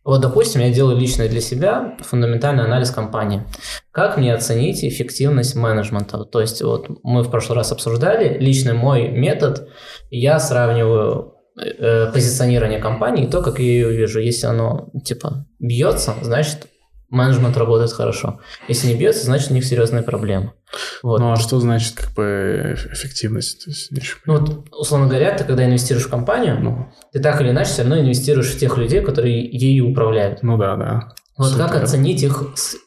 вот, 0.07 0.21
допустим, 0.21 0.61
я 0.61 0.71
делаю 0.71 0.95
лично 0.97 1.27
для 1.27 1.41
себя 1.41 1.97
фундаментальный 1.99 2.63
анализ 2.63 2.91
компании. 2.91 3.43
Как 3.91 4.17
мне 4.17 4.33
оценить 4.33 4.81
эффективность 4.81 5.53
менеджмента? 5.57 6.23
То 6.23 6.39
есть, 6.39 6.61
вот 6.61 6.87
мы 7.03 7.23
в 7.23 7.29
прошлый 7.29 7.57
раз 7.57 7.73
обсуждали, 7.73 8.39
личный 8.39 8.71
мой 8.71 9.09
метод, 9.09 9.67
я 10.09 10.39
сравниваю 10.39 11.33
позиционирование 11.57 12.79
компании 12.79 13.25
и 13.25 13.29
то, 13.29 13.41
как 13.41 13.59
я 13.59 13.65
ее 13.65 13.91
вижу. 13.91 14.19
Если 14.19 14.45
оно, 14.45 14.89
типа, 15.03 15.47
бьется, 15.59 16.13
значит, 16.21 16.67
менеджмент 17.09 17.57
работает 17.57 17.91
хорошо. 17.91 18.39
Если 18.67 18.87
не 18.87 18.95
бьется, 18.95 19.25
значит, 19.25 19.51
у 19.51 19.53
них 19.53 19.65
серьезные 19.65 20.03
проблемы. 20.03 20.53
Вот. 21.01 21.19
Ну 21.19 21.31
а 21.31 21.37
что 21.37 21.59
значит 21.59 21.95
как 21.95 22.13
бы 22.13 22.75
эффективность? 22.91 23.63
То 23.63 23.71
есть, 23.71 23.91
ну 24.25 24.37
вот, 24.37 24.67
условно 24.71 25.07
говоря, 25.07 25.35
ты 25.35 25.43
когда 25.45 25.65
инвестируешь 25.65 26.05
в 26.05 26.09
компанию, 26.09 26.59
ну. 26.59 26.87
ты 27.13 27.19
так 27.19 27.39
или 27.41 27.49
иначе 27.49 27.71
все 27.71 27.83
равно 27.83 27.99
инвестируешь 27.99 28.53
в 28.53 28.59
тех 28.59 28.77
людей, 28.77 29.01
которые 29.01 29.49
ею 29.49 29.89
управляют. 29.89 30.43
Ну 30.43 30.57
да, 30.57 30.75
да. 30.75 31.13
Вот 31.37 31.51
Супер. 31.51 31.67
как 31.67 31.83
оценить 31.83 32.23
их 32.23 32.43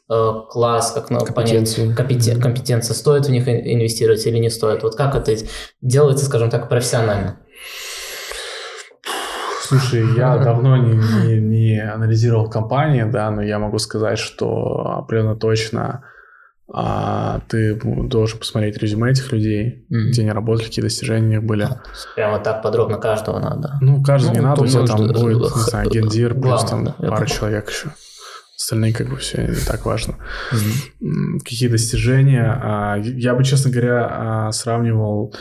э, 0.09 0.31
класс, 0.49 0.91
как 0.91 1.09
ну, 1.09 1.25
понять 1.25 1.73
компетен, 1.95 2.41
компетенция, 2.41 2.93
стоит 2.93 3.25
в 3.25 3.31
них 3.31 3.47
инвестировать 3.47 4.25
или 4.27 4.37
не 4.39 4.49
стоит? 4.49 4.83
Вот 4.83 4.95
как 4.95 5.15
это 5.15 5.35
делается, 5.81 6.25
скажем 6.25 6.49
так, 6.49 6.67
профессионально? 6.67 7.39
Слушай, 9.71 10.15
я 10.17 10.37
давно 10.43 10.75
не, 10.75 10.93
не, 10.93 11.39
не 11.39 11.79
анализировал 11.79 12.49
компании, 12.49 13.03
да, 13.03 13.31
но 13.31 13.41
я 13.41 13.57
могу 13.57 13.77
сказать, 13.79 14.19
что 14.19 14.97
определенно 14.97 15.35
точно 15.35 16.03
а, 16.73 17.39
ты 17.47 17.79
должен 17.83 18.39
посмотреть 18.39 18.77
резюме 18.77 19.11
этих 19.11 19.31
людей, 19.31 19.85
mm-hmm. 19.89 20.09
где 20.09 20.21
они 20.23 20.31
работали, 20.31 20.65
какие 20.65 20.83
достижения 20.83 21.25
у 21.25 21.29
них 21.29 21.43
были. 21.43 21.69
Прямо 22.15 22.39
так 22.39 22.61
подробно 22.61 22.97
каждого 22.97 23.39
надо. 23.39 23.77
Ну, 23.81 24.03
каждого 24.03 24.33
ну, 24.33 24.39
не 24.39 24.45
надо, 24.45 24.61
у 24.61 24.67
тебя 24.67 24.85
там 24.85 25.07
будет, 25.07 25.55
не 25.55 25.61
знаю, 25.61 25.89
гендир, 25.89 26.33
плюс 26.33 26.65
там 26.65 26.85
да, 26.85 26.93
пара 26.99 27.25
человек 27.25 27.69
еще. 27.69 27.89
Остальные 28.57 28.93
как 28.93 29.09
бы 29.09 29.15
все 29.17 29.47
не 29.47 29.55
так 29.55 29.85
важно. 29.85 30.15
Mm-hmm. 30.51 31.39
Какие 31.39 31.69
достижения? 31.69 32.59
А, 32.61 32.97
я 32.97 33.35
бы, 33.35 33.43
честно 33.45 33.71
говоря, 33.71 34.07
а, 34.09 34.51
сравнивал 34.51 35.33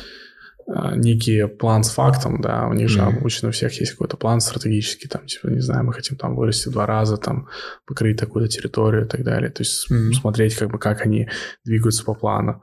некий 0.94 1.46
план 1.46 1.82
с 1.82 1.90
фактом, 1.90 2.40
да, 2.40 2.68
у 2.68 2.74
них 2.74 2.88
же 2.88 3.00
mm-hmm. 3.00 3.18
обычно 3.18 3.48
у 3.48 3.52
всех 3.52 3.72
есть 3.80 3.92
какой-то 3.92 4.16
план 4.16 4.40
стратегический, 4.40 5.08
там, 5.08 5.26
типа, 5.26 5.48
не 5.48 5.60
знаю, 5.60 5.84
мы 5.84 5.92
хотим 5.92 6.16
там 6.16 6.36
вырасти 6.36 6.68
в 6.68 6.72
два 6.72 6.86
раза, 6.86 7.16
там, 7.16 7.48
покрыть 7.86 8.18
такую-то 8.18 8.48
территорию 8.48 9.04
и 9.04 9.08
так 9.08 9.24
далее, 9.24 9.50
то 9.50 9.62
есть 9.62 9.90
mm-hmm. 9.90 10.12
смотреть, 10.12 10.54
как 10.54 10.70
бы, 10.70 10.78
как 10.78 11.04
они 11.04 11.28
двигаются 11.64 12.04
по 12.04 12.14
плану, 12.14 12.62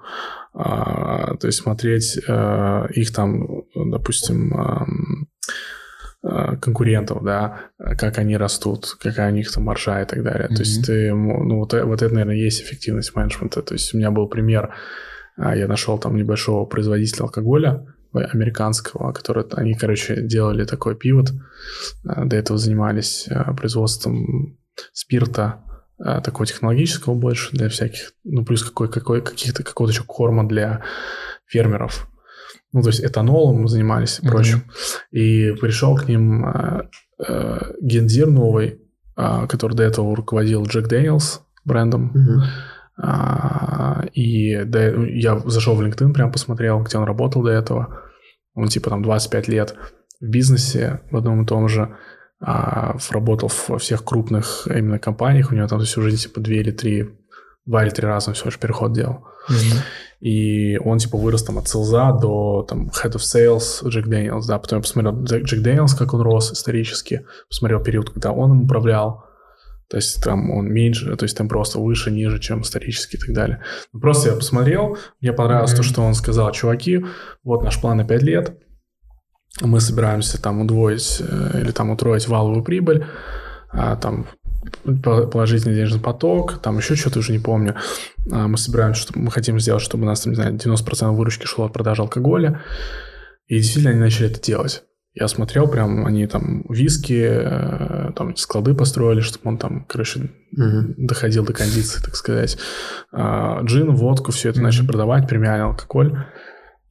а, 0.53 1.35
то 1.35 1.47
есть 1.47 1.59
смотреть 1.59 2.17
а, 2.29 2.85
их 2.93 3.11
там, 3.13 3.45
допустим, 3.75 4.53
а, 4.55 4.85
конкурентов, 6.61 7.23
да, 7.23 7.71
как 7.77 8.17
они 8.17 8.37
растут, 8.37 8.97
какая 8.99 9.31
у 9.31 9.35
них 9.35 9.51
там 9.51 9.63
маржа 9.63 10.01
и 10.01 10.05
так 10.05 10.23
далее. 10.23 10.47
Mm-hmm. 10.47 10.55
То 10.55 10.61
есть 10.61 10.85
ты, 10.85 11.13
ну, 11.13 11.57
вот, 11.57 11.73
вот 11.73 12.01
это, 12.01 12.13
наверное, 12.13 12.35
есть 12.35 12.61
эффективность 12.61 13.15
менеджмента. 13.15 13.61
То 13.61 13.75
есть 13.75 13.93
у 13.93 13.97
меня 13.97 14.11
был 14.11 14.27
пример, 14.27 14.73
я 15.37 15.67
нашел 15.67 15.99
там 15.99 16.17
небольшого 16.17 16.65
производителя 16.65 17.25
алкоголя, 17.25 17.85
американского, 18.13 19.11
который 19.11 19.45
они, 19.53 19.73
короче, 19.73 20.21
делали 20.21 20.65
такой 20.65 20.95
пивот. 20.95 21.31
Э, 22.05 22.25
до 22.25 22.35
этого 22.35 22.57
занимались 22.57 23.27
э, 23.27 23.53
производством 23.55 24.57
спирта 24.93 25.63
э, 25.99 26.21
такого 26.23 26.45
технологического 26.45 27.15
больше 27.15 27.55
для 27.55 27.69
всяких, 27.69 28.13
ну, 28.23 28.45
плюс 28.45 28.63
какой, 28.63 28.89
какой, 28.89 29.21
каких-то, 29.21 29.63
какого-то 29.63 29.93
еще 29.93 30.03
корма 30.03 30.47
для 30.47 30.83
фермеров. 31.45 32.07
Ну, 32.73 32.81
то 32.81 32.89
есть 32.89 33.03
этанолом 33.03 33.67
занимались 33.67 34.19
и 34.19 34.25
mm-hmm. 34.25 34.29
прочим. 34.29 34.63
И 35.11 35.53
пришел 35.59 35.95
к 35.95 36.07
ним 36.07 36.45
э, 36.45 36.89
э, 37.27 37.73
гендир 37.81 38.27
новый, 38.27 38.81
э, 39.15 39.47
который 39.47 39.75
до 39.75 39.83
этого 39.83 40.15
руководил 40.15 40.65
Джек 40.65 40.87
Дэниелс 40.87 41.41
брендом. 41.65 42.11
Mm-hmm. 42.15 42.76
Uh, 42.99 44.09
и 44.13 44.63
до, 44.63 45.05
я 45.05 45.37
зашел 45.45 45.75
в 45.75 45.81
LinkedIn, 45.81 46.13
прям 46.13 46.31
посмотрел, 46.31 46.81
где 46.81 46.97
он 46.97 47.03
работал 47.03 47.43
до 47.43 47.51
этого. 47.51 48.01
Он 48.55 48.67
типа 48.67 48.89
там 48.89 49.03
25 49.03 49.47
лет 49.47 49.75
в 50.19 50.25
бизнесе 50.25 51.01
в 51.11 51.17
одном 51.17 51.43
и 51.43 51.45
том 51.45 51.69
же, 51.69 51.95
а, 52.39 52.95
работал 53.09 53.51
во 53.67 53.77
всех 53.79 54.03
крупных 54.03 54.67
именно 54.67 54.99
компаниях, 54.99 55.51
у 55.51 55.55
него 55.55 55.67
там 55.67 55.79
есть 55.79 55.97
уже 55.97 56.15
типа 56.15 56.39
2 56.39 56.53
или 56.53 56.71
3, 56.71 57.09
2 57.65 57.83
или 57.83 57.89
3 57.89 58.07
раза 58.07 58.29
он 58.29 58.35
все 58.35 58.49
же 58.49 58.59
переход 58.59 58.93
делал. 58.93 59.25
Mm-hmm. 59.49 59.79
И 60.19 60.77
он 60.79 60.97
типа 60.97 61.17
вырос 61.17 61.43
там 61.43 61.57
от 61.57 61.67
sales 61.67 62.04
а 62.04 62.11
до 62.11 62.63
там 62.67 62.89
head 62.89 63.13
of 63.13 63.21
sales 63.21 63.87
Jack 63.87 64.07
Daniel's, 64.07 64.45
да, 64.45 64.59
потом 64.59 64.79
я 64.79 64.81
посмотрел 64.83 65.23
Jack 65.23 65.61
Daniel's, 65.61 65.93
как 65.93 66.13
он 66.13 66.21
рос 66.21 66.51
исторически, 66.51 67.25
посмотрел 67.49 67.81
период, 67.81 68.09
когда 68.09 68.31
он 68.31 68.51
им 68.51 68.63
управлял, 68.63 69.26
то 69.89 69.97
есть 69.97 70.21
там 70.21 70.51
он 70.51 70.71
меньше, 70.71 71.15
то 71.15 71.23
есть 71.23 71.37
там 71.37 71.47
просто 71.47 71.79
выше, 71.79 72.11
ниже, 72.11 72.39
чем 72.39 72.61
исторически 72.61 73.15
и 73.15 73.19
так 73.19 73.33
далее. 73.33 73.61
Ну, 73.93 73.99
просто 73.99 74.29
я 74.29 74.35
посмотрел, 74.35 74.97
мне 75.21 75.33
понравилось 75.33 75.73
mm-hmm. 75.73 75.77
то, 75.77 75.83
что 75.83 76.01
он 76.01 76.13
сказал, 76.13 76.51
чуваки, 76.51 77.05
вот 77.43 77.63
наш 77.63 77.79
план 77.79 77.97
на 77.97 78.05
5 78.05 78.21
лет, 78.23 78.57
мы 79.61 79.79
собираемся 79.79 80.41
там 80.41 80.61
удвоить 80.61 81.21
э, 81.21 81.61
или 81.61 81.71
там 81.71 81.89
утроить 81.89 82.27
валовую 82.27 82.63
прибыль, 82.63 83.05
а, 83.71 83.95
там 83.95 84.27
положительный 85.03 85.75
денежный 85.75 85.99
поток, 85.99 86.61
там 86.61 86.77
еще 86.77 86.95
что-то 86.95 87.19
уже 87.19 87.31
не 87.31 87.39
помню. 87.39 87.75
А, 88.31 88.47
мы 88.47 88.57
собираемся, 88.57 89.01
что 89.01 89.17
мы 89.17 89.31
хотим 89.31 89.59
сделать, 89.59 89.83
чтобы 89.83 90.03
у 90.03 90.07
нас, 90.07 90.21
там, 90.21 90.33
не 90.33 90.35
знаю, 90.35 90.55
90% 90.55 91.15
выручки 91.15 91.45
шло 91.45 91.65
от 91.65 91.73
продажи 91.73 92.01
алкоголя. 92.01 92.61
И 93.47 93.55
действительно 93.55 93.91
они 93.91 93.99
начали 93.99 94.29
это 94.29 94.41
делать. 94.41 94.83
Я 95.19 95.27
смотрел, 95.27 95.67
прям 95.67 96.05
они 96.05 96.27
там 96.27 96.63
виски, 96.69 97.27
э, 97.27 98.11
там 98.15 98.35
склады 98.35 98.75
построили, 98.75 99.21
чтобы 99.21 99.49
он 99.49 99.57
там, 99.57 99.83
короче, 99.87 100.29
угу. 100.51 100.93
доходил 100.97 101.43
до 101.43 101.53
кондиции, 101.53 102.03
так 102.03 102.15
сказать. 102.15 102.57
А, 103.11 103.61
джин, 103.63 103.95
водку, 103.95 104.31
все 104.31 104.49
это 104.49 104.59
угу. 104.59 104.65
начали 104.65 104.85
продавать, 104.85 105.27
премиальный 105.27 105.65
алкоголь. 105.65 106.15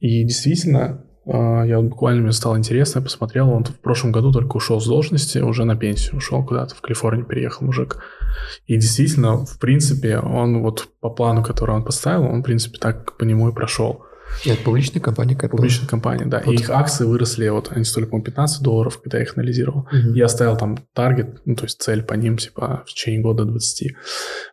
И 0.01 0.25
действительно, 0.25 1.05
а, 1.25 1.63
я 1.63 1.79
буквально 1.79 2.23
мне 2.23 2.33
стало 2.33 2.57
интересно, 2.57 2.99
я 2.99 3.03
посмотрел, 3.03 3.49
он 3.49 3.63
в 3.63 3.79
прошлом 3.79 4.11
году 4.11 4.33
только 4.33 4.57
ушел 4.57 4.81
с 4.81 4.87
должности, 4.87 5.37
уже 5.37 5.63
на 5.63 5.77
пенсию 5.77 6.17
ушел 6.17 6.45
куда-то, 6.45 6.75
в 6.75 6.81
Калифорнию 6.81 7.25
переехал 7.25 7.65
мужик. 7.65 8.03
И 8.65 8.75
действительно, 8.75 9.45
в 9.45 9.57
принципе, 9.57 10.17
он 10.19 10.61
вот 10.61 10.89
по 10.99 11.09
плану, 11.09 11.43
который 11.43 11.75
он 11.75 11.85
поставил, 11.85 12.25
он, 12.25 12.41
в 12.41 12.43
принципе, 12.43 12.77
так 12.77 13.17
по 13.17 13.23
нему 13.23 13.47
и 13.49 13.53
прошел. 13.53 14.03
Это 14.45 14.63
публичная 14.63 15.01
компания 15.01 15.35
какая 15.35 15.49
Публичная 15.49 15.87
компания, 15.87 16.25
да. 16.25 16.41
Вот. 16.45 16.53
И 16.53 16.55
их 16.55 16.69
акции 16.69 17.05
выросли, 17.05 17.47
вот 17.49 17.71
они 17.71 17.83
стоили, 17.83 18.07
по 18.07 18.21
15 18.21 18.61
долларов, 18.61 19.01
когда 19.01 19.17
я 19.17 19.23
их 19.23 19.37
анализировал. 19.37 19.87
Угу. 19.91 20.13
Я 20.13 20.27
ставил 20.27 20.57
там 20.57 20.77
таргет, 20.93 21.41
ну, 21.45 21.55
то 21.55 21.63
есть 21.63 21.81
цель 21.81 22.03
по 22.03 22.13
ним, 22.13 22.37
типа, 22.37 22.83
в 22.85 22.89
течение 22.89 23.21
года 23.21 23.45
20. 23.45 23.95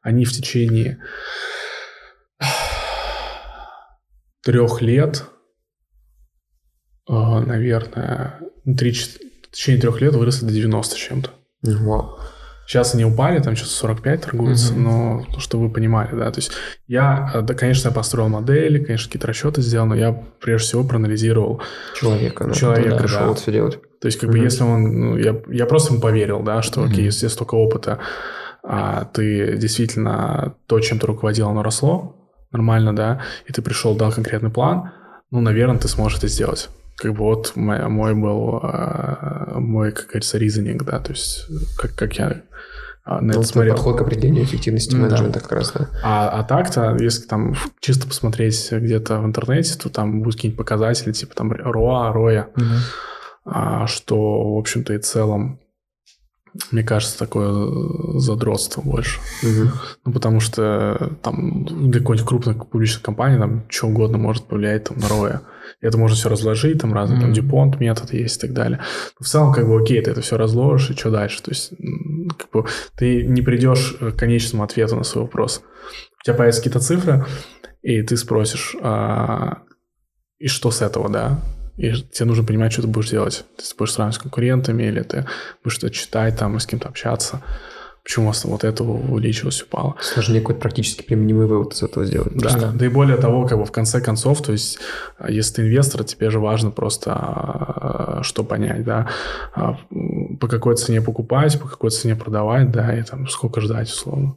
Они 0.02 0.24
в 0.24 0.32
течение 0.32 0.98
трех 4.42 4.82
лет, 4.82 5.24
а, 7.08 7.40
наверное, 7.40 8.40
3, 8.64 8.92
в 8.92 9.50
течение 9.50 9.80
трех 9.80 10.00
лет 10.00 10.14
выросли 10.14 10.46
до 10.46 10.52
90 10.52 10.96
чем-то. 10.96 11.30
Вау. 11.62 12.18
Сейчас 12.66 12.94
они 12.94 13.04
упали, 13.04 13.40
там 13.40 13.56
что-то 13.56 13.72
45 13.72 14.20
торгуются, 14.22 14.72
mm-hmm. 14.72 14.78
но 14.78 15.26
ну, 15.32 15.40
чтобы 15.40 15.68
вы 15.68 15.72
понимали, 15.72 16.14
да, 16.14 16.30
то 16.30 16.38
есть 16.38 16.52
я, 16.86 17.30
э, 17.34 17.42
да, 17.42 17.54
конечно, 17.54 17.88
я 17.88 17.94
построил 17.94 18.28
модели, 18.28 18.82
конечно, 18.82 19.06
какие-то 19.08 19.26
расчеты 19.26 19.60
сделал, 19.60 19.86
но 19.86 19.94
я 19.94 20.12
прежде 20.40 20.68
всего 20.68 20.84
проанализировал 20.84 21.62
человека, 21.94 22.44
да, 22.44 22.54
человека, 22.54 22.96
пришел 22.96 23.20
да. 23.20 23.26
это 23.26 23.34
все 23.34 23.52
делать. 23.52 23.78
То 24.00 24.06
есть 24.06 24.18
как 24.18 24.30
mm-hmm. 24.30 24.32
бы 24.32 24.38
если 24.38 24.62
он, 24.64 25.00
ну, 25.00 25.16
я, 25.16 25.36
я 25.48 25.66
просто 25.66 25.92
ему 25.92 26.00
поверил, 26.00 26.42
да, 26.42 26.62
что 26.62 26.80
mm-hmm. 26.80 26.90
окей, 26.90 27.04
если 27.04 27.28
столько 27.28 27.54
опыта, 27.54 27.98
а 28.62 29.04
ты 29.04 29.58
действительно 29.58 30.54
то, 30.66 30.80
чем 30.80 30.98
ты 30.98 31.06
руководил, 31.06 31.48
оно 31.48 31.62
росло 31.62 32.16
нормально, 32.50 32.96
да, 32.96 33.20
и 33.46 33.52
ты 33.52 33.60
пришел, 33.60 33.94
дал 33.94 34.10
конкретный 34.10 34.50
план, 34.50 34.90
ну, 35.30 35.40
наверное, 35.40 35.78
ты 35.78 35.88
сможешь 35.88 36.18
это 36.18 36.28
сделать 36.28 36.70
как 36.96 37.12
бы 37.12 37.18
вот 37.18 37.52
мой, 37.56 37.86
мой 37.88 38.14
был, 38.14 38.60
а, 38.62 39.58
мой, 39.58 39.92
как 39.92 40.06
говорится, 40.06 40.38
reasoning, 40.38 40.82
да, 40.84 41.00
то 41.00 41.12
есть 41.12 41.46
как, 41.76 41.94
как 41.94 42.18
я 42.18 42.42
а, 43.04 43.20
на 43.20 43.34
ну, 43.34 43.40
это 43.40 43.42
смотрел. 43.42 43.74
подход 43.74 43.98
к 43.98 44.00
определению 44.02 44.44
эффективности 44.44 44.96
менеджмента 44.96 45.40
да. 45.40 45.40
как 45.40 45.52
раз, 45.52 45.72
да. 45.72 45.88
А, 46.02 46.28
а 46.28 46.42
так-то, 46.44 46.96
если 46.98 47.26
там 47.26 47.54
чисто 47.80 48.06
посмотреть 48.06 48.72
где-то 48.72 49.20
в 49.20 49.26
интернете, 49.26 49.76
то 49.78 49.90
там 49.90 50.20
будут 50.20 50.36
какие-нибудь 50.36 50.58
показатели, 50.58 51.12
типа 51.12 51.34
там 51.34 51.52
ROA, 51.52 52.14
ROA, 52.14 52.46
угу. 52.56 52.64
а, 53.44 53.86
что, 53.86 54.54
в 54.54 54.58
общем-то, 54.58 54.94
и 54.94 54.98
целом 54.98 55.60
мне 56.70 56.84
кажется, 56.84 57.18
такое 57.18 58.20
задротство 58.20 58.80
больше. 58.80 59.18
Угу. 59.42 59.70
Ну, 60.04 60.12
потому 60.12 60.38
что 60.38 61.16
там 61.20 61.64
для 61.64 62.00
какой-нибудь 62.00 62.28
крупной 62.28 62.54
публичной 62.54 63.02
компании 63.02 63.38
там 63.38 63.64
что 63.68 63.88
угодно 63.88 64.18
может 64.18 64.44
повлиять 64.44 64.84
там, 64.84 64.98
на 64.98 65.08
роя. 65.08 65.42
Это 65.80 65.98
можно 65.98 66.16
все 66.16 66.28
разложить, 66.28 66.80
там 66.80 66.92
разные, 66.94 67.18
mm 67.18 67.22
там, 67.22 67.32
Дюпонт 67.32 67.80
метод 67.80 68.12
есть 68.12 68.38
и 68.38 68.40
так 68.40 68.52
далее. 68.52 68.80
Но 69.18 69.24
в 69.24 69.28
целом, 69.28 69.52
как 69.52 69.66
бы, 69.66 69.80
окей, 69.80 70.00
ты 70.02 70.10
это 70.10 70.20
все 70.20 70.36
разложишь, 70.36 70.90
и 70.90 70.98
что 70.98 71.10
дальше? 71.10 71.42
То 71.42 71.50
есть, 71.50 71.72
как 72.38 72.50
бы, 72.50 72.66
ты 72.96 73.24
не 73.24 73.42
придешь 73.42 73.96
к 73.98 74.12
конечному 74.12 74.64
ответу 74.64 74.96
на 74.96 75.04
свой 75.04 75.24
вопрос. 75.24 75.62
У 76.20 76.24
тебя 76.24 76.34
появятся 76.34 76.60
какие-то 76.60 76.80
цифры, 76.80 77.26
и 77.82 78.02
ты 78.02 78.16
спросишь, 78.16 78.74
а, 78.80 79.58
и 80.38 80.48
что 80.48 80.70
с 80.70 80.82
этого, 80.82 81.08
да? 81.08 81.40
и 81.76 81.92
тебе 81.92 82.26
нужно 82.26 82.44
понимать, 82.44 82.72
что 82.72 82.82
ты 82.82 82.88
будешь 82.88 83.10
делать. 83.10 83.44
Ты 83.56 83.64
будешь 83.76 83.92
сравнивать 83.92 84.16
с 84.16 84.18
конкурентами, 84.18 84.84
или 84.84 85.02
ты 85.02 85.26
будешь 85.62 85.76
что-то 85.76 85.92
читать, 85.92 86.38
там, 86.38 86.58
с 86.58 86.66
кем-то 86.66 86.88
общаться. 86.88 87.42
Почему 88.04 88.26
у 88.26 88.28
вас 88.28 88.44
вот 88.44 88.64
это 88.64 88.84
увеличилось, 88.84 89.62
упало. 89.62 89.96
Сложнее 90.02 90.40
какой-то 90.40 90.60
практически 90.60 91.02
применимый 91.02 91.46
вывод 91.46 91.72
из 91.72 91.82
этого 91.82 92.04
сделать. 92.04 92.34
Да. 92.34 92.54
да, 92.54 92.70
да 92.72 92.84
и 92.84 92.88
более 92.90 93.16
того, 93.16 93.46
как 93.46 93.58
бы 93.58 93.64
в 93.64 93.72
конце 93.72 94.02
концов, 94.02 94.42
то 94.42 94.52
есть, 94.52 94.78
а, 95.16 95.30
если 95.30 95.54
ты 95.54 95.62
инвестор, 95.62 96.04
тебе 96.04 96.28
же 96.28 96.38
важно 96.38 96.70
просто 96.70 97.12
а, 97.14 98.20
что 98.22 98.44
понять, 98.44 98.84
да, 98.84 99.08
а, 99.54 99.78
по 100.38 100.48
какой 100.48 100.76
цене 100.76 101.00
покупать, 101.00 101.58
по 101.58 101.66
какой 101.66 101.90
цене 101.90 102.14
продавать, 102.14 102.70
да, 102.70 102.94
и 102.94 103.02
там 103.02 103.26
сколько 103.26 103.62
ждать, 103.62 103.88
условно. 103.88 104.36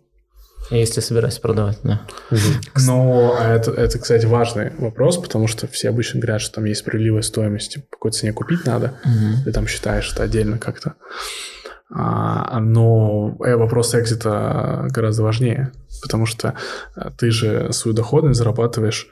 Если 0.72 1.02
собираюсь 1.02 1.39
продавать, 1.39 1.80
да. 1.84 2.02
Но 2.76 3.38
это, 3.38 3.72
это, 3.72 3.99
кстати, 3.99 4.26
важный 4.26 4.72
вопрос, 4.77 5.18
потому 5.18 5.48
что 5.48 5.68
все 5.68 5.89
обычно 5.89 6.22
говорят, 6.22 6.41
что 6.41 6.56
там 6.56 6.65
есть 6.65 6.81
справедливая 6.81 7.22
стоимость, 7.22 7.76
по 7.89 7.98
какой 7.98 8.11
цене 8.11 8.31
купить 8.31 8.65
надо, 8.65 8.94
угу. 9.03 9.44
ты 9.44 9.52
там 9.52 9.68
считаешь 9.68 10.11
это 10.14 10.23
отдельно 10.23 10.57
как-то. 10.57 10.95
А, 11.90 12.60
но 12.60 13.38
э, 13.40 13.56
вопрос 13.56 13.96
экзита 13.96 14.88
гораздо 14.90 15.24
важнее, 15.24 15.72
потому 16.02 16.26
что 16.26 16.56
э, 16.96 17.12
ты 17.18 17.32
же 17.32 17.72
свою 17.72 17.96
доходность 17.96 18.38
зарабатываешь, 18.38 19.08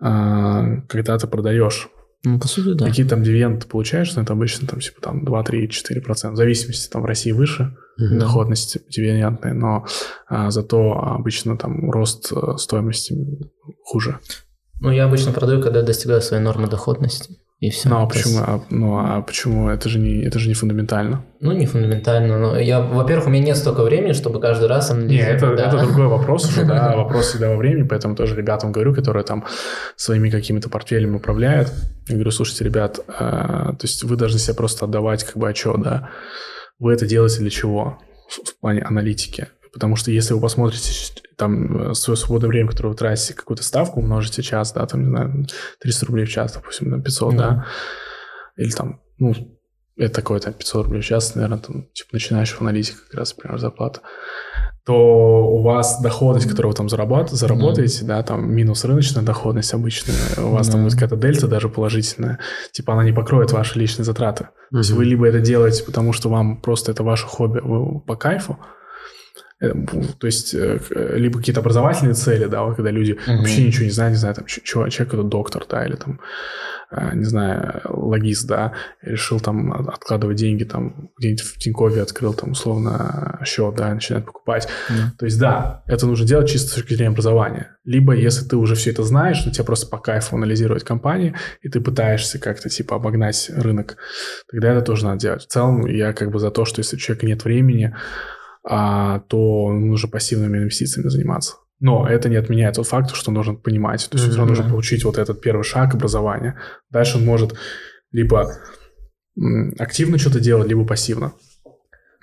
а, 0.00 0.80
когда 0.88 1.18
ты 1.18 1.26
продаешь 1.26 1.88
ну, 2.26 2.40
по 2.40 2.48
сути, 2.48 2.72
да. 2.72 2.86
Какие 2.86 3.06
там 3.06 3.22
дивиденды 3.22 3.66
получаешь, 3.66 4.14
но 4.14 4.22
это 4.22 4.32
обычно 4.32 4.66
там 4.66 4.80
типа 4.80 5.00
там 5.02 5.26
2, 5.26 5.42
3, 5.42 5.68
4 5.68 6.00
процента. 6.00 6.34
В 6.34 6.36
зависимости 6.38 6.88
там 6.90 7.02
в 7.02 7.04
России 7.04 7.32
выше 7.32 7.76
mm-hmm. 8.00 8.18
доходность 8.18 8.78
дивидендная, 8.88 9.52
но 9.52 9.84
а, 10.26 10.50
зато 10.50 10.94
обычно 10.94 11.58
там 11.58 11.90
рост 11.90 12.32
э, 12.32 12.56
стоимости 12.56 13.14
хуже. 13.84 14.20
Ну, 14.80 14.90
я 14.90 15.04
обычно 15.04 15.32
продаю, 15.32 15.60
когда 15.60 15.82
достигаю 15.82 16.22
своей 16.22 16.42
нормы 16.42 16.66
доходности. 16.66 17.36
И 17.60 17.70
все. 17.70 17.88
Ну, 17.88 18.02
а 18.02 18.06
почему, 18.06 18.38
а, 18.40 18.60
ну, 18.68 18.98
а 18.98 19.22
почему? 19.22 19.70
Это 19.70 19.88
же, 19.88 19.98
не, 19.98 20.22
это 20.24 20.38
же 20.38 20.48
не 20.48 20.54
фундаментально. 20.54 21.24
Ну, 21.40 21.52
не 21.52 21.66
фундаментально. 21.66 22.38
Но 22.38 22.58
я, 22.58 22.80
во-первых, 22.80 23.28
у 23.28 23.30
меня 23.30 23.44
нет 23.44 23.56
столько 23.56 23.82
времени, 23.82 24.12
чтобы 24.12 24.40
каждый 24.40 24.68
раз 24.68 24.90
анализировать. 24.90 25.40
Нет, 25.40 25.42
это, 25.42 25.56
да. 25.56 25.68
это 25.68 25.78
другой 25.78 26.06
вопрос 26.18 26.48
уже, 26.48 26.64
да, 26.64 26.96
вопрос 26.96 27.28
всегда 27.28 27.50
во 27.50 27.56
времени, 27.56 27.86
поэтому 27.86 28.16
тоже 28.16 28.36
ребятам 28.36 28.72
говорю, 28.72 28.94
которые 28.94 29.24
там 29.24 29.44
своими 29.96 30.30
какими-то 30.30 30.68
портфелями 30.68 31.16
управляют. 31.16 31.72
Я 32.08 32.16
говорю, 32.16 32.32
слушайте, 32.32 32.64
ребят, 32.64 32.98
э, 32.98 33.12
то 33.18 33.78
есть 33.82 34.02
вы 34.02 34.16
должны 34.16 34.38
себе 34.38 34.54
просто 34.54 34.84
отдавать 34.84 35.24
как 35.24 35.36
бы 35.36 35.48
отчет, 35.48 35.80
да, 35.80 36.10
вы 36.78 36.92
это 36.92 37.06
делаете 37.06 37.38
для 37.38 37.50
чего 37.50 37.98
в 38.28 38.60
плане 38.60 38.82
аналитики. 38.82 39.48
Потому 39.74 39.96
что 39.96 40.12
если 40.12 40.34
вы 40.34 40.40
посмотрите 40.40 40.92
там 41.36 41.90
э, 41.90 41.94
свое 41.94 42.16
свободное 42.16 42.48
время, 42.48 42.70
которое 42.70 42.90
вы 42.90 42.94
тратите, 42.94 43.34
какую-то 43.34 43.64
ставку 43.64 44.00
умножите 44.00 44.40
час, 44.40 44.72
да, 44.72 44.86
там, 44.86 45.02
не 45.02 45.10
знаю, 45.10 45.46
300 45.80 46.06
рублей 46.06 46.24
в 46.26 46.30
час, 46.30 46.52
допустим, 46.52 46.90
на 46.90 47.02
500, 47.02 47.34
mm-hmm. 47.34 47.36
да, 47.36 47.66
или 48.56 48.70
там, 48.70 49.00
ну, 49.18 49.34
это 49.96 50.14
такое 50.14 50.38
там 50.38 50.52
500 50.52 50.86
рублей 50.86 51.02
в 51.02 51.04
час, 51.04 51.34
наверное, 51.34 51.58
там, 51.58 51.88
типа, 51.92 52.10
начинающего 52.12 52.60
аналитика 52.60 53.02
как 53.04 53.14
раз, 53.14 53.36
например, 53.36 53.58
зарплата, 53.58 54.00
то 54.84 55.46
у 55.48 55.62
вас 55.62 56.00
доходность, 56.00 56.48
которую 56.48 56.70
вы 56.70 56.76
там 56.76 56.88
зарабат, 56.88 57.30
заработаете, 57.30 58.04
mm. 58.04 58.06
да, 58.06 58.22
там 58.22 58.52
минус 58.52 58.84
рыночная 58.84 59.24
доходность 59.24 59.72
обычная, 59.72 60.14
у 60.38 60.50
вас 60.50 60.68
mm. 60.68 60.72
там 60.72 60.82
будет 60.84 60.94
какая-то 60.94 61.16
дельта 61.16 61.48
даже 61.48 61.68
положительная, 61.68 62.38
типа 62.70 62.92
она 62.92 63.04
не 63.04 63.12
покроет 63.12 63.50
ваши 63.50 63.78
личные 63.78 64.04
затраты. 64.04 64.44
Mm-hmm. 64.44 64.70
То 64.70 64.78
есть 64.78 64.90
вы 64.90 65.04
либо 65.04 65.26
это 65.26 65.40
делаете, 65.40 65.82
потому 65.84 66.12
что 66.12 66.28
вам 66.28 66.60
просто 66.60 66.92
это 66.92 67.02
ваше 67.02 67.26
хобби, 67.26 67.60
вы 67.60 68.00
по 68.00 68.14
кайфу, 68.14 68.58
то 69.60 70.26
есть 70.26 70.54
э, 70.54 70.80
э, 70.90 71.16
либо 71.16 71.38
какие-то 71.38 71.60
образовательные 71.60 72.14
цели, 72.14 72.46
да, 72.46 72.64
вот 72.64 72.76
когда 72.76 72.90
люди 72.90 73.12
mm-hmm. 73.12 73.36
вообще 73.38 73.66
ничего 73.66 73.84
не 73.84 73.90
знают, 73.90 74.12
не 74.12 74.18
знаю, 74.18 74.34
там, 74.34 74.46
человек 74.46 75.14
это 75.14 75.22
доктор, 75.22 75.64
да, 75.68 75.86
или 75.86 75.96
там, 75.96 76.20
не 77.14 77.24
знаю, 77.24 77.80
логист, 77.88 78.46
да, 78.46 78.74
решил 79.02 79.40
там 79.40 79.72
откладывать 79.72 80.36
деньги, 80.36 80.64
там, 80.64 81.10
где-нибудь 81.18 81.42
в 81.42 81.58
Тинькове 81.58 82.02
открыл 82.02 82.34
там 82.34 82.52
условно 82.52 83.40
счет, 83.44 83.74
да, 83.76 83.94
начинает 83.94 84.26
покупать. 84.26 84.66
Mm-hmm. 84.66 85.18
То 85.18 85.24
есть, 85.24 85.38
да, 85.38 85.82
это 85.86 86.06
нужно 86.06 86.26
делать 86.26 86.48
чисто 86.48 86.70
с 86.70 86.74
точки 86.74 86.94
зрения 86.94 87.10
образования. 87.10 87.76
Либо, 87.84 88.14
если 88.14 88.46
ты 88.46 88.56
уже 88.56 88.74
все 88.74 88.90
это 88.90 89.02
знаешь, 89.02 89.44
но 89.44 89.52
тебе 89.52 89.64
просто 89.64 89.88
по 89.88 89.98
кайфу 89.98 90.36
анализировать 90.36 90.84
компании, 90.84 91.34
и 91.62 91.68
ты 91.68 91.80
пытаешься 91.80 92.38
как-то, 92.38 92.68
типа, 92.68 92.96
обогнать 92.96 93.50
рынок, 93.54 93.96
тогда 94.50 94.72
это 94.72 94.82
тоже 94.82 95.04
надо 95.04 95.20
делать. 95.20 95.42
В 95.42 95.48
целом, 95.48 95.86
я 95.86 96.12
как 96.12 96.30
бы 96.30 96.38
за 96.38 96.50
то, 96.50 96.64
что 96.64 96.80
если 96.80 96.96
у 96.96 96.98
человека 96.98 97.26
нет 97.26 97.44
времени, 97.44 97.86
а, 97.86 97.98
то 98.66 99.72
нужно 99.72 100.08
пассивными 100.08 100.58
инвестициями 100.58 101.08
заниматься. 101.08 101.56
Но 101.80 102.08
это 102.08 102.28
не 102.28 102.36
отменяет 102.36 102.76
тот 102.76 102.86
факт, 102.86 103.14
что 103.14 103.30
нужно 103.30 103.54
понимать. 103.54 104.08
То 104.10 104.16
есть 104.16 104.30
mm-hmm. 104.30 104.36
равно 104.38 104.54
нужно 104.54 104.70
получить 104.70 105.04
вот 105.04 105.18
этот 105.18 105.42
первый 105.42 105.64
шаг 105.64 105.94
образования. 105.94 106.58
Дальше 106.90 107.18
он 107.18 107.24
может 107.24 107.54
либо 108.10 108.50
активно 109.78 110.18
что-то 110.18 110.40
делать, 110.40 110.68
либо 110.68 110.86
пассивно. 110.86 111.32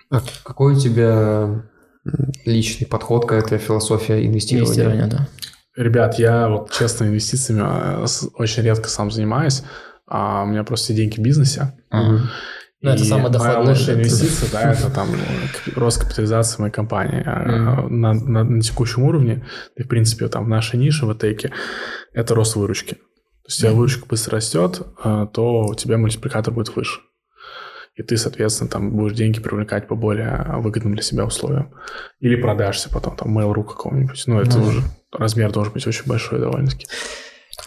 А 0.09 0.21
какой 0.43 0.73
у 0.73 0.79
тебя 0.79 1.63
личный 2.45 2.87
подход, 2.87 3.27
какая-то 3.27 3.57
философия 3.57 4.25
инвестирования? 4.25 4.65
Инвестирование, 4.65 5.07
да. 5.07 5.27
Ребят, 5.75 6.19
я 6.19 6.49
вот 6.49 6.71
честно 6.71 7.05
инвестициями 7.05 7.61
а, 7.63 8.05
очень 8.33 8.63
редко 8.63 8.89
сам 8.89 9.11
занимаюсь. 9.11 9.63
А 10.07 10.43
у 10.43 10.47
меня 10.47 10.63
просто 10.63 10.85
все 10.85 10.95
деньги 10.95 11.15
в 11.15 11.23
бизнесе. 11.23 11.73
Uh-huh. 11.93 12.19
Ну, 12.81 12.89
это 12.89 13.05
самая 13.05 13.29
доходная. 13.29 13.75
лучшая 13.75 13.95
инвестиция, 13.95 14.49
да, 14.51 14.73
это 14.73 14.89
там 14.89 15.09
рост 15.75 16.01
капитализации 16.01 16.61
моей 16.61 16.73
компании. 16.73 17.23
Mm. 17.23 17.89
На, 17.89 18.13
на, 18.13 18.43
на 18.43 18.61
текущем 18.61 19.03
уровне, 19.03 19.45
и, 19.75 19.83
в 19.83 19.87
принципе, 19.87 20.27
там 20.27 20.45
в 20.45 20.47
нашей 20.47 20.79
нише, 20.79 21.05
в 21.05 21.11
Атеке, 21.11 21.51
это 22.11 22.33
рост 22.33 22.55
выручки. 22.55 22.95
То 22.95 23.47
есть, 23.47 23.59
тебя 23.59 23.71
выручка 23.71 24.07
быстро 24.07 24.37
растет, 24.37 24.81
а, 25.03 25.27
то 25.27 25.65
у 25.65 25.75
тебя 25.75 25.97
мультипликатор 25.97 26.53
будет 26.53 26.75
выше. 26.75 27.01
И 27.95 28.03
ты, 28.03 28.17
соответственно, 28.17 28.69
там 28.69 28.95
будешь 28.95 29.15
деньги 29.15 29.39
привлекать 29.39 29.87
по 29.87 29.95
более 29.95 30.55
выгодным 30.57 30.93
для 30.93 31.03
себя 31.03 31.25
условиям. 31.25 31.73
Или 32.19 32.35
продашься 32.35 32.89
потом, 32.89 33.15
там, 33.15 33.37
Mail.ru 33.37 33.63
какого-нибудь. 33.63 34.23
Ну, 34.25 34.39
это 34.39 34.57
уже 34.59 34.81
размер 35.11 35.51
должен 35.51 35.73
быть 35.73 35.85
очень 35.85 36.07
большой 36.07 36.39
довольно-таки. 36.39 36.87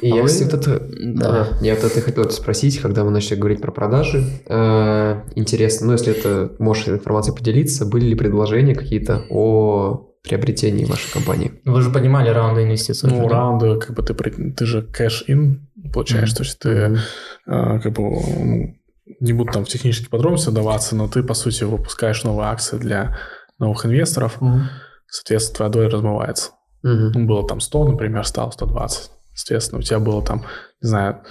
И 0.00 0.10
а 0.10 0.16
я, 0.16 0.22
вы... 0.22 0.28
кстати, 0.28 0.50
вот 0.50 0.54
это, 0.54 0.86
да. 0.88 1.48
я 1.60 1.74
вот 1.74 1.84
это 1.84 2.00
хотел 2.00 2.28
спросить, 2.30 2.80
когда 2.80 3.04
мы 3.04 3.10
начали 3.10 3.38
говорить 3.38 3.60
про 3.60 3.70
продажи. 3.70 4.24
Э, 4.46 5.22
интересно, 5.34 5.86
ну, 5.86 5.92
если 5.92 6.16
это 6.16 6.52
можешь 6.58 6.88
информацией 6.88 7.36
поделиться, 7.36 7.86
были 7.86 8.06
ли 8.06 8.14
предложения 8.14 8.74
какие-то 8.74 9.24
о 9.30 10.10
приобретении 10.22 10.86
вашей 10.86 11.12
компании? 11.12 11.52
Ну, 11.64 11.74
вы 11.74 11.82
же 11.82 11.90
понимали 11.90 12.30
раунды 12.30 12.64
инвестиций. 12.64 13.10
Ну, 13.10 13.28
да? 13.28 13.34
раунды, 13.34 13.78
как 13.78 13.94
бы 13.94 14.02
ты, 14.02 14.14
ты 14.14 14.66
же 14.66 14.82
кэш-ин 14.82 15.68
получаешь, 15.92 16.32
mm-hmm. 16.32 16.36
то 16.36 16.42
есть 16.42 16.58
ты 16.58 16.68
mm-hmm. 16.68 16.98
э, 17.46 17.80
как 17.80 17.92
бы 17.92 18.02
ну, 18.02 18.74
не 19.20 19.32
буду 19.34 19.52
там 19.52 19.64
в 19.64 19.68
технические 19.68 20.08
подробности 20.08 20.48
вдаваться, 20.48 20.96
но 20.96 21.08
ты, 21.08 21.22
по 21.22 21.34
сути, 21.34 21.64
выпускаешь 21.64 22.24
новые 22.24 22.48
акции 22.48 22.78
для 22.78 23.16
новых 23.58 23.84
инвесторов, 23.84 24.38
mm-hmm. 24.40 24.60
соответственно, 25.08 25.56
твоя 25.56 25.70
доля 25.70 25.90
размывается. 25.90 26.52
Mm-hmm. 26.84 27.24
Было 27.24 27.46
там 27.46 27.60
100, 27.60 27.84
например, 27.88 28.26
стало 28.26 28.50
120. 28.50 29.10
Соответственно, 29.34 29.80
у 29.80 29.82
тебя 29.82 29.98
было 29.98 30.24
там, 30.24 30.44
не 30.80 30.88
знаю, 30.88 31.22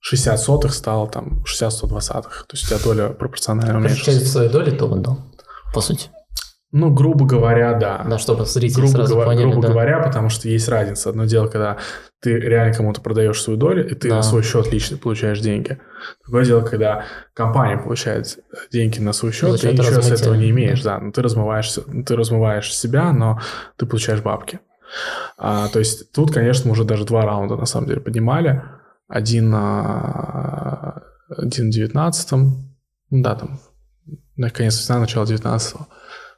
60 0.00 0.40
сотых 0.40 0.74
стало 0.74 1.08
там 1.08 1.44
60 1.44 1.72
120 1.72 2.12
То 2.12 2.22
есть 2.52 2.64
у 2.64 2.68
тебя 2.68 2.78
доля 2.84 3.08
пропорционально 3.10 3.78
уменьшилась. 3.78 4.04
Часть 4.04 4.32
своей 4.32 4.50
доли 4.50 4.70
ты 4.70 4.84
отдал, 4.84 5.18
по 5.72 5.80
сути. 5.80 6.10
Ну, 6.74 6.90
грубо 6.90 7.26
говоря, 7.26 7.74
да. 7.74 8.02
Да, 8.08 8.16
чтобы 8.16 8.46
зрители 8.46 8.80
грубо 8.80 8.92
сразу 8.92 9.14
говоря, 9.14 9.30
поняли, 9.30 9.50
Грубо 9.50 9.66
да. 9.66 9.68
говоря, 9.68 10.00
потому 10.00 10.30
что 10.30 10.48
есть 10.48 10.68
разница. 10.68 11.10
Одно 11.10 11.26
дело, 11.26 11.46
когда 11.46 11.76
ты 12.22 12.30
реально 12.38 12.74
кому-то 12.74 13.02
продаешь 13.02 13.42
свою 13.42 13.58
долю, 13.58 13.86
и 13.86 13.94
ты 13.94 14.08
да. 14.08 14.16
на 14.16 14.22
свой 14.22 14.42
счет 14.42 14.72
лично 14.72 14.96
получаешь 14.96 15.40
деньги. 15.40 15.78
Другое 16.24 16.46
дело, 16.46 16.62
когда 16.62 17.04
компания 17.34 17.76
получает 17.76 18.38
деньги 18.72 19.00
на 19.00 19.12
свой 19.12 19.32
счет, 19.32 19.60
ты 19.60 19.70
ничего 19.72 19.88
размытие. 19.88 20.16
с 20.16 20.20
этого 20.22 20.34
не 20.34 20.48
имеешь, 20.48 20.82
да. 20.82 20.98
Но 20.98 21.12
ты 21.12 21.20
размываешься, 21.20 21.82
ты 21.82 22.16
размываешь 22.16 22.74
себя, 22.74 23.12
но 23.12 23.38
ты 23.76 23.84
получаешь 23.84 24.22
бабки. 24.22 24.60
А, 25.38 25.68
то 25.68 25.78
есть 25.78 26.12
тут, 26.12 26.32
конечно, 26.32 26.66
мы 26.66 26.72
уже 26.72 26.84
даже 26.84 27.04
два 27.04 27.22
раунда 27.22 27.56
на 27.56 27.66
самом 27.66 27.86
деле 27.86 28.00
поднимали. 28.00 28.62
Один 29.08 29.50
на 29.50 31.02
один 31.28 31.68
в 31.68 31.70
19 31.70 32.32
да, 33.12 33.34
там, 33.34 33.60
на 34.36 34.50
конец 34.50 34.78
18 34.78 35.00
начало 35.00 35.26
19 35.26 35.74
-го. 35.76 35.86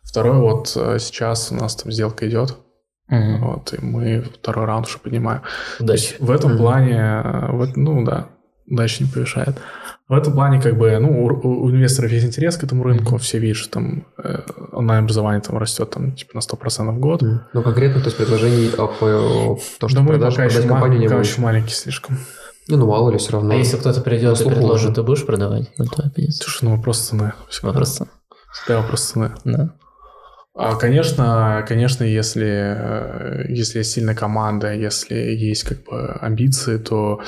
Второй 0.02 0.38
вот 0.38 0.72
э, 0.76 0.98
сейчас 0.98 1.50
у 1.52 1.54
нас 1.54 1.76
там 1.76 1.92
сделка 1.92 2.28
идет. 2.28 2.56
Угу. 3.08 3.36
Вот, 3.40 3.72
и 3.74 3.84
мы 3.84 4.22
второй 4.22 4.66
раунд 4.66 4.86
уже 4.86 4.98
поднимаем. 4.98 5.42
Удачи. 5.78 6.16
В 6.18 6.30
этом 6.30 6.52
угу. 6.52 6.58
плане, 6.58 6.98
э, 6.98 7.52
вот, 7.52 7.76
ну 7.76 8.04
да, 8.04 8.28
удача 8.66 9.04
не 9.04 9.10
повышает. 9.10 9.56
В 10.06 10.12
этом 10.12 10.34
плане, 10.34 10.60
как 10.60 10.76
бы, 10.76 10.98
ну, 10.98 11.24
у, 11.24 11.64
у 11.64 11.70
инвесторов 11.70 12.10
есть 12.10 12.26
интерес 12.26 12.58
к 12.58 12.64
этому 12.64 12.82
рынку, 12.84 13.14
mm-hmm. 13.14 13.18
все 13.20 13.38
видят, 13.38 13.56
что 13.56 13.70
там 13.70 14.06
э, 14.22 14.40
онлайн-образование 14.72 15.40
там 15.40 15.56
растет 15.56 15.90
там 15.90 16.12
типа 16.12 16.32
на 16.34 16.40
100% 16.40 16.90
в 16.90 16.98
год. 16.98 17.22
Mm-hmm. 17.22 17.38
Ну, 17.54 17.62
конкретно, 17.62 18.00
то 18.00 18.06
есть 18.06 18.16
предложений 18.18 18.72
о, 18.76 18.84
о, 18.84 19.58
то, 19.78 19.88
что 19.88 20.00
да 20.00 20.06
продаж, 20.06 20.34
пока, 20.34 20.44
еще, 20.44 20.62
компанию 20.62 21.00
не 21.00 21.08
пока 21.08 21.20
еще 21.20 21.40
маленький 21.40 21.72
слишком. 21.72 22.18
Ну, 22.68 22.76
ну, 22.76 22.86
мало 22.86 23.10
ли, 23.10 23.18
все 23.18 23.32
равно. 23.32 23.54
А 23.54 23.56
если 23.56 23.78
кто-то 23.78 24.02
придет 24.02 24.38
и 24.40 24.44
предложит, 24.44 24.90
уже. 24.90 24.94
ты 24.94 25.02
будешь 25.02 25.24
продавать? 25.24 25.70
Ну, 25.78 25.86
то 25.86 26.10
Слушай, 26.32 26.64
ну, 26.64 26.76
вопрос 26.76 27.00
цены. 27.00 27.32
Всегда. 27.48 27.68
Вопрос 27.68 27.96
цены. 27.96 28.10
Всегда 28.52 28.80
вопрос 28.82 29.00
цены. 29.00 29.32
Да. 29.44 29.74
А, 30.54 30.76
конечно, 30.76 31.64
конечно, 31.66 32.04
если, 32.04 32.46
э, 32.46 33.44
если 33.48 33.78
есть 33.78 33.92
сильная 33.92 34.14
команда, 34.14 34.72
если 34.72 35.14
есть 35.14 35.64
как 35.64 35.82
бы 35.84 36.12
амбиции, 36.20 36.78
то 36.78 37.20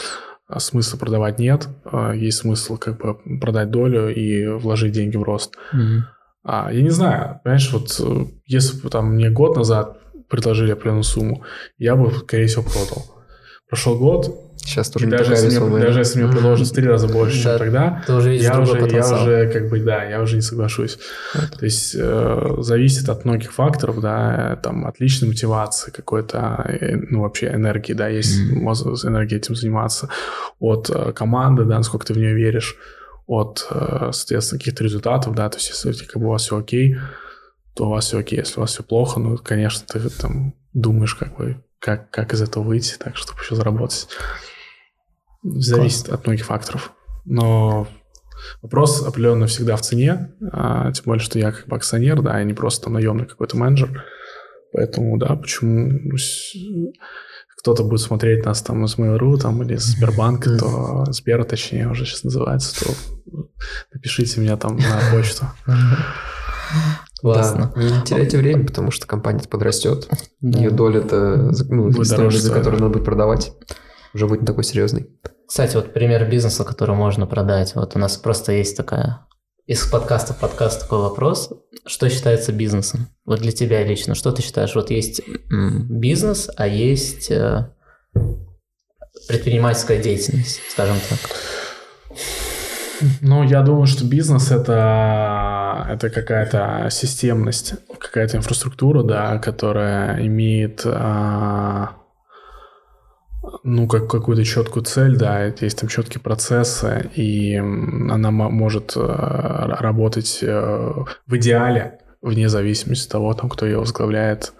а 0.48 0.60
смысла 0.60 0.96
продавать 0.98 1.38
нет. 1.38 1.68
А, 1.84 2.12
есть 2.12 2.38
смысл 2.38 2.76
как 2.76 2.98
бы 2.98 3.14
продать 3.40 3.70
долю 3.70 4.14
и 4.14 4.46
вложить 4.46 4.92
деньги 4.92 5.16
в 5.16 5.22
рост. 5.22 5.54
Mm-hmm. 5.74 6.00
А, 6.44 6.72
я 6.72 6.82
не 6.82 6.90
знаю, 6.90 7.40
понимаешь, 7.42 7.72
вот 7.72 7.96
э, 8.00 8.26
если 8.46 8.80
бы 8.80 8.88
там 8.88 9.14
мне 9.14 9.30
год 9.30 9.56
назад 9.56 9.98
предложили 10.28 10.72
определенную 10.72 11.02
сумму, 11.02 11.42
я 11.78 11.96
бы, 11.96 12.10
скорее 12.12 12.46
всего, 12.46 12.62
продал. 12.62 13.15
Прошел 13.68 13.98
год, 13.98 14.46
Сейчас 14.66 14.90
тоже 14.90 15.06
и 15.06 15.08
даже, 15.08 15.32
если 15.32 15.60
мне, 15.60 15.80
даже 15.80 16.00
если 16.00 16.20
мне 16.20 16.32
предложат 16.32 16.66
в 16.66 16.72
три 16.72 16.88
раза 16.88 17.06
больше, 17.06 17.40
чем 17.40 17.56
тогда, 17.56 18.02
ты 18.04 18.12
уже 18.14 18.34
я, 18.34 18.60
уже, 18.60 18.80
я 18.88 19.04
уже 19.04 19.48
как 19.52 19.68
бы, 19.68 19.78
да, 19.78 20.02
я 20.02 20.20
уже 20.20 20.34
не 20.34 20.42
соглашусь. 20.42 20.98
Вот. 21.34 21.58
То 21.58 21.64
есть 21.64 21.94
э, 21.96 22.54
зависит 22.58 23.08
от 23.08 23.24
многих 23.24 23.52
факторов, 23.52 24.00
да, 24.00 24.58
там, 24.60 24.84
от 24.86 24.98
личной 24.98 25.28
мотивации 25.28 25.92
какой-то, 25.92 26.66
э, 26.68 26.96
ну, 26.96 27.22
вообще 27.22 27.46
энергии, 27.46 27.92
да, 27.92 28.08
есть 28.08 28.40
mm-hmm. 28.40 28.64
возможность 28.64 29.04
энергией 29.04 29.38
этим 29.38 29.54
заниматься, 29.54 30.08
от 30.58 30.90
э, 30.90 31.12
команды, 31.12 31.64
да, 31.64 31.76
насколько 31.76 32.06
ты 32.06 32.14
в 32.14 32.18
нее 32.18 32.34
веришь, 32.34 32.76
от, 33.28 33.68
э, 33.70 34.10
соответственно, 34.12 34.58
каких-то 34.58 34.82
результатов, 34.82 35.34
да, 35.36 35.48
то 35.48 35.58
есть 35.58 35.68
если 35.68 36.04
как 36.04 36.20
бы 36.20 36.26
у 36.26 36.30
вас 36.30 36.42
все 36.42 36.58
окей, 36.58 36.96
то 37.76 37.86
у 37.86 37.90
вас 37.90 38.06
все 38.06 38.18
окей, 38.18 38.40
если 38.40 38.58
у 38.58 38.62
вас 38.62 38.70
все 38.70 38.82
плохо, 38.82 39.20
ну, 39.20 39.36
конечно, 39.36 39.86
ты 39.86 40.08
там 40.10 40.54
думаешь, 40.72 41.14
как 41.14 41.36
бы, 41.36 41.62
как, 41.78 42.10
как 42.10 42.32
из 42.32 42.42
этого 42.42 42.62
выйти, 42.64 42.96
так, 42.98 43.16
чтобы 43.16 43.40
еще 43.40 43.54
заработать. 43.54 44.08
Зависит 45.42 46.06
Класс. 46.06 46.20
от 46.20 46.26
многих 46.26 46.46
факторов. 46.46 46.92
Но 47.24 47.86
вопрос 48.62 49.06
определенно 49.06 49.46
всегда 49.46 49.76
в 49.76 49.82
цене, 49.82 50.32
а, 50.52 50.92
тем 50.92 51.04
более, 51.04 51.22
что 51.22 51.38
я 51.38 51.52
как 51.52 51.66
бы 51.66 51.76
акционер, 51.76 52.22
да, 52.22 52.38
я 52.38 52.44
не 52.44 52.54
просто 52.54 52.84
там 52.84 52.94
наемный 52.94 53.26
какой-то 53.26 53.56
менеджер. 53.56 54.04
Поэтому, 54.72 55.16
да, 55.18 55.34
почему 55.36 55.88
ну, 55.90 56.92
кто-то 57.56 57.82
будет 57.82 58.00
смотреть 58.00 58.44
нас 58.44 58.62
там 58.62 58.84
из 58.84 58.96
Mail.ru 58.96 59.38
там, 59.38 59.62
или 59.62 59.74
из 59.76 59.84
Сбербанка, 59.84 60.56
то 60.58 61.04
Сбера, 61.12 61.44
точнее, 61.44 61.88
уже 61.88 62.04
сейчас 62.04 62.24
называется, 62.24 62.84
то 62.84 62.94
напишите 63.92 64.40
меня 64.40 64.56
там 64.56 64.76
на 64.76 65.00
почту. 65.10 65.46
Классно. 67.20 67.72
Да, 67.74 67.82
не 67.82 68.04
теряйте 68.04 68.38
время, 68.38 68.66
потому 68.66 68.90
что 68.90 69.06
компания 69.06 69.42
подрастет. 69.48 70.08
Да. 70.40 70.58
Ее 70.58 70.70
доля-то, 70.70 71.52
ну, 71.68 71.90
за 71.90 72.52
которую 72.52 72.80
надо 72.80 72.92
будет 72.92 73.04
продавать, 73.04 73.52
уже 74.14 74.26
будет 74.26 74.42
не 74.42 74.46
такой 74.46 74.64
серьезный. 74.64 75.08
Кстати, 75.48 75.76
вот 75.76 75.92
пример 75.92 76.28
бизнеса, 76.28 76.64
который 76.64 76.94
можно 76.94 77.26
продать. 77.26 77.74
Вот 77.74 77.96
у 77.96 77.98
нас 77.98 78.16
просто 78.16 78.52
есть 78.52 78.76
такая 78.76 79.26
из 79.66 79.84
подкаста 79.84 80.32
в 80.32 80.38
подкаст 80.38 80.82
такой 80.82 81.00
вопрос. 81.00 81.50
Что 81.86 82.08
считается 82.08 82.52
бизнесом? 82.52 83.08
Вот 83.24 83.40
для 83.40 83.50
тебя 83.50 83.82
лично, 83.82 84.14
что 84.14 84.30
ты 84.30 84.40
считаешь? 84.42 84.74
Вот 84.76 84.90
есть 84.90 85.22
бизнес, 85.48 86.48
а 86.56 86.68
есть 86.68 87.32
э, 87.32 87.68
предпринимательская 89.26 90.00
деятельность, 90.00 90.60
скажем 90.70 90.96
так. 91.08 91.18
Ну, 93.20 93.42
я 93.42 93.62
думаю, 93.62 93.86
что 93.86 94.04
бизнес 94.04 94.50
это, 94.50 95.86
это 95.88 96.10
какая-то 96.10 96.88
системность, 96.90 97.74
какая-то 97.98 98.36
инфраструктура, 98.36 99.02
да, 99.02 99.38
которая 99.38 100.24
имеет 100.26 100.82
а, 100.84 101.96
ну, 103.64 103.86
как 103.86 104.10
какую-то 104.10 104.44
четкую 104.44 104.84
цель, 104.84 105.16
да, 105.16 105.44
есть 105.44 105.78
там 105.78 105.88
четкие 105.88 106.20
процессы, 106.20 107.10
и 107.14 107.56
она 107.56 108.30
может 108.30 108.96
э, 108.96 109.00
работать 109.00 110.38
э, 110.42 110.92
в 111.26 111.36
идеале, 111.36 111.98
вне 112.22 112.48
зависимости 112.48 113.06
от 113.06 113.12
того, 113.12 113.34
там, 113.34 113.48
кто 113.48 113.66
ее 113.66 113.78
возглавляет 113.78 114.52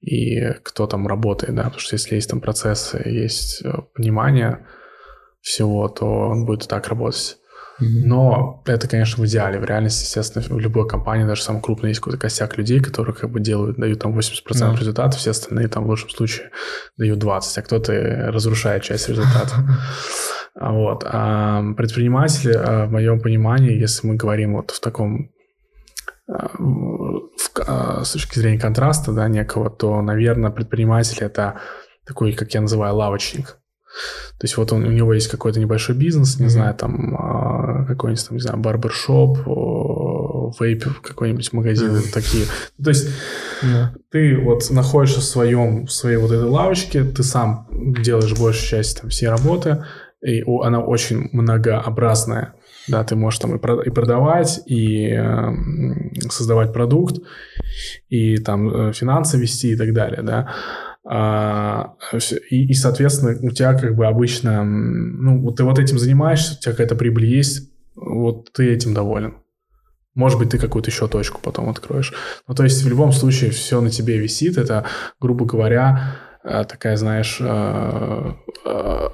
и 0.00 0.52
кто 0.62 0.86
там 0.86 1.06
работает, 1.06 1.54
да, 1.54 1.64
потому 1.64 1.80
что 1.80 1.94
если 1.94 2.16
есть 2.16 2.28
там 2.28 2.40
процессы, 2.40 3.00
есть 3.04 3.62
э, 3.64 3.72
понимание 3.94 4.66
всего, 5.40 5.88
то 5.88 6.06
он 6.06 6.46
будет 6.46 6.68
так 6.68 6.88
работать. 6.88 7.38
Но 7.80 8.62
это, 8.66 8.88
конечно, 8.88 9.22
в 9.22 9.26
идеале. 9.26 9.58
В 9.58 9.64
реальности, 9.64 10.04
естественно, 10.04 10.44
в 10.44 10.60
любой 10.60 10.88
компании, 10.88 11.24
даже 11.24 11.42
самой 11.42 11.60
крупной, 11.60 11.90
есть 11.90 12.00
какой-то 12.00 12.18
косяк 12.18 12.56
людей, 12.56 12.80
которые 12.80 13.14
как 13.14 13.30
бы 13.30 13.40
делают, 13.40 13.78
дают 13.78 14.00
там 14.00 14.16
80% 14.16 14.44
yeah. 14.44 14.78
результатов, 14.78 15.18
все 15.18 15.30
остальные 15.30 15.68
там 15.68 15.84
в 15.84 15.88
лучшем 15.88 16.10
случае 16.10 16.50
дают 16.96 17.22
20%, 17.22 17.40
а 17.56 17.62
кто-то 17.62 17.92
разрушает 18.32 18.82
часть 18.82 19.08
результата. 19.08 19.54
Вот. 20.56 21.02
А 21.04 21.64
предприниматели, 21.76 22.52
а, 22.52 22.86
в 22.86 22.92
моем 22.92 23.18
понимании, 23.18 23.76
если 23.76 24.06
мы 24.06 24.14
говорим 24.14 24.54
вот 24.54 24.70
в 24.70 24.78
таком 24.78 25.32
а, 26.28 26.48
в, 26.56 28.04
с 28.04 28.12
точки 28.12 28.38
зрения 28.38 28.60
контраста, 28.60 29.10
да, 29.10 29.26
некого, 29.26 29.68
то, 29.68 30.00
наверное, 30.00 30.52
предприниматель 30.52 31.24
это 31.24 31.58
такой, 32.06 32.34
как 32.34 32.54
я 32.54 32.60
называю, 32.60 32.94
лавочник. 32.94 33.58
То 34.38 34.44
есть 34.44 34.56
вот 34.56 34.72
он, 34.72 34.84
у 34.84 34.90
него 34.90 35.12
есть 35.14 35.28
какой-то 35.28 35.60
небольшой 35.60 35.94
бизнес, 35.94 36.38
не 36.38 36.46
mm-hmm. 36.46 36.48
знаю, 36.48 36.74
там 36.74 37.16
а, 37.16 37.84
какой-нибудь, 37.86 38.26
там, 38.26 38.36
не 38.36 38.42
знаю, 38.42 38.58
барбершоп, 38.58 39.38
вейп, 40.58 40.84
какой-нибудь 41.02 41.52
магазин, 41.52 41.90
mm-hmm. 41.90 42.12
такие. 42.12 42.46
То 42.82 42.90
есть 42.90 43.08
yeah. 43.62 43.88
ты 44.10 44.36
вот 44.36 44.70
находишься 44.70 45.20
в 45.20 45.24
своем, 45.24 45.86
в 45.86 45.92
своей 45.92 46.16
вот 46.16 46.32
этой 46.32 46.48
лавочке, 46.48 47.04
ты 47.04 47.22
сам 47.22 47.68
делаешь 48.02 48.36
большую 48.38 48.68
часть 48.68 49.00
там 49.00 49.10
всей 49.10 49.28
работы, 49.28 49.84
и 50.24 50.42
она 50.62 50.80
очень 50.80 51.28
многообразная. 51.32 52.54
Да, 52.86 53.02
ты 53.02 53.16
можешь 53.16 53.40
там 53.40 53.56
и 53.56 53.90
продавать, 53.90 54.60
и 54.66 55.08
э, 55.08 55.52
создавать 56.28 56.72
продукт, 56.72 57.16
и 58.08 58.36
там 58.36 58.68
э, 58.88 58.92
финансы 58.92 59.38
вести 59.38 59.72
и 59.72 59.76
так 59.76 59.94
далее, 59.94 60.22
да. 60.22 60.52
А, 61.06 61.96
и, 62.50 62.66
и, 62.66 62.74
соответственно, 62.74 63.36
у 63.42 63.50
тебя 63.50 63.74
как 63.74 63.94
бы 63.94 64.06
обычно, 64.06 64.64
ну, 64.64 65.40
вот 65.42 65.56
ты 65.56 65.64
вот 65.64 65.78
этим 65.78 65.98
занимаешься, 65.98 66.54
у 66.54 66.60
тебя 66.60 66.72
какая-то 66.72 66.96
прибыль 66.96 67.26
есть, 67.26 67.70
вот 67.94 68.50
ты 68.52 68.72
этим 68.72 68.94
доволен. 68.94 69.34
Может 70.14 70.38
быть, 70.38 70.50
ты 70.50 70.58
какую-то 70.58 70.90
еще 70.90 71.08
точку 71.08 71.40
потом 71.42 71.68
откроешь. 71.68 72.14
Ну, 72.48 72.54
то 72.54 72.62
есть, 72.64 72.82
в 72.82 72.88
любом 72.88 73.12
случае, 73.12 73.50
все 73.50 73.80
на 73.80 73.90
тебе 73.90 74.16
висит. 74.16 74.56
Это, 74.56 74.86
грубо 75.20 75.44
говоря, 75.44 76.16
э, 76.44 76.64
такая, 76.68 76.96
знаешь, 76.96 77.38
э, 77.40 78.32
э, 78.64 79.08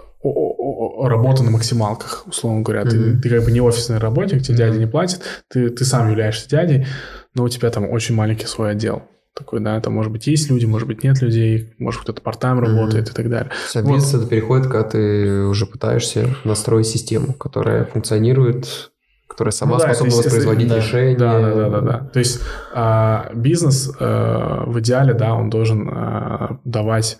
работа 1.02 1.42
на 1.42 1.50
максималках, 1.50 2.26
условно 2.26 2.60
говоря. 2.60 2.82
Mm-hmm. 2.82 3.14
Ты, 3.14 3.20
ты 3.22 3.30
как 3.30 3.44
бы 3.44 3.50
не 3.50 3.62
офисный 3.62 3.98
работник, 3.98 4.42
тебе 4.42 4.54
mm-hmm. 4.54 4.58
дядя 4.58 4.78
не 4.78 4.86
платит, 4.86 5.22
ты, 5.48 5.70
ты 5.70 5.84
сам 5.86 6.10
являешься 6.10 6.48
дядей, 6.48 6.86
но 7.34 7.44
у 7.44 7.48
тебя 7.48 7.70
там 7.70 7.90
очень 7.90 8.14
маленький 8.14 8.46
свой 8.46 8.72
отдел 8.72 9.02
такой, 9.34 9.60
да, 9.60 9.76
это 9.76 9.90
может 9.90 10.12
быть 10.12 10.26
есть 10.26 10.50
люди, 10.50 10.66
может 10.66 10.88
быть 10.88 11.02
нет 11.04 11.20
людей, 11.22 11.74
может 11.78 12.02
кто-то 12.02 12.22
работает 12.60 13.08
mm-hmm. 13.08 13.12
и 13.12 13.14
так 13.14 13.30
далее. 13.30 13.50
Вся 13.66 13.82
вот. 13.82 13.94
бизнес 13.94 14.14
это 14.14 14.26
переходит, 14.26 14.66
когда 14.66 14.82
ты 14.82 15.44
уже 15.44 15.66
пытаешься 15.66 16.34
настроить 16.44 16.86
систему, 16.86 17.32
которая 17.34 17.84
функционирует, 17.84 18.90
которая 19.28 19.52
сама 19.52 19.74
ну, 19.74 19.80
способна 19.80 20.10
да, 20.10 20.16
воспроизводить 20.16 20.68
да, 20.68 20.76
решения. 20.76 21.16
Да, 21.16 21.40
да, 21.40 21.54
да, 21.54 21.68
да, 21.70 21.80
да. 21.80 21.98
То 22.12 22.18
есть 22.18 22.40
а, 22.74 23.30
бизнес 23.34 23.90
а, 23.98 24.64
в 24.66 24.78
идеале, 24.80 25.14
да, 25.14 25.34
он 25.34 25.48
должен 25.48 25.88
а, 25.88 26.58
давать 26.64 27.18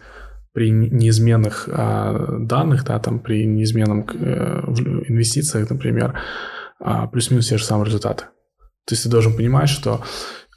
при 0.53 0.71
неизменных 0.71 1.69
а, 1.71 2.39
данных, 2.41 2.85
да, 2.85 2.99
там 2.99 3.21
при 3.21 3.47
неизменном 3.47 4.07
а, 4.09 4.65
инвестициях, 5.09 5.71
например, 5.71 6.19
а, 6.81 7.07
плюс-минус 7.07 7.49
те 7.49 7.57
же 7.57 7.65
самые 7.65 7.87
результаты. 7.87 8.25
То 8.87 8.95
есть 8.95 9.05
ты 9.05 9.09
должен 9.09 9.37
понимать, 9.37 9.69
что 9.69 10.03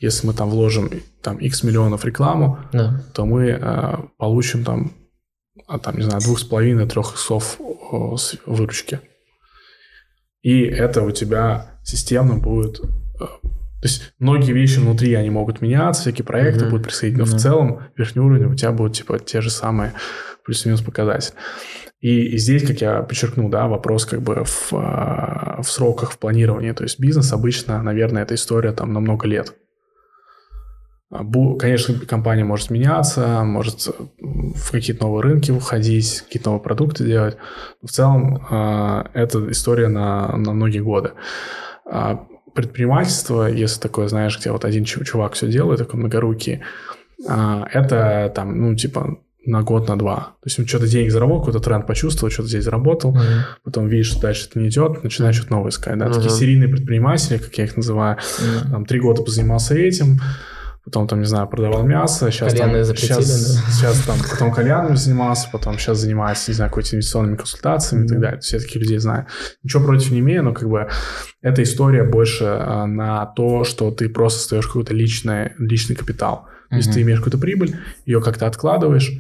если 0.03 0.27
мы 0.27 0.33
там 0.33 0.49
вложим 0.49 0.89
там 1.21 1.37
X 1.37 1.63
миллионов 1.63 2.03
рекламу, 2.03 2.59
да. 2.73 3.01
то 3.13 3.25
мы 3.25 3.57
э, 3.59 3.95
получим 4.17 4.65
там, 4.65 4.91
а, 5.65 5.79
там, 5.79 5.95
не 5.95 6.03
знаю, 6.03 6.21
двух 6.21 6.39
с 6.39 6.43
половиной, 6.43 6.87
трех 6.87 7.13
иксов 7.13 7.57
выручки. 8.45 8.99
И 10.41 10.61
это 10.63 11.03
у 11.03 11.11
тебя 11.11 11.79
системно 11.83 12.35
будет... 12.35 12.81
Э, 12.81 13.25
то 13.81 13.87
есть 13.87 14.13
многие 14.19 14.51
вещи 14.51 14.79
внутри, 14.79 15.13
они 15.13 15.29
могут 15.29 15.61
меняться, 15.61 16.01
всякие 16.01 16.25
проекты 16.25 16.65
mm-hmm. 16.65 16.69
будут 16.69 16.83
происходить, 16.83 17.17
но 17.17 17.23
mm-hmm. 17.23 17.37
в 17.37 17.41
целом 17.41 17.79
верхний 17.95 18.21
уровень 18.21 18.45
у 18.47 18.55
тебя 18.55 18.73
будут 18.73 18.97
типа 18.97 19.19
те 19.19 19.39
же 19.39 19.49
самые 19.49 19.93
плюс-минус 20.43 20.81
показатели. 20.81 21.35
И, 22.01 22.33
и 22.33 22.37
здесь, 22.37 22.67
как 22.67 22.81
я 22.81 23.01
подчеркнул, 23.03 23.47
да, 23.47 23.69
вопрос 23.69 24.05
как 24.05 24.21
бы 24.21 24.43
в, 24.43 24.73
э, 24.73 25.61
в 25.61 25.65
сроках, 25.65 26.11
в 26.11 26.17
планировании. 26.17 26.73
То 26.73 26.83
есть 26.83 26.99
бизнес 26.99 27.31
обычно, 27.31 27.81
наверное, 27.81 28.23
эта 28.23 28.35
история 28.35 28.73
там 28.73 28.91
на 28.91 28.99
много 28.99 29.27
лет. 29.27 29.53
А, 31.13 31.23
конечно, 31.59 31.93
компания 32.07 32.43
может 32.43 32.71
меняться, 32.71 33.43
может 33.43 33.87
в 34.19 34.71
какие-то 34.71 35.03
новые 35.03 35.21
рынки 35.21 35.51
выходить, 35.51 36.21
какие-то 36.21 36.49
новые 36.49 36.63
продукты 36.63 37.05
делать. 37.05 37.37
В 37.83 37.89
целом, 37.89 38.45
а, 38.49 39.09
это 39.13 39.51
история 39.51 39.89
на, 39.89 40.35
на 40.35 40.53
многие 40.53 40.79
годы. 40.79 41.11
А, 41.85 42.25
предпринимательство, 42.55 43.47
если 43.47 43.79
такое, 43.79 44.07
знаешь, 44.07 44.39
где 44.39 44.51
вот 44.51 44.65
один 44.65 44.85
чувак 44.85 45.33
все 45.33 45.47
делает, 45.47 45.79
такой 45.79 45.99
многорукий, 45.99 46.61
это 47.25 48.31
там, 48.35 48.59
ну, 48.59 48.75
типа, 48.75 49.17
на 49.45 49.61
год, 49.61 49.87
на 49.87 49.97
два. 49.97 50.35
То 50.41 50.47
есть 50.47 50.59
он 50.59 50.67
что-то 50.67 50.87
денег 50.87 51.11
заработал, 51.11 51.45
какой-то 51.45 51.59
тренд 51.59 51.87
почувствовал, 51.87 52.31
что-то 52.31 52.49
здесь 52.49 52.63
заработал, 52.63 53.15
mm-hmm. 53.15 53.39
потом 53.63 53.87
видишь, 53.87 54.07
что 54.07 54.21
дальше 54.21 54.47
это 54.49 54.59
не 54.59 54.69
идет, 54.69 55.03
начинаешь 55.03 55.35
что-то 55.35 55.53
новое 55.53 55.69
искать. 55.69 55.97
Да? 55.97 56.07
Mm-hmm. 56.07 56.13
Такие 56.13 56.29
серийные 56.29 56.69
предприниматели, 56.69 57.37
как 57.37 57.53
я 57.57 57.65
их 57.65 57.75
называю, 57.75 58.17
mm-hmm. 58.17 58.71
там 58.71 58.85
три 58.85 58.99
года 58.99 59.21
позанимался 59.21 59.75
этим, 59.75 60.19
потом 60.83 61.07
там, 61.07 61.19
не 61.19 61.25
знаю, 61.25 61.47
продавал 61.47 61.83
мясо, 61.83 62.29
сейчас 62.29 62.53
там, 62.53 62.83
запретили, 62.83 63.21
сейчас, 63.21 63.55
да? 63.55 63.71
сейчас 63.71 63.99
там, 64.01 64.17
потом 64.29 64.51
кальянами 64.51 64.95
занимался, 64.95 65.47
потом 65.51 65.79
сейчас 65.79 65.99
занимаюсь, 65.99 66.47
не 66.47 66.53
знаю, 66.53 66.69
какой-то 66.69 66.95
инвестиционными 66.95 67.37
консультациями 67.37 68.03
mm-hmm. 68.03 68.05
и 68.05 68.09
так 68.09 68.19
далее. 68.19 68.39
Все 68.41 68.59
таких 68.59 68.81
людей 68.81 68.97
знаю. 68.97 69.27
Ничего 69.63 69.85
против 69.85 70.11
не 70.11 70.19
имею, 70.19 70.43
но 70.43 70.53
как 70.53 70.67
бы 70.67 70.89
эта 71.41 71.63
история 71.63 72.03
больше 72.03 72.45
а, 72.45 72.85
на 72.85 73.25
то, 73.27 73.63
что 73.63 73.91
ты 73.91 74.09
просто 74.09 74.39
остаешь 74.41 74.67
какой-то 74.67 74.93
личный, 74.93 75.53
личный 75.57 75.95
капитал. 75.95 76.47
То 76.69 76.75
есть 76.75 76.89
mm-hmm. 76.89 76.93
ты 76.93 77.01
имеешь 77.03 77.19
какую-то 77.19 77.37
прибыль, 77.37 77.77
ее 78.05 78.21
как-то 78.21 78.47
откладываешь, 78.47 79.11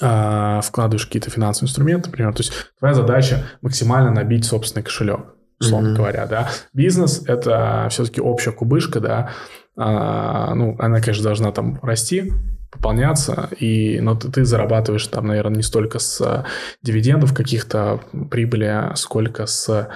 а, 0.00 0.60
вкладываешь 0.60 1.06
какие-то 1.06 1.30
финансовые 1.30 1.68
инструменты, 1.68 2.10
например. 2.10 2.34
То 2.34 2.42
есть 2.42 2.52
твоя 2.78 2.94
задача 2.94 3.44
максимально 3.62 4.10
набить 4.10 4.44
собственный 4.44 4.82
кошелек, 4.82 5.20
условно 5.60 5.88
mm-hmm. 5.88 5.96
говоря, 5.96 6.26
да. 6.26 6.48
Бизнес– 6.72 7.22
это 7.26 7.86
все-таки 7.90 8.20
общая 8.20 8.50
кубышка, 8.52 8.98
да. 8.98 9.30
А, 9.78 10.54
ну, 10.54 10.76
она, 10.78 11.00
конечно, 11.00 11.22
должна 11.22 11.52
там 11.52 11.78
расти, 11.82 12.32
пополняться, 12.70 13.48
и, 13.58 14.00
но 14.00 14.16
ты, 14.16 14.30
ты 14.30 14.44
зарабатываешь 14.44 15.06
там, 15.06 15.28
наверное, 15.28 15.56
не 15.56 15.62
столько 15.62 16.00
с 16.00 16.44
дивидендов 16.82 17.32
каких-то 17.32 18.00
прибыли, 18.30 18.92
сколько 18.96 19.46
с 19.46 19.88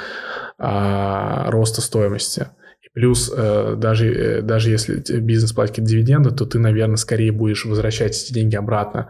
а, 0.58 1.50
роста 1.50 1.80
стоимости. 1.80 2.46
Плюс 2.94 3.32
э, 3.34 3.74
даже, 3.78 4.12
э, 4.12 4.42
даже 4.42 4.68
если 4.68 5.00
бизнес 5.20 5.52
платит 5.54 5.82
дивиденды, 5.82 6.30
то 6.30 6.44
ты, 6.44 6.58
наверное, 6.58 6.96
скорее 6.96 7.32
будешь 7.32 7.64
возвращать 7.64 8.22
эти 8.22 8.34
деньги 8.34 8.54
обратно 8.54 9.08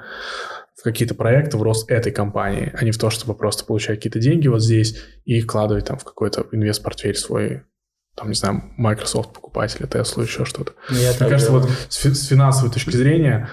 в 0.76 0.84
какие-то 0.84 1.16
проекты, 1.16 1.56
в 1.56 1.62
рост 1.62 1.90
этой 1.90 2.12
компании, 2.12 2.72
а 2.78 2.84
не 2.84 2.92
в 2.92 2.98
то, 2.98 3.10
чтобы 3.10 3.34
просто 3.34 3.64
получать 3.64 3.96
какие-то 3.96 4.20
деньги 4.20 4.46
вот 4.46 4.62
здесь 4.62 5.02
и 5.24 5.40
вкладывать 5.40 5.86
там 5.86 5.98
в 5.98 6.04
какой-то 6.04 6.46
инвест-портфель 6.52 7.16
свой, 7.16 7.62
там, 8.14 8.28
не 8.28 8.34
знаю, 8.34 8.62
Microsoft 8.76 9.32
покупать 9.32 9.76
или 9.78 9.88
Tesla, 9.88 10.22
еще 10.22 10.44
что-то. 10.44 10.72
Мне 10.90 11.12
кажется, 11.18 11.52
вот 11.52 11.68
с, 11.88 12.04
с 12.04 12.26
финансовой 12.26 12.70
точки 12.70 12.96
зрения 12.96 13.48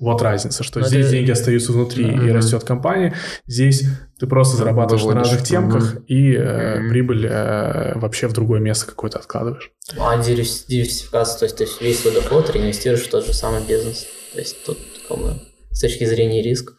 вот 0.00 0.22
разница, 0.22 0.64
что 0.64 0.80
Но 0.80 0.86
здесь 0.86 1.06
это... 1.06 1.12
деньги 1.12 1.30
остаются 1.30 1.72
внутри 1.72 2.06
mm-hmm. 2.06 2.28
и 2.28 2.32
растет 2.32 2.64
компания. 2.64 3.14
Здесь 3.46 3.84
ты 4.18 4.26
просто 4.26 4.56
зарабатываешь 4.56 5.02
Выводишь. 5.02 5.24
на 5.24 5.30
разных 5.30 5.46
темках 5.46 5.94
mm-hmm. 5.94 6.04
и 6.06 6.34
э, 6.34 6.40
mm-hmm. 6.40 6.88
прибыль 6.88 7.26
э, 7.26 7.98
вообще 7.98 8.26
в 8.26 8.32
другое 8.32 8.60
место 8.60 8.86
какое-то 8.86 9.18
откладываешь. 9.18 9.70
А 9.98 10.16
диверсификация, 10.16 11.38
то 11.38 11.44
есть 11.44 11.56
ты 11.58 11.84
весь 11.84 12.00
свой 12.00 12.14
доход 12.14 12.50
реинвестируешь 12.50 13.02
в 13.02 13.10
тот 13.10 13.26
же 13.26 13.34
самый 13.34 13.62
бизнес. 13.66 14.06
То 14.32 14.38
есть 14.38 14.64
тут 14.64 14.78
как 15.06 15.18
бы, 15.18 15.34
с 15.70 15.80
точки 15.80 16.04
зрения 16.04 16.42
рисков. 16.42 16.76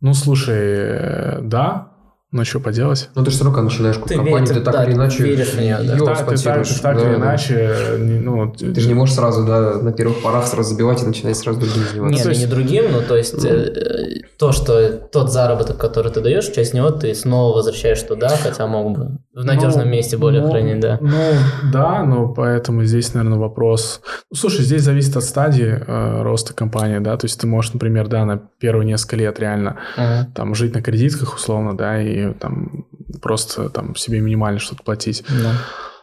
Ну, 0.00 0.14
слушай, 0.14 0.54
э, 0.56 1.40
да, 1.42 1.95
ну, 2.32 2.44
что 2.44 2.58
поделать? 2.58 3.08
Ну, 3.14 3.24
ты 3.24 3.30
же 3.30 3.36
все 3.36 3.44
равно, 3.44 3.62
начинаешь 3.62 3.96
ты 3.96 4.16
компанию, 4.16 4.40
веришь, 4.40 4.48
ты 4.48 4.60
так 4.60 4.74
да, 4.74 4.84
или 4.84 4.94
иначе 4.94 5.22
веришь 5.22 5.50
в 5.50 5.60
нее, 5.60 5.76
да. 5.76 5.92
Ее 5.92 6.04
так, 6.04 6.18
ты 6.28 6.36
так, 6.36 6.66
ты 6.66 6.80
так 6.80 6.96
да, 6.96 7.02
или 7.02 7.14
иначе, 7.14 7.74
ну... 7.98 8.52
Ты 8.52 8.80
же 8.80 8.88
не 8.88 8.94
можешь 8.94 9.14
сразу, 9.14 9.46
да, 9.46 9.74
на 9.74 9.92
первых 9.92 10.22
порах 10.22 10.46
сразу 10.48 10.74
забивать 10.74 11.04
и 11.04 11.06
начинать 11.06 11.36
сразу 11.36 11.60
другим 11.60 11.84
заниматься. 11.84 12.16
Нет, 12.16 12.24
ну, 12.24 12.30
есть... 12.30 12.40
не 12.40 12.46
другим, 12.48 12.92
но 12.92 13.00
то 13.00 13.16
есть 13.16 13.34
mm. 13.34 14.24
то, 14.38 14.50
что 14.50 14.90
тот 14.90 15.30
заработок, 15.30 15.76
который 15.78 16.10
ты 16.10 16.20
даешь, 16.20 16.46
часть 16.46 16.74
него 16.74 16.90
ты 16.90 17.14
снова 17.14 17.54
возвращаешь 17.54 18.02
туда, 18.02 18.28
хотя 18.28 18.66
мог 18.66 18.98
бы 18.98 19.18
в 19.32 19.44
надежном 19.44 19.84
ну, 19.84 19.90
месте 19.92 20.16
более 20.16 20.42
ну, 20.42 20.50
хранить, 20.50 20.80
да. 20.80 20.98
Ну, 21.00 21.32
да, 21.70 22.02
но 22.02 22.28
поэтому 22.28 22.84
здесь, 22.84 23.14
наверное, 23.14 23.38
вопрос... 23.38 24.00
Ну, 24.30 24.36
слушай, 24.36 24.64
здесь 24.64 24.82
зависит 24.82 25.16
от 25.16 25.24
стадии 25.24 25.78
э, 25.86 26.22
роста 26.22 26.54
компании, 26.54 26.98
да, 26.98 27.16
то 27.18 27.26
есть 27.26 27.38
ты 27.38 27.46
можешь, 27.46 27.72
например, 27.74 28.08
да, 28.08 28.24
на 28.24 28.38
первые 28.58 28.86
несколько 28.86 29.16
лет 29.16 29.38
реально 29.38 29.76
uh-huh. 29.96 30.24
там 30.34 30.54
жить 30.54 30.74
на 30.74 30.82
кредитках 30.82 31.36
условно, 31.36 31.76
да, 31.76 32.02
и 32.02 32.15
там 32.40 32.86
просто 33.22 33.68
там 33.70 33.96
себе 33.96 34.20
минимально 34.20 34.58
что-то 34.58 34.82
платить. 34.82 35.24
Да. 35.28 35.52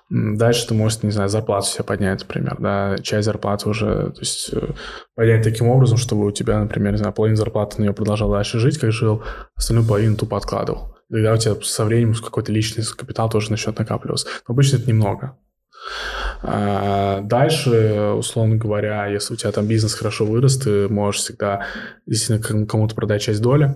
Дальше 0.10 0.68
ты 0.68 0.74
можешь, 0.74 1.02
не 1.02 1.12
знаю, 1.12 1.30
зарплату 1.30 1.68
себе 1.68 1.86
поднять, 1.86 2.20
например, 2.20 2.58
да, 2.60 2.98
часть 3.02 3.26
зарплаты 3.26 3.68
уже, 3.68 4.12
то 4.12 4.20
есть 4.20 4.50
э, 4.54 4.74
поднять 5.16 5.44
таким 5.44 5.70
образом, 5.70 5.98
чтобы 5.98 6.28
у 6.28 6.32
тебя, 6.32 6.60
например, 6.60 6.92
не 6.92 6.98
знаю, 6.98 7.14
половина 7.14 7.38
зарплаты 7.38 7.78
на 7.78 7.84
нее 7.84 7.94
продолжал 7.94 8.30
дальше 8.30 8.60
жить, 8.60 8.78
как 8.78 8.92
жил, 8.92 9.24
остальную 9.56 9.88
половину 9.88 10.16
тупо 10.16 10.38
откладывал. 10.38 10.96
Тогда 11.10 11.34
у 11.34 11.38
тебя 11.38 11.56
со 11.64 11.86
временем 11.86 12.14
какой-то 12.14 12.52
личный 12.52 12.84
капитал 12.84 13.30
тоже 13.30 13.50
начнет 13.50 13.78
накапливаться. 13.80 14.28
Но 14.48 14.54
обычно 14.54 14.78
это 14.78 14.88
немного. 14.88 15.38
А 16.42 17.22
дальше, 17.22 18.14
условно 18.18 18.58
говоря, 18.58 19.08
если 19.08 19.34
у 19.34 19.38
тебя 19.38 19.52
там 19.52 19.68
бизнес 19.68 19.94
хорошо 19.94 20.26
вырос, 20.26 20.58
ты 20.58 20.90
можешь 20.90 21.22
всегда 21.22 21.66
действительно 22.06 22.66
кому-то 22.66 22.94
продать 22.96 23.22
часть 23.22 23.42
доли. 23.42 23.76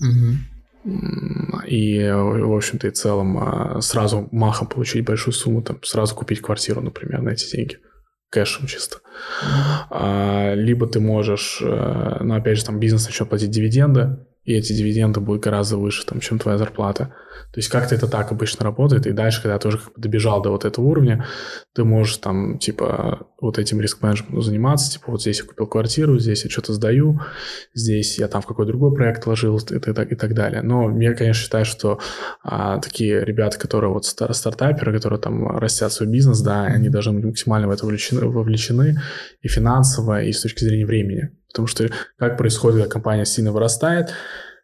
Угу. 0.00 0.51
И, 0.84 2.10
в 2.10 2.56
общем-то, 2.56 2.88
и 2.88 2.90
целом 2.90 3.38
а, 3.38 3.80
сразу 3.80 4.28
махом 4.32 4.66
получить 4.66 5.04
большую 5.04 5.32
сумму, 5.32 5.62
там, 5.62 5.82
сразу 5.82 6.14
купить 6.14 6.40
квартиру, 6.40 6.80
например, 6.80 7.22
на 7.22 7.30
эти 7.30 7.50
деньги. 7.54 7.78
Кэшем 8.30 8.66
чисто. 8.66 8.98
А, 9.90 10.54
либо 10.54 10.86
ты 10.86 11.00
можешь, 11.00 11.60
э, 11.62 12.16
ну, 12.20 12.34
опять 12.34 12.58
же, 12.58 12.64
там 12.64 12.80
бизнес 12.80 13.04
начнет 13.04 13.28
платить 13.28 13.50
дивиденды, 13.50 14.26
и 14.44 14.54
эти 14.54 14.72
дивиденды 14.72 15.20
будут 15.20 15.42
гораздо 15.42 15.76
выше, 15.76 16.04
там, 16.04 16.20
чем 16.20 16.38
твоя 16.38 16.58
зарплата. 16.58 17.14
То 17.52 17.58
есть 17.58 17.68
как-то 17.68 17.94
это 17.94 18.08
так 18.08 18.32
обычно 18.32 18.64
работает, 18.64 19.06
и 19.06 19.12
дальше, 19.12 19.40
когда 19.40 19.58
ты 19.58 19.68
уже 19.68 19.78
как 19.78 19.94
бы 19.94 20.00
добежал 20.00 20.42
до 20.42 20.50
вот 20.50 20.64
этого 20.64 20.84
уровня, 20.84 21.26
ты 21.74 21.84
можешь 21.84 22.16
там, 22.16 22.58
типа, 22.58 23.26
вот 23.40 23.58
этим 23.58 23.80
риск-менеджментом 23.80 24.42
заниматься, 24.42 24.92
типа, 24.92 25.12
вот 25.12 25.20
здесь 25.20 25.40
я 25.40 25.44
купил 25.44 25.66
квартиру, 25.66 26.18
здесь 26.18 26.44
я 26.44 26.50
что-то 26.50 26.72
сдаю, 26.72 27.20
здесь 27.74 28.18
я 28.18 28.26
там 28.26 28.42
в 28.42 28.46
какой-то 28.46 28.72
другой 28.72 28.94
проект 28.94 29.26
вложил 29.26 29.58
и, 29.58 29.74
и, 29.74 29.78
и 29.78 30.16
так 30.16 30.34
далее. 30.34 30.62
Но 30.62 30.90
я, 31.00 31.14
конечно, 31.14 31.42
считаю, 31.42 31.64
что 31.64 32.00
а, 32.42 32.78
такие 32.78 33.24
ребята, 33.24 33.58
которые 33.58 33.92
вот 33.92 34.06
стар 34.06 34.34
стартаперы, 34.34 34.92
которые 34.92 35.20
там 35.20 35.58
растят 35.58 35.92
свой 35.92 36.08
бизнес, 36.08 36.40
да, 36.40 36.64
они 36.64 36.88
должны 36.88 37.12
быть 37.12 37.24
максимально 37.24 37.68
в 37.68 37.70
это 37.70 37.84
вовлечены, 37.84 38.26
вовлечены 38.26 39.00
и 39.40 39.48
финансово, 39.48 40.22
и 40.22 40.32
с 40.32 40.42
точки 40.42 40.64
зрения 40.64 40.86
времени. 40.86 41.30
Потому 41.52 41.66
что 41.66 41.88
как 42.18 42.36
происходит, 42.36 42.78
когда 42.78 42.92
компания 42.92 43.24
сильно 43.24 43.52
вырастает, 43.52 44.12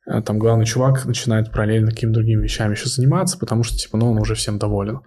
Э, 0.09 0.23
там 0.23 0.39
главный 0.39 0.65
чувак 0.65 1.05
начинает 1.05 1.53
параллельно 1.53 1.91
какими-то 1.91 2.21
другими 2.21 2.43
вещами 2.43 2.73
еще 2.73 2.89
заниматься, 2.89 3.39
потому 3.39 3.63
что, 3.63 3.77
типа, 3.77 3.99
ну, 3.99 4.11
он 4.11 4.19
уже 4.19 4.35
всем 4.35 4.59
доволен. 4.59 5.01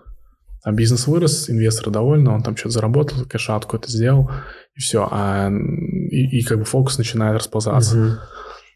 А 0.63 0.71
бизнес 0.71 1.07
вырос, 1.07 1.49
инвесторы 1.49 1.89
довольны, 1.89 2.29
он 2.29 2.43
там 2.43 2.55
что-то 2.55 2.73
заработал, 2.73 3.25
кэшатку 3.25 3.77
это 3.77 3.89
сделал, 3.89 4.29
и 4.75 4.79
все. 4.79 5.07
А, 5.09 5.49
и, 5.49 6.39
и 6.39 6.43
как 6.43 6.59
бы 6.59 6.65
фокус 6.65 6.99
начинает 6.99 7.35
расползаться. 7.35 7.97
Угу. 7.97 8.11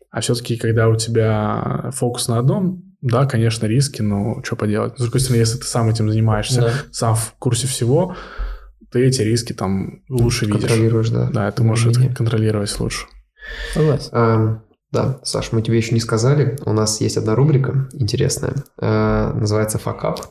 А 0.09 0.21
все-таки, 0.21 0.57
когда 0.57 0.87
у 0.87 0.95
тебя 0.95 1.91
фокус 1.93 2.27
на 2.27 2.39
одном, 2.39 2.81
да, 3.01 3.27
конечно, 3.27 3.67
риски, 3.67 4.01
но 4.01 4.41
что 4.43 4.55
поделать. 4.55 4.97
С 4.97 5.01
другой 5.01 5.19
стороны, 5.19 5.41
если 5.41 5.59
ты 5.59 5.65
сам 5.65 5.89
этим 5.89 6.09
занимаешься, 6.09 6.61
да. 6.61 6.71
сам 6.91 7.13
в 7.13 7.35
курсе 7.37 7.67
всего, 7.67 8.15
ты 8.95 9.07
эти 9.07 9.21
риски 9.23 9.51
там 9.51 10.03
лучше 10.07 10.45
видишь. 10.45 10.61
Контролируешь, 10.61 11.09
да. 11.09 11.29
Да, 11.29 11.51
ты 11.51 11.63
можешь 11.63 11.97
это 11.97 12.15
контролировать 12.15 12.79
лучше. 12.79 13.07
Согласен. 13.73 14.61
Да, 14.93 15.19
Саш, 15.23 15.51
мы 15.51 15.61
тебе 15.61 15.75
еще 15.75 15.93
не 15.93 15.99
сказали. 15.99 16.57
У 16.65 16.71
нас 16.71 17.01
есть 17.01 17.17
одна 17.17 17.35
рубрика 17.35 17.89
интересная. 17.91 18.55
Э, 18.79 19.33
называется 19.33 19.79
«Факап». 19.79 20.21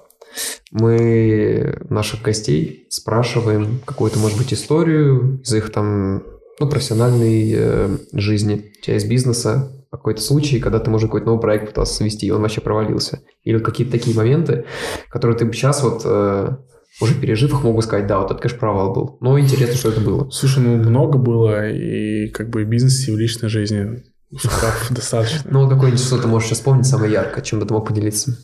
Мы 0.71 1.79
наших 1.91 2.23
гостей 2.23 2.87
спрашиваем 2.89 3.83
какую-то, 3.85 4.19
может 4.19 4.39
быть, 4.39 4.55
историю 4.55 5.43
из 5.43 5.53
их 5.53 5.71
там, 5.71 6.23
ну, 6.59 6.67
профессиональной 6.67 7.53
э, 7.55 7.99
жизни, 8.15 8.73
часть 8.81 9.07
бизнеса, 9.07 9.71
какой-то 9.91 10.23
случай, 10.23 10.59
когда 10.59 10.79
ты, 10.79 10.89
может, 10.89 11.09
какой-то 11.09 11.27
новый 11.27 11.43
проект 11.43 11.69
пытался 11.69 11.97
свести, 11.97 12.29
и 12.29 12.31
он 12.31 12.41
вообще 12.41 12.63
провалился. 12.63 13.21
Или 13.43 13.59
какие-то 13.59 13.93
такие 13.93 14.17
моменты, 14.17 14.65
которые 15.11 15.37
ты 15.37 15.45
бы 15.45 15.53
сейчас 15.53 15.83
вот 15.83 16.01
э, 16.07 16.57
уже 17.01 17.15
пережив 17.15 17.53
их, 17.53 17.63
могу 17.65 17.83
сказать, 17.83 18.07
да, 18.07 18.19
вот 18.19 18.31
это, 18.31 18.41
конечно, 18.41 18.59
провал 18.59 18.93
был. 18.93 19.19
Но 19.21 19.39
интересно, 19.39 19.75
что 19.75 19.89
это 19.91 20.01
было. 20.01 20.31
Слушай, 20.31 20.61
ну 20.61 20.77
много 20.77 21.19
было 21.19 21.69
и 21.69 22.29
как 22.29 22.51
бы 22.51 22.65
в 22.65 22.69
бизнесе, 22.69 23.11
и 23.11 23.15
в 23.15 23.19
личной 23.19 23.49
жизни. 23.49 24.03
Достаточно. 24.91 25.51
Ну, 25.51 25.69
какое-нибудь 25.69 26.05
что 26.05 26.19
ты 26.19 26.29
можешь 26.29 26.51
вспомнить 26.51 26.87
самое 26.87 27.13
яркое, 27.13 27.43
чем 27.43 27.61
бы 27.61 27.67
ты 27.67 27.75
мог 27.75 27.89
поделиться? 27.89 28.37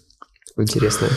Интересное. 0.57 1.11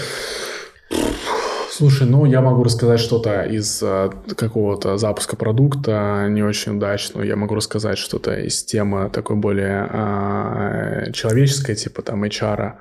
Слушай, 1.75 2.07
ну 2.07 2.25
я 2.25 2.41
могу 2.41 2.63
рассказать 2.63 2.99
что-то 2.99 3.41
из 3.41 3.81
э, 3.81 4.11
какого-то 4.37 4.97
запуска 4.97 5.35
продукта 5.35 6.27
не 6.29 6.43
очень 6.43 6.77
удачного. 6.77 7.23
Я 7.23 7.35
могу 7.35 7.55
рассказать 7.55 7.97
что-то 7.97 8.35
из 8.35 8.63
темы 8.63 9.09
такой 9.09 9.37
более 9.37 9.89
э, 9.91 11.11
человеческой, 11.13 11.73
типа 11.73 12.03
там 12.03 12.23
HR. 12.23 12.73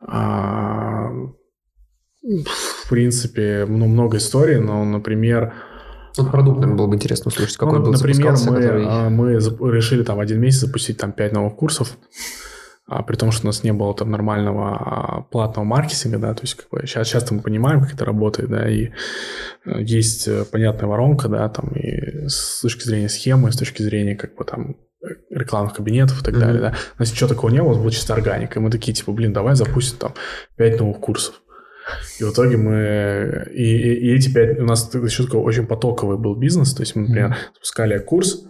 А, 0.00 1.10
в 2.22 2.88
принципе, 2.88 3.64
ну, 3.68 3.86
много 3.86 4.16
историй, 4.16 4.58
но, 4.58 4.84
например, 4.84 5.54
Вот 6.16 6.30
продукт, 6.30 6.58
наверное, 6.58 6.78
было 6.78 6.86
бы 6.88 6.96
интересно 6.96 7.28
услышать, 7.28 7.56
какой 7.56 7.78
ну, 7.78 7.84
был 7.84 7.92
Например, 7.92 8.32
мы, 8.32 8.56
который... 8.56 8.84
А, 8.86 9.08
мы 9.08 9.34
решили 9.34 10.02
там 10.02 10.18
один 10.18 10.40
месяц 10.40 10.60
запустить 10.60 10.98
там 10.98 11.12
5 11.12 11.32
новых 11.32 11.56
курсов, 11.56 11.96
а, 12.86 13.02
при 13.02 13.16
том, 13.16 13.30
что 13.30 13.46
у 13.46 13.48
нас 13.48 13.62
не 13.62 13.72
было 13.72 13.94
там 13.94 14.10
нормального 14.10 14.76
а, 14.76 15.20
платного 15.22 15.64
маркетинга, 15.64 16.18
да, 16.18 16.34
то 16.34 16.42
есть 16.42 16.54
как 16.54 16.70
бы 16.70 16.86
сейчас, 16.86 17.08
сейчас 17.08 17.30
мы 17.30 17.40
понимаем, 17.40 17.82
как 17.82 17.94
это 17.94 18.04
работает, 18.04 18.48
да, 18.50 18.68
и 18.68 18.88
э, 19.66 19.82
есть 19.82 20.26
э, 20.26 20.44
понятная 20.50 20.88
воронка, 20.88 21.28
да, 21.28 21.48
там 21.50 21.68
и 21.76 22.26
с 22.26 22.60
точки 22.62 22.84
зрения 22.84 23.08
схемы, 23.08 23.52
с 23.52 23.56
точки 23.56 23.82
зрения 23.82 24.16
как 24.16 24.34
бы 24.34 24.44
там 24.44 24.76
рекламных 25.30 25.74
кабинетов 25.74 26.20
и 26.20 26.24
так 26.24 26.34
mm-hmm. 26.34 26.40
далее, 26.40 26.60
да. 26.60 26.74
У 26.96 27.00
нас 27.00 27.12
ничего 27.12 27.28
такого 27.28 27.50
не 27.50 27.62
было, 27.62 27.74
было 27.74 27.90
чисто 27.90 28.14
органика. 28.14 28.58
И 28.58 28.62
мы 28.62 28.70
такие, 28.70 28.92
типа, 28.92 29.12
блин, 29.12 29.32
давай 29.32 29.54
запустим 29.54 29.98
там 29.98 30.14
5 30.56 30.80
новых 30.80 30.98
курсов. 30.98 31.40
И 32.20 32.24
в 32.24 32.32
итоге 32.32 32.56
мы... 32.56 33.46
И, 33.52 33.64
и, 33.64 34.08
и 34.08 34.14
эти 34.14 34.32
пять... 34.32 34.58
У 34.58 34.64
нас 34.64 34.92
еще 34.94 35.24
такой 35.24 35.40
очень 35.40 35.66
потоковый 35.66 36.18
был 36.18 36.34
бизнес. 36.34 36.74
То 36.74 36.82
есть 36.82 36.96
мы, 36.96 37.02
например, 37.02 37.30
mm-hmm. 37.30 37.54
запускали 37.54 37.98
курс, 37.98 38.48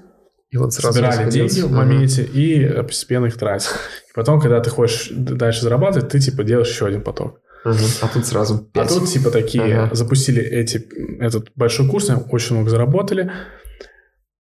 и 0.51 0.57
вот 0.57 0.73
сразу 0.73 1.03
собирали 1.03 1.31
деньги 1.31 1.61
в 1.61 1.71
моменте 1.71 2.23
uh-huh. 2.23 2.81
и 2.81 2.83
постепенно 2.83 3.27
их 3.27 3.37
тратили. 3.37 3.75
И 4.09 4.15
потом, 4.15 4.41
когда 4.41 4.61
ты 4.61 4.71
хочешь 4.71 5.11
дальше 5.11 5.63
зарабатывать, 5.63 6.09
ты 6.09 6.21
типа 6.21 6.43
делаешь 6.43 6.69
еще 6.69 6.87
один 6.87 7.03
поток. 7.03 7.41
Uh-huh. 7.67 7.99
А 8.01 8.09
тут 8.09 8.25
сразу 8.27 8.59
5. 8.59 8.85
А 8.85 8.89
тут 8.89 9.09
типа 9.09 9.31
такие 9.31 9.65
uh-huh. 9.65 9.95
запустили 9.95 10.43
эти, 10.43 10.87
этот 11.21 11.51
большой 11.55 11.89
курс, 11.89 12.11
очень 12.31 12.55
много 12.55 12.71
заработали, 12.71 13.31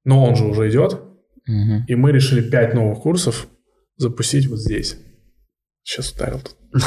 но 0.04 0.24
он 0.24 0.34
же 0.34 0.46
уже 0.46 0.70
идет. 0.70 0.94
Uh-huh. 0.94 1.80
И 1.86 1.94
мы 1.94 2.10
решили 2.12 2.40
5 2.40 2.74
новых 2.74 3.00
курсов 3.00 3.46
запустить 3.98 4.46
вот 4.46 4.60
здесь. 4.60 4.96
Сейчас 5.88 6.12
ударил 6.12 6.40
тут. 6.40 6.56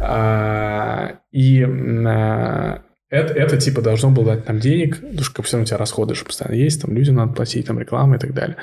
А, 0.00 1.20
и 1.32 1.62
а, 1.62 2.82
это, 3.08 3.32
это 3.32 3.56
типа 3.56 3.80
должно 3.80 4.10
было 4.10 4.34
дать 4.34 4.46
нам 4.46 4.60
денег, 4.60 5.00
потому 5.00 5.22
что 5.22 5.42
все 5.42 5.56
равно 5.56 5.62
у 5.62 5.66
тебя 5.66 5.78
расходы 5.78 6.14
же 6.14 6.26
постоянно 6.26 6.56
есть, 6.56 6.82
там 6.82 6.94
людям 6.94 7.14
надо 7.14 7.32
платить, 7.32 7.66
там 7.66 7.78
реклама 7.78 8.16
и 8.16 8.18
так 8.18 8.34
далее. 8.34 8.58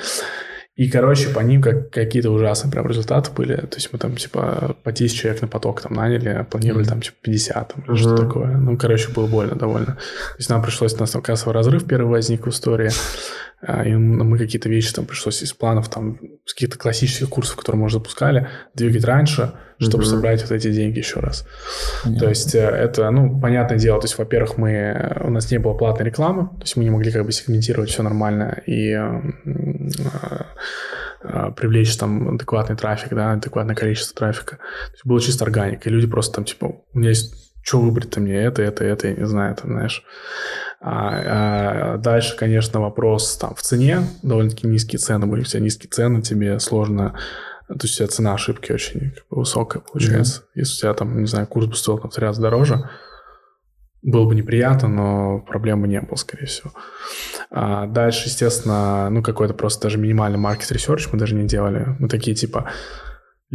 И, 0.76 0.90
короче, 0.90 1.30
по 1.30 1.40
ним 1.40 1.62
как, 1.62 1.90
какие-то 1.90 2.30
ужасные 2.32 2.72
прям 2.72 2.86
результаты 2.86 3.32
были. 3.32 3.56
То 3.56 3.78
есть 3.78 3.90
мы 3.94 3.98
там, 3.98 4.18
типа, 4.18 4.76
по 4.84 4.92
10 4.92 5.18
человек 5.18 5.42
на 5.42 5.48
поток 5.48 5.82
там 5.82 5.94
наняли, 5.94 6.28
а 6.28 6.44
планировали 6.44 6.86
mm-hmm. 6.86 6.90
там, 6.90 7.02
типа, 7.02 7.16
50, 7.22 7.74
там, 7.74 7.84
mm-hmm. 7.84 7.96
что 7.96 8.18
такое. 8.18 8.58
Ну, 8.58 8.78
короче, 8.78 9.10
было 9.14 9.26
больно 9.26 9.56
довольно. 9.56 9.94
То 9.96 10.38
есть 10.38 10.50
нам 10.50 10.62
пришлось, 10.62 10.94
у 10.94 10.98
нас 10.98 11.12
там 11.12 11.22
кассовый 11.22 11.56
разрыв 11.56 11.88
первый 11.88 12.10
возник 12.10 12.46
в 12.46 12.50
истории. 12.50 12.92
А, 13.68 13.84
и 13.84 13.94
мы 13.96 14.38
какие-то 14.38 14.70
вещи 14.70 14.94
там 14.94 15.06
пришлось 15.06 15.42
из 15.42 15.54
планов, 15.54 15.90
там, 15.90 16.20
с 16.46 16.54
каких-то 16.54 16.78
классических 16.78 17.30
курсов, 17.30 17.56
которые 17.56 17.80
мы 17.80 17.86
уже 17.88 17.96
запускали, 17.96 18.48
двигать 18.76 19.04
раньше, 19.06 19.54
чтобы 19.80 20.04
mm-hmm. 20.04 20.08
собрать 20.08 20.42
вот 20.42 20.52
эти 20.52 20.72
деньги 20.72 21.00
еще 21.00 21.20
раз. 21.20 21.48
Понятно. 22.04 22.24
То 22.24 22.30
есть 22.30 22.54
э, 22.54 22.60
это, 22.60 23.10
ну, 23.10 23.40
понятное 23.40 23.80
дело, 23.80 24.00
то 24.00 24.06
есть, 24.06 24.18
во-первых, 24.18 24.58
мы, 24.58 25.20
у 25.22 25.32
нас 25.32 25.50
не 25.52 25.58
было 25.58 25.74
платной 25.74 26.06
рекламы, 26.06 26.50
то 26.50 26.62
есть 26.62 26.76
мы 26.78 26.84
не 26.84 26.92
могли 26.92 27.12
как 27.12 27.26
бы 27.26 27.32
сегментировать 27.32 27.90
все 27.90 28.04
нормально 28.04 28.62
и 28.68 28.92
э, 28.92 29.22
э, 31.24 31.52
привлечь 31.56 31.98
там 31.98 32.36
адекватный 32.36 32.76
трафик, 32.76 33.10
да, 33.14 33.32
адекватное 33.32 33.76
количество 33.76 34.16
трафика. 34.16 34.58
То 34.58 34.94
есть 34.94 35.06
было 35.06 35.20
чисто 35.20 35.46
органика, 35.46 35.90
и 35.90 35.92
люди 35.92 36.08
просто 36.08 36.36
там, 36.36 36.46
типа, 36.46 36.66
у 36.94 37.00
меня 37.00 37.10
есть 37.10 37.45
что 37.66 37.82
выбрать-то 37.82 38.20
мне, 38.20 38.36
это, 38.36 38.62
это, 38.62 38.84
это, 38.84 39.08
я 39.08 39.16
не 39.16 39.26
знаю, 39.26 39.56
там, 39.56 39.72
знаешь. 39.72 40.04
А, 40.80 41.96
а 41.96 41.98
дальше, 41.98 42.38
конечно, 42.38 42.80
вопрос 42.80 43.38
там 43.38 43.56
в 43.56 43.62
цене, 43.64 44.02
довольно-таки 44.22 44.68
низкие 44.68 45.00
цены 45.00 45.26
были, 45.26 45.42
у 45.42 45.46
тебя 45.46 45.62
низкие 45.62 45.90
цены, 45.90 46.22
тебе 46.22 46.60
сложно, 46.60 47.18
то 47.68 47.80
есть 47.82 47.96
у 47.96 47.98
тебя 47.98 48.08
цена 48.08 48.34
ошибки 48.36 48.72
очень 48.72 49.12
как 49.12 49.28
бы, 49.30 49.40
высокая 49.40 49.82
получается. 49.82 50.42
Mm-hmm. 50.42 50.60
Если 50.60 50.76
у 50.76 50.80
тебя 50.82 50.94
там, 50.94 51.20
не 51.20 51.26
знаю, 51.26 51.48
курс 51.48 51.66
бы 51.66 51.76
стоил 51.76 51.98
там 51.98 52.12
в 52.12 52.14
три 52.14 52.24
раза 52.24 52.40
дороже, 52.40 52.88
было 54.04 54.28
бы 54.28 54.36
неприятно, 54.36 54.88
но 54.88 55.40
проблемы 55.40 55.88
не 55.88 56.00
было, 56.00 56.16
скорее 56.18 56.46
всего. 56.46 56.72
А 57.50 57.88
дальше, 57.88 58.28
естественно, 58.28 59.10
ну, 59.10 59.24
какой-то 59.24 59.56
просто 59.56 59.84
даже 59.84 59.98
минимальный 59.98 60.38
market 60.38 60.72
research 60.72 61.08
мы 61.12 61.18
даже 61.18 61.34
не 61.34 61.48
делали. 61.48 61.96
Мы 61.98 62.08
такие, 62.08 62.36
типа, 62.36 62.70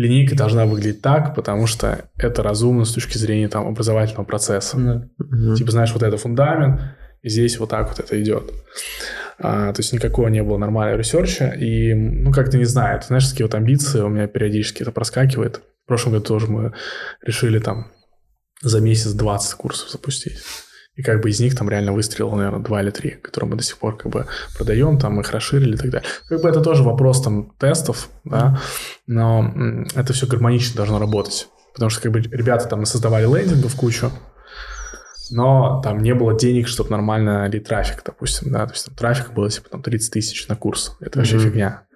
линейка 0.01 0.35
должна 0.35 0.65
выглядеть 0.65 1.03
так, 1.03 1.35
потому 1.35 1.67
что 1.67 2.07
это 2.17 2.43
разумно 2.43 2.85
с 2.85 2.93
точки 2.93 3.19
зрения 3.19 3.49
там 3.49 3.67
образовательного 3.67 4.25
процесса. 4.25 4.79
Mm-hmm. 4.79 5.57
Типа, 5.57 5.71
знаешь, 5.71 5.93
вот 5.93 6.03
это 6.03 6.17
фундамент, 6.17 6.81
и 7.23 7.29
здесь 7.29 7.59
вот 7.59 7.69
так 7.69 7.89
вот 7.89 7.99
это 7.99 8.21
идет. 8.23 8.51
А, 9.39 9.73
то 9.73 9.81
есть 9.81 9.93
никакого 9.93 10.29
не 10.29 10.43
было 10.43 10.57
нормального 10.57 10.99
research 10.99 11.39
а, 11.39 11.49
и, 11.49 11.93
ну, 11.95 12.33
как-то 12.33 12.57
не 12.57 12.65
знаю, 12.65 12.97
это, 12.97 13.09
знаешь, 13.09 13.29
такие 13.29 13.45
вот 13.45 13.55
амбиции 13.55 14.01
у 14.01 14.09
меня 14.09 14.27
периодически 14.27 14.83
это 14.83 14.91
проскакивает. 14.91 15.61
В 15.85 15.89
прошлом 15.89 16.13
году 16.15 16.25
тоже 16.25 16.47
мы 16.47 16.73
решили 17.23 17.59
там 17.59 17.91
за 18.63 18.81
месяц 18.81 19.13
20 19.13 19.55
курсов 19.55 19.91
запустить. 19.91 20.39
И 20.97 21.03
как 21.03 21.23
бы 21.23 21.31
из 21.31 21.41
них 21.41 21.57
там 21.57 21.71
реально 21.71 21.93
выстрелило, 21.93 22.35
наверное, 22.35 22.61
два 22.61 22.83
или 22.83 22.91
три, 22.91 23.11
которые 23.11 23.51
мы 23.51 23.57
до 23.57 23.63
сих 23.63 23.79
пор 23.79 23.97
как 23.97 24.11
бы 24.11 24.27
продаем, 24.57 24.99
там 24.99 25.21
их 25.21 25.31
расширили 25.31 25.75
и 25.75 25.79
так 25.79 25.91
далее. 25.91 26.09
Как 26.29 26.43
бы 26.43 26.49
это 26.49 26.61
тоже 26.61 26.83
вопрос 26.83 27.23
там 27.23 27.53
тестов, 27.59 28.09
да, 28.25 28.61
но 29.07 29.85
это 29.95 30.13
все 30.13 30.27
гармонично 30.27 30.77
должно 30.77 30.99
работать. 30.99 31.49
Потому 31.73 31.91
что 31.91 32.03
как 32.03 32.13
бы 32.13 32.21
ребята 32.21 32.67
там 32.69 32.85
создавали 32.85 33.25
лендингов 33.25 33.77
кучу, 33.77 34.11
но 35.31 35.81
там 35.83 36.03
не 36.03 36.15
было 36.15 36.37
денег, 36.37 36.69
чтобы 36.69 36.91
нормально 36.91 37.47
ли 37.47 37.61
трафик, 37.61 38.03
допустим, 38.05 38.51
да, 38.51 38.67
то 38.67 38.73
есть 38.73 38.87
там 38.87 38.95
трафик 38.95 39.33
было, 39.33 39.49
типа, 39.49 39.69
там 39.71 39.83
30 39.83 40.13
тысяч 40.13 40.49
на 40.49 40.57
курс, 40.57 40.97
это 41.01 41.19
вообще 41.19 41.37
mm-hmm. 41.37 41.45
фигня. 41.45 41.87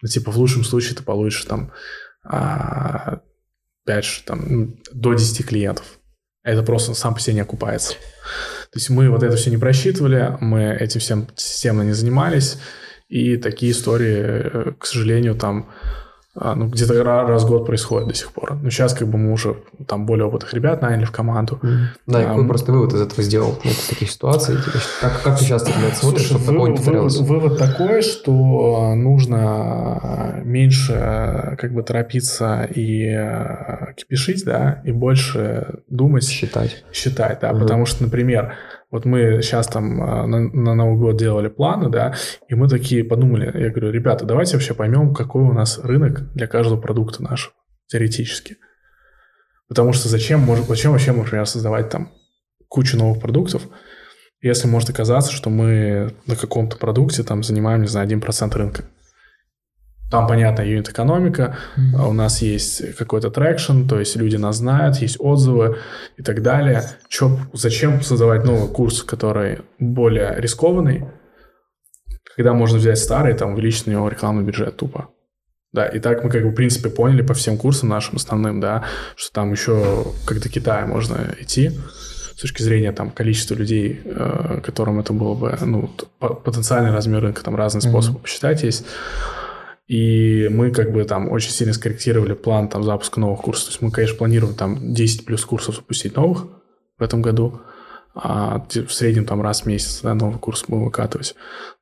Ну, 0.00 0.08
типа, 0.08 0.32
в 0.32 0.38
лучшем 0.38 0.64
случае 0.64 0.96
ты 0.96 1.04
получишь 1.04 1.44
там 1.44 1.72
а, 2.24 3.20
5, 3.86 4.24
там, 4.26 4.44
ну, 4.48 4.76
до 4.92 5.14
10 5.14 5.46
клиентов. 5.46 5.98
Это 6.42 6.62
просто 6.62 6.94
сам 6.94 7.14
по 7.14 7.20
себе 7.20 7.34
не 7.34 7.40
окупается. 7.40 7.94
То 8.72 8.78
есть 8.78 8.90
мы 8.90 9.10
вот 9.10 9.22
это 9.22 9.36
все 9.36 9.50
не 9.50 9.58
просчитывали, 9.58 10.36
мы 10.40 10.64
этим 10.64 11.00
всем 11.00 11.28
системно 11.36 11.82
не 11.82 11.92
занимались, 11.92 12.58
и 13.08 13.36
такие 13.36 13.72
истории, 13.72 14.16
э, 14.18 14.72
к 14.78 14.86
сожалению, 14.86 15.34
там 15.34 15.70
ну, 16.34 16.68
где-то 16.68 17.04
раз 17.04 17.44
в 17.44 17.48
год 17.48 17.66
происходит 17.66 18.08
до 18.08 18.14
сих 18.14 18.32
пор. 18.32 18.54
Но 18.54 18.70
сейчас 18.70 18.94
как 18.94 19.06
бы 19.06 19.18
мы 19.18 19.32
уже 19.32 19.56
там 19.86 20.06
более 20.06 20.24
опытных 20.24 20.54
ребят 20.54 20.80
наняли 20.80 21.04
в 21.04 21.10
команду. 21.10 21.58
Mm. 21.62 21.78
Да, 22.06 22.18
а, 22.18 22.22
и 22.22 22.26
какой 22.26 22.46
просто 22.48 22.72
вывод 22.72 22.94
из 22.94 23.02
этого 23.02 23.22
сделал 23.22 23.58
вот 23.62 23.66
из 23.66 23.86
таких 23.86 24.10
ситуаций? 24.10 24.56
Типа, 24.56 24.78
как, 25.00 25.22
как 25.22 25.38
ты 25.38 25.44
часто 25.44 25.78
на 25.78 25.86
это 25.86 25.96
смотришь, 25.96 26.24
чтобы 26.24 26.46
такое 26.46 26.70
не 26.70 26.76
повторялось? 26.76 27.16
Вывод, 27.18 27.42
вывод 27.42 27.58
такой, 27.58 28.00
что 28.00 28.94
нужно 28.94 30.40
меньше 30.42 31.56
как 31.60 31.72
бы 31.74 31.82
торопиться 31.82 32.64
и 32.64 33.08
э, 33.08 33.92
кипишить, 33.96 34.44
да, 34.46 34.80
и 34.84 34.92
больше 34.92 35.80
думать. 35.88 36.26
Считать. 36.26 36.84
Считать, 36.92 37.40
да, 37.40 37.50
mm 37.50 37.62
потому 37.62 37.86
что, 37.86 38.02
например, 38.02 38.54
вот 38.92 39.06
мы 39.06 39.40
сейчас 39.42 39.66
там 39.66 40.02
а, 40.02 40.26
на, 40.26 40.38
на 40.38 40.74
Новый 40.74 40.98
год 40.98 41.16
делали 41.16 41.48
планы, 41.48 41.88
да, 41.88 42.14
и 42.46 42.54
мы 42.54 42.68
такие 42.68 43.02
подумали, 43.02 43.46
я 43.58 43.70
говорю, 43.70 43.90
ребята, 43.90 44.26
давайте 44.26 44.52
вообще 44.52 44.74
поймем, 44.74 45.14
какой 45.14 45.42
у 45.42 45.52
нас 45.52 45.78
рынок 45.78 46.30
для 46.34 46.46
каждого 46.46 46.78
продукта 46.78 47.22
нашего, 47.22 47.54
теоретически. 47.86 48.58
Потому 49.66 49.94
что 49.94 50.10
зачем, 50.10 50.40
может, 50.40 50.66
зачем 50.66 50.92
вообще, 50.92 51.12
например, 51.12 51.46
создавать 51.46 51.88
там 51.88 52.12
кучу 52.68 52.98
новых 52.98 53.20
продуктов, 53.20 53.62
если 54.42 54.68
может 54.68 54.90
оказаться, 54.90 55.32
что 55.32 55.48
мы 55.48 56.14
на 56.26 56.36
каком-то 56.36 56.76
продукте 56.76 57.22
там 57.22 57.42
занимаем, 57.42 57.80
не 57.80 57.88
знаю, 57.88 58.06
1% 58.06 58.54
рынка. 58.54 58.84
Там, 60.12 60.26
понятно, 60.26 60.60
юнит-экономика, 60.60 61.56
mm-hmm. 61.74 62.06
у 62.06 62.12
нас 62.12 62.42
есть 62.42 62.96
какой-то 62.96 63.30
traction, 63.30 63.88
то 63.88 63.98
есть 63.98 64.14
люди 64.14 64.36
нас 64.36 64.56
знают, 64.56 64.96
есть 64.98 65.16
отзывы 65.18 65.78
и 66.18 66.22
так 66.22 66.42
далее. 66.42 66.82
Чё, 67.08 67.38
зачем 67.54 68.02
создавать 68.02 68.44
новый 68.44 68.68
курс, 68.68 69.02
который 69.02 69.60
более 69.78 70.34
рискованный, 70.36 71.06
когда 72.36 72.52
можно 72.52 72.76
взять 72.76 72.98
старый, 72.98 73.32
там, 73.32 73.54
увеличить 73.54 73.86
на 73.86 73.92
него 73.92 74.06
рекламный 74.10 74.44
бюджет 74.44 74.76
тупо. 74.76 75.08
Да, 75.72 75.86
и 75.86 75.98
так 75.98 76.22
мы, 76.22 76.28
как 76.28 76.42
бы, 76.42 76.50
в 76.50 76.54
принципе, 76.54 76.90
поняли 76.90 77.22
по 77.22 77.32
всем 77.32 77.56
курсам 77.56 77.88
нашим 77.88 78.16
основным, 78.16 78.60
да, 78.60 78.84
что 79.16 79.32
там 79.32 79.50
еще, 79.50 80.04
как 80.26 80.42
до 80.42 80.50
Китая, 80.50 80.86
можно 80.86 81.34
идти 81.40 81.70
с 82.36 82.38
точки 82.38 82.62
зрения 82.62 82.92
там 82.92 83.10
количества 83.10 83.54
людей, 83.54 84.02
э, 84.04 84.60
которым 84.62 85.00
это 85.00 85.14
было 85.14 85.32
бы, 85.32 85.56
ну, 85.62 85.90
потенциальный 86.18 86.90
размер 86.90 87.22
рынка, 87.22 87.42
там 87.42 87.56
разные 87.56 87.80
mm-hmm. 87.80 87.90
способы 87.90 88.18
посчитать 88.18 88.62
есть. 88.62 88.84
И 89.92 90.48
мы 90.48 90.70
как 90.70 90.90
бы 90.90 91.04
там 91.04 91.30
очень 91.30 91.50
сильно 91.50 91.74
скорректировали 91.74 92.32
план 92.32 92.70
там 92.70 92.82
запуска 92.82 93.20
новых 93.20 93.42
курсов. 93.42 93.66
То 93.66 93.70
есть 93.72 93.82
мы, 93.82 93.90
конечно, 93.90 94.16
планируем 94.16 94.54
там 94.54 94.94
10 94.94 95.26
плюс 95.26 95.44
курсов 95.44 95.74
запустить 95.74 96.16
новых 96.16 96.46
в 96.98 97.02
этом 97.02 97.20
году. 97.20 97.60
А 98.14 98.64
в 98.70 98.88
среднем 98.88 99.26
там 99.26 99.42
раз 99.42 99.62
в 99.62 99.66
месяц 99.66 100.00
да, 100.00 100.14
новый 100.14 100.38
курс 100.38 100.64
будем 100.66 100.86
выкатывать. 100.86 101.34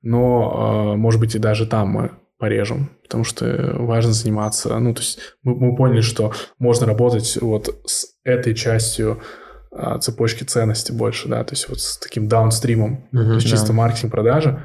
Но, 0.02 0.52
а, 0.52 0.96
может 0.96 1.20
быть, 1.20 1.36
и 1.36 1.38
даже 1.38 1.66
там 1.66 1.88
мы 1.90 2.10
порежем, 2.36 2.90
потому 3.04 3.22
что 3.22 3.76
важно 3.78 4.12
заниматься. 4.12 4.76
Ну, 4.76 4.92
то 4.92 5.02
есть 5.02 5.20
мы, 5.44 5.54
мы 5.54 5.76
поняли, 5.76 6.00
что 6.00 6.32
можно 6.58 6.86
работать 6.86 7.38
вот 7.40 7.80
с 7.86 8.16
этой 8.24 8.56
частью 8.56 9.22
а, 9.70 10.00
цепочки 10.00 10.42
ценности 10.42 10.90
больше, 10.90 11.28
да, 11.28 11.44
то 11.44 11.52
есть 11.52 11.68
вот 11.68 11.78
с 11.78 11.96
таким 11.96 12.26
даунстримом, 12.26 13.08
uh-huh, 13.12 13.24
то 13.24 13.34
есть 13.34 13.46
да. 13.46 13.50
чисто 13.52 13.72
маркетинг 13.72 14.10
продажи, 14.10 14.60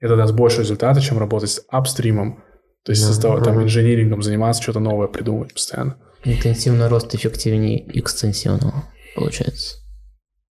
это 0.00 0.16
даст 0.16 0.34
больше 0.34 0.62
результата, 0.62 1.00
чем 1.00 1.18
работать 1.18 1.50
с 1.50 1.64
апстримом, 1.68 2.42
то 2.88 2.92
есть 2.92 3.04
создавать, 3.04 3.44
там, 3.44 3.62
инжинирингом 3.62 4.22
заниматься, 4.22 4.62
что-то 4.62 4.80
новое 4.80 5.08
придумывать 5.08 5.52
постоянно. 5.52 5.98
Интенсивный 6.24 6.88
рост 6.88 7.14
эффективнее 7.14 7.86
экстенсивного, 7.98 8.84
получается. 9.14 9.76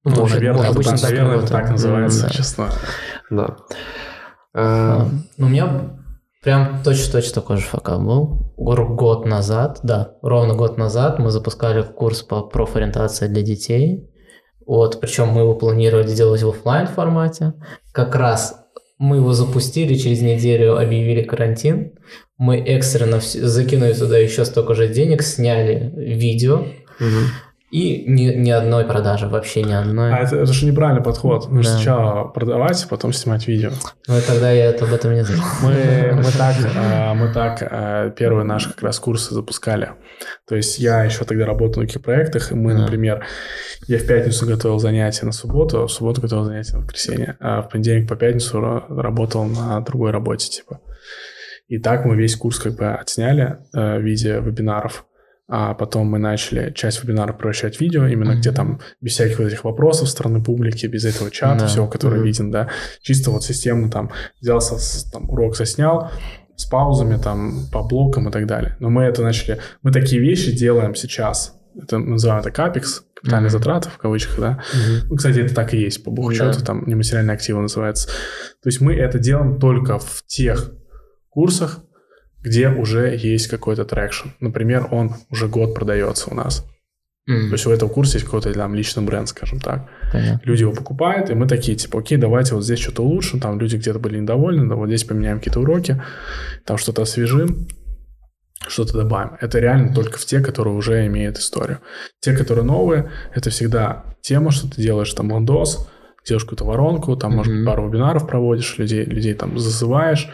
Ну, 0.03 0.11
может, 0.17 0.35
наверное, 0.35 0.67
может, 0.67 0.75
обычно 0.75 0.97
так, 0.99 1.09
наверное, 1.09 1.37
это 1.37 1.47
так 1.47 1.71
называется, 1.71 2.27
mm, 2.27 2.31
честно. 2.31 2.69
Да. 3.31 3.57
А, 4.53 5.09
ну, 5.37 5.47
у 5.47 5.49
меня 5.49 5.97
прям 6.43 6.83
точно-точно 6.83 7.41
такой 7.41 7.57
же 7.57 7.63
факап 7.63 8.03
был. 8.03 8.53
Год 8.55 9.25
назад, 9.25 9.79
да, 9.81 10.11
ровно 10.21 10.53
год 10.53 10.77
назад 10.77 11.17
мы 11.17 11.31
запускали 11.31 11.81
курс 11.81 12.21
по 12.21 12.43
профориентации 12.43 13.25
для 13.25 13.41
детей. 13.41 14.11
Вот, 14.67 15.01
причем 15.01 15.29
мы 15.29 15.41
его 15.41 15.55
планировали 15.55 16.05
сделать 16.05 16.43
в 16.43 16.49
офлайн 16.49 16.85
формате. 16.85 17.53
Как 17.91 18.13
раз 18.13 18.66
мы 18.97 19.17
его 19.17 19.33
запустили, 19.33 19.95
через 19.95 20.21
неделю 20.21 20.77
объявили 20.77 21.21
карантин. 21.21 21.93
Мы 22.37 22.57
экстренно 22.57 23.19
закинули 23.19 23.93
туда 23.93 24.17
еще 24.17 24.45
столько 24.45 24.73
же 24.73 24.87
денег, 24.87 25.21
сняли 25.21 25.91
видео. 25.95 26.65
Мгм. 26.99 27.27
И 27.69 28.05
ни, 28.09 28.33
ни 28.33 28.49
одной 28.49 28.85
продажи, 28.85 29.27
вообще 29.27 29.61
ни 29.61 29.73
одной. 29.73 30.13
А 30.13 30.19
это, 30.19 30.37
это 30.37 30.53
же 30.53 30.65
неправильный 30.65 31.03
подход. 31.03 31.47
Да. 31.51 31.63
сначала 31.63 32.23
продавать, 32.29 32.87
потом 32.89 33.11
снимать 33.11 33.45
видео. 33.45 33.71
Ну, 34.07 34.15
тогда 34.25 34.51
я 34.51 34.69
об 34.69 34.93
этом 34.93 35.13
не 35.13 35.25
знал. 35.25 35.45
Мы, 35.61 36.11
мы 36.15 36.31
так, 36.31 36.55
э, 36.61 37.13
мы 37.13 37.33
так 37.33 37.57
э, 37.61 38.13
первые 38.15 38.45
наши 38.45 38.69
как 38.69 38.83
раз 38.83 38.99
курсы 38.99 39.33
запускали. 39.33 39.89
То 40.47 40.55
есть 40.55 40.79
я 40.79 41.03
еще 41.03 41.25
тогда 41.25 41.45
работал 41.45 41.83
на 41.83 41.89
проектах, 41.99 42.53
и 42.53 42.55
мы, 42.55 42.71
Да. 42.73 42.79
например, 42.83 43.25
я 43.87 43.97
в 43.97 44.07
пятницу 44.07 44.45
готовил 44.45 44.79
занятия 44.79 45.25
на 45.25 45.33
субботу, 45.33 45.81
а 45.81 45.87
в 45.87 45.91
субботу 45.91 46.21
готовил 46.21 46.45
занятия 46.45 46.73
на 46.77 46.79
воскресенье, 46.83 47.35
а 47.41 47.63
в 47.63 47.69
понедельник 47.69 48.07
по 48.07 48.15
пятницу 48.15 48.59
ра- 48.59 48.85
работал 48.87 49.43
на 49.43 49.81
другой 49.81 50.11
работе, 50.11 50.49
типа. 50.49 50.79
И 51.67 51.79
так 51.79 52.05
мы 52.05 52.15
весь 52.15 52.37
курс 52.37 52.59
как 52.59 52.75
бы 52.77 52.85
отсняли 52.93 53.57
э, 53.75 53.97
в 53.97 54.01
виде 54.01 54.39
вебинаров. 54.39 55.03
А 55.49 55.73
потом 55.75 56.07
мы 56.07 56.19
начали 56.19 56.71
часть 56.73 57.01
вебинаров 57.03 57.37
превращать 57.37 57.77
в 57.77 57.81
видео, 57.81 58.05
именно 58.05 58.31
Мгм. 58.31 58.39
где 58.41 58.51
там 58.51 58.79
без 58.99 59.13
всяких 59.13 59.39
вот 59.39 59.45
этих 59.47 59.63
вопросов 59.63 60.07
со 60.09 60.13
стороны 60.13 60.43
публики, 60.43 60.85
без 60.87 61.05
этого 61.05 61.31
чата, 61.31 61.61
Да. 61.61 61.67
всего, 61.67 61.87
который 61.87 62.17
Мгм. 62.17 62.25
виден, 62.25 62.51
да. 62.51 62.67
Чисто 63.01 63.31
вот 63.31 63.43
системно 63.43 63.89
там 63.89 64.11
взял, 64.41 64.59
со- 64.59 64.77
с- 64.77 65.05
там, 65.09 65.29
урок 65.29 65.55
заснял, 65.55 66.11
с 66.57 66.65
паузами 66.65 67.17
там 67.17 67.65
по 67.71 67.83
блокам 67.83 68.27
и 68.27 68.31
так 68.31 68.45
далее. 68.45 68.75
Но 68.81 68.89
мы 68.89 69.03
это 69.03 69.21
начали, 69.23 69.59
мы 69.83 69.91
такие 69.93 70.21
вещи 70.21 70.51
делаем 70.51 70.95
сейчас. 70.95 71.53
Это 71.81 71.99
мы 71.99 72.07
называем 72.13 72.41
это 72.41 72.51
капекс, 72.51 73.03
капитальные 73.13 73.49
Мгм. 73.49 73.57
затраты 73.59 73.89
в 73.89 73.97
кавычках, 73.99 74.39
да. 74.39 74.51
Мгм. 74.73 75.07
Ну, 75.09 75.15
кстати, 75.15 75.39
это 75.39 75.53
так 75.55 75.73
и 75.73 75.77
есть 75.77 76.03
по 76.03 76.11
бухучету, 76.11 76.59
Да. 76.59 76.65
там 76.65 76.83
нематериальные 76.87 77.35
активы 77.35 77.61
называется. 77.61 78.07
То 78.07 78.67
есть 78.67 78.81
мы 78.81 78.95
это 78.95 79.17
делаем 79.19 79.59
только 79.59 79.97
в 79.99 80.23
тех 80.25 80.71
курсах, 81.29 81.79
где 82.47 82.69
уже 82.69 83.15
есть 83.15 83.47
какой-то 83.47 83.85
traction. 83.85 84.29
Например, 84.39 84.87
он 84.91 85.13
уже 85.29 85.47
год 85.47 85.75
продается 85.75 86.29
у 86.31 86.33
нас. 86.35 86.65
М, 87.29 87.47
То 87.49 87.53
есть 87.55 87.65
у 87.67 87.71
этого 87.71 87.89
курса 87.89 88.15
есть 88.17 88.25
какой-то 88.25 88.53
там 88.53 88.73
личный 88.73 89.03
бренд, 89.03 89.27
скажем 89.29 89.59
так. 89.59 89.89
понятно. 90.11 90.41
Люди 90.45 90.61
его 90.61 90.71
покупают, 90.73 91.29
и 91.29 91.33
мы 91.33 91.45
такие, 91.47 91.77
типа, 91.77 91.99
окей, 91.99 92.17
давайте 92.17 92.55
вот 92.55 92.63
здесь 92.63 92.79
что-то 92.79 93.03
улучшим, 93.03 93.39
там 93.41 93.59
люди 93.59 93.75
где-то 93.75 93.99
были 93.99 94.17
недовольны, 94.19 94.67
да, 94.69 94.75
вот 94.75 94.87
здесь 94.87 95.03
поменяем 95.03 95.39
какие-то 95.39 95.59
уроки, 95.59 96.01
там 96.65 96.77
что-то 96.77 97.01
освежим, 97.01 97.67
что-то 98.67 98.93
добавим. 98.93 99.31
Это 99.41 99.59
реально 99.59 99.93
только 99.93 100.17
в 100.17 100.25
те, 100.25 100.39
которые 100.39 100.73
уже 100.75 101.05
имеют 101.07 101.37
историю. 101.37 101.79
Те, 102.21 102.33
которые 102.35 102.63
новые, 102.65 103.11
это 103.35 103.49
всегда 103.49 104.03
тема, 104.21 104.51
что 104.51 104.69
ты 104.69 104.81
делаешь 104.81 105.13
там 105.13 105.31
ландос, 105.31 105.87
делаешь 106.25 106.43
какую-то 106.43 106.65
воронку, 106.65 107.15
там, 107.17 107.33
может 107.35 107.51
быть, 107.51 107.61
Мгм. 107.61 107.67
пару 107.71 107.87
вебинаров 107.89 108.27
проводишь, 108.27 108.77
людей, 108.77 109.03
людей 109.05 109.33
там 109.33 109.57
зазываешь, 109.59 110.29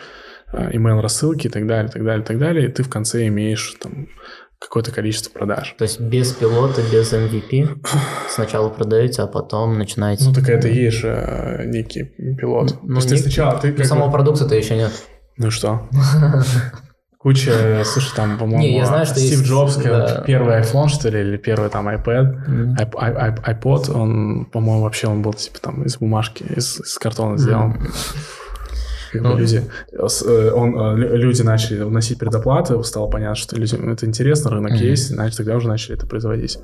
email 0.53 1.01
рассылки 1.01 1.47
и 1.47 1.49
так 1.49 1.67
далее, 1.67 1.89
так 1.91 2.03
далее, 2.03 2.23
так 2.25 2.38
далее, 2.39 2.67
и 2.67 2.71
ты 2.71 2.84
в 2.84 2.89
конце 2.89 3.27
имеешь 3.27 3.75
там 3.81 4.07
какое-то 4.59 4.91
количество 4.91 5.30
продаж. 5.31 5.75
То 5.77 5.84
есть 5.84 5.99
без 5.99 6.31
пилота, 6.31 6.81
без 6.91 7.11
MVP 7.11 7.85
сначала 8.30 8.69
продаете, 8.69 9.23
а 9.23 9.27
потом 9.27 9.77
начинаете... 9.77 10.23
Ну, 10.25 10.34
так 10.34 10.47
это 10.47 10.69
и 10.69 10.75
есть 10.85 10.97
же 10.97 11.07
э, 11.09 11.65
некий 11.65 12.03
пилот. 12.38 12.77
Ну, 12.81 12.88
То 12.88 12.93
есть 12.95 13.09
ты 13.09 13.15
не- 13.15 13.21
сначала... 13.21 13.59
Ты 13.59 13.69
как 13.69 13.77
бы- 13.80 13.84
Самого 13.84 14.09
продукта-то 14.11 14.55
еще 14.55 14.77
нет. 14.77 14.91
Ну 15.38 15.51
что? 15.51 15.89
Куча, 17.17 17.84
слушай, 17.85 18.13
там, 18.17 18.38
по-моему, 18.38 18.61
Не, 18.63 18.77
я 18.77 18.85
знаю, 18.85 19.05
что 19.05 19.15
Стив 19.15 19.31
есть, 19.39 19.45
Джобс, 19.45 19.77
да. 19.77 20.23
первый 20.27 20.59
iPhone, 20.59 20.89
что 20.89 21.07
ли, 21.09 21.21
или 21.21 21.38
первый 21.38 21.69
там 21.69 21.88
iPad, 21.88 22.75
iP- 22.77 23.43
iPod, 23.45 23.91
он, 23.93 24.45
по-моему, 24.51 24.84
вообще 24.84 25.07
он 25.07 25.21
был, 25.21 25.34
типа, 25.34 25.59
там, 25.61 25.84
из 25.84 25.97
бумажки, 25.97 26.43
из, 26.43 26.81
из 26.81 26.97
картона 26.97 27.38
сделан. 27.38 27.81
Как 29.14 29.22
бы 29.22 29.30
Ну. 29.30 29.38
люди, 29.38 29.61
с- 30.07 30.23
э, 30.23 30.52
он, 30.52 30.76
э, 30.76 30.95
лю- 30.98 31.15
люди 31.18 31.41
начали 31.44 31.84
вносить 31.84 32.18
предоплаты, 32.19 32.84
стало 32.84 33.07
понятно, 33.07 33.35
что 33.35 33.56
людям 33.56 33.90
это 33.91 34.06
интересно, 34.07 34.49
рынок 34.52 34.72
Мгм. 34.72 34.81
есть, 34.81 35.10
значит, 35.10 35.38
тогда 35.38 35.56
уже 35.56 35.68
начали 35.68 35.95
это 35.95 36.07
производить. 36.07 36.57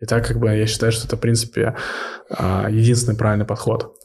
И 0.00 0.06
так, 0.06 0.26
как 0.26 0.38
бы, 0.38 0.48
я 0.54 0.66
считаю, 0.66 0.92
что 0.92 1.06
это, 1.06 1.16
в 1.16 1.20
принципе, 1.20 1.74
а, 2.30 2.68
единственный 2.70 3.16
правильный 3.16 3.46
подход. 3.46 3.96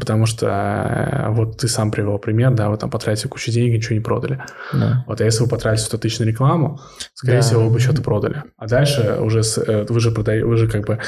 Потому 0.00 0.26
что 0.26 0.46
э, 0.48 1.28
вот 1.30 1.58
ты 1.58 1.68
сам 1.68 1.90
привел 1.92 2.18
пример, 2.18 2.50
да, 2.52 2.68
вы 2.68 2.76
там 2.76 2.90
потратили 2.90 3.28
кучу 3.28 3.52
денег, 3.52 3.74
ничего 3.76 3.94
не 3.94 4.00
продали. 4.00 4.40
Да. 4.72 5.04
Вот, 5.06 5.20
а 5.20 5.24
если 5.24 5.44
вы 5.44 5.48
потратили 5.48 5.84
100 5.84 5.98
тысяч 5.98 6.18
на 6.18 6.24
рекламу, 6.24 6.80
скорее 7.14 7.36
Да. 7.38 7.42
всего, 7.42 7.64
вы 7.66 7.70
бы 7.74 7.78
что-то 7.80 8.02
продали. 8.02 8.42
А 8.56 8.66
дальше 8.66 9.18
уже 9.20 9.42
с- 9.44 9.58
э, 9.58 9.86
вы 9.88 10.00
же 10.00 10.10
продаете, 10.10 10.44
вы 10.46 10.56
же 10.56 10.68
как 10.68 10.86
бы 10.86 10.98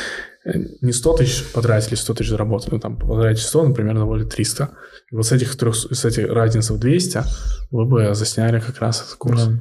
э, 0.46 0.52
не 0.82 0.92
100 0.92 1.16
тысяч 1.16 1.52
потратили, 1.52 1.94
100 1.96 2.14
тысяч 2.14 2.30
заработали, 2.30 2.74
ну, 2.74 2.78
там, 2.80 2.96
потратили 2.96 3.42
100, 3.42 3.66
например, 3.68 3.94
заработали 3.96 4.28
300. 4.28 4.68
И 5.10 5.16
вот 5.16 5.26
с 5.26 5.32
этих 5.32 5.56
трех, 5.56 5.74
с 5.74 6.04
этих 6.04 6.30
разницы 6.30 6.74
в 6.74 6.78
200 6.78 7.22
вы 7.70 7.86
бы 7.86 8.14
засняли 8.14 8.60
как 8.60 8.78
раз 8.78 9.02
этот 9.02 9.14
курс. 9.16 9.46
Да. 9.46 9.60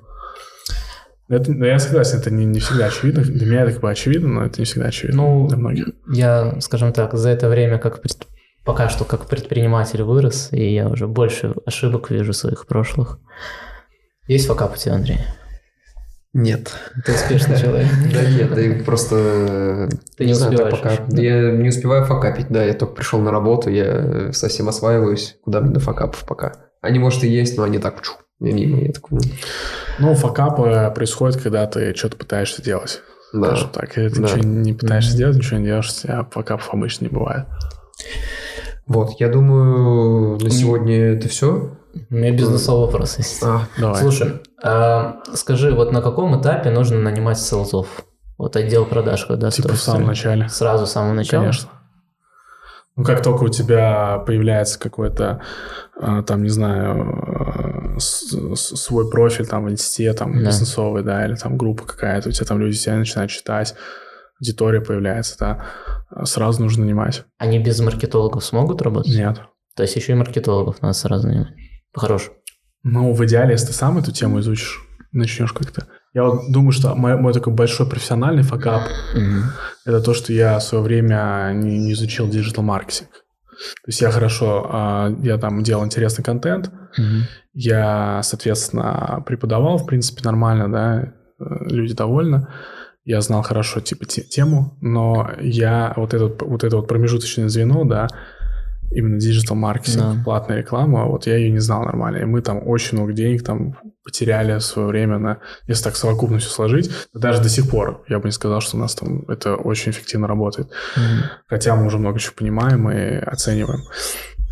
Это, 1.30 1.52
ну, 1.52 1.66
я 1.66 1.80
согласен, 1.80 2.20
это 2.20 2.30
не, 2.32 2.46
не 2.46 2.60
всегда 2.60 2.88
очевидно. 2.88 3.24
Для 3.24 3.46
меня 3.46 3.62
это 3.64 3.72
как 3.72 3.82
бы 3.82 3.90
очевидно, 3.90 4.28
но 4.30 4.46
это 4.46 4.60
не 4.60 4.66
всегда 4.66 4.88
очевидно 4.88 5.22
Ну, 5.24 5.48
для 5.48 5.58
многих. 5.58 5.86
я, 6.12 6.60
скажем 6.60 6.92
так, 6.94 7.14
за 7.14 7.30
это 7.30 7.48
время 7.50 7.80
как 7.80 8.02
пред- 8.02 8.28
пока 8.66 8.90
что 8.90 9.06
как 9.06 9.26
предприниматель 9.28 10.04
вырос, 10.04 10.50
и 10.52 10.74
я 10.74 10.88
уже 10.88 11.08
больше 11.08 11.54
ошибок 11.66 12.10
вижу 12.12 12.34
своих 12.34 12.66
прошлых. 12.68 13.20
Есть 14.28 14.48
факап 14.48 14.74
у 14.74 14.78
тебя, 14.78 14.96
Андрей? 14.96 15.20
Нет. 16.36 16.74
Ты 17.06 17.14
успешный 17.14 17.60
человек. 17.60 17.88
Да 18.14 18.24
нет, 18.30 18.54
да 18.56 18.84
просто... 18.84 19.90
Ты 20.18 20.26
не 20.26 20.32
успеваешь 20.34 20.72
пока. 20.72 20.92
Я 21.10 21.52
не 21.52 21.70
успеваю 21.70 22.06
факапить, 22.06 22.48
да, 22.50 22.64
я 22.64 22.74
только 22.74 22.96
пришел 22.96 23.20
на 23.20 23.32
работу, 23.32 23.70
я 23.70 24.32
совсем 24.34 24.68
осваиваюсь, 24.68 25.38
куда 25.44 25.62
мне 25.62 25.72
до 25.74 25.80
факапов 25.80 26.24
пока. 26.28 26.54
Они, 26.82 26.98
может, 27.00 27.24
и 27.24 27.28
есть, 27.28 27.56
но 27.58 27.64
они 27.64 27.78
так, 27.78 28.02
чу, 28.02 28.14
мимо, 28.40 28.82
я 28.82 28.92
такой, 28.92 29.20
ну, 29.20 30.08
Ну, 30.10 30.16
факап 30.16 30.60
э, 30.60 30.90
происходит, 30.92 31.40
когда 31.42 31.68
ты 31.68 31.94
что-то 31.94 32.18
пытаешься 32.18 32.64
делать. 32.64 33.02
да. 33.32 33.50
Скажем 33.50 33.70
так. 33.70 33.96
Если 33.98 34.16
ты 34.16 34.22
Да. 34.22 34.28
ничего 34.28 34.44
не 34.44 34.74
пытаешься 34.74 35.16
делать, 35.16 35.38
ничего 35.38 35.60
не 35.60 35.66
делаешь, 35.68 35.90
у 35.92 36.02
тебя 36.02 36.28
факапов 36.32 36.74
обычно 36.74 37.06
не 37.06 37.12
бывает. 37.12 37.46
Вот, 38.86 39.12
я 39.20 39.30
думаю, 39.30 40.38
на 40.42 40.50
сегодня 40.50 41.14
это 41.14 41.30
все. 41.30 41.78
У 42.10 42.14
меня 42.16 42.32
бизнесовый 42.32 42.86
вопрос 42.88 43.18
есть. 43.18 43.42
А, 43.44 43.68
Давай. 43.78 44.02
Слушай, 44.02 44.42
а, 44.64 45.22
скажи, 45.36 45.72
вот 45.74 45.92
на 45.92 46.02
каком 46.02 46.40
этапе 46.40 46.70
нужно 46.72 47.00
нанимать 47.00 47.40
селзов? 47.40 47.88
Вот 48.38 48.56
отдел 48.56 48.86
продаж, 48.86 49.26
когда 49.26 49.52
Типа 49.52 49.70
стоит 49.70 49.80
в 49.80 49.84
самом 49.84 50.08
начале. 50.08 50.50
Сразу 50.50 50.86
с 50.88 50.92
самого 50.92 51.14
начала? 51.14 51.42
Конечно. 51.44 51.70
Ну, 52.96 53.04
как 53.04 53.24
только 53.24 53.44
у 53.44 53.50
тебя 53.50 54.20
появляется 54.26 54.80
какой-то, 54.80 55.42
э, 56.00 56.24
там, 56.28 56.44
не 56.44 56.50
знаю, 56.50 57.96
с- 58.00 58.76
свой 58.76 59.10
профиль 59.10 59.48
там 59.48 59.66
в 59.66 59.70
инсте, 59.72 60.14
там, 60.14 60.34
Да. 60.40 60.46
бизнесовый, 60.48 61.04
да, 61.04 61.26
или 61.26 61.36
там 61.36 61.58
группа 61.58 61.86
какая-то, 61.86 62.30
у 62.30 62.32
тебя 62.32 62.46
там 62.46 62.60
люди 62.60 62.78
тебя 62.78 62.96
начинают 62.96 63.32
читать, 63.32 63.74
аудитория 64.40 64.82
появляется, 64.82 65.38
да, 65.40 66.26
сразу 66.26 66.62
нужно 66.62 66.84
нанимать. 66.84 67.26
Они 67.38 67.60
без 67.60 67.80
маркетологов 67.80 68.44
смогут 68.44 68.82
работать? 68.82 69.16
Нет. 69.16 69.42
То 69.76 69.84
есть 69.84 69.96
еще 69.96 70.14
и 70.14 70.16
маркетологов 70.16 70.82
надо 70.82 70.94
сразу 70.94 71.28
нанимать. 71.28 71.54
По-хорошему. 71.94 72.36
Ну, 72.84 73.14
в 73.14 73.26
идеале, 73.26 73.52
если 73.52 73.68
ты 73.68 73.74
сам 73.74 73.98
эту 73.98 74.12
тему 74.12 74.40
изучишь, 74.40 74.82
начнешь 75.12 75.54
как-то. 75.54 75.88
Я 76.14 76.26
вот 76.26 76.52
думаю, 76.52 76.72
что 76.72 76.94
мой, 76.96 77.16
мой 77.18 77.34
такой 77.34 77.54
большой 77.54 77.90
профессиональный 77.90 78.44
факап 78.44 78.84
это 79.86 80.02
то, 80.02 80.14
что 80.14 80.32
я 80.34 80.60
в 80.60 80.64
свое 80.64 80.84
время 80.84 81.52
не, 81.56 81.80
не 81.80 81.94
изучил 81.94 82.28
digital-маркетинг. 82.30 83.10
То 83.10 83.88
есть 83.88 84.02
я 84.02 84.12
хорошо, 84.12 84.68
а, 84.70 85.16
я 85.22 85.38
там 85.38 85.64
делал 85.64 85.86
интересный 85.86 86.24
контент, 86.24 86.72
я, 87.54 88.22
соответственно, 88.24 89.24
преподавал, 89.26 89.78
в 89.78 89.86
принципе, 89.86 90.22
нормально, 90.24 90.72
да, 90.72 91.02
э, 91.04 91.70
люди 91.70 91.94
довольны. 91.94 92.48
Я 93.06 93.22
знал 93.22 93.42
хорошо, 93.44 93.82
типа, 93.82 94.06
те- 94.06 94.22
тему, 94.24 94.78
но 94.82 95.30
я 95.42 95.94
вот 95.98 96.14
это, 96.14 96.28
вот 96.46 96.64
это 96.64 96.78
вот 96.78 96.88
промежуточное 96.88 97.50
звено, 97.50 97.84
да, 97.84 98.08
именно 98.92 99.20
digital-маркетинг, 99.20 99.98
Да. 100.18 100.22
платная 100.24 100.58
реклама, 100.60 101.06
вот 101.06 101.26
я 101.28 101.36
ее 101.36 101.50
не 101.50 101.60
знал 101.60 101.84
нормально. 101.84 102.18
И 102.18 102.26
мы 102.26 102.42
там 102.42 102.62
очень 102.68 102.98
много 102.98 103.12
денег 103.14 103.44
там 103.44 103.76
потеряли 104.04 104.58
в 104.60 104.62
свое 104.62 104.88
время 104.88 105.18
на... 105.18 105.40
Если 105.68 105.84
так 105.86 105.96
совокупно 105.96 106.38
все 106.38 106.50
сложить, 106.50 106.92
даже 107.14 107.42
до 107.42 107.50
сих 107.50 107.70
пор 107.70 108.04
я 108.08 108.20
бы 108.20 108.26
не 108.26 108.32
сказал, 108.32 108.62
что 108.62 108.78
у 108.78 108.80
нас 108.80 108.94
там 108.96 109.24
это 109.30 109.56
очень 109.56 109.92
эффективно 109.92 110.28
работает. 110.28 110.70
Мгм. 110.96 111.24
Хотя 111.48 111.76
мы 111.76 111.86
уже 111.88 111.98
много 111.98 112.20
чего 112.20 112.34
понимаем 112.38 112.90
и 112.92 113.16
оцениваем. 113.16 113.82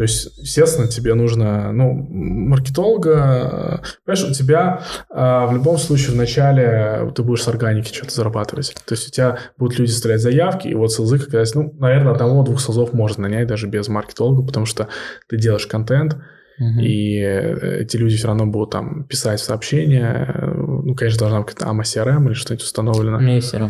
То 0.01 0.05
есть, 0.05 0.35
естественно, 0.39 0.87
тебе 0.87 1.13
нужно, 1.13 1.71
ну, 1.71 1.93
маркетолога, 1.93 3.83
понимаешь, 4.03 4.31
у 4.31 4.33
тебя 4.33 4.81
э, 5.11 5.45
в 5.45 5.53
любом 5.53 5.77
случае 5.77 6.13
в 6.13 6.15
начале 6.15 7.11
ты 7.13 7.21
будешь 7.21 7.43
с 7.43 7.47
органики 7.47 7.93
что-то 7.93 8.11
зарабатывать. 8.11 8.73
То 8.83 8.95
есть 8.95 9.09
у 9.09 9.11
тебя 9.11 9.37
будут 9.59 9.77
люди 9.77 9.91
оставлять 9.91 10.21
заявки, 10.21 10.69
и 10.69 10.73
вот 10.73 10.91
селзы 10.91 11.19
как 11.19 11.31
раз, 11.35 11.53
ну, 11.53 11.71
наверное, 11.77 12.13
одного-двух 12.13 12.59
селзов 12.59 12.93
можно 12.93 13.29
нанять 13.29 13.45
даже 13.45 13.67
без 13.67 13.89
маркетолога, 13.89 14.41
потому 14.41 14.65
что 14.65 14.87
ты 15.29 15.37
делаешь 15.37 15.67
контент, 15.67 16.17
и 16.57 17.19
э, 17.19 17.81
эти 17.81 17.95
люди 17.97 18.17
все 18.17 18.25
равно 18.25 18.47
будут 18.47 18.71
там 18.71 19.03
писать 19.03 19.39
сообщения. 19.39 20.33
Ну, 20.55 20.95
конечно, 20.95 21.19
должна 21.19 21.41
быть 21.41 21.53
какая-то 21.53 21.75
AMA 21.75 21.83
CRM 21.83 22.25
или 22.25 22.33
что-нибудь 22.33 22.65
установлено. 22.65 23.21
CRM. 23.37 23.69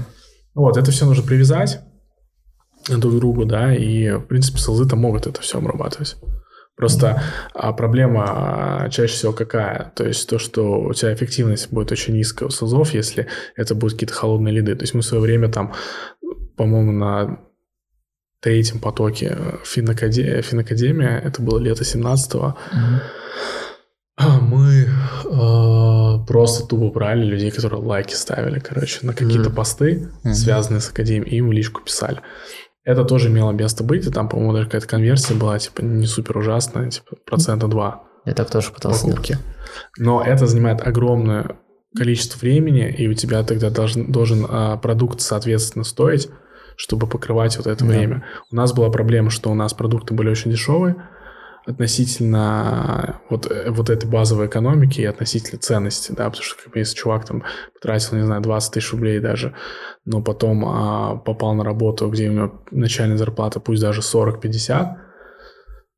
Вот, 0.53 0.77
это 0.77 0.91
все 0.91 1.05
нужно 1.05 1.27
привязать 1.27 1.81
друг 2.87 3.15
другу, 3.15 3.45
да, 3.45 3.75
и, 3.75 4.11
в 4.11 4.21
принципе, 4.21 4.59
селзы-то 4.59 4.95
могут 4.95 5.27
это 5.27 5.41
все 5.41 5.57
обрабатывать. 5.57 6.17
Просто 6.81 7.21
а, 7.53 7.73
проблема 7.73 8.25
а, 8.27 8.89
чаще 8.89 9.13
всего 9.13 9.33
какая? 9.33 9.91
То 9.95 10.03
есть 10.07 10.27
то, 10.27 10.39
что 10.39 10.81
у 10.81 10.93
тебя 10.93 11.13
эффективность 11.13 11.71
будет 11.71 11.91
очень 11.91 12.15
низкая 12.15 12.47
у 12.47 12.51
СОЗов, 12.51 12.95
если 12.95 13.27
это 13.55 13.75
будут 13.75 13.93
какие-то 13.93 14.15
холодные 14.15 14.53
лиды. 14.53 14.75
То 14.75 14.83
есть 14.83 14.95
мы 14.95 15.01
в 15.01 15.05
свое 15.05 15.21
время 15.21 15.49
там, 15.49 15.73
по-моему, 16.57 16.91
на 16.91 17.39
третьем 18.39 18.79
потоке 18.79 19.37
Финакадемия, 19.63 20.41
Финакадемия 20.41 21.19
это 21.19 21.43
было 21.43 21.59
лето 21.59 21.83
17-го, 21.83 22.57
mm-hmm. 24.17 24.39
мы 24.41 24.87
э, 25.25 26.25
просто 26.25 26.65
тупо 26.65 26.89
брали 26.89 27.23
людей, 27.23 27.51
которые 27.51 27.81
лайки 27.81 28.15
ставили, 28.15 28.59
короче, 28.59 29.05
на 29.05 29.13
какие-то 29.13 29.49
mm-hmm. 29.49 29.55
посты, 29.55 30.09
связанные 30.33 30.81
с 30.81 30.89
Академией, 30.89 31.31
и 31.31 31.37
им 31.37 31.49
в 31.49 31.51
личку 31.51 31.81
писали. 31.81 32.21
Это 32.83 33.05
тоже 33.05 33.29
имело 33.29 33.51
место 33.51 33.83
быть, 33.83 34.07
и 34.07 34.11
там, 34.11 34.27
по-моему, 34.27 34.53
даже 34.53 34.65
какая-то 34.65 34.87
конверсия 34.87 35.35
была, 35.35 35.59
типа, 35.59 35.81
не 35.81 36.07
супер 36.07 36.37
ужасная, 36.37 36.89
типа, 36.89 37.15
процента 37.25 37.67
2. 37.67 38.03
Я 38.25 38.33
так 38.33 38.49
тоже 38.49 38.71
пытался. 38.71 39.05
Покупки. 39.05 39.37
Но 39.97 40.23
это 40.23 40.47
занимает 40.47 40.85
огромное 40.85 41.57
количество 41.95 42.39
времени, 42.39 42.89
и 42.89 43.07
у 43.07 43.13
тебя 43.13 43.43
тогда 43.43 43.69
должен, 43.69 44.11
должен 44.11 44.45
а, 44.49 44.77
продукт, 44.77 45.21
соответственно, 45.21 45.83
стоить, 45.83 46.29
чтобы 46.75 47.07
покрывать 47.07 47.57
вот 47.57 47.67
это 47.67 47.85
да. 47.85 47.89
время. 47.89 48.23
У 48.51 48.55
нас 48.55 48.73
была 48.73 48.89
проблема, 48.89 49.29
что 49.29 49.51
у 49.51 49.55
нас 49.55 49.73
продукты 49.73 50.13
были 50.13 50.29
очень 50.29 50.51
дешевые, 50.51 50.95
относительно 51.65 53.21
вот, 53.29 53.49
э, 53.49 53.69
вот 53.69 53.89
этой 53.89 54.09
базовой 54.09 54.47
экономики 54.47 55.01
и 55.01 55.05
относительно 55.05 55.59
ценности, 55.59 56.11
да, 56.11 56.25
потому 56.25 56.43
что 56.43 56.61
как 56.63 56.73
бы, 56.73 56.79
если 56.79 56.95
чувак 56.95 57.25
там 57.25 57.43
потратил, 57.73 58.17
не 58.17 58.25
знаю, 58.25 58.41
20 58.41 58.73
тысяч 58.73 58.91
рублей 58.91 59.19
даже, 59.19 59.55
но 60.05 60.21
потом 60.21 60.65
а, 60.65 61.15
попал 61.17 61.53
на 61.53 61.63
работу, 61.63 62.09
где 62.09 62.29
у 62.29 62.33
него 62.33 62.63
начальная 62.71 63.17
зарплата, 63.17 63.59
пусть 63.59 63.81
даже 63.81 64.01
40-50, 64.01 64.95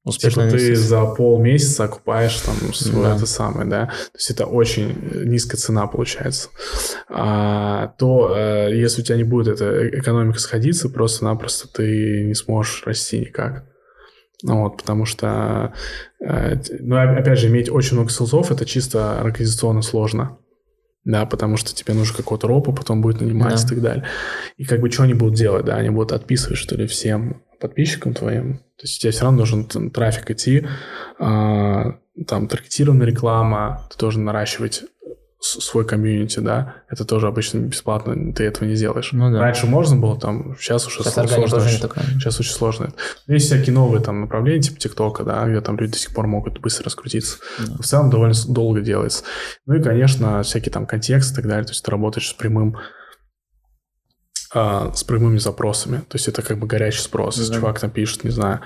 Успешно 0.05 0.47
типа 0.47 0.57
ты 0.57 0.75
за 0.75 1.05
полмесяца 1.05 1.85
окупаешь 1.85 2.35
там 2.41 2.73
свое 2.73 3.07
да. 3.07 3.15
это 3.15 3.25
самое, 3.25 3.65
да, 3.65 3.85
то 3.85 4.17
есть 4.17 4.31
это 4.31 4.45
очень 4.45 4.93
низкая 5.23 5.57
цена 5.57 5.87
получается. 5.87 6.49
А, 7.09 7.93
то 7.97 8.35
э, 8.35 8.75
если 8.75 9.01
у 9.01 9.05
тебя 9.05 9.15
не 9.15 9.23
будет 9.23 9.47
эта 9.47 9.87
экономика 9.97 10.39
сходиться, 10.39 10.89
просто-напросто 10.89 11.69
ты 11.69 12.25
не 12.25 12.33
сможешь 12.33 12.83
расти 12.85 13.19
никак. 13.19 13.63
Ну 14.43 14.63
вот, 14.63 14.77
потому 14.77 15.05
что, 15.05 15.73
э, 16.19 16.55
ну, 16.79 16.97
опять 16.97 17.39
же, 17.39 17.47
иметь 17.47 17.69
очень 17.69 17.95
много 17.95 18.11
селзов, 18.11 18.51
это 18.51 18.65
чисто 18.65 19.19
организационно 19.19 19.81
сложно. 19.81 20.37
Да, 21.05 21.25
потому 21.25 21.57
что 21.57 21.75
тебе 21.75 21.93
нужно 21.93 22.15
какого-то 22.15 22.47
ропа 22.47 22.71
потом 22.71 23.01
будет 23.01 23.19
нанимать 23.19 23.55
да. 23.55 23.61
и 23.61 23.67
так 23.67 23.81
далее. 23.81 24.05
И 24.57 24.65
как 24.65 24.79
бы 24.79 24.89
что 24.89 25.03
они 25.03 25.13
будут 25.13 25.35
делать, 25.35 25.65
да, 25.65 25.75
они 25.75 25.89
будут 25.89 26.13
отписывать, 26.13 26.57
что 26.57 26.75
ли, 26.75 26.87
всем 26.87 27.41
подписчикам 27.59 28.13
твоим. 28.13 28.57
То 28.77 28.83
есть 28.83 29.01
тебе 29.01 29.11
все 29.11 29.23
равно 29.23 29.37
должен 29.37 29.65
трафик 29.91 30.31
идти, 30.31 30.65
а, 31.19 31.95
там 32.27 32.47
таргетированная 32.47 33.07
реклама, 33.07 33.87
ты 33.91 33.97
должен 33.97 34.23
наращивать 34.23 34.83
свой 35.43 35.85
комьюнити, 35.85 36.39
да, 36.39 36.75
это 36.89 37.03
тоже 37.03 37.27
обычно 37.27 37.59
бесплатно, 37.59 38.33
ты 38.33 38.45
этого 38.45 38.65
не 38.65 38.75
сделаешь. 38.75 39.11
Ну, 39.11 39.29
да. 39.29 39.41
Раньше 39.41 39.67
можно 39.67 39.97
было, 39.97 40.17
там, 40.17 40.55
сейчас 40.57 40.87
уже 40.87 41.03
сейчас 41.03 41.29
сложно. 41.31 41.57
Очень, 41.57 42.19
сейчас 42.19 42.39
очень 42.39 42.53
сложно. 42.53 42.93
Есть 43.27 43.47
всякие 43.47 43.75
новые 43.75 44.01
там 44.01 44.21
направления, 44.21 44.61
типа 44.61 44.79
ТикТока, 44.79 45.23
да, 45.23 45.45
где 45.45 45.59
там 45.59 45.77
люди 45.77 45.93
до 45.93 45.97
сих 45.99 46.13
пор 46.13 46.27
могут 46.27 46.61
быстро 46.61 46.85
раскрутиться. 46.85 47.39
Да. 47.59 47.75
В 47.77 47.85
целом 47.85 48.09
довольно 48.09 48.33
долго 48.47 48.79
делается. 48.79 49.25
Ну 49.65 49.75
и, 49.75 49.83
конечно, 49.83 50.43
всякие 50.43 50.71
там 50.71 50.85
контексты 50.85 51.33
и 51.33 51.35
так 51.35 51.47
далее, 51.47 51.65
то 51.65 51.71
есть 51.71 51.83
ты 51.83 51.91
работаешь 51.91 52.29
с 52.29 52.33
прямым 52.33 52.77
а, 54.53 54.93
с 54.93 55.03
прямыми 55.03 55.39
запросами. 55.39 55.97
То 55.97 56.15
есть 56.15 56.29
это 56.29 56.41
как 56.41 56.57
бы 56.57 56.67
горячий 56.67 57.01
спрос. 57.01 57.37
Если 57.37 57.51
да. 57.51 57.57
чувак 57.57 57.79
там 57.81 57.89
пишет, 57.89 58.23
не 58.23 58.29
знаю, 58.29 58.61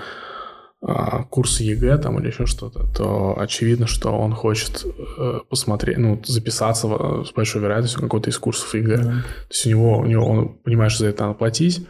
а, 0.80 1.24
курсы 1.24 1.64
ЕГЭ 1.64 1.98
там 1.98 2.20
или 2.20 2.28
еще 2.28 2.46
что-то, 2.46 2.88
то 2.96 3.36
очевидно, 3.40 3.88
что 3.88 4.12
он 4.12 4.34
хочет 4.34 4.86
э, 5.18 5.40
посмотреть, 5.50 5.98
ну, 5.98 6.22
записаться 6.24 6.88
с 7.26 7.32
большой 7.32 7.64
вероятностью 7.64 8.02
какой-то 8.02 8.30
из 8.30 8.38
курсов 8.38 8.76
ЕГЭ. 8.76 8.98
Да. 8.98 9.04
То 9.04 9.24
есть 9.50 9.66
у 9.66 9.70
него, 9.70 9.98
у 9.98 10.06
него, 10.06 10.26
он 10.26 10.50
понимает, 10.60 10.92
что 10.92 11.04
за 11.04 11.10
это 11.10 11.24
надо 11.24 11.34
платить, 11.36 11.88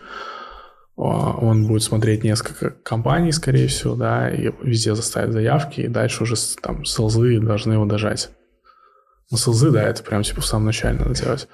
а, 0.98 1.34
он 1.38 1.68
будет 1.68 1.84
смотреть 1.84 2.24
несколько 2.24 2.70
компаний, 2.70 3.32
скорее 3.34 3.68
всего, 3.68 3.96
да, 3.96 4.30
и 4.30 4.52
везде 4.64 4.96
заставить 4.96 5.34
заявки, 5.34 5.82
и 5.82 5.88
дальше 5.88 6.24
уже 6.24 6.36
там 6.62 6.86
sales 6.86 7.31
ы 7.31 7.40
должны 7.40 7.74
его 7.74 7.86
дожать. 7.86 8.30
Ну, 9.30 9.38
sales 9.38 9.62
ы, 9.62 9.72
да, 9.72 9.84
это 9.84 10.02
прям 10.02 10.24
типа 10.24 10.42
в 10.42 10.46
самом 10.46 10.66
начале 10.66 10.98
надо 10.98 11.14
делать. 11.14 11.50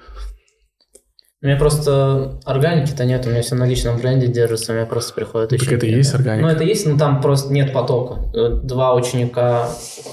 У 1.44 1.46
меня 1.46 1.58
просто 1.58 2.40
органики-то 2.46 3.04
нет, 3.04 3.26
у 3.26 3.30
меня 3.30 3.42
все 3.42 3.54
на 3.54 3.66
личном 3.66 3.98
бренде 3.98 4.28
держится, 4.28 4.72
у 4.72 4.76
меня 4.76 4.86
просто 4.86 5.12
приходит 5.12 5.50
ну, 5.50 5.58
Так 5.58 5.72
это 5.72 5.84
и 5.84 5.90
есть 5.90 6.14
органика? 6.14 6.46
Ну, 6.46 6.50
это 6.50 6.64
есть, 6.64 6.86
но 6.86 6.96
там 6.96 7.20
просто 7.20 7.52
нет 7.52 7.70
потока. 7.74 8.16
Два 8.62 8.94
ученика 8.94 9.68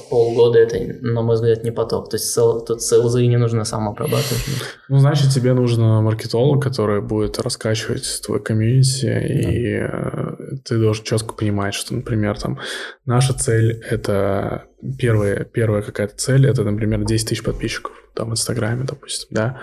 полгода, 0.09 0.59
это, 0.59 0.75
на 0.99 1.21
мой 1.21 1.35
взгляд, 1.35 1.63
не 1.63 1.71
поток. 1.71 2.09
То 2.09 2.17
есть 2.17 2.35
тут 2.35 2.81
селзы 2.81 3.25
не 3.27 3.37
нужно 3.37 3.63
самообрабатывать. 3.63 4.43
Ну, 4.89 4.97
значит, 4.97 5.29
тебе 5.29 5.53
нужно 5.53 6.01
маркетолог, 6.01 6.61
который 6.61 6.99
будет 7.01 7.39
раскачивать 7.39 8.21
твой 8.25 8.41
комьюнити, 8.41 9.05
да. 9.05 9.19
и 9.21 9.77
э, 9.79 10.35
ты 10.63 10.77
должен 10.79 11.03
четко 11.03 11.33
понимать, 11.33 11.73
что, 11.73 11.93
например, 11.93 12.39
там, 12.39 12.59
наша 13.05 13.33
цель– 13.33 13.81
это 13.89 14.65
первая, 14.97 15.43
первая 15.43 15.81
какая-то 15.81 16.15
цель, 16.15 16.47
это, 16.47 16.63
например, 16.63 17.03
10 17.03 17.29
тысяч 17.29 17.43
подписчиков 17.43 17.93
там 18.13 18.29
в 18.29 18.31
Инстаграме, 18.33 18.83
допустим, 18.83 19.27
да. 19.31 19.61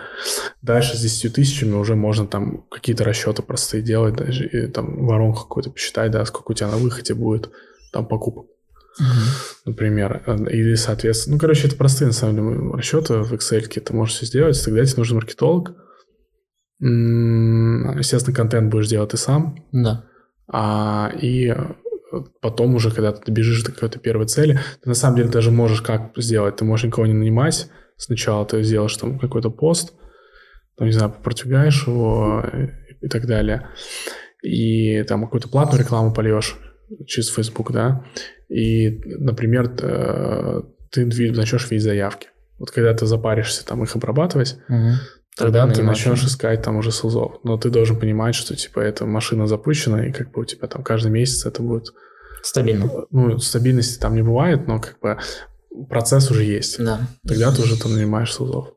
Дальше 0.63 0.97
с 0.97 1.01
10 1.01 1.35
тысячами 1.35 1.75
уже 1.75 1.95
можно 1.95 2.27
там 2.27 2.63
какие-то 2.71 3.05
расчеты 3.05 3.43
простые 3.43 3.83
делать, 3.83 4.17
даже 4.17 4.47
и, 4.47 4.67
там 4.69 5.07
воронку 5.07 5.43
какую-то 5.43 5.71
посчитать, 5.71 6.11
да, 6.11 6.25
сколько 6.25 6.53
у 6.53 6.55
тебя 6.55 6.69
на 6.69 6.77
выходе 6.77 7.15
будет 7.15 7.51
там 7.93 8.07
покупок. 8.07 8.47
Uh-huh. 9.01 9.65
Например, 9.67 10.23
или, 10.51 10.75
соответственно, 10.75 11.37
ну, 11.37 11.41
короче, 11.41 11.69
это 11.69 11.77
простые, 11.77 12.09
на 12.09 12.15
самом 12.15 12.35
деле, 12.35 12.77
расчеты 12.77 13.15
в 13.19 13.33
Excel, 13.33 13.69
ты 13.69 13.95
можешь 13.95 14.17
все 14.17 14.27
сделать, 14.27 14.65
тогда 14.65 14.85
тебе 14.85 14.97
нужен 14.97 15.17
маркетолог, 15.17 15.75
естественно, 16.81 18.35
контент 18.35 18.71
будешь 18.71 18.89
делать 18.89 19.11
ты 19.11 19.17
сам, 19.17 19.65
да. 19.73 20.08
А, 20.51 21.13
и 21.21 21.55
потом 22.41 22.75
уже, 22.75 22.91
когда 22.91 23.13
ты 23.13 23.25
добежишь 23.25 23.63
до 23.65 23.73
какой-то 23.73 23.99
первой 23.99 24.27
цели, 24.27 24.59
ты 24.83 24.89
на 24.89 24.95
самом 24.95 25.17
деле 25.17 25.29
даже 25.29 25.51
можешь 25.51 25.83
как 25.83 26.13
сделать, 26.17 26.57
ты 26.57 26.65
можешь 26.65 26.87
никого 26.87 27.07
не 27.07 27.15
нанимать, 27.15 27.69
Сначала 27.99 28.47
ты 28.47 28.63
сделаешь 28.63 28.97
там 28.97 29.19
какой-то 29.19 29.51
пост, 29.51 29.93
там, 30.77 30.87
не 30.87 30.93
знаю, 30.93 31.13
продвигаешь 31.23 31.85
его 31.87 32.45
и 33.01 33.09
так 33.09 33.27
далее. 33.27 33.69
И 34.41 35.03
там 35.03 35.25
какую-то 35.25 35.49
платную 35.49 35.83
рекламу 35.83 36.15
польешь 36.15 36.57
через 37.07 37.29
Facebook, 37.29 37.73
да, 37.73 38.05
и, 38.49 39.03
например, 39.05 39.69
ты 39.69 41.05
начнешь 41.05 41.69
видеть 41.71 41.83
заявки. 41.83 42.29
Вот 42.61 42.71
когда 42.71 42.95
ты 42.95 43.05
запаришься 43.05 43.67
там 43.67 43.83
их 43.83 43.95
обрабатывать, 43.97 44.57
угу. 44.69 44.93
Тогда, 45.39 45.67
ты 45.69 45.83
начнешь 45.83 46.25
искать 46.25 46.63
там 46.63 46.77
уже 46.77 46.93
СУЗов. 46.93 47.41
Но 47.45 47.57
ты 47.57 47.71
должен 47.71 47.99
понимать, 47.99 48.35
что 48.35 48.55
типа 48.57 48.81
эта 48.81 49.07
машина 49.07 49.47
запущена, 49.47 50.07
и 50.07 50.13
как 50.13 50.33
бы 50.33 50.43
у 50.43 50.45
тебя 50.45 50.69
там 50.69 50.83
каждый 50.83 51.11
месяц 51.11 51.47
это 51.47 51.63
будет... 51.63 51.93
Стабильно. 52.43 52.89
Ну, 53.11 53.39
стабильности 53.39 53.99
там 53.99 54.15
не 54.15 54.23
бывает, 54.23 54.69
но 54.69 54.81
как 54.81 55.01
бы 55.01 55.19
процесс 55.89 56.31
уже 56.31 56.45
есть. 56.45 56.83
Да. 56.83 57.01
Тогда 57.27 57.53
ты 57.53 57.63
уже 57.63 57.81
там 57.81 57.95
нанимаешь 57.95 58.33
СУЗов. 58.33 58.75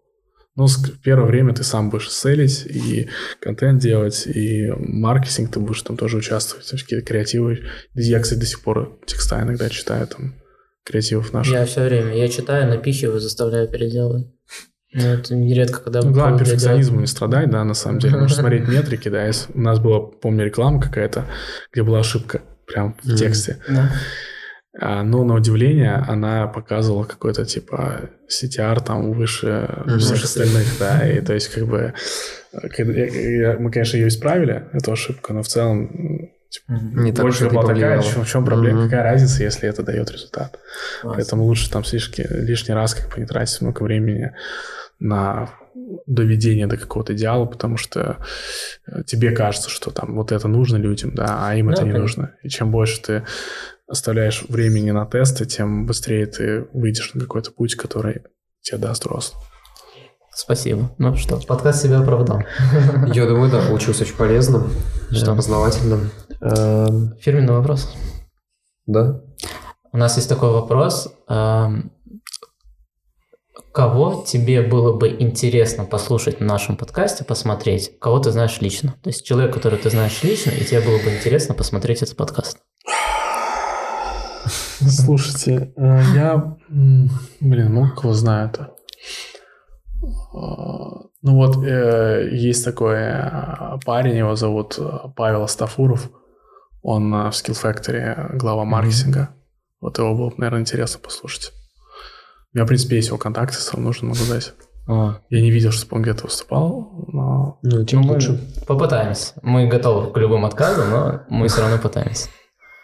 Ну, 0.56 0.68
в 0.68 1.02
первое 1.02 1.28
время 1.28 1.54
ты 1.54 1.64
сам 1.64 1.90
будешь 1.90 2.12
селить 2.12 2.66
и 2.66 3.10
контент 3.40 3.82
делать, 3.82 4.28
и 4.28 4.70
маркетинг 4.78 5.52
ты 5.52 5.60
будешь 5.60 5.82
там 5.82 5.96
тоже 5.96 6.18
участвовать, 6.18 6.70
какие-то 6.70 7.06
креативы. 7.06 7.62
Я, 7.94 8.20
кстати, 8.20 8.40
до 8.40 8.46
сих 8.46 8.62
пор 8.62 9.00
текста 9.06 9.42
иногда 9.42 9.70
читаю 9.70 10.08
там 10.08 10.36
креативов 10.84 11.32
наших. 11.32 11.54
Я 11.54 11.66
все 11.66 11.86
время, 11.86 12.16
я 12.18 12.28
читаю, 12.28 12.68
напихиваю, 12.68 13.22
заставляю 13.22 13.70
переделывать. 13.70 14.28
Но 14.94 15.08
это 15.08 15.36
нередко, 15.36 15.82
когда... 15.82 16.02
Ну, 16.02 16.12
главное, 16.12 16.40
перфекционизму 16.40 17.00
не 17.00 17.08
страдать, 17.08 17.50
да, 17.50 17.64
на 17.64 17.74
самом 17.74 18.00
деле. 18.00 18.18
Нужно 18.18 18.38
смотреть 18.38 18.68
метрики, 18.68 19.10
да. 19.10 19.30
У 19.54 19.62
нас 19.62 19.80
была, 19.80 20.02
помню, 20.02 20.46
реклама 20.46 20.82
какая-то, 20.82 21.26
где 21.72 21.84
была 21.84 22.00
ошибка 22.00 22.42
прям 22.68 22.98
в 23.04 23.16
тексте. 23.16 23.58
А, 24.80 25.04
но 25.04 25.26
на 25.26 25.36
удивление 25.36 25.96
она 26.08 26.48
показывала 26.48 27.04
какой-то 27.04 27.46
типа 27.46 28.10
CTR 28.30 28.82
там 28.82 29.12
выше 29.12 29.68
mm-hmm. 29.70 29.98
всех 29.98 30.24
остальных, 30.24 30.68
да, 30.80 31.06
и 31.06 31.20
то 31.20 31.34
есть 31.34 31.50
как 31.50 31.66
бы 31.66 31.94
мы, 32.54 33.70
конечно, 33.70 33.98
ее 33.98 34.08
исправили, 34.08 34.70
эту 34.72 34.94
ошибку, 34.94 35.34
но 35.34 35.44
в 35.44 35.48
целом 35.50 36.32
Типа, 36.52 36.74
не 36.74 37.14
так 37.14 37.24
больше 37.24 37.50
была 37.50 37.64
такая, 37.66 38.02
в 38.02 38.28
чем 38.28 38.44
проблема, 38.44 38.82
mm-hmm. 38.82 38.90
какая 38.90 39.04
разница, 39.04 39.42
если 39.42 39.70
это 39.70 39.84
дает 39.84 40.12
результат. 40.12 40.60
Класс. 41.02 41.16
Поэтому 41.16 41.46
лучше 41.46 41.72
там 41.72 41.86
слишком 41.86 42.26
лишний 42.30 42.76
раз 42.76 42.94
как 42.94 43.10
бы 43.10 43.22
не 43.22 43.26
тратить 43.26 43.62
много 43.62 43.82
времени 43.82 44.34
на 45.00 45.50
доведение 46.06 46.68
до 46.68 46.76
какого-то 46.76 47.14
идеала, 47.14 47.46
потому 47.46 47.78
что 47.78 48.18
э, 48.86 49.04
тебе 49.06 49.32
кажется, 49.32 49.70
что 49.70 49.92
там 49.92 50.16
вот 50.16 50.34
это 50.34 50.50
нужно 50.50 50.76
людям, 50.76 51.16
да, 51.16 51.48
а 51.48 51.56
им 51.56 51.68
ну, 51.68 51.72
это 51.72 51.84
не 51.84 51.92
конечно. 51.94 52.24
нужно. 52.24 52.36
И 52.44 52.50
чем 52.50 52.70
больше 52.70 53.02
ты 53.02 53.24
оставляешь 53.88 54.44
времени 54.50 54.92
на 54.92 55.06
тесты, 55.06 55.46
тем 55.46 55.86
быстрее 55.86 56.26
ты 56.26 56.68
выйдешь 56.74 57.14
на 57.14 57.22
какой-то 57.22 57.52
путь, 57.52 57.76
который 57.76 58.24
тебе 58.62 58.78
даст 58.78 59.06
рост. 59.06 59.36
Спасибо. 60.34 60.92
Ну 60.98 61.16
что, 61.16 61.40
подкаст 61.46 61.84
себя 61.84 62.00
оправдал. 62.00 62.42
Я 63.14 63.26
думаю, 63.26 63.52
да, 63.52 63.62
получилось 63.62 64.02
очень 64.02 64.16
полезным, 64.16 64.72
что? 65.12 65.36
познавательным. 65.36 66.10
Эм, 66.42 67.16
Фирменный 67.20 67.54
вопрос. 67.54 67.96
Да. 68.88 69.22
У 69.92 69.98
нас 69.98 70.16
есть 70.16 70.28
такой 70.28 70.52
вопрос. 70.52 71.14
Эм, 71.30 71.92
кого 73.72 74.24
тебе 74.28 74.64
было 74.64 74.98
бы 74.98 75.10
интересно 75.10 75.86
послушать 75.86 76.40
в 76.40 76.44
нашем 76.44 76.78
подкасте, 76.78 77.24
посмотреть? 77.24 78.00
Кого 78.00 78.20
ты 78.20 78.32
знаешь 78.32 78.60
лично? 78.60 78.96
То 79.04 79.10
есть 79.10 79.24
человек, 79.24 79.54
который 79.54 79.78
ты 79.78 79.92
знаешь 79.92 80.24
лично, 80.24 80.50
и 80.50 80.66
тебе 80.66 80.82
было 80.82 80.98
бы 80.98 81.16
интересно 81.16 81.54
посмотреть 81.54 82.02
этот 82.02 82.18
подкаст. 82.18 82.58
Слушайте, 84.48 85.74
э, 85.78 86.02
я, 86.16 86.58
блин, 86.68 87.72
много 87.72 87.96
кого 87.96 88.14
знаю-то. 88.14 88.74
А, 90.34 91.04
ну 91.22 91.36
вот, 91.36 91.64
э, 91.64 92.30
есть 92.32 92.66
такой 92.66 92.96
э, 92.96 93.78
парень, 93.86 94.18
его 94.18 94.36
зовут 94.36 94.80
Павел 95.16 95.44
Астафуров. 95.44 96.10
Он 96.82 97.12
в 97.12 97.30
Skill 97.30 97.62
Factory 97.62 98.38
глава 98.38 98.66
маркетинга. 98.66 99.30
Вот 99.80 99.98
его 99.98 100.16
было, 100.16 100.34
наверное, 100.38 100.62
интересно 100.62 101.00
послушать. 101.00 101.52
У 102.54 102.58
меня, 102.58 102.66
в 102.66 102.68
принципе, 102.68 102.98
есть 102.98 103.08
его 103.08 103.18
контакты, 103.18 103.58
если 103.58 103.76
вам 103.76 103.86
нужно, 103.86 104.10
могу 104.10 104.26
дать. 104.30 104.54
А. 104.88 105.20
Я 105.30 105.42
не 105.42 105.52
видел, 105.52 105.72
что 105.72 105.96
он 105.96 106.02
где-то 106.02 106.24
выступал, 106.24 107.06
но... 107.08 107.60
Ну, 107.62 107.86
тем 107.86 108.02
ну, 108.02 108.14
лучше. 108.14 108.40
Попытаемся. 108.68 109.34
Мы 109.42 109.68
готовы 109.68 110.12
к 110.12 110.18
любым 110.18 110.44
отказам, 110.46 110.90
но 110.90 111.22
мы 111.30 111.48
все 111.48 111.62
равно 111.62 111.78
пытаемся. 111.78 112.30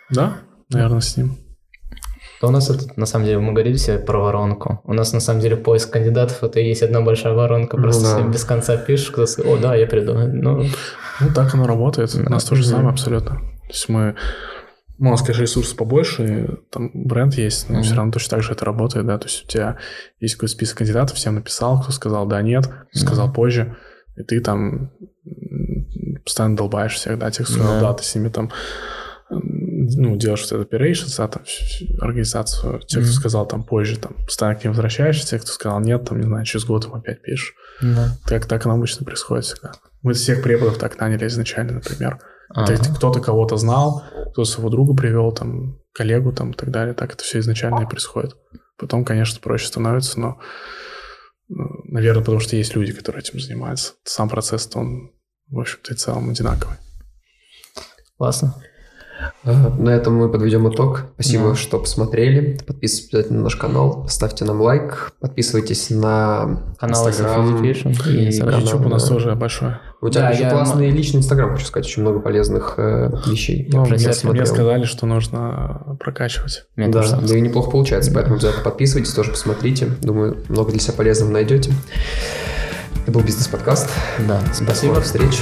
Да? 0.09 0.37
Наверное, 0.69 1.01
с 1.01 1.17
ним. 1.17 1.37
То 2.39 2.47
у 2.47 2.51
нас 2.51 2.69
это, 2.69 2.85
на 2.95 3.07
самом 3.07 3.25
деле, 3.25 3.39
мы 3.39 3.51
говорили 3.51 3.75
все 3.75 3.97
про 3.97 4.19
воронку. 4.19 4.79
У 4.83 4.93
нас, 4.93 5.11
на 5.11 5.19
самом 5.19 5.41
деле, 5.41 5.57
поиск 5.57 5.91
кандидатов, 5.91 6.43
это 6.43 6.59
и 6.59 6.67
есть 6.67 6.83
одна 6.83 7.01
большая 7.01 7.33
воронка. 7.33 7.77
Ну 7.77 7.83
просто 7.83 8.19
ну, 8.19 8.25
да. 8.25 8.31
без 8.31 8.43
конца 8.45 8.77
пишешь, 8.77 9.09
кто 9.09 9.23
о, 9.23 9.57
да, 9.57 9.75
я 9.75 9.87
приду. 9.87 10.13
Ну, 10.13 10.63
ну 11.19 11.33
так 11.33 11.53
оно 11.55 11.65
работает. 11.65 12.13
У 12.13 12.29
нас 12.29 12.43
то 12.43 12.55
же 12.55 12.63
самое 12.63 12.89
абсолютно. 12.89 13.41
То 13.67 13.73
есть 13.73 13.89
мы 13.89 14.15
нас, 14.99 15.21
конечно, 15.21 15.43
ресурсы 15.43 15.75
побольше, 15.75 16.59
там 16.71 16.89
бренд 16.93 17.35
есть, 17.35 17.69
но 17.69 17.79
mm-hmm. 17.79 17.83
все 17.83 17.95
равно 17.95 18.11
точно 18.11 18.37
так 18.37 18.43
же 18.43 18.53
это 18.53 18.65
работает, 18.65 19.05
да, 19.05 19.17
то 19.17 19.27
есть 19.27 19.45
у 19.45 19.47
тебя 19.47 19.77
есть 20.19 20.35
какой-то 20.35 20.53
список 20.53 20.79
кандидатов, 20.79 21.17
всем 21.17 21.35
написал, 21.35 21.81
кто 21.81 21.91
сказал 21.91 22.25
да, 22.25 22.41
нет, 22.41 22.65
кто 22.65 22.75
mm-hmm. 22.75 22.97
сказал 22.97 23.31
позже, 23.31 23.77
и 24.15 24.23
ты 24.23 24.39
там 24.41 24.91
постоянно 26.23 26.57
долбаешь 26.57 26.95
всех, 26.95 27.19
да, 27.19 27.29
тех, 27.29 27.45
кто 27.45 27.55
сказал 27.55 27.79
да, 27.79 27.93
ты 27.93 28.03
с 28.03 28.15
ними 28.15 28.29
там 28.29 28.51
ну, 29.29 30.15
делаешь 30.15 30.47
вот 30.49 30.61
это 30.61 30.75
operations, 30.75 31.15
да, 31.17 31.27
там, 31.27 31.43
организацию, 31.99 32.79
те, 32.79 32.99
кто 32.99 33.07
mm-hmm. 33.07 33.11
сказал 33.11 33.45
там 33.45 33.63
позже, 33.63 33.99
там, 33.99 34.15
постоянно 34.25 34.57
к 34.57 34.63
ним 34.63 34.73
возвращаешься, 34.73 35.27
те, 35.27 35.37
кто 35.37 35.51
сказал 35.51 35.79
нет, 35.81 36.05
там, 36.05 36.19
не 36.19 36.25
знаю, 36.25 36.45
через 36.45 36.65
год 36.65 36.85
им 36.85 36.95
опять 36.95 37.21
пишешь. 37.21 37.53
Mm-hmm. 37.83 38.07
Так, 38.25 38.45
так 38.45 38.65
оно 38.65 38.75
обычно 38.75 39.05
происходит 39.05 39.45
всегда. 39.45 39.73
Мы 40.01 40.13
всех 40.13 40.41
преподов 40.41 40.77
так 40.77 40.97
наняли 40.99 41.27
изначально, 41.27 41.73
например. 41.73 42.19
Ага. 42.49 42.73
Это 42.73 42.93
кто-то 42.93 43.19
кого-то 43.19 43.57
знал, 43.57 44.03
кто 44.31 44.45
своего 44.45 44.69
друга 44.69 44.95
привел, 44.95 45.31
там, 45.31 45.79
коллегу 45.93 46.31
там 46.31 46.51
и 46.51 46.53
так 46.53 46.71
далее. 46.71 46.93
Так 46.93 47.13
это 47.13 47.23
все 47.23 47.39
изначально 47.39 47.81
и 47.81 47.89
происходит. 47.89 48.35
Потом, 48.77 49.03
конечно, 49.03 49.39
проще 49.41 49.67
становится, 49.67 50.19
но, 50.19 50.39
ну, 51.49 51.65
наверное, 51.85 52.23
потому 52.23 52.39
что 52.39 52.55
есть 52.55 52.75
люди, 52.75 52.93
которые 52.93 53.21
этим 53.21 53.39
занимаются. 53.39 53.93
Сам 54.03 54.29
процесс, 54.29 54.69
он, 54.75 55.11
в 55.49 55.59
общем-то, 55.59 55.93
и 55.93 55.97
целом 55.97 56.29
одинаковый. 56.29 56.77
Классно. 58.17 58.55
На 59.43 59.89
этом 59.89 60.15
мы 60.15 60.29
подведем 60.29 60.69
итог. 60.69 61.05
Спасибо, 61.15 61.49
да. 61.49 61.55
что 61.55 61.79
посмотрели. 61.79 62.59
Подписывайтесь 62.65 63.13
обязательно 63.13 63.39
на 63.39 63.43
наш 63.45 63.55
канал, 63.55 64.05
ставьте 64.09 64.45
нам 64.45 64.61
лайк, 64.61 65.11
подписывайтесь 65.19 65.89
на 65.89 66.63
канал 66.79 67.07
Instagram 67.07 67.63
и 67.63 68.27
Instagram. 68.27 68.59
YouTube 68.61 68.85
у 68.85 68.89
нас 68.89 69.07
тоже 69.07 69.35
большой. 69.35 69.75
У 70.01 70.09
тебя 70.09 70.23
да, 70.23 70.29
очень 70.29 70.43
я... 70.43 70.51
классный 70.51 70.89
личный 70.91 71.19
Инстаграм, 71.19 71.53
хочу 71.53 71.65
сказать, 71.65 71.87
очень 71.87 72.03
много 72.03 72.19
полезных 72.19 72.75
э, 72.77 73.09
вещей. 73.25 73.67
Ну, 73.71 73.85
мне, 73.85 73.97
мне 74.23 74.45
сказали, 74.45 74.83
что 74.83 75.05
нужно 75.07 75.97
прокачивать. 75.99 76.65
Мне 76.75 76.89
да, 76.89 77.03
да 77.19 77.35
и 77.35 77.41
неплохо 77.41 77.71
получается, 77.71 78.11
поэтому 78.13 78.35
обязательно 78.35 78.63
подписывайтесь, 78.63 79.13
тоже 79.13 79.31
посмотрите. 79.31 79.87
Думаю, 80.01 80.37
много 80.49 80.71
для 80.71 80.79
себя 80.79 80.93
полезного 80.93 81.31
найдете. 81.31 81.71
Это 83.03 83.11
был 83.11 83.21
бизнес-подкаст. 83.21 83.89
Да, 84.27 84.39
спасибо. 84.53 84.95
До 84.95 85.01
скорых 85.01 85.03
встреч. 85.05 85.41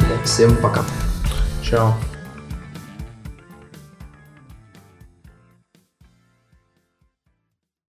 Да, 0.00 0.24
всем 0.24 0.56
пока. 0.56 0.82
Чао. 1.62 1.94